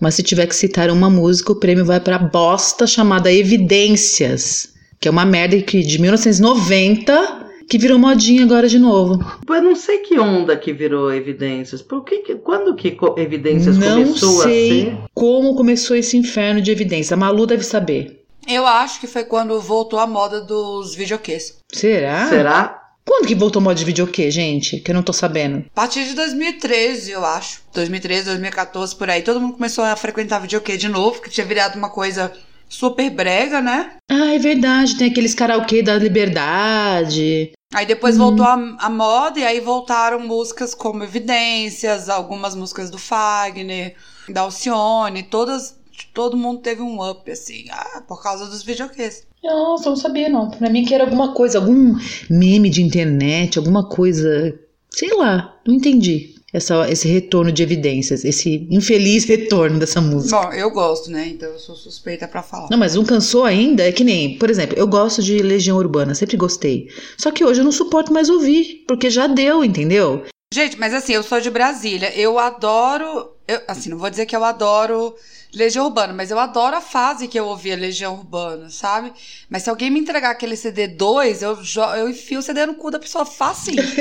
Mas 0.00 0.14
se 0.14 0.22
tiver 0.22 0.46
que 0.46 0.56
citar 0.56 0.90
uma 0.90 1.08
música, 1.10 1.52
o 1.52 1.56
prêmio 1.60 1.84
vai 1.84 2.00
pra 2.00 2.18
bosta 2.18 2.86
chamada 2.86 3.30
Evidências. 3.32 4.70
Que 4.98 5.06
é 5.06 5.10
uma 5.10 5.24
merda 5.26 5.60
que 5.60 5.80
de 5.82 6.00
1990 6.00 7.42
que 7.68 7.78
virou 7.78 7.98
modinha 7.98 8.42
agora 8.44 8.68
de 8.68 8.78
novo. 8.78 9.18
Eu 9.48 9.62
não 9.62 9.74
sei 9.74 9.98
que 9.98 10.18
onda 10.18 10.56
que 10.56 10.72
virou 10.72 11.12
evidências. 11.12 11.80
Por 11.80 12.04
que, 12.04 12.18
quando 12.36 12.74
que 12.74 12.96
evidências 13.16 13.78
Não 13.78 14.02
começou 14.04 14.42
sei 14.42 14.80
a 14.80 14.84
ser? 14.92 14.98
como 15.14 15.54
começou 15.54 15.96
esse 15.96 16.16
inferno 16.16 16.60
de 16.60 16.70
evidência. 16.70 17.14
A 17.14 17.16
Malu 17.16 17.46
deve 17.46 17.64
saber. 17.64 18.23
Eu 18.46 18.66
acho 18.66 19.00
que 19.00 19.06
foi 19.06 19.24
quando 19.24 19.60
voltou 19.60 19.98
a 19.98 20.06
moda 20.06 20.40
dos 20.40 20.94
videoquês. 20.94 21.58
Será? 21.72 22.28
Será? 22.28 22.80
Quando 23.04 23.26
que 23.26 23.34
voltou 23.34 23.60
moda 23.60 23.74
de 23.74 23.84
videokê, 23.84 24.30
gente? 24.30 24.80
Que 24.80 24.90
eu 24.90 24.94
não 24.94 25.02
tô 25.02 25.12
sabendo. 25.12 25.64
A 25.72 25.74
partir 25.74 26.04
de 26.04 26.14
2013, 26.14 27.10
eu 27.10 27.24
acho. 27.24 27.60
2013, 27.74 28.24
2014, 28.26 28.96
por 28.96 29.10
aí. 29.10 29.22
Todo 29.22 29.40
mundo 29.40 29.54
começou 29.54 29.84
a 29.84 29.94
frequentar 29.94 30.40
videokê 30.40 30.76
de 30.76 30.88
novo, 30.88 31.20
que 31.20 31.28
tinha 31.28 31.46
virado 31.46 31.76
uma 31.76 31.90
coisa 31.90 32.32
super 32.68 33.10
brega, 33.10 33.60
né? 33.60 33.92
Ah, 34.10 34.34
é 34.34 34.38
verdade. 34.38 34.96
Tem 34.96 35.10
aqueles 35.10 35.34
karaokê 35.34 35.82
da 35.82 35.96
liberdade. 35.96 37.52
Aí 37.74 37.86
depois 37.86 38.16
voltou 38.16 38.46
a, 38.46 38.54
a 38.78 38.88
moda 38.88 39.40
e 39.40 39.44
aí 39.44 39.60
voltaram 39.60 40.20
músicas 40.20 40.74
como 40.74 41.02
Evidências, 41.02 42.08
algumas 42.08 42.54
músicas 42.54 42.88
do 42.88 42.98
Fagner, 42.98 43.96
da 44.28 44.42
Alcione, 44.42 45.24
todas, 45.24 45.76
todo 46.12 46.36
mundo 46.36 46.60
teve 46.60 46.82
um 46.82 47.02
up, 47.08 47.30
assim, 47.30 47.64
ah, 47.70 48.02
por 48.06 48.22
causa 48.22 48.46
dos 48.46 48.62
videokês. 48.62 49.26
Nossa, 49.42 49.86
eu 49.86 49.90
não 49.90 49.96
sabia 49.96 50.28
não. 50.28 50.50
Pra 50.50 50.70
mim 50.70 50.84
que 50.84 50.94
era 50.94 51.04
alguma 51.04 51.34
coisa, 51.34 51.58
algum 51.58 51.94
meme 52.30 52.70
de 52.70 52.82
internet, 52.82 53.58
alguma 53.58 53.88
coisa, 53.88 54.58
sei 54.90 55.10
lá, 55.14 55.56
não 55.66 55.74
entendi. 55.74 56.32
Essa, 56.52 56.88
esse 56.88 57.08
retorno 57.08 57.50
de 57.50 57.64
evidências, 57.64 58.24
esse 58.24 58.68
infeliz 58.70 59.24
retorno 59.26 59.76
dessa 59.78 60.00
música. 60.00 60.40
Bom, 60.40 60.52
eu 60.52 60.70
gosto, 60.70 61.10
né? 61.10 61.26
Então 61.26 61.48
eu 61.50 61.58
sou 61.58 61.74
suspeita 61.74 62.28
pra 62.28 62.44
falar. 62.44 62.68
Não, 62.70 62.78
mas 62.78 62.94
não 62.94 63.04
cansou 63.04 63.44
ainda? 63.44 63.82
É 63.82 63.90
que 63.90 64.04
nem, 64.04 64.38
por 64.38 64.48
exemplo, 64.48 64.78
eu 64.78 64.86
gosto 64.86 65.20
de 65.20 65.38
Legião 65.38 65.76
Urbana, 65.76 66.14
sempre 66.14 66.36
gostei. 66.36 66.88
Só 67.18 67.32
que 67.32 67.44
hoje 67.44 67.60
eu 67.60 67.64
não 67.64 67.72
suporto 67.72 68.12
mais 68.12 68.28
ouvir, 68.30 68.84
porque 68.86 69.10
já 69.10 69.26
deu, 69.26 69.64
entendeu? 69.64 70.24
Gente, 70.54 70.78
mas 70.78 70.94
assim, 70.94 71.12
eu 71.14 71.24
sou 71.24 71.40
de 71.40 71.50
Brasília. 71.50 72.12
Eu 72.16 72.38
adoro. 72.38 73.32
eu- 73.48 73.60
assim, 73.66 73.90
não 73.90 73.98
vou 73.98 74.08
dizer 74.08 74.24
que 74.24 74.36
eu 74.36 74.44
adoro 74.44 75.12
Legião 75.54 75.86
Urbana, 75.86 76.12
mas 76.12 76.30
eu 76.30 76.38
adoro 76.38 76.76
a 76.76 76.80
fase 76.80 77.28
que 77.28 77.38
eu 77.38 77.46
ouvia 77.46 77.76
Legião 77.76 78.14
Urbana, 78.14 78.68
sabe? 78.70 79.12
Mas 79.48 79.62
se 79.62 79.70
alguém 79.70 79.90
me 79.90 80.00
entregar 80.00 80.30
aquele 80.30 80.56
CD 80.56 80.88
2, 80.88 81.42
eu, 81.42 81.58
eu 81.96 82.08
enfio 82.08 82.40
o 82.40 82.42
CD 82.42 82.66
no 82.66 82.74
cu 82.74 82.90
da 82.90 82.98
pessoa 82.98 83.24
facinho. 83.24 83.82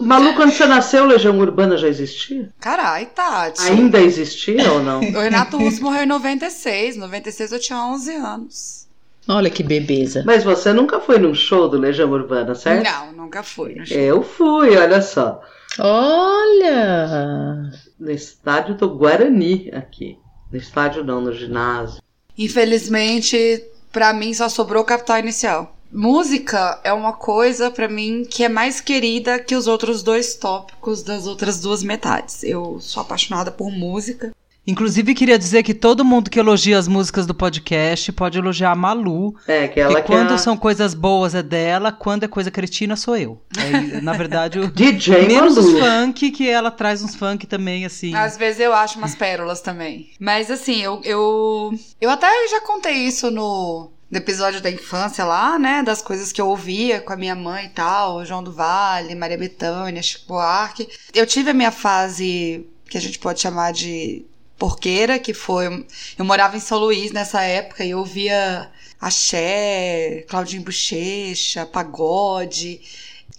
Malu, 0.00 0.34
quando 0.34 0.52
você 0.52 0.64
nasceu, 0.64 1.04
Legião 1.04 1.36
Urbana 1.38 1.76
já 1.76 1.88
existia? 1.88 2.48
Carai, 2.60 3.06
Tati. 3.06 3.62
Ainda 3.62 4.00
existia 4.00 4.72
ou 4.72 4.82
não? 4.82 5.00
O 5.00 5.20
Renato 5.20 5.58
Russo 5.58 5.82
morreu 5.82 6.04
em 6.04 6.06
96. 6.06 6.96
Em 6.96 7.00
96 7.00 7.52
eu 7.52 7.58
tinha 7.58 7.78
11 7.84 8.14
anos. 8.14 8.88
Olha 9.26 9.50
que 9.50 9.62
bebeza. 9.62 10.22
Mas 10.24 10.44
você 10.44 10.72
nunca 10.72 11.00
foi 11.00 11.18
num 11.18 11.34
show 11.34 11.68
do 11.68 11.76
Legião 11.76 12.10
Urbana, 12.10 12.54
certo? 12.54 12.84
Não, 12.84 13.12
nunca 13.12 13.42
fui. 13.42 13.82
Eu 13.90 14.22
fui, 14.22 14.76
olha 14.76 15.02
só. 15.02 15.42
Olha! 15.78 17.70
No 17.98 18.10
estádio 18.10 18.74
do 18.76 18.88
Guarani, 18.88 19.70
aqui. 19.72 20.18
No 20.50 20.56
estádio 20.56 21.04
não, 21.04 21.20
no 21.20 21.32
ginásio. 21.32 22.00
Infelizmente, 22.36 23.64
pra 23.92 24.12
mim 24.12 24.32
só 24.32 24.48
sobrou 24.48 24.84
Capital 24.84 25.18
Inicial. 25.18 25.76
Música 25.90 26.80
é 26.84 26.92
uma 26.92 27.14
coisa 27.14 27.70
pra 27.70 27.88
mim 27.88 28.24
que 28.28 28.44
é 28.44 28.48
mais 28.48 28.80
querida 28.80 29.38
que 29.38 29.56
os 29.56 29.66
outros 29.66 30.02
dois 30.02 30.34
tópicos 30.34 31.02
das 31.02 31.26
outras 31.26 31.60
duas 31.60 31.82
metades. 31.82 32.42
Eu 32.42 32.78
sou 32.80 33.00
apaixonada 33.02 33.50
por 33.50 33.70
música. 33.70 34.32
Inclusive, 34.68 35.14
queria 35.14 35.38
dizer 35.38 35.62
que 35.62 35.72
todo 35.72 36.04
mundo 36.04 36.28
que 36.28 36.38
elogia 36.38 36.78
as 36.78 36.86
músicas 36.86 37.24
do 37.24 37.32
podcast 37.34 38.12
pode 38.12 38.36
elogiar 38.36 38.72
a 38.72 38.74
Malu. 38.74 39.34
É, 39.46 39.66
que 39.66 39.80
ela 39.80 39.94
que 39.94 40.02
que 40.02 40.06
quando 40.06 40.34
é 40.34 40.36
são 40.38 40.58
coisas 40.58 40.92
boas 40.92 41.34
é 41.34 41.42
dela, 41.42 41.90
quando 41.90 42.24
é 42.24 42.28
coisa 42.28 42.50
cretina 42.50 42.94
sou 42.94 43.16
eu. 43.16 43.40
É, 43.56 44.02
na 44.02 44.12
verdade, 44.12 44.58
o... 44.58 44.68
DJ 44.70 45.26
menos 45.26 45.56
os 45.56 45.72
Malu. 45.72 45.80
funk, 45.80 46.30
que 46.32 46.46
ela 46.46 46.70
traz 46.70 47.02
uns 47.02 47.14
funk 47.14 47.46
também, 47.46 47.86
assim. 47.86 48.14
Às 48.14 48.36
vezes 48.36 48.60
eu 48.60 48.74
acho 48.74 48.98
umas 48.98 49.14
pérolas 49.14 49.62
também. 49.62 50.10
Mas 50.20 50.50
assim, 50.50 50.82
eu, 50.82 51.00
eu, 51.02 51.72
eu 51.98 52.10
até 52.10 52.28
já 52.50 52.60
contei 52.60 52.92
isso 52.92 53.30
no, 53.30 53.90
no 54.10 54.18
episódio 54.18 54.60
da 54.60 54.70
infância 54.70 55.24
lá, 55.24 55.58
né? 55.58 55.82
Das 55.82 56.02
coisas 56.02 56.30
que 56.30 56.42
eu 56.42 56.46
ouvia 56.46 57.00
com 57.00 57.14
a 57.14 57.16
minha 57.16 57.34
mãe 57.34 57.64
e 57.64 57.70
tal, 57.70 58.22
João 58.22 58.44
do 58.44 58.52
Vale, 58.52 59.14
Maria 59.14 59.38
Bethânia, 59.38 60.02
Chico 60.02 60.26
Buarque. 60.28 60.86
Eu 61.14 61.26
tive 61.26 61.52
a 61.52 61.54
minha 61.54 61.72
fase 61.72 62.66
que 62.90 62.98
a 62.98 63.00
gente 63.00 63.18
pode 63.18 63.40
chamar 63.40 63.72
de 63.72 64.26
porqueira, 64.58 65.18
que 65.18 65.32
foi. 65.32 65.86
Eu 66.18 66.24
morava 66.24 66.56
em 66.56 66.60
São 66.60 66.78
Luís 66.78 67.12
nessa 67.12 67.42
época 67.42 67.84
e 67.84 67.90
eu 67.90 67.98
ouvia 67.98 68.70
axé, 69.00 70.24
Claudinho 70.28 70.62
Bochecha, 70.62 71.64
pagode. 71.66 72.80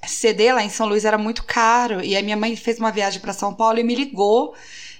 CD 0.07 0.53
lá 0.53 0.63
em 0.63 0.69
São 0.69 0.87
Luís 0.87 1.03
era 1.05 1.17
muito 1.17 1.43
caro. 1.43 2.01
E 2.03 2.15
aí 2.15 2.23
minha 2.23 2.37
mãe 2.37 2.55
fez 2.55 2.79
uma 2.79 2.91
viagem 2.91 3.19
para 3.19 3.33
São 3.33 3.53
Paulo 3.53 3.79
e 3.79 3.83
me 3.83 3.95
ligou 3.95 4.53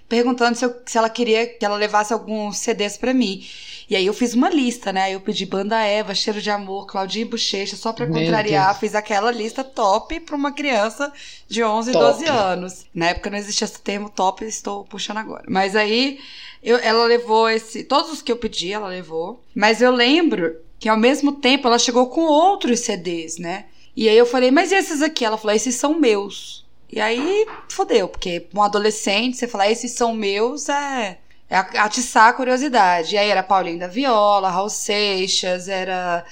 perguntando 0.10 0.58
se, 0.58 0.66
eu- 0.66 0.76
se 0.86 0.98
ela 0.98 1.10
queria 1.10 1.46
que 1.48 1.64
ela 1.64 1.76
levasse 1.78 2.12
alguns 2.12 2.58
CDs 2.58 2.98
pra 2.98 3.14
mim. 3.14 3.46
E 3.90 3.96
aí 3.96 4.06
eu 4.06 4.14
fiz 4.14 4.34
uma 4.36 4.50
lista, 4.50 4.94
né? 4.94 5.04
Aí 5.04 5.14
Eu 5.14 5.20
pedi 5.22 5.46
Banda 5.46 5.82
Eva, 5.82 6.14
Cheiro 6.14 6.40
de 6.42 6.50
Amor, 6.52 6.86
Claudinho 6.86 7.28
Bochecha, 7.28 7.76
só 7.76 7.92
pra 7.92 8.06
Meu 8.06 8.22
contrariar. 8.22 8.68
Deus. 8.68 8.78
Fiz 8.80 8.94
aquela 8.96 9.32
lista 9.32 9.64
top 9.64 10.20
pra 10.20 10.36
uma 10.36 10.52
criança 10.52 11.12
de 11.48 11.64
11, 11.64 11.92
Top. 11.92 12.06
12 12.06 12.26
anos. 12.26 12.86
Na 12.94 13.08
época 13.08 13.30
não 13.32 13.38
existia 13.38 13.66
esse 13.66 13.82
termo 13.82 14.10
top, 14.10 14.46
estou 14.46 14.84
puxando 14.86 15.18
agora. 15.18 15.44
Mas 15.50 15.76
aí 15.76 16.20
eu- 16.62 16.78
ela 16.78 17.06
levou 17.06 17.50
esse. 17.50 17.84
Todos 17.84 18.12
os 18.12 18.22
que 18.22 18.32
eu 18.32 18.38
pedi, 18.38 18.72
ela 18.72 18.88
levou. 18.88 19.44
Mas 19.56 19.82
eu 19.82 19.92
lembro 19.92 20.56
que 20.80 20.88
ao 20.88 20.98
mesmo 20.98 21.32
tempo 21.34 21.68
ela 21.68 21.80
chegou 21.80 22.08
com 22.10 22.22
outros 22.22 22.82
CDs, 22.82 23.38
né? 23.40 23.66
E 23.96 24.08
aí 24.08 24.18
eu 24.18 24.26
falei, 24.26 24.52
mas 24.52 24.72
e 24.72 24.76
esses 24.76 25.02
aqui? 25.02 25.26
Ela 25.26 25.38
falou, 25.38 25.56
esses 25.56 25.76
são 25.76 26.00
meus. 26.00 26.64
E 26.92 27.00
aí, 27.02 27.46
fodeu, 27.70 28.08
porque 28.08 28.48
um 28.54 28.62
adolescente, 28.62 29.36
você 29.38 29.48
falar, 29.48 29.70
esses 29.72 29.92
são 29.92 30.14
meus, 30.14 30.70
é 30.70 31.18
atiçar 31.50 32.30
a 32.30 32.34
curiosidade. 32.34 33.16
E 33.16 33.18
aí 33.18 33.30
era 33.30 33.44
Paulinho 33.44 33.80
da 33.80 33.88
Viola, 33.88 34.50
Raul 34.50 34.70
Seixas, 34.70 35.68
era. 35.68 36.26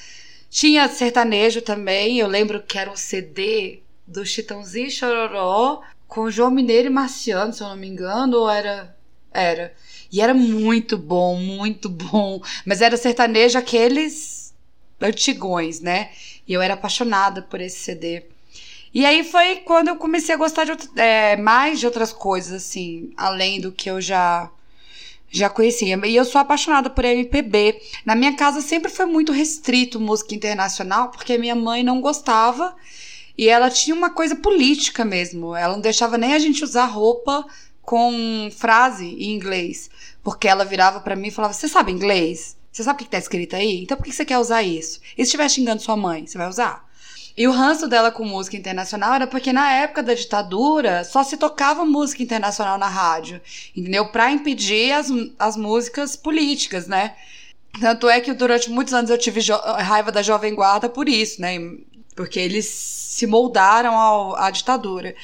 Tinha 0.49 0.87
sertanejo 0.87 1.61
também, 1.61 2.19
eu 2.19 2.27
lembro 2.27 2.61
que 2.63 2.77
era 2.77 2.89
um 2.89 2.95
CD 2.95 3.81
do 4.07 4.25
Chitãozinho 4.25 4.87
e 4.87 4.91
Chororó 4.91 5.81
com 6.07 6.31
João 6.31 6.49
Mineiro 6.49 6.87
e 6.87 6.89
Marciano, 6.89 7.51
se 7.51 7.61
eu 7.61 7.67
não 7.67 7.75
me 7.75 7.87
engano, 7.87 8.37
ou 8.37 8.49
era. 8.49 8.95
Era. 9.33 9.73
E 10.11 10.21
era 10.21 10.33
muito 10.33 10.97
bom, 10.97 11.35
muito 11.35 11.89
bom. 11.89 12.41
Mas 12.65 12.81
era 12.81 12.95
sertanejo 12.95 13.57
aqueles 13.57 14.53
antigões, 15.01 15.81
né? 15.81 16.11
E 16.47 16.53
eu 16.53 16.61
era 16.61 16.75
apaixonada 16.75 17.41
por 17.41 17.59
esse 17.59 17.79
CD. 17.79 18.23
E 18.93 19.05
aí 19.05 19.23
foi 19.23 19.57
quando 19.57 19.89
eu 19.89 19.97
comecei 19.97 20.33
a 20.33 20.37
gostar 20.37 20.63
de 20.63 20.71
é, 20.95 21.35
mais 21.35 21.79
de 21.79 21.85
outras 21.85 22.13
coisas, 22.13 22.53
assim, 22.53 23.11
além 23.17 23.59
do 23.59 23.71
que 23.71 23.89
eu 23.89 23.99
já 23.99 24.49
já 25.29 25.49
conhecia. 25.49 25.99
E 26.05 26.15
eu 26.15 26.25
sou 26.25 26.39
apaixonada 26.39 26.89
por 26.89 27.05
MPB. 27.05 27.79
Na 28.05 28.15
minha 28.15 28.35
casa 28.35 28.61
sempre 28.61 28.91
foi 28.91 29.05
muito 29.05 29.31
restrito 29.31 29.99
música 29.99 30.35
internacional, 30.35 31.09
porque 31.09 31.37
minha 31.37 31.55
mãe 31.55 31.83
não 31.83 32.01
gostava. 32.01 32.75
E 33.37 33.47
ela 33.47 33.69
tinha 33.69 33.95
uma 33.95 34.09
coisa 34.09 34.35
política 34.35 35.05
mesmo. 35.05 35.55
Ela 35.55 35.73
não 35.73 35.81
deixava 35.81 36.17
nem 36.17 36.33
a 36.33 36.39
gente 36.39 36.63
usar 36.63 36.85
roupa 36.85 37.45
com 37.81 38.49
frase 38.51 39.05
em 39.05 39.33
inglês. 39.33 39.89
Porque 40.23 40.47
ela 40.47 40.65
virava 40.65 40.99
pra 40.99 41.15
mim 41.15 41.27
e 41.27 41.31
falava: 41.31 41.53
Você 41.53 41.67
sabe 41.67 41.91
inglês? 41.91 42.57
Você 42.71 42.83
sabe 42.83 43.01
o 43.01 43.05
que 43.05 43.11
tá 43.11 43.17
escrito 43.17 43.55
aí? 43.55 43.81
Então 43.81 43.97
por 43.97 44.03
que 44.03 44.11
você 44.11 44.25
quer 44.25 44.37
usar 44.37 44.61
isso? 44.61 44.99
E 45.13 45.17
se 45.17 45.23
estiver 45.23 45.49
xingando 45.49 45.81
sua 45.81 45.97
mãe, 45.97 46.27
você 46.27 46.37
vai 46.37 46.47
usar? 46.47 46.86
E 47.37 47.47
o 47.47 47.51
ranço 47.51 47.87
dela 47.87 48.11
com 48.11 48.25
música 48.25 48.57
internacional 48.57 49.13
era 49.13 49.27
porque 49.27 49.53
na 49.53 49.71
época 49.71 50.01
da 50.01 50.13
ditadura 50.15 51.03
só 51.03 51.23
se 51.23 51.37
tocava 51.37 51.85
música 51.85 52.23
internacional 52.23 52.77
na 52.79 52.87
rádio, 52.87 53.39
entendeu? 53.75 54.07
Pra 54.07 54.31
impedir 54.31 54.91
as, 54.91 55.07
as 55.37 55.55
músicas 55.55 56.15
políticas, 56.15 56.87
né? 56.87 57.15
Tanto 57.79 58.09
é 58.09 58.19
que 58.19 58.33
durante 58.33 58.71
muitos 58.71 58.93
anos 58.93 59.11
eu 59.11 59.17
tive 59.19 59.39
raiva 59.79 60.11
da 60.11 60.23
Jovem 60.23 60.55
Guarda 60.55 60.89
por 60.89 61.07
isso, 61.07 61.39
né? 61.39 61.57
Porque 62.15 62.39
eles 62.39 62.65
se 62.65 63.27
moldaram 63.27 63.95
ao- 63.95 64.35
à 64.35 64.49
ditadura. 64.49 65.15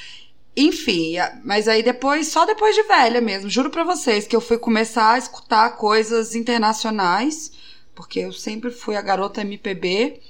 Enfim, 0.56 1.14
mas 1.42 1.66
aí 1.66 1.82
depois, 1.82 2.28
só 2.28 2.44
depois 2.46 2.76
de 2.76 2.84
velha 2.84 3.20
mesmo, 3.20 3.50
juro 3.50 3.70
pra 3.70 3.82
vocês 3.82 4.24
que 4.24 4.36
eu 4.36 4.40
fui 4.40 4.56
começar 4.56 5.14
a 5.14 5.18
escutar 5.18 5.70
coisas 5.76 6.36
internacionais, 6.36 7.50
porque 7.92 8.20
eu 8.20 8.32
sempre 8.32 8.70
fui 8.70 8.94
a 8.94 9.02
garota 9.02 9.40
MPB. 9.40 10.20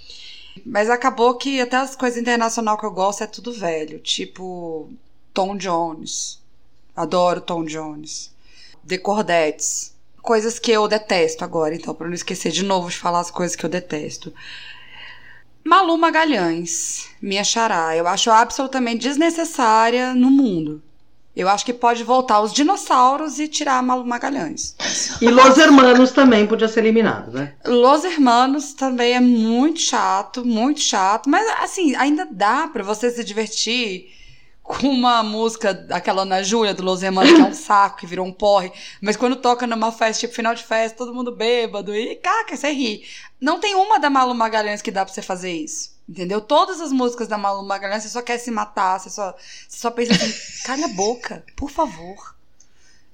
Mas 0.64 0.90
acabou 0.90 1.34
que 1.36 1.60
até 1.60 1.76
as 1.76 1.96
coisas 1.96 2.18
internacionais 2.18 2.78
que 2.78 2.86
eu 2.86 2.90
gosto 2.90 3.24
é 3.24 3.26
tudo 3.26 3.52
velho. 3.52 3.98
Tipo 3.98 4.90
Tom 5.32 5.56
Jones. 5.56 6.40
Adoro 6.94 7.40
Tom 7.40 7.64
Jones. 7.64 8.32
The 8.86 8.98
Cordettes. 8.98 9.94
Coisas 10.22 10.58
que 10.58 10.70
eu 10.70 10.88
detesto 10.88 11.44
agora, 11.44 11.74
então, 11.74 11.94
pra 11.94 12.06
não 12.06 12.14
esquecer 12.14 12.50
de 12.50 12.64
novo 12.64 12.88
de 12.88 12.96
falar 12.96 13.20
as 13.20 13.30
coisas 13.30 13.54
que 13.54 13.66
eu 13.66 13.68
detesto. 13.68 14.32
Malu 15.62 15.98
Magalhães, 15.98 17.08
minha 17.20 17.44
xará. 17.44 17.96
Eu 17.96 18.06
acho 18.06 18.30
absolutamente 18.30 19.02
desnecessária 19.02 20.14
no 20.14 20.30
mundo. 20.30 20.82
Eu 21.36 21.48
acho 21.48 21.64
que 21.64 21.72
pode 21.72 22.04
voltar 22.04 22.40
os 22.40 22.52
dinossauros 22.52 23.40
e 23.40 23.48
tirar 23.48 23.82
Malu 23.82 24.06
Magalhães. 24.06 24.76
E 25.20 25.28
Los 25.28 25.58
Hermanos 25.58 26.12
também 26.12 26.46
podia 26.46 26.68
ser 26.68 26.80
eliminado, 26.80 27.32
né? 27.32 27.54
Los 27.66 28.04
Hermanos 28.04 28.72
também 28.72 29.14
é 29.14 29.20
muito 29.20 29.80
chato, 29.80 30.44
muito 30.44 30.80
chato, 30.80 31.28
mas 31.28 31.44
assim, 31.60 31.96
ainda 31.96 32.26
dá 32.30 32.68
pra 32.68 32.84
você 32.84 33.10
se 33.10 33.24
divertir 33.24 34.12
com 34.62 34.88
uma 34.88 35.22
música, 35.22 35.86
aquela 35.90 36.22
Ana 36.22 36.42
Júlia 36.42 36.72
do 36.72 36.82
Los 36.82 37.02
Hermanos, 37.02 37.32
que 37.32 37.40
é 37.40 37.44
um 37.44 37.52
saco, 37.54 37.98
que 37.98 38.06
virou 38.06 38.24
um 38.26 38.32
porre, 38.32 38.72
mas 39.00 39.16
quando 39.16 39.36
toca 39.36 39.66
numa 39.66 39.92
festa, 39.92 40.20
tipo 40.20 40.34
final 40.34 40.54
de 40.54 40.62
festa, 40.62 40.96
todo 40.96 41.12
mundo 41.14 41.30
bêbado 41.34 41.94
e 41.94 42.14
caca, 42.16 42.56
você 42.56 42.70
ri. 42.70 43.04
Não 43.40 43.60
tem 43.60 43.74
uma 43.74 43.98
da 43.98 44.08
Malu 44.08 44.34
Magalhães 44.34 44.80
que 44.80 44.90
dá 44.90 45.04
pra 45.04 45.12
você 45.12 45.20
fazer 45.20 45.52
isso. 45.52 45.93
Entendeu? 46.08 46.40
Todas 46.40 46.80
as 46.80 46.92
músicas 46.92 47.26
da 47.28 47.38
Malu 47.38 47.62
Magalhães, 47.66 48.02
você 48.02 48.10
só 48.10 48.20
quer 48.20 48.36
se 48.38 48.50
matar, 48.50 49.00
você 49.00 49.08
só, 49.08 49.34
você 49.68 49.78
só 49.78 49.90
pensa 49.90 50.12
assim, 50.12 50.32
calha 50.66 50.84
a 50.84 50.88
boca, 50.88 51.42
por 51.56 51.70
favor. 51.70 52.34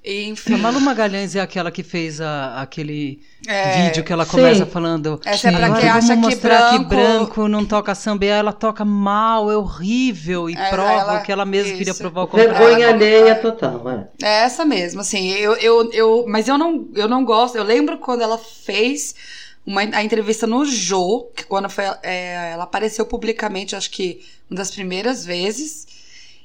E, 0.03 0.25
enfim. 0.29 0.55
A 0.55 0.59
Malu 0.59 0.81
Magalhães 0.81 1.37
é 1.37 1.41
aquela 1.41 1.71
que 1.71 1.83
fez 1.83 2.23
a- 2.23 2.63
aquele 2.63 3.21
É, 3.47 3.83
vídeo 3.85 4.03
que 4.03 4.11
ela 4.11 4.25
começa 4.25 4.65
Sim. 4.65 4.71
falando. 4.71 5.21
Essa 5.27 5.49
é 5.51 5.53
pra 5.53 5.67
"Agora 5.67 5.81
quem 5.81 5.91
vamos 5.91 6.11
acha 6.11 6.17
que 6.31 6.37
branco- 6.37 6.79
que 6.79 6.85
branco 6.87 7.49
não 7.49 7.67
toca 7.67 7.95
samba. 7.95 8.25
Ela 8.25 8.51
toca 8.53 8.83
mal, 8.83 9.51
é 9.53 9.57
horrível. 9.59 10.49
E 10.49 10.55
É, 10.57 10.71
prova 10.71 10.91
ela- 10.91 11.19
o 11.21 11.23
que 11.23 11.31
ela 11.31 11.45
mesma 11.45 11.77
queria 11.77 11.93
provar 11.95 12.23
o 12.23 12.29
contrário. 12.29 12.55
Vergonha 12.57 12.89
alheia 12.89 13.35
total, 13.37 13.89
é. 13.91 14.09
É 14.23 14.45
essa 14.45 14.65
mesmo, 14.65 15.03
assim, 15.03 15.29
eu, 15.33 15.53
eu, 15.57 15.93
eu, 15.93 16.25
mas 16.27 16.49
eu 16.49 16.57
não, 16.57 16.89
eu 16.95 17.07
não 17.07 17.23
gosto, 17.23 17.57
eu 17.59 17.63
lembro 17.65 17.99
quando 17.99 18.23
ela 18.23 18.39
fez 18.39 19.15
uma, 19.67 19.83
a 19.83 20.03
entrevista 20.03 20.47
no 20.47 20.65
Jô, 20.65 21.31
que 21.35 21.45
quando 21.45 21.69
foi, 21.69 21.85
é, 22.03 22.53
ela 22.53 22.65
apareceu 22.65 23.05
publicamente, 23.07 23.77
acho 23.77 23.91
que 23.91 24.25
uma 24.51 24.57
das 24.57 24.71
primeiras 24.71 25.25
vezes, 25.25 25.87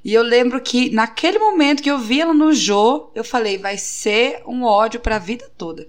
e 0.03 0.13
eu 0.13 0.22
lembro 0.22 0.61
que 0.61 0.89
naquele 0.91 1.39
momento 1.39 1.82
que 1.82 1.89
eu 1.89 1.97
vi 1.97 2.21
ela 2.21 2.33
no 2.33 2.54
Jô, 2.54 3.09
eu 3.16 3.24
falei, 3.24 3.58
vai 3.58 3.78
ser 3.78 4.42
um 4.46 4.63
ódio 4.63 5.00
pra 5.00 5.17
vida 5.17 5.50
toda. 5.58 5.87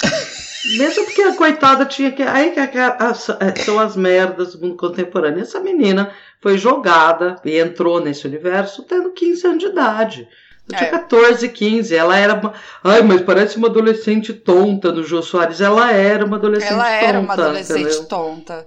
Mesmo 0.76 1.04
porque 1.04 1.22
a 1.22 1.34
coitada 1.34 1.84
tinha 1.86 2.12
que. 2.12 2.22
Aí 2.22 2.52
que 2.52 2.60
a- 2.60 2.98
é, 3.40 3.62
são 3.64 3.78
as 3.78 3.96
merdas 3.96 4.54
do 4.54 4.60
mundo 4.60 4.76
contemporâneo. 4.76 5.42
Essa 5.42 5.58
menina 5.58 6.12
foi 6.40 6.58
jogada 6.58 7.36
e 7.44 7.58
entrou 7.58 7.98
nesse 8.00 8.26
universo 8.26 8.82
tendo 8.82 9.10
15 9.10 9.46
anos 9.46 9.58
de 9.58 9.66
idade. 9.70 10.28
Eu 10.70 10.76
tinha 10.78 10.88
É. 10.88 10.92
14, 10.92 11.48
15. 11.48 11.94
Ela 11.94 12.16
era 12.16 12.34
uma. 12.34 12.52
Ai, 12.82 13.02
mas 13.02 13.20
parece 13.22 13.56
uma 13.56 13.68
adolescente 13.68 14.32
tonta 14.32 14.92
no 14.92 15.02
Jô 15.02 15.22
Soares. 15.22 15.60
Ela 15.60 15.92
era 15.92 16.24
uma 16.24 16.36
adolescente 16.36 16.72
ela 16.72 16.84
tonta. 16.84 17.04
era 17.04 17.20
uma 17.20 17.32
adolescente 17.34 17.80
entendeu? 17.80 18.04
tonta. 18.06 18.66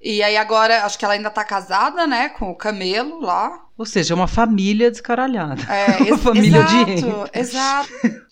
E 0.00 0.22
aí 0.22 0.36
agora, 0.36 0.84
acho 0.84 0.96
que 0.96 1.04
ela 1.04 1.14
ainda 1.14 1.28
tá 1.28 1.42
casada, 1.44 2.06
né, 2.06 2.28
com 2.28 2.50
o 2.50 2.54
Camelo 2.54 3.20
lá. 3.20 3.64
Ou 3.76 3.84
seja, 3.84 4.14
é 4.14 4.16
uma 4.16 4.28
família 4.28 4.90
descaralhada. 4.90 5.60
É, 5.72 6.02
Uma 6.06 6.18
família 6.18 6.62
de 6.62 6.92
exato, 6.92 7.30
exato. 7.34 7.88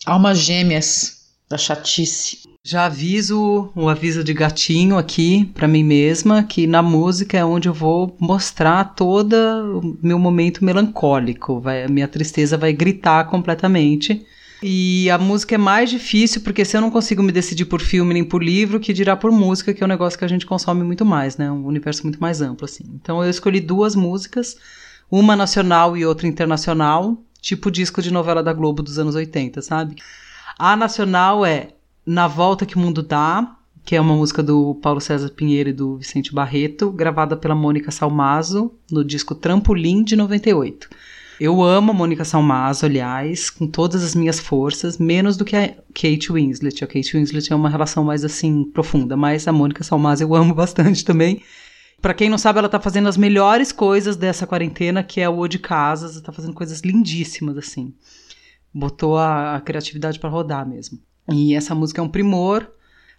Almas 0.06 0.38
gêmeas 0.38 1.15
da 1.48 1.56
chatice. 1.56 2.40
Já 2.64 2.86
aviso, 2.86 3.70
um 3.76 3.88
aviso 3.88 4.24
de 4.24 4.34
gatinho 4.34 4.98
aqui 4.98 5.48
pra 5.54 5.68
mim 5.68 5.84
mesma, 5.84 6.42
que 6.42 6.66
na 6.66 6.82
música 6.82 7.38
é 7.38 7.44
onde 7.44 7.68
eu 7.68 7.74
vou 7.74 8.16
mostrar 8.18 8.84
todo 8.96 9.34
o 9.34 9.96
meu 10.02 10.18
momento 10.18 10.64
melancólico. 10.64 11.60
Vai, 11.60 11.84
a 11.84 11.88
minha 11.88 12.08
tristeza 12.08 12.58
vai 12.58 12.72
gritar 12.72 13.24
completamente. 13.26 14.26
E 14.62 15.08
a 15.10 15.18
música 15.18 15.54
é 15.54 15.58
mais 15.58 15.90
difícil, 15.90 16.40
porque 16.40 16.64
se 16.64 16.76
eu 16.76 16.80
não 16.80 16.90
consigo 16.90 17.22
me 17.22 17.30
decidir 17.30 17.66
por 17.66 17.80
filme 17.80 18.14
nem 18.14 18.24
por 18.24 18.42
livro, 18.42 18.80
que 18.80 18.92
dirá 18.92 19.14
por 19.14 19.30
música, 19.30 19.72
que 19.72 19.82
é 19.82 19.86
um 19.86 19.88
negócio 19.88 20.18
que 20.18 20.24
a 20.24 20.28
gente 20.28 20.46
consome 20.46 20.82
muito 20.82 21.04
mais, 21.04 21.36
né? 21.36 21.48
Um 21.48 21.66
universo 21.66 22.02
muito 22.02 22.18
mais 22.20 22.40
amplo, 22.40 22.64
assim. 22.64 22.84
Então 22.94 23.22
eu 23.22 23.30
escolhi 23.30 23.60
duas 23.60 23.94
músicas, 23.94 24.56
uma 25.08 25.36
nacional 25.36 25.96
e 25.96 26.04
outra 26.04 26.26
internacional, 26.26 27.22
tipo 27.40 27.70
disco 27.70 28.02
de 28.02 28.10
novela 28.10 28.42
da 28.42 28.52
Globo 28.52 28.82
dos 28.82 28.98
anos 28.98 29.14
80, 29.14 29.62
sabe? 29.62 29.96
A 30.58 30.74
nacional 30.74 31.44
é 31.44 31.68
Na 32.06 32.26
Volta 32.26 32.64
que 32.64 32.76
o 32.76 32.78
Mundo 32.78 33.02
Dá, 33.02 33.56
que 33.84 33.94
é 33.94 34.00
uma 34.00 34.16
música 34.16 34.42
do 34.42 34.74
Paulo 34.76 35.02
César 35.02 35.28
Pinheiro 35.28 35.68
e 35.68 35.72
do 35.72 35.98
Vicente 35.98 36.32
Barreto, 36.32 36.90
gravada 36.90 37.36
pela 37.36 37.54
Mônica 37.54 37.90
Salmazo 37.90 38.72
no 38.90 39.04
disco 39.04 39.34
Trampolim 39.34 40.02
de 40.02 40.16
98. 40.16 40.88
Eu 41.38 41.62
amo 41.62 41.90
a 41.90 41.94
Mônica 41.94 42.24
Salmazo, 42.24 42.86
aliás, 42.86 43.50
com 43.50 43.66
todas 43.66 44.02
as 44.02 44.14
minhas 44.14 44.40
forças, 44.40 44.96
menos 44.96 45.36
do 45.36 45.44
que 45.44 45.54
a 45.54 45.68
Kate 45.92 46.32
Winslet. 46.32 46.82
A 46.82 46.86
Kate 46.86 47.14
Winslet 47.14 47.52
é 47.52 47.54
uma 47.54 47.68
relação 47.68 48.02
mais 48.02 48.24
assim 48.24 48.64
profunda, 48.64 49.14
mas 49.14 49.46
a 49.46 49.52
Mônica 49.52 49.84
Salmazo 49.84 50.22
eu 50.22 50.34
amo 50.34 50.54
bastante 50.56 51.04
também. 51.04 51.42
Pra 52.00 52.14
quem 52.14 52.30
não 52.30 52.38
sabe, 52.38 52.60
ela 52.60 52.68
tá 52.70 52.80
fazendo 52.80 53.10
as 53.10 53.18
melhores 53.18 53.72
coisas 53.72 54.16
dessa 54.16 54.46
quarentena, 54.46 55.02
que 55.02 55.20
é 55.20 55.28
o 55.28 55.46
de 55.46 55.58
casas, 55.58 56.18
tá 56.22 56.32
fazendo 56.32 56.54
coisas 56.54 56.80
lindíssimas 56.80 57.58
assim. 57.58 57.92
Botou 58.78 59.16
a, 59.16 59.56
a 59.56 59.60
criatividade 59.62 60.20
pra 60.20 60.28
rodar 60.28 60.68
mesmo. 60.68 60.98
E 61.32 61.54
essa 61.54 61.74
música 61.74 62.00
é 62.00 62.04
um 62.04 62.10
primor. 62.10 62.70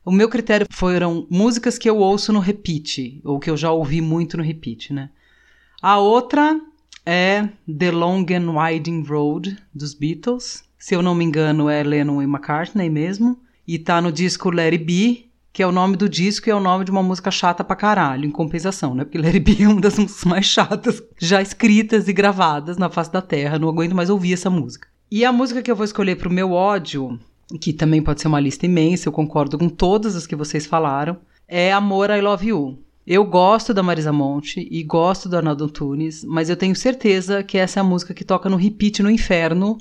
O 0.06 0.12
meu 0.12 0.30
critério 0.30 0.68
foram 0.70 1.26
músicas 1.32 1.80
que 1.80 1.90
eu 1.90 1.98
ouço 1.98 2.32
no 2.32 2.40
repeat, 2.40 3.20
ou 3.24 3.40
que 3.40 3.50
eu 3.50 3.58
já 3.58 3.72
ouvi 3.72 4.00
muito 4.00 4.38
no 4.38 4.44
repeat, 4.44 4.94
né? 4.94 5.10
A 5.82 5.98
outra 5.98 6.62
é 7.04 7.50
The 7.68 7.90
Long 7.90 8.24
and 8.30 8.52
Winding 8.52 9.02
Road 9.02 9.58
dos 9.74 9.96
Beatles. 9.96 10.64
Se 10.78 10.94
eu 10.94 11.02
não 11.02 11.16
me 11.16 11.26
engano, 11.26 11.68
é 11.68 11.82
Lennon 11.82 12.22
e 12.22 12.26
McCartney 12.26 12.88
mesmo. 12.88 13.40
E 13.68 13.80
tá 13.80 14.00
no 14.00 14.12
disco 14.12 14.52
Let 14.52 14.74
It 14.74 14.86
Be, 14.86 15.32
que 15.52 15.64
é 15.64 15.68
o 15.68 15.72
nome 15.72 15.98
do 15.98 16.08
disco 16.08 16.48
e 16.48 16.52
é 16.52 16.56
o 16.56 16.60
nome 16.60 16.86
de 16.86 16.92
uma 16.92 17.02
música 17.02 17.32
chata 17.32 17.64
pra 17.64 17.76
caralho, 17.76 18.26
em 18.26 18.32
compensação, 18.32 18.94
né? 18.94 19.04
Porque 19.04 19.18
Let 19.18 19.34
It 19.34 19.40
Be 19.40 19.64
é 19.64 19.68
uma 19.68 19.82
das 19.82 19.98
músicas 20.00 20.24
mais 20.24 20.46
chatas 20.46 21.02
já 21.18 21.42
escritas 21.42 22.08
e 22.08 22.14
gravadas 22.14 22.78
na 22.78 22.92
face 22.92 23.12
da 23.12 23.24
Terra. 23.24 23.58
Não 23.58 23.68
aguento 23.68 23.96
mais 23.96 24.12
ouvir 24.12 24.34
essa 24.34 24.52
música. 24.52 24.88
E 25.10 25.24
a 25.24 25.32
música 25.32 25.62
que 25.62 25.72
eu 25.72 25.76
vou 25.76 25.86
escolher 25.86 26.18
pro 26.18 26.30
meu 26.30 26.52
ódio, 26.52 27.18
que 27.62 27.72
também 27.72 28.02
pode 28.02 28.20
ser 28.20 28.28
uma 28.28 28.42
lista 28.42 28.66
imensa, 28.66 29.08
eu 29.08 29.14
concordo 29.14 29.58
com 29.58 29.70
todas 29.70 30.18
as 30.18 30.28
que 30.28 30.36
vocês 30.36 30.66
falaram, 30.66 31.18
é 31.48 31.72
Amor, 31.72 32.10
I 32.10 32.20
Love 32.20 32.48
You. 32.48 32.78
Eu 33.06 33.24
gosto 33.24 33.74
da 33.74 33.82
Marisa 33.82 34.12
Monte 34.12 34.68
e 34.70 34.84
gosto 34.84 35.30
do 35.30 35.38
Arnaldo 35.38 35.64
Antunes, 35.64 36.26
mas 36.26 36.50
eu 36.50 36.58
tenho 36.58 36.76
certeza 36.76 37.42
que 37.42 37.58
essa 37.58 37.80
é 37.80 37.82
a 37.82 37.86
música 37.86 38.14
que 38.14 38.26
toca 38.26 38.50
no 38.50 38.58
repeat 38.58 39.02
no 39.02 39.10
inferno, 39.10 39.78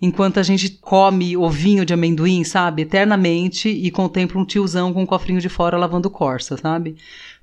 enquanto 0.00 0.38
a 0.38 0.44
gente 0.44 0.70
come 0.80 1.36
ovinho 1.36 1.84
de 1.84 1.92
amendoim, 1.92 2.44
sabe, 2.44 2.82
eternamente 2.82 3.68
e 3.68 3.90
contempla 3.90 4.40
um 4.40 4.44
tiozão 4.44 4.92
com 4.92 5.02
um 5.02 5.06
cofrinho 5.06 5.40
de 5.40 5.48
fora 5.48 5.76
lavando 5.76 6.08
corsa, 6.08 6.56
sabe? 6.56 6.94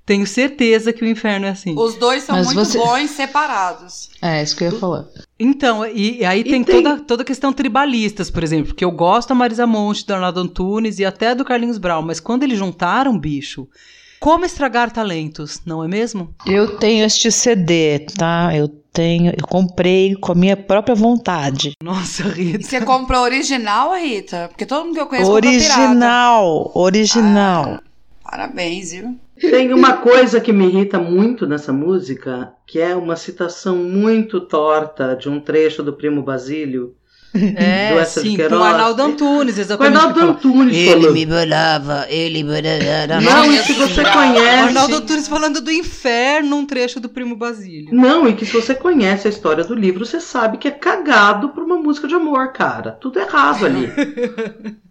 Tenho 0.06 0.28
certeza 0.28 0.94
que 0.94 1.04
o 1.04 1.08
inferno 1.08 1.48
é 1.48 1.50
assim. 1.50 1.74
Os 1.78 1.96
dois 1.96 2.24
são 2.24 2.36
Mas 2.36 2.46
muito 2.46 2.60
você- 2.64 2.78
bons 2.78 3.10
separados. 3.10 4.10
É, 4.22 4.44
isso 4.44 4.56
que 4.56 4.64
eu 4.64 4.72
ia 4.72 4.80
falar. 4.80 5.06
Então, 5.40 5.84
e, 5.86 6.20
e 6.20 6.26
aí 6.26 6.44
tem, 6.44 6.64
tem- 6.64 6.84
Toda, 6.84 7.00
toda 7.02 7.24
a 7.24 7.26
questão 7.26 7.52
tribalistas, 7.52 8.30
por 8.30 8.44
exemplo, 8.44 8.68
porque 8.68 8.86
eu 8.86 8.92
gosto 8.92 9.30
da 9.30 9.36
Marisa 9.36 9.66
Monte, 9.66 10.06
do 10.06 10.14
Arnaldo 10.14 10.40
Antunes 10.42 11.00
e 11.00 11.06
até 11.06 11.34
do 11.34 11.44
Carlinhos 11.44 11.80
Brown, 11.80 12.04
mas 12.04 12.20
quando 12.20 12.44
eles 12.44 12.58
juntaram, 12.60 13.18
bicho, 13.18 13.68
como 14.20 14.46
estragar 14.46 14.92
talentos, 14.92 15.62
não 15.66 15.84
é 15.84 15.88
mesmo? 15.88 16.34
Eu 16.46 16.78
tenho 16.78 17.04
este 17.04 17.32
CD, 17.32 18.06
tá? 18.16 18.52
Eu 18.56 18.68
tenho, 18.94 19.32
eu 19.36 19.48
comprei 19.48 20.16
com 20.16 20.32
a 20.32 20.36
minha 20.36 20.56
própria 20.56 20.94
vontade. 20.96 21.74
Nossa, 21.84 22.24
E 22.38 22.52
Rita. 22.52 22.64
você 22.68 22.80
comprou 22.82 23.22
original, 23.24 23.94
Rita? 23.96 24.48
Porque 24.50 24.66
todo 24.68 24.86
mundo 24.86 24.94
que 24.94 25.02
eu 25.02 25.08
conheço. 25.08 25.32
Original, 25.32 26.72
original. 26.76 27.80
Parabéns, 28.24 28.92
viu? 28.92 29.18
Tem 29.40 29.74
uma 29.74 29.94
coisa 29.98 30.40
que 30.40 30.54
me 30.54 30.66
irrita 30.68 30.98
muito 30.98 31.46
nessa 31.46 31.74
música, 31.74 32.54
que 32.66 32.80
é 32.80 32.96
uma 32.96 33.16
citação 33.16 33.76
muito 33.76 34.40
torta 34.42 35.16
de 35.16 35.28
um 35.30 35.40
trecho 35.40 35.84
do 35.84 35.94
Primo 35.94 36.24
Basílio. 36.24 36.96
do 37.34 37.42
É, 37.58 37.94
de 37.98 38.06
sim, 38.06 38.38
com 38.38 38.56
o 38.56 38.64
Arnaldo 38.64 39.02
Antunes, 39.04 39.58
O 39.58 39.62
exatamente. 39.62 39.98
Arnaldo 39.98 40.14
que 40.14 40.20
fala. 40.22 40.32
Antunes 40.32 40.78
falando. 40.86 41.26
bolava, 41.26 42.06
ele 42.08 42.44
Não, 43.20 43.52
e 43.52 43.58
se 43.58 43.74
você 43.74 44.02
O 44.02 44.14
conhece. 44.14 44.48
Arnaldo 44.68 44.96
Antunes 44.96 45.28
falando 45.28 45.60
do 45.60 45.70
inferno, 45.70 46.56
um 46.56 46.66
trecho 46.66 47.02
do 47.02 47.10
Primo 47.10 47.36
Basílio. 47.36 47.94
Não, 47.94 48.26
e 48.30 48.34
que 48.36 48.46
se 48.46 48.54
você 48.54 48.74
conhece 48.74 49.28
a 49.28 49.32
história 49.32 49.66
do 49.66 49.76
livro, 49.76 50.06
você 50.06 50.22
sabe 50.22 50.58
que 50.58 50.70
é 50.70 50.72
cagado 50.72 51.50
por 51.50 51.62
uma 51.64 51.76
música 51.78 52.08
de 52.08 52.16
amor, 52.16 52.54
cara. 52.54 52.92
Tudo 52.94 53.20
errado 53.20 53.66
ali. 53.66 53.92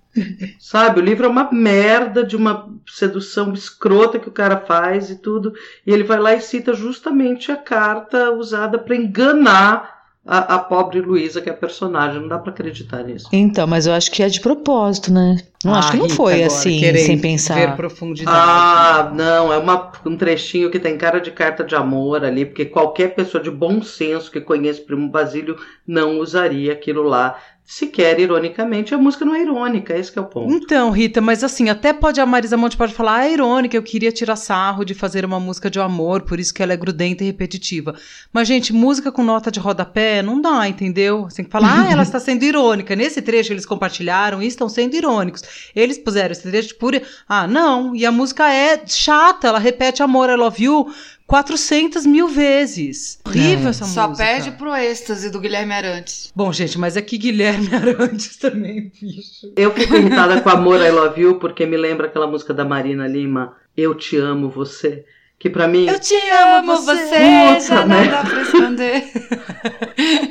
sabe, 0.59 1.01
o 1.01 1.03
livro 1.05 1.27
é 1.27 1.29
uma 1.29 1.51
merda 1.53 2.25
de 2.25 2.37
uma 2.37 2.69
sedução 2.89 3.53
escrota 3.53 4.19
que 4.19 4.29
o 4.29 4.33
cara 4.33 4.59
faz 4.59 5.11
e 5.11 5.17
tudo. 5.17 5.53
E 5.87 5.93
ele 5.93 6.05
vai 6.05 6.19
lá 6.19 6.35
e 6.35 6.41
cita 6.41 6.73
justamente 6.75 7.51
a 7.53 7.57
carta 7.57 8.31
usada 8.33 8.79
pra 8.79 8.97
enganar 8.97 9.95
a, 10.27 10.55
a 10.57 10.59
pobre 10.59 11.01
Luísa, 11.01 11.41
que 11.41 11.49
é 11.49 11.53
a 11.53 11.57
personagem. 11.57 12.21
Não 12.21 12.29
dá 12.29 12.39
pra 12.39 12.51
acreditar 12.53 13.03
nisso. 13.03 13.29
Então, 13.33 13.67
mas 13.67 13.87
eu 13.87 13.93
acho 13.93 14.11
que 14.11 14.23
é 14.23 14.29
de 14.29 14.41
propósito, 14.41 15.13
né? 15.13 15.37
Não, 15.65 15.75
acho 15.75 15.89
Ah, 15.89 15.91
que 15.91 15.97
não 15.97 16.05
Rita, 16.05 16.17
foi 16.17 16.43
agora, 16.43 16.47
assim, 16.47 16.79
sem 16.97 17.17
Ver 17.17 17.21
pensar. 17.23 17.77
profundidade. 17.77 18.37
Ah, 18.39 19.11
não, 19.15 19.53
é 19.53 19.59
uma, 19.59 19.93
um 20.07 20.17
trechinho 20.17 20.71
que 20.71 20.79
tem 20.79 20.97
cara 20.97 21.21
de 21.21 21.31
carta 21.31 21.65
de 21.65 21.75
amor 21.75 22.25
ali, 22.25 22.45
porque 22.47 22.65
qualquer 22.67 23.15
pessoa 23.15 23.43
de 23.43 23.51
bom 23.51 23.83
senso 23.83 24.31
que 24.31 24.41
conheça 24.41 24.83
o 24.83 24.85
Primo 24.85 25.09
Basílio 25.11 25.57
não 25.87 26.19
usaria 26.19 26.73
aquilo 26.73 27.03
lá, 27.03 27.37
sequer 27.67 28.21
ironicamente. 28.21 28.95
A 28.95 28.99
música 28.99 29.25
não 29.25 29.35
é 29.35 29.41
irônica, 29.41 29.97
esse 29.97 30.13
que 30.13 30.19
é 30.19 30.23
o 30.23 30.27
ponto. 30.27 30.53
Então, 30.53 30.91
Rita, 30.91 31.21
mas 31.21 31.43
assim, 31.43 31.71
até 31.71 31.93
pode 31.93 32.21
a 32.21 32.27
Marisa 32.27 32.57
Monte 32.57 32.77
pode 32.77 32.93
falar, 32.93 33.17
ah, 33.17 33.27
é 33.27 33.33
irônica, 33.33 33.77
eu 33.77 33.83
queria 33.83 34.13
tirar 34.13 34.37
sarro 34.37 34.85
de 34.85 34.93
fazer 34.93 35.25
uma 35.25 35.41
música 35.41 35.71
de 35.71 35.81
amor, 35.81 36.23
por 36.23 36.39
isso 36.39 36.53
que 36.53 36.63
ela 36.63 36.75
é 36.75 36.77
grudenta 36.77 37.25
e 37.25 37.27
repetitiva. 37.27 37.95
Mas, 38.33 38.47
gente, 38.47 38.73
música 38.73 39.11
com 39.11 39.25
nota 39.25 39.51
de 39.51 39.59
rodapé 39.59 40.23
não 40.23 40.41
dá, 40.41 40.69
entendeu? 40.69 41.25
Você 41.25 41.37
tem 41.37 41.45
que 41.47 41.51
falar, 41.51 41.87
ah, 41.87 41.91
ela 41.91 42.03
está 42.05 42.21
sendo 42.21 42.43
irônica. 42.43 42.95
Nesse 42.95 43.23
trecho 43.23 43.53
eles 43.53 43.65
compartilharam 43.65 44.43
e 44.43 44.47
estão 44.47 44.69
sendo 44.69 44.95
irônicos. 44.95 45.43
Eles 45.75 45.97
puseram 45.97 46.33
esse 46.33 46.43
trecho 46.43 46.77
por. 46.77 46.95
Ah, 47.27 47.47
não. 47.47 47.97
E 47.97 48.05
a 48.05 48.13
música 48.13 48.53
é 48.53 48.83
chata, 48.87 49.49
ela 49.49 49.59
repete 49.59 50.03
amor, 50.03 50.29
I 50.29 50.37
love 50.37 50.63
you 50.63 50.87
400 51.27 52.05
mil 52.07 52.29
vezes. 52.29 53.19
Horrível 53.27 53.67
É. 53.67 53.71
essa 53.71 53.85
Só 53.87 54.09
música. 54.09 54.25
perde 54.27 54.51
pro 54.53 54.75
êxtase 54.75 55.31
do 55.31 55.41
Guilherme 55.41 55.73
Arantes. 55.73 56.31
Bom, 56.35 56.53
gente, 56.53 56.79
mas 56.79 56.97
é 56.97 57.03
que 57.03 57.17
Guilherme 57.19 57.69
Arantes 57.75 58.37
também, 58.37 58.93
bicho. 59.01 59.53
Eu 59.57 59.73
fico 59.73 59.95
irritada 59.97 60.41
com 60.41 60.51
Amor 60.51 60.81
I 60.81 60.91
Love 60.91 61.21
You 61.21 61.35
porque 61.39 61.65
me 61.67 61.77
lembra 61.77 62.07
aquela 62.07 62.27
música 62.27 62.53
da 62.53 62.65
Marina 62.65 63.07
Lima, 63.07 63.55
Eu 63.77 63.95
Te 63.95 64.17
Amo 64.17 64.49
Você, 64.51 65.05
que 65.39 65.49
pra 65.51 65.67
mim, 65.67 65.87
Eu 65.89 65.99
te 65.99 66.15
amo, 66.31 66.77
você, 66.77 67.03
Puta, 67.03 67.61
já 67.61 67.87
né? 67.87 68.05
não 68.05 68.11
dá 68.11 68.25
pra 68.25 68.43
esconder. 68.43 69.13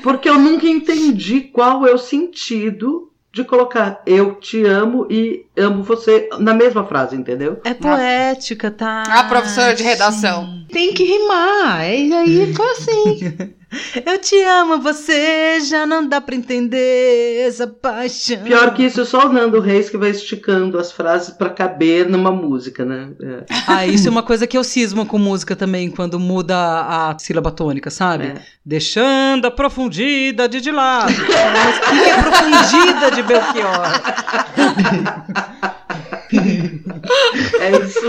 porque 0.03 0.29
eu 0.29 0.39
nunca 0.39 0.67
entendi 0.67 1.41
qual 1.41 1.85
é 1.87 1.91
o 1.93 1.97
sentido 1.97 3.11
de 3.33 3.43
colocar 3.43 4.03
Eu 4.05 4.35
Te 4.35 4.63
Amo 4.63 5.07
e 5.09 5.47
Amo 5.57 5.81
Você 5.83 6.29
na 6.39 6.53
mesma 6.53 6.85
frase, 6.85 7.15
entendeu? 7.15 7.59
É 7.63 7.73
poética, 7.73 8.69
tá? 8.69 9.01
A 9.07 9.23
professora 9.23 9.73
de 9.73 9.81
redação. 9.81 10.63
Tem 10.71 10.93
que 10.93 11.03
rimar. 11.03 11.83
E 11.89 12.13
aí 12.13 12.53
foi 12.53 12.71
assim. 12.71 13.53
Eu 14.05 14.17
te 14.19 14.35
amo, 14.43 14.79
você 14.79 15.59
já 15.61 15.85
não 15.85 16.07
dá 16.07 16.19
pra 16.19 16.35
entender 16.35 17.45
essa 17.47 17.67
paixão. 17.67 18.43
Pior 18.43 18.73
que 18.73 18.83
isso, 18.83 19.01
é 19.01 19.05
só 19.05 19.27
o 19.27 19.33
Nando 19.33 19.59
Reis 19.59 19.89
que 19.89 19.97
vai 19.97 20.09
esticando 20.09 20.79
as 20.79 20.91
frases 20.91 21.29
pra 21.31 21.49
caber 21.49 22.09
numa 22.09 22.31
música, 22.31 22.83
né? 22.83 23.09
É. 23.21 23.43
Ah, 23.67 23.85
isso 23.85 24.07
é 24.07 24.11
uma 24.11 24.23
coisa 24.23 24.47
que 24.47 24.57
eu 24.57 24.63
cismo 24.63 25.05
com 25.05 25.17
música 25.17 25.55
também, 25.55 25.89
quando 25.89 26.19
muda 26.19 26.55
a 26.55 27.15
sílaba 27.19 27.51
tônica, 27.51 27.89
sabe? 27.89 28.25
É. 28.25 28.35
Deixando 28.65 29.45
a 29.45 29.51
profundida 29.51 30.47
de 30.49 30.61
de 30.61 30.71
lado. 30.71 31.13
Mas 31.53 31.77
o 31.77 31.81
que 31.81 32.09
é 32.09 32.21
profundida 32.21 33.11
de 33.11 33.21
Belchior? 33.23 33.83
É 37.59 37.85
isso. 37.85 37.99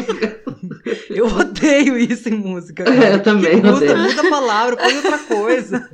Eu 1.10 1.26
odeio 1.26 1.96
isso 1.96 2.28
em 2.28 2.34
música. 2.34 2.82
É, 2.82 2.86
cara. 2.86 3.10
eu 3.14 3.22
também 3.22 3.56
muda, 3.56 3.74
odeio. 3.76 3.98
muda 3.98 4.20
a 4.20 4.30
palavra, 4.30 4.76
põe 4.76 4.96
outra 4.96 5.18
coisa. 5.18 5.90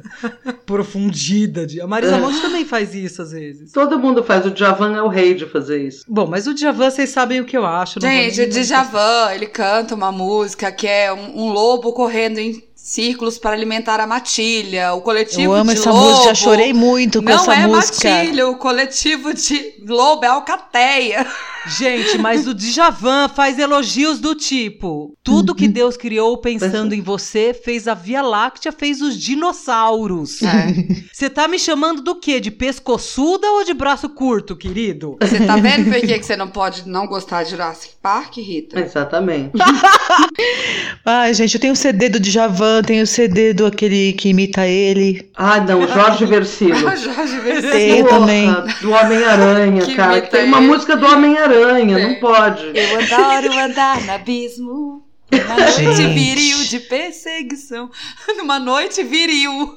Profundida 0.66 1.66
de. 1.66 1.81
A 1.81 1.86
Marisa 1.86 2.19
Monte 2.19 2.40
também 2.40 2.65
faz 2.65 2.94
isso 2.94 3.23
às 3.23 3.32
vezes. 3.32 3.73
Todo 3.73 3.98
mundo 3.98 4.23
faz, 4.23 4.47
o 4.47 4.51
Djavan 4.51 4.97
é 4.97 5.02
o 5.02 5.09
rei 5.09 5.35
de 5.35 5.47
fazer 5.47 5.82
isso. 5.82 6.05
Bom, 6.09 6.27
mas 6.27 6.47
o 6.47 6.55
Djavan, 6.55 6.90
vocês 6.90 7.11
sabem 7.11 7.40
o 7.40 7.44
que 7.44 7.57
eu 7.57 7.66
acho. 7.66 8.01
Gente, 8.01 8.43
o 8.43 8.48
Djavan, 8.48 9.32
ele 9.35 9.47
canta 9.47 9.94
uma 9.94 10.12
música 10.12 10.70
que 10.73 10.86
é 10.86 11.12
um, 11.12 11.44
um 11.44 11.52
lobo 11.52 11.93
correndo 11.93 12.39
em 12.39 12.69
círculos 12.90 13.38
para 13.38 13.52
alimentar 13.52 14.00
a 14.00 14.06
matilha. 14.06 14.92
O 14.94 15.00
coletivo 15.00 15.40
Eu 15.40 15.52
amo 15.52 15.72
de 15.72 15.78
essa 15.78 15.92
lobo 15.92 16.08
música, 16.08 16.24
já 16.24 16.34
chorei 16.34 16.72
muito 16.72 17.22
com 17.22 17.28
Não 17.28 17.36
essa 17.36 17.54
é 17.54 17.66
música. 17.66 18.10
matilha, 18.10 18.48
o 18.48 18.56
coletivo 18.56 19.32
de 19.32 19.74
lobo 19.86 20.24
é 20.24 20.28
alcateia. 20.28 21.24
Gente, 21.66 22.16
mas 22.16 22.46
o 22.46 22.54
Djavan 22.54 23.28
faz 23.28 23.58
elogios 23.58 24.18
do 24.18 24.34
tipo: 24.34 25.14
tudo 25.22 25.54
que 25.54 25.68
Deus 25.68 25.96
criou 25.96 26.38
pensando 26.38 26.94
em 26.94 27.02
você 27.02 27.52
fez 27.52 27.86
a 27.86 27.92
Via 27.92 28.22
Láctea, 28.22 28.72
fez 28.72 29.02
os 29.02 29.16
dinossauros. 29.16 30.42
É. 30.42 30.74
Você 31.12 31.28
tá 31.28 31.46
me 31.46 31.58
chamando 31.58 32.00
do 32.00 32.16
quê? 32.16 32.40
De 32.40 32.50
pescoçuda 32.50 33.46
ou 33.46 33.62
de 33.62 33.74
braço 33.74 34.08
curto, 34.08 34.56
querido? 34.56 35.18
Você 35.20 35.44
tá 35.44 35.56
vendo 35.60 35.92
por 35.92 36.00
que 36.00 36.18
que 36.18 36.24
você 36.24 36.34
não 36.34 36.48
pode 36.48 36.88
não 36.88 37.06
gostar 37.06 37.42
de 37.42 37.50
Jurassic 37.50 37.94
Park, 38.00 38.38
Rita? 38.38 38.80
Exatamente. 38.80 39.52
Ai, 41.12 41.34
gente, 41.34 41.54
eu 41.54 41.60
tenho 41.60 41.72
o 41.72 41.76
CD 41.76 42.08
do 42.08 42.20
Djavan, 42.20 42.82
tenho 42.82 43.02
o 43.02 43.06
CD 43.06 43.52
do 43.52 43.66
aquele 43.66 44.12
que 44.12 44.28
imita 44.28 44.64
ele. 44.66 45.28
Ah, 45.34 45.60
não, 45.60 45.84
Jorge 45.88 46.24
Versilo. 46.24 46.76
Jorge 46.96 47.40
Versilo. 47.40 48.04
Porra, 48.06 48.18
também. 48.20 48.46
Do 48.80 48.92
Homem-Aranha. 48.92 49.96
Cara. 49.96 50.20
tem 50.22 50.44
uma 50.44 50.58
ele. 50.58 50.66
música 50.68 50.96
do 50.96 51.06
Homem-Aranha, 51.06 51.98
não 51.98 52.10
Tem. 52.10 52.20
pode. 52.20 52.64
Eu 52.72 53.00
adoro 53.00 53.58
andar 53.58 54.00
no 54.02 54.12
abismo. 54.12 55.04
Numa 55.32 55.54
noite 55.56 55.94
Gente. 55.96 56.14
viril 56.14 56.58
de 56.64 56.78
perseguição. 56.80 57.90
Numa 58.36 58.58
noite 58.60 59.02
viril. 59.02 59.76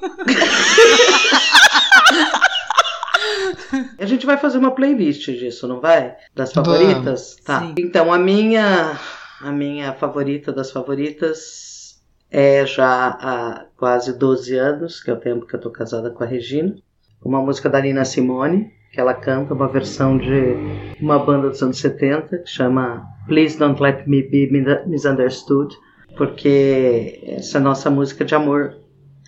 A 3.98 4.04
gente 4.06 4.26
vai 4.26 4.36
fazer 4.36 4.58
uma 4.58 4.70
playlist 4.72 5.26
disso, 5.26 5.66
não 5.66 5.80
vai? 5.80 6.14
Das 6.34 6.52
Vamos, 6.52 6.68
favoritas? 6.78 7.36
tá. 7.44 7.60
sim. 7.60 7.74
Então, 7.78 8.12
a 8.12 8.18
minha, 8.18 8.98
a 9.44 9.52
minha 9.52 9.92
favorita 9.92 10.50
das 10.50 10.70
favoritas 10.70 12.02
é 12.30 12.64
já 12.64 13.08
há 13.08 13.66
quase 13.76 14.18
12 14.18 14.56
anos, 14.56 15.02
que 15.02 15.10
é 15.10 15.12
o 15.12 15.20
tempo 15.20 15.46
que 15.46 15.54
eu 15.54 15.60
tô 15.60 15.70
casada 15.70 16.10
com 16.10 16.24
a 16.24 16.26
Regina. 16.26 16.74
Uma 17.22 17.42
música 17.42 17.68
da 17.68 17.78
Nina 17.78 18.06
Simone, 18.06 18.72
que 18.90 18.98
ela 18.98 19.12
canta 19.12 19.52
uma 19.52 19.68
versão 19.68 20.16
de 20.16 20.56
uma 20.98 21.18
banda 21.18 21.50
dos 21.50 21.62
anos 21.62 21.78
70, 21.78 22.38
que 22.38 22.48
chama 22.48 23.06
Please 23.28 23.58
Don't 23.58 23.82
Let 23.82 24.06
Me 24.06 24.22
Be 24.22 24.48
Misunderstood, 24.86 25.76
porque 26.16 27.20
essa 27.26 27.58
é 27.58 27.60
a 27.60 27.64
nossa 27.64 27.90
música 27.90 28.24
de 28.24 28.34
amor. 28.34 28.78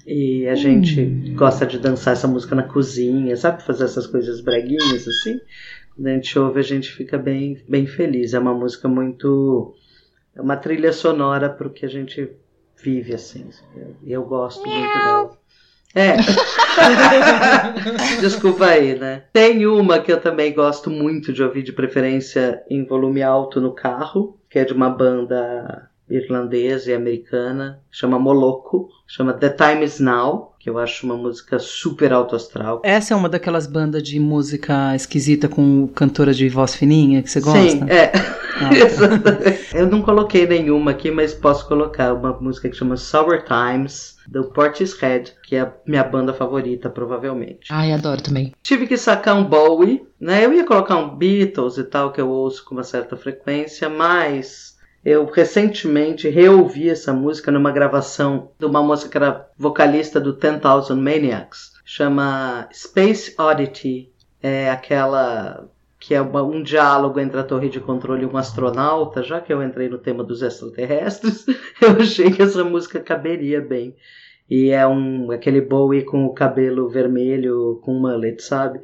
E 0.07 0.49
a 0.49 0.55
gente 0.55 1.35
gosta 1.37 1.67
de 1.67 1.79
dançar 1.79 2.15
essa 2.15 2.29
música 2.29 2.55
na 2.55 2.63
cozinha, 2.63 3.37
sabe? 3.37 3.63
Fazer 3.63 3.85
essas 3.85 4.07
coisas 4.07 4.41
breguinhas 4.41 5.07
assim. 5.07 5.39
Quando 5.97 6.09
a 6.09 6.13
gente 6.13 6.39
ouve, 6.39 6.61
a 6.61 6.63
gente 6.63 6.93
fica 6.93 7.17
bem, 7.19 7.63
bem 7.67 7.87
feliz. 7.87 8.35
É 8.35 8.39
uma 8.39 8.55
música 8.55 8.87
muito. 8.87 9.75
É 10.37 10.41
uma 10.41 10.57
trilha 10.57 10.93
sonora 10.93 11.49
para 11.49 11.67
o 11.67 11.71
que 11.71 11.87
a 11.87 11.89
gente 11.89 12.31
vive, 12.77 13.15
assim. 13.15 13.49
E 14.03 14.13
eu 14.13 14.25
gosto 14.25 14.69
muito 14.69 14.99
dela. 14.99 15.31
É. 15.95 16.17
Desculpa 18.21 18.67
aí, 18.67 18.99
né? 18.99 19.25
Tem 19.33 19.67
uma 19.67 19.99
que 19.99 20.13
eu 20.13 20.21
também 20.21 20.53
gosto 20.53 20.91
muito 20.91 21.33
de 21.33 21.43
ouvir, 21.43 21.63
de 21.63 21.73
preferência 21.73 22.63
em 22.69 22.85
volume 22.85 23.23
alto 23.23 23.63
no 23.63 23.73
carro, 23.73 24.39
que 24.51 24.59
é 24.59 24.65
de 24.65 24.75
uma 24.75 24.91
banda 24.91 25.89
irlandesa 26.09 26.91
e 26.91 26.95
americana, 26.95 27.81
chama 27.91 28.19
Moloco, 28.19 28.89
chama 29.07 29.33
The 29.33 29.49
Time 29.49 29.85
Is 29.85 29.99
Now, 29.99 30.55
que 30.61 30.69
eu 30.69 30.79
acho 30.79 31.07
uma 31.07 31.17
música 31.17 31.59
super 31.59 32.13
alto 32.13 32.37
astral. 32.37 32.83
Essa 32.85 33.15
é 33.15 33.17
uma 33.17 33.29
daquelas 33.29 33.67
bandas 33.67 34.03
de 34.03 34.21
música 34.21 34.95
esquisita 34.95 35.49
com 35.49 35.89
cantora 35.89 36.33
de 36.33 36.49
voz 36.49 36.75
fininha 36.75 37.23
que 37.23 37.31
você 37.31 37.41
gosta? 37.41 37.71
Sim, 37.71 37.81
é. 37.89 38.13
Ah, 38.57 38.71
tá. 38.71 39.77
Eu 39.77 39.87
não 39.87 40.03
coloquei 40.03 40.47
nenhuma 40.47 40.93
aqui, 40.93 41.11
mas 41.11 41.35
posso 41.35 41.67
colocar 41.69 42.15
uma 42.15 42.33
música 42.41 42.69
que 42.69 42.77
chama 42.77 42.97
Sour 42.97 43.45
Times, 43.45 44.17
do 44.27 44.45
Portishead, 44.45 45.35
que 45.43 45.57
é 45.57 45.61
a 45.61 45.73
minha 45.87 46.03
banda 46.03 46.33
favorita, 46.33 46.89
provavelmente. 46.89 47.69
Ai, 47.71 47.93
adoro 47.93 48.23
também. 48.23 48.53
Tive 48.63 48.87
que 48.87 48.97
sacar 48.97 49.37
um 49.37 49.45
Bowie, 49.45 50.07
né? 50.19 50.45
Eu 50.45 50.53
ia 50.53 50.65
colocar 50.65 50.97
um 50.97 51.17
Beatles 51.17 51.79
e 51.79 51.85
tal, 51.85 52.13
que 52.13 52.21
eu 52.21 52.29
ouço 52.29 52.65
com 52.65 52.75
uma 52.75 52.83
certa 52.83 53.17
frequência, 53.17 53.89
mas 53.89 54.77
eu 55.05 55.25
recentemente 55.27 56.29
reouvi 56.29 56.91
essa 56.91 57.13
música 57.13 57.53
numa 57.53 57.71
gravação 57.71 58.51
de 58.59 58.67
uma 58.67 58.83
moça 58.83 59.09
que 59.09 59.17
era 59.17 59.49
vocalista 59.57 60.19
do 60.21 60.33
10,000 60.33 60.97
Maniacs. 60.97 61.73
Chama 61.85 62.69
Space 62.73 63.35
Oddity. 63.39 64.11
É 64.43 64.71
aquela 64.71 65.69
que 66.07 66.15
é 66.15 66.21
uma- 66.21 66.45
um 66.45 66.63
diálogo 66.63 67.19
entre 67.19 67.41
a 67.41 67.43
torre 67.43 67.69
de 67.69 67.81
controle 67.81 68.23
e 68.23 68.27
um 68.27 68.37
astronauta. 68.37 69.25
Já 69.25 69.41
que 69.41 69.53
eu 69.53 69.61
entrei 69.61 69.89
no 69.89 69.99
tema 69.99 70.23
dos 70.23 70.41
extraterrestres, 70.41 71.45
eu 71.83 72.01
achei 72.01 72.31
que 72.31 72.41
essa 72.43 72.63
música 72.63 73.01
caberia 73.01 73.61
bem. 73.61 73.97
E 74.49 74.71
é 74.71 74.87
um 74.87 75.33
aquele 75.33 75.61
Bowie 75.61 76.05
com 76.05 76.25
o 76.25 76.33
cabelo 76.33 76.89
vermelho, 76.89 77.81
com 77.83 77.95
mullet, 77.95 78.41
sabe? 78.41 78.81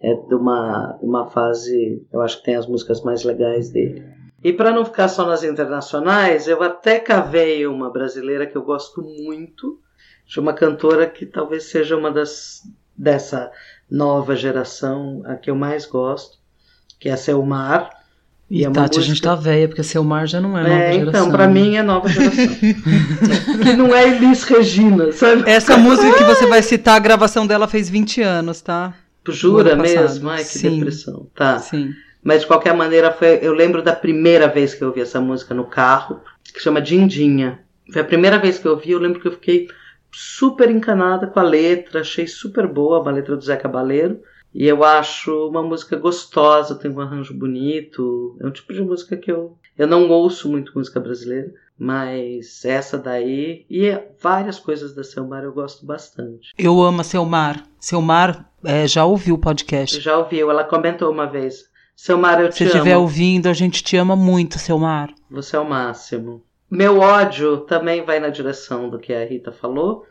É 0.00 0.14
de 0.14 0.32
uma, 0.32 0.96
uma 1.02 1.26
fase, 1.28 2.06
eu 2.12 2.20
acho 2.20 2.38
que 2.38 2.44
tem 2.44 2.54
as 2.54 2.68
músicas 2.68 3.02
mais 3.02 3.24
legais 3.24 3.70
dele. 3.70 4.04
E 4.42 4.52
para 4.52 4.70
não 4.70 4.84
ficar 4.84 5.08
só 5.08 5.26
nas 5.26 5.42
internacionais, 5.42 6.46
eu 6.46 6.62
até 6.62 7.00
cavei 7.00 7.66
uma 7.66 7.90
brasileira 7.90 8.46
que 8.46 8.56
eu 8.56 8.62
gosto 8.62 9.02
muito, 9.02 9.80
de 10.24 10.38
uma 10.38 10.52
cantora 10.52 11.08
que 11.08 11.26
talvez 11.26 11.64
seja 11.64 11.96
uma 11.96 12.12
das 12.12 12.60
dessa 12.96 13.50
nova 13.90 14.36
geração, 14.36 15.22
a 15.24 15.34
que 15.34 15.50
eu 15.50 15.56
mais 15.56 15.84
gosto, 15.84 16.39
que 17.00 17.08
é 17.08 17.12
a 17.12 17.16
Selmar. 17.16 17.90
E 18.50 18.62
E 18.62 18.64
é 18.64 18.70
Tati, 18.70 18.98
a 18.98 19.02
gente 19.02 19.10
música- 19.10 19.28
tá 19.28 19.34
velha, 19.36 19.68
porque 19.68 19.82
seu 19.82 20.02
mar 20.04 20.26
já 20.26 20.40
não 20.40 20.58
é 20.58 20.62
nova 20.62 20.74
É, 20.74 20.92
geração. 20.92 21.08
então, 21.08 21.30
para 21.30 21.46
mim 21.48 21.76
é 21.76 21.82
nova 21.82 22.08
geração. 22.08 22.46
que 23.62 23.72
não 23.76 23.94
é 23.94 24.08
Elis 24.08 24.42
Regina, 24.42 25.12
sabe? 25.12 25.48
Essa 25.48 25.76
música 25.78 26.16
que 26.18 26.24
você 26.24 26.46
vai 26.46 26.60
citar, 26.62 26.96
a 26.96 26.98
gravação 26.98 27.46
dela 27.46 27.66
fez 27.68 27.88
20 27.88 28.20
anos, 28.22 28.60
tá? 28.60 28.92
Jura 29.28 29.76
mesmo? 29.76 30.28
Ai, 30.30 30.38
que 30.42 30.44
Sim. 30.58 30.76
depressão. 30.78 31.28
Tá. 31.34 31.58
Sim. 31.60 31.92
Mas 32.24 32.40
de 32.40 32.48
qualquer 32.48 32.74
maneira, 32.74 33.12
foi, 33.12 33.38
eu 33.40 33.52
lembro 33.54 33.82
da 33.82 33.94
primeira 33.94 34.48
vez 34.48 34.74
que 34.74 34.82
eu 34.82 34.88
ouvi 34.88 35.00
essa 35.00 35.20
música 35.20 35.54
no 35.54 35.64
carro, 35.64 36.20
que 36.52 36.60
chama 36.60 36.80
Dindinha. 36.82 37.60
Foi 37.92 38.02
a 38.02 38.04
primeira 38.04 38.38
vez 38.38 38.58
que 38.58 38.66
eu 38.66 38.72
ouvi, 38.72 38.90
eu 38.90 38.98
lembro 38.98 39.20
que 39.20 39.28
eu 39.28 39.32
fiquei 39.32 39.68
super 40.12 40.68
encanada 40.70 41.28
com 41.28 41.38
a 41.38 41.42
letra, 41.44 42.00
achei 42.00 42.26
super 42.26 42.66
boa 42.66 43.08
a 43.08 43.12
letra 43.12 43.36
do 43.36 43.44
Zé 43.44 43.56
Cabaleiro. 43.56 44.18
E 44.52 44.66
eu 44.66 44.82
acho 44.82 45.48
uma 45.48 45.62
música 45.62 45.96
gostosa, 45.96 46.74
tem 46.74 46.90
um 46.90 47.00
arranjo 47.00 47.32
bonito. 47.34 48.36
É 48.40 48.46
um 48.46 48.50
tipo 48.50 48.72
de 48.72 48.82
música 48.82 49.16
que 49.16 49.30
eu. 49.30 49.56
Eu 49.78 49.86
não 49.86 50.08
ouço 50.10 50.48
muito 50.50 50.72
música 50.74 50.98
brasileira, 51.00 51.52
mas 51.78 52.64
essa 52.64 52.98
daí 52.98 53.64
e 53.70 53.96
várias 54.20 54.58
coisas 54.58 54.94
da 54.94 55.02
Selmar 55.02 55.44
eu 55.44 55.52
gosto 55.52 55.86
bastante. 55.86 56.52
Eu 56.58 56.82
amo 56.82 57.00
a 57.00 57.04
Selmar. 57.04 57.64
Selmar 57.78 58.50
é, 58.64 58.86
já 58.86 59.04
ouviu 59.04 59.36
o 59.36 59.38
podcast. 59.38 60.00
Já 60.00 60.18
ouviu, 60.18 60.50
ela 60.50 60.64
comentou 60.64 61.10
uma 61.10 61.26
vez. 61.26 61.70
Selmar, 61.96 62.40
eu 62.40 62.50
Se 62.50 62.58
te 62.58 62.64
estiver 62.64 62.92
amo. 62.92 63.02
ouvindo, 63.02 63.46
a 63.46 63.52
gente 63.52 63.82
te 63.82 63.96
ama 63.96 64.16
muito, 64.16 64.58
Selmar. 64.58 65.10
Você 65.30 65.56
é 65.56 65.58
o 65.60 65.68
máximo. 65.68 66.42
Meu 66.70 66.98
ódio 67.00 67.58
também 67.58 68.04
vai 68.04 68.20
na 68.20 68.28
direção 68.28 68.88
do 68.88 68.98
que 68.98 69.12
a 69.12 69.24
Rita 69.24 69.50
falou. 69.52 70.04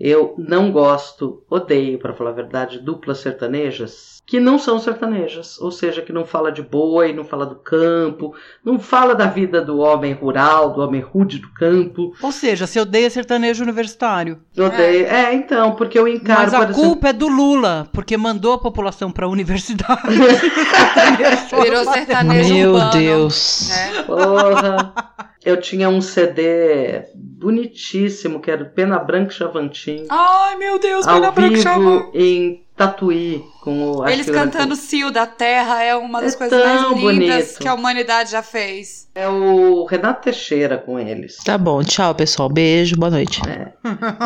Eu 0.00 0.34
não 0.38 0.72
gosto, 0.72 1.42
odeio, 1.50 1.98
para 1.98 2.14
falar 2.14 2.30
a 2.30 2.34
verdade, 2.34 2.78
duplas 2.78 3.18
sertanejas 3.18 4.20
que 4.30 4.38
não 4.38 4.60
são 4.60 4.78
sertanejas, 4.78 5.60
ou 5.60 5.72
seja, 5.72 6.02
que 6.02 6.12
não 6.12 6.24
fala 6.24 6.52
de 6.52 6.62
boi, 6.62 7.12
não 7.12 7.24
fala 7.24 7.44
do 7.44 7.56
campo, 7.56 8.32
não 8.64 8.78
fala 8.78 9.12
da 9.12 9.26
vida 9.26 9.60
do 9.60 9.80
homem 9.80 10.12
rural, 10.12 10.72
do 10.72 10.80
homem 10.82 11.00
rude 11.00 11.40
do 11.40 11.52
campo. 11.52 12.14
Ou 12.22 12.30
seja, 12.30 12.64
você 12.64 12.78
odeia 12.78 13.10
sertanejo 13.10 13.64
universitário. 13.64 14.38
Eu 14.56 14.66
odeio. 14.66 15.06
É, 15.06 15.34
então, 15.34 15.74
porque 15.74 15.98
eu 15.98 16.06
encaro, 16.06 16.42
Mas 16.42 16.54
a 16.54 16.66
culpa 16.72 17.08
é 17.08 17.12
do 17.12 17.26
Lula, 17.26 17.88
porque 17.92 18.16
mandou 18.16 18.52
a 18.52 18.58
população 18.58 19.10
pra 19.10 19.26
universidade. 19.26 20.00
Virou 21.60 21.84
sertanejo 21.92 22.54
Meu 22.54 22.74
urbano. 22.74 22.92
Deus. 22.92 23.68
né? 23.68 24.02
Porra. 24.04 24.94
Eu 25.44 25.58
tinha 25.60 25.88
um 25.88 26.00
CD 26.02 27.04
bonitíssimo, 27.14 28.40
que 28.40 28.50
era 28.50 28.64
do 28.64 28.70
Pena 28.70 28.98
Branca 28.98 29.30
Chavantin. 29.32 30.06
Ai, 30.08 30.56
meu 30.56 30.78
Deus, 30.78 31.06
ao 31.06 31.14
Pena 31.14 31.30
Branca 31.30 31.48
vivo 31.50 31.62
chamou. 31.62 32.10
em 32.14 32.62
Tatuí, 32.76 33.42
com 33.62 33.92
o 33.92 34.08
Eles 34.08 34.28
cantando 34.30 34.74
Cio 34.76 35.10
da 35.10 35.26
Terra 35.26 35.82
é 35.82 35.94
uma 35.96 36.20
das 36.20 36.34
É 36.34 36.38
coisas 36.38 36.62
mais 36.64 36.80
lindas 36.82 37.00
bonito. 37.00 37.58
que 37.60 37.68
a 37.68 37.74
humanidade 37.74 38.30
já 38.32 38.42
fez. 38.42 39.08
É 39.14 39.28
o 39.28 39.84
Renato 39.84 40.22
Teixeira 40.24 40.78
com 40.78 40.98
eles. 40.98 41.36
Tá 41.44 41.56
bom, 41.58 41.82
tchau, 41.82 42.14
pessoal. 42.14 42.48
Beijo, 42.48 42.96
boa 42.96 43.10
noite. 43.10 43.40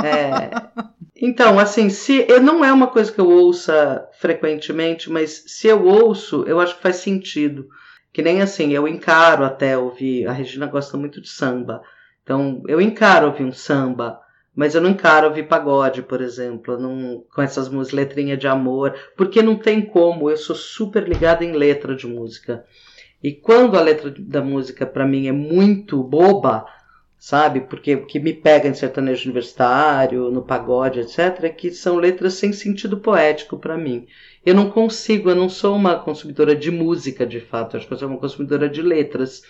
É. 0.04 0.50
Então, 1.16 1.58
assim, 1.58 1.88
se 1.90 2.26
eu- 2.28 2.40
não 2.42 2.64
é 2.64 2.72
uma 2.72 2.86
coisa 2.88 3.10
que 3.10 3.20
eu 3.20 3.28
ouça 3.28 4.04
frequentemente, 4.20 5.10
mas 5.10 5.44
se 5.46 5.68
eu 5.68 5.84
ouço, 5.86 6.44
eu 6.46 6.60
acho 6.60 6.76
que 6.76 6.82
faz 6.82 6.96
sentido. 6.96 7.66
Que 8.14 8.22
nem 8.22 8.40
assim, 8.40 8.72
eu 8.72 8.86
encaro 8.86 9.44
até 9.44 9.76
ouvir. 9.76 10.28
A 10.28 10.32
Regina 10.32 10.66
gosta 10.66 10.96
muito 10.96 11.20
de 11.20 11.28
samba. 11.28 11.82
Então, 12.22 12.62
eu 12.68 12.80
encaro 12.80 13.26
ouvir 13.26 13.42
um 13.42 13.50
samba, 13.50 14.20
mas 14.54 14.76
eu 14.76 14.80
não 14.80 14.90
encaro 14.90 15.26
ouvir 15.26 15.48
pagode, 15.48 16.00
por 16.00 16.20
exemplo, 16.20 16.78
não, 16.78 17.24
com 17.34 17.42
essas 17.42 17.68
músicas, 17.68 17.98
letrinha 17.98 18.36
de 18.36 18.46
amor, 18.46 18.94
porque 19.16 19.42
não 19.42 19.56
tem 19.56 19.82
como. 19.82 20.30
Eu 20.30 20.36
sou 20.36 20.54
super 20.54 21.08
ligada 21.08 21.44
em 21.44 21.52
letra 21.52 21.96
de 21.96 22.06
música. 22.06 22.64
E 23.20 23.32
quando 23.32 23.76
a 23.76 23.80
letra 23.80 24.14
da 24.16 24.40
música 24.40 24.86
para 24.86 25.04
mim 25.04 25.26
é 25.26 25.32
muito 25.32 26.00
boba, 26.00 26.66
sabe? 27.18 27.62
Porque 27.62 27.96
o 27.96 28.06
que 28.06 28.20
me 28.20 28.32
pega 28.32 28.68
em 28.68 28.74
sertanejo 28.74 29.24
universitário, 29.24 30.30
no 30.30 30.42
pagode, 30.42 31.00
etc, 31.00 31.42
é 31.42 31.48
que 31.48 31.72
são 31.72 31.96
letras 31.96 32.34
sem 32.34 32.52
sentido 32.52 32.98
poético 32.98 33.58
para 33.58 33.76
mim. 33.76 34.06
Eu 34.44 34.54
não 34.54 34.70
consigo, 34.70 35.30
eu 35.30 35.34
não 35.36 35.48
sou 35.48 35.74
uma 35.76 35.96
consumidora 35.98 36.54
de 36.54 36.70
música, 36.70 37.26
de 37.26 37.40
fato. 37.40 37.76
Acho 37.76 37.86
que 37.86 37.92
eu 37.94 37.98
sou 37.98 38.08
uma 38.08 38.18
consumidora 38.18 38.68
de 38.68 38.82
letras. 38.82 39.42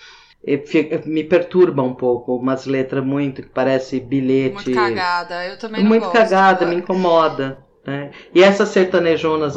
E 0.46 0.58
fica- 0.58 1.02
me 1.06 1.24
perturba 1.24 1.82
um 1.82 1.94
pouco 1.94 2.36
umas 2.36 2.66
letras 2.66 3.02
muito 3.04 3.42
que 3.42 3.48
parece 3.48 3.98
bilhete. 3.98 4.54
Muito 4.54 4.72
cagada. 4.72 5.46
Eu 5.46 5.58
também 5.58 5.82
não 5.82 5.88
muito 5.88 6.02
gosto. 6.02 6.12
cagada, 6.12 6.66
me 6.66 6.76
incomoda. 6.76 7.58
né? 7.86 8.12
E 8.34 8.42
essas 8.42 8.70
sertanejonas 8.70 9.56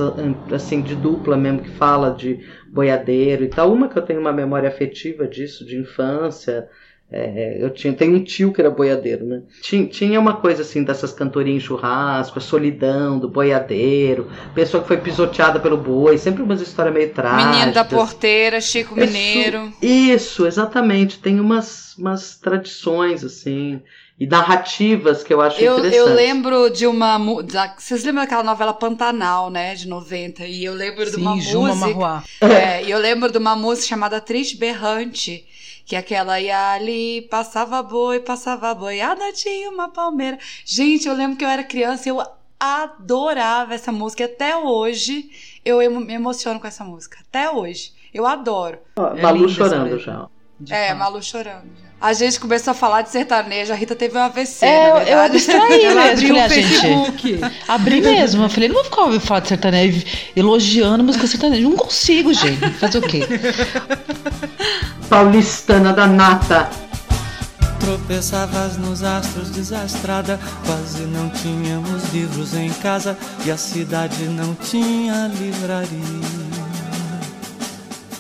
assim 0.52 0.82
de 0.82 0.96
dupla 0.96 1.38
mesmo 1.38 1.62
que 1.62 1.70
fala 1.70 2.12
de 2.12 2.40
boiadeiro 2.70 3.44
e 3.46 3.48
tal, 3.48 3.72
uma 3.72 3.88
que 3.88 3.98
eu 3.98 4.02
tenho 4.02 4.20
uma 4.20 4.34
memória 4.34 4.68
afetiva 4.68 5.26
disso, 5.28 5.66
de 5.66 5.78
infância, 5.78 6.68
É, 7.10 7.58
eu 7.62 7.70
tinha, 7.70 7.94
tem 7.94 8.14
um 8.14 8.22
tio 8.22 8.52
que 8.52 8.60
era 8.60 8.70
boiadeiro, 8.70 9.26
né? 9.26 9.42
Tinha, 9.62 9.86
tinha 9.88 10.20
uma 10.20 10.36
coisa 10.36 10.62
assim 10.62 10.84
dessas 10.84 11.14
cantorias 11.14 11.56
em 11.56 11.60
churrasco, 11.66 12.38
a 12.38 12.42
solidão 12.42 13.18
do 13.18 13.30
boiadeiro, 13.30 14.30
pessoa 14.54 14.82
que 14.82 14.88
foi 14.90 14.98
pisoteada 14.98 15.58
pelo 15.58 15.78
boi, 15.78 16.18
sempre 16.18 16.44
umas 16.44 16.60
histórias 16.60 16.94
meio 16.94 17.14
trágicas. 17.14 17.56
Menino 17.56 17.72
da 17.74 17.86
porteira, 17.86 18.60
Chico 18.60 19.00
Isso- 19.00 19.08
Mineiro. 19.14 19.72
Isso, 19.82 20.46
exatamente. 20.46 21.20
Tem 21.20 21.40
umas, 21.40 21.96
umas 21.98 22.36
tradições, 22.36 23.24
assim, 23.24 23.82
e 24.20 24.28
narrativas 24.28 25.24
que 25.24 25.34
eu 25.34 25.40
acho 25.40 25.62
Eu, 25.62 25.78
interessantes. 25.78 25.98
eu 26.10 26.14
lembro 26.14 26.70
de 26.70 26.88
uma. 26.88 27.18
da- 27.44 27.74
Vocês 27.78 28.04
lembram 28.04 28.24
daquela 28.24 28.44
novela 28.44 28.74
Pantanal, 28.74 29.50
né? 29.50 29.76
De 29.76 29.88
90? 29.88 30.44
E 30.46 30.66
eu 30.66 30.74
lembro 30.74 31.10
de 31.10 31.16
uma 31.16 31.36
Sim, 31.36 31.42
Juma 31.42 31.68
música. 31.70 31.88
Marruá. 31.88 32.24
É, 32.42 32.84
e 32.84 32.92
eu 32.92 33.00
lembro 33.00 33.32
de 33.32 33.38
uma 33.38 33.56
música 33.56 33.88
chamada 33.88 34.20
Triste 34.20 34.58
Berrante, 34.58 35.46
que 35.88 35.96
é 35.96 36.00
aquela 36.00 36.40
e 36.42 36.52
ali 36.52 37.22
passava 37.32 37.82
boi, 37.82 38.20
passava 38.20 38.76
boiada, 38.76 39.32
tinha 39.32 39.70
uma 39.70 39.88
palmeira. 39.88 40.38
Gente, 40.66 41.08
eu 41.08 41.16
lembro 41.16 41.38
que 41.38 41.46
eu 41.46 41.50
era 41.50 41.64
criança 41.64 42.10
e 42.10 42.12
eu 42.12 42.22
adorava 42.60 43.74
essa 43.74 43.90
música. 43.90 44.24
E 44.24 44.26
Até 44.26 44.58
hoje 44.58 45.30
eu 45.64 45.80
me 45.90 46.14
emociono 46.14 46.60
com 46.60 46.68
essa 46.68 46.84
música. 46.84 47.20
Até 47.30 47.50
hoje. 47.50 47.94
Eu 48.14 48.26
adoro. 48.26 48.80
Ó, 48.98 49.14
É 49.14 49.32
linda 49.32 49.46
essa 49.46 49.54
chorando 49.54 49.98
já. 49.98 50.28
De 50.60 50.74
é, 50.74 50.88
fato. 50.90 50.98
Malu 50.98 51.24
chorando. 51.24 51.88
A 52.00 52.14
gente 52.14 52.40
começou 52.40 52.72
a 52.72 52.74
falar 52.76 53.02
de 53.02 53.10
sertanejo, 53.10 53.74
a 53.74 53.76
Rita 53.76 53.96
teve 53.96 54.16
um 54.16 54.22
AVC, 54.22 54.64
É, 54.64 54.94
na 54.94 55.04
eu 55.04 55.20
abstraí 55.20 55.82
Ela 55.84 56.06
mesmo. 56.06 56.12
abriu 56.12 56.28
Falei, 56.28 56.42
o 56.42 56.46
ah, 56.46 56.48
gente, 56.48 56.68
Facebook. 56.70 57.42
abri 57.68 58.02
mesmo. 58.02 58.44
Eu 58.44 58.50
falei, 58.50 58.70
não 58.70 58.76
vou 58.76 58.84
ficar 58.84 59.02
ouvindo 59.02 59.22
falar 59.22 59.40
de 59.40 59.48
sertanejo, 59.48 60.06
elogiando 60.36 61.04
música 61.04 61.26
sertaneja. 61.26 61.64
Não 61.64 61.76
consigo, 61.76 62.32
gente. 62.34 62.70
Fazer 62.74 63.00
o 63.00 63.02
quê? 63.02 63.22
Paulistana 65.10 65.92
da 65.92 66.06
nata. 66.06 66.70
Tropeçavas 67.80 68.78
nos 68.78 69.02
astros 69.04 69.50
desastrada, 69.50 70.40
quase 70.66 71.04
não 71.04 71.30
tínhamos 71.30 72.12
livros 72.14 72.54
em 72.54 72.70
casa 72.74 73.18
e 73.46 73.50
a 73.50 73.58
cidade 73.58 74.26
não 74.26 74.54
tinha 74.56 75.32
livraria. 75.40 76.67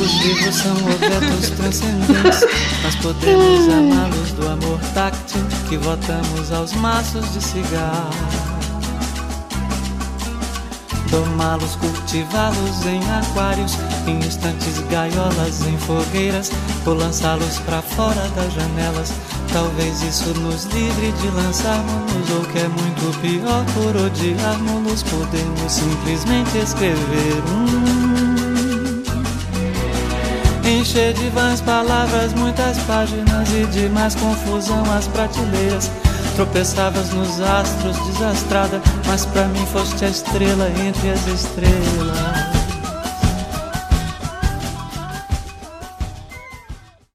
Os 0.00 0.12
livros 0.24 0.54
são 0.54 0.72
objetos 0.72 1.50
transcendentes, 1.50 2.46
mas 2.82 2.96
podemos 2.96 3.68
amá-los 3.74 4.32
do 4.32 4.48
amor 4.48 4.80
táctil 4.94 5.42
que 5.68 5.76
votamos 5.76 6.50
aos 6.52 6.72
maços 6.74 7.30
de 7.32 7.42
cigarro. 7.42 8.49
Domá-los, 11.10 11.74
cultivá-los 11.76 12.86
em 12.86 13.00
aquários, 13.10 13.76
em 14.06 14.20
estantes, 14.20 14.78
gaiolas, 14.88 15.66
em 15.66 15.76
fogueiras, 15.78 16.52
ou 16.86 16.94
lançá-los 16.94 17.58
pra 17.58 17.82
fora 17.82 18.28
das 18.36 18.52
janelas. 18.52 19.12
Talvez 19.52 20.02
isso 20.02 20.28
nos 20.40 20.66
livre 20.66 21.10
de 21.20 21.28
lançarmos, 21.30 22.30
ou 22.30 22.44
que 22.52 22.58
é 22.58 22.68
muito 22.68 23.20
pior, 23.20 23.64
por 23.74 23.96
odiarmos, 23.96 25.02
podemos 25.02 25.72
simplesmente 25.72 26.58
escrever 26.58 27.42
um. 27.50 28.00
Encher 30.70 31.12
de 31.14 31.28
vãs 31.30 31.60
palavras, 31.60 32.32
muitas 32.34 32.78
páginas 32.84 33.48
e 33.50 33.66
de 33.66 33.88
mais 33.88 34.14
confusão 34.14 34.84
as 34.96 35.08
prateleiras. 35.08 35.90
Tropeçavas 36.40 37.10
nos 37.10 37.38
astros, 37.38 37.98
desastrada, 38.06 38.80
mas 39.06 39.26
pra 39.26 39.44
mim 39.44 39.66
foste 39.66 40.06
a 40.06 40.08
estrela 40.08 40.70
entre 40.70 41.10
as 41.10 41.26
estrelas. 41.26 42.39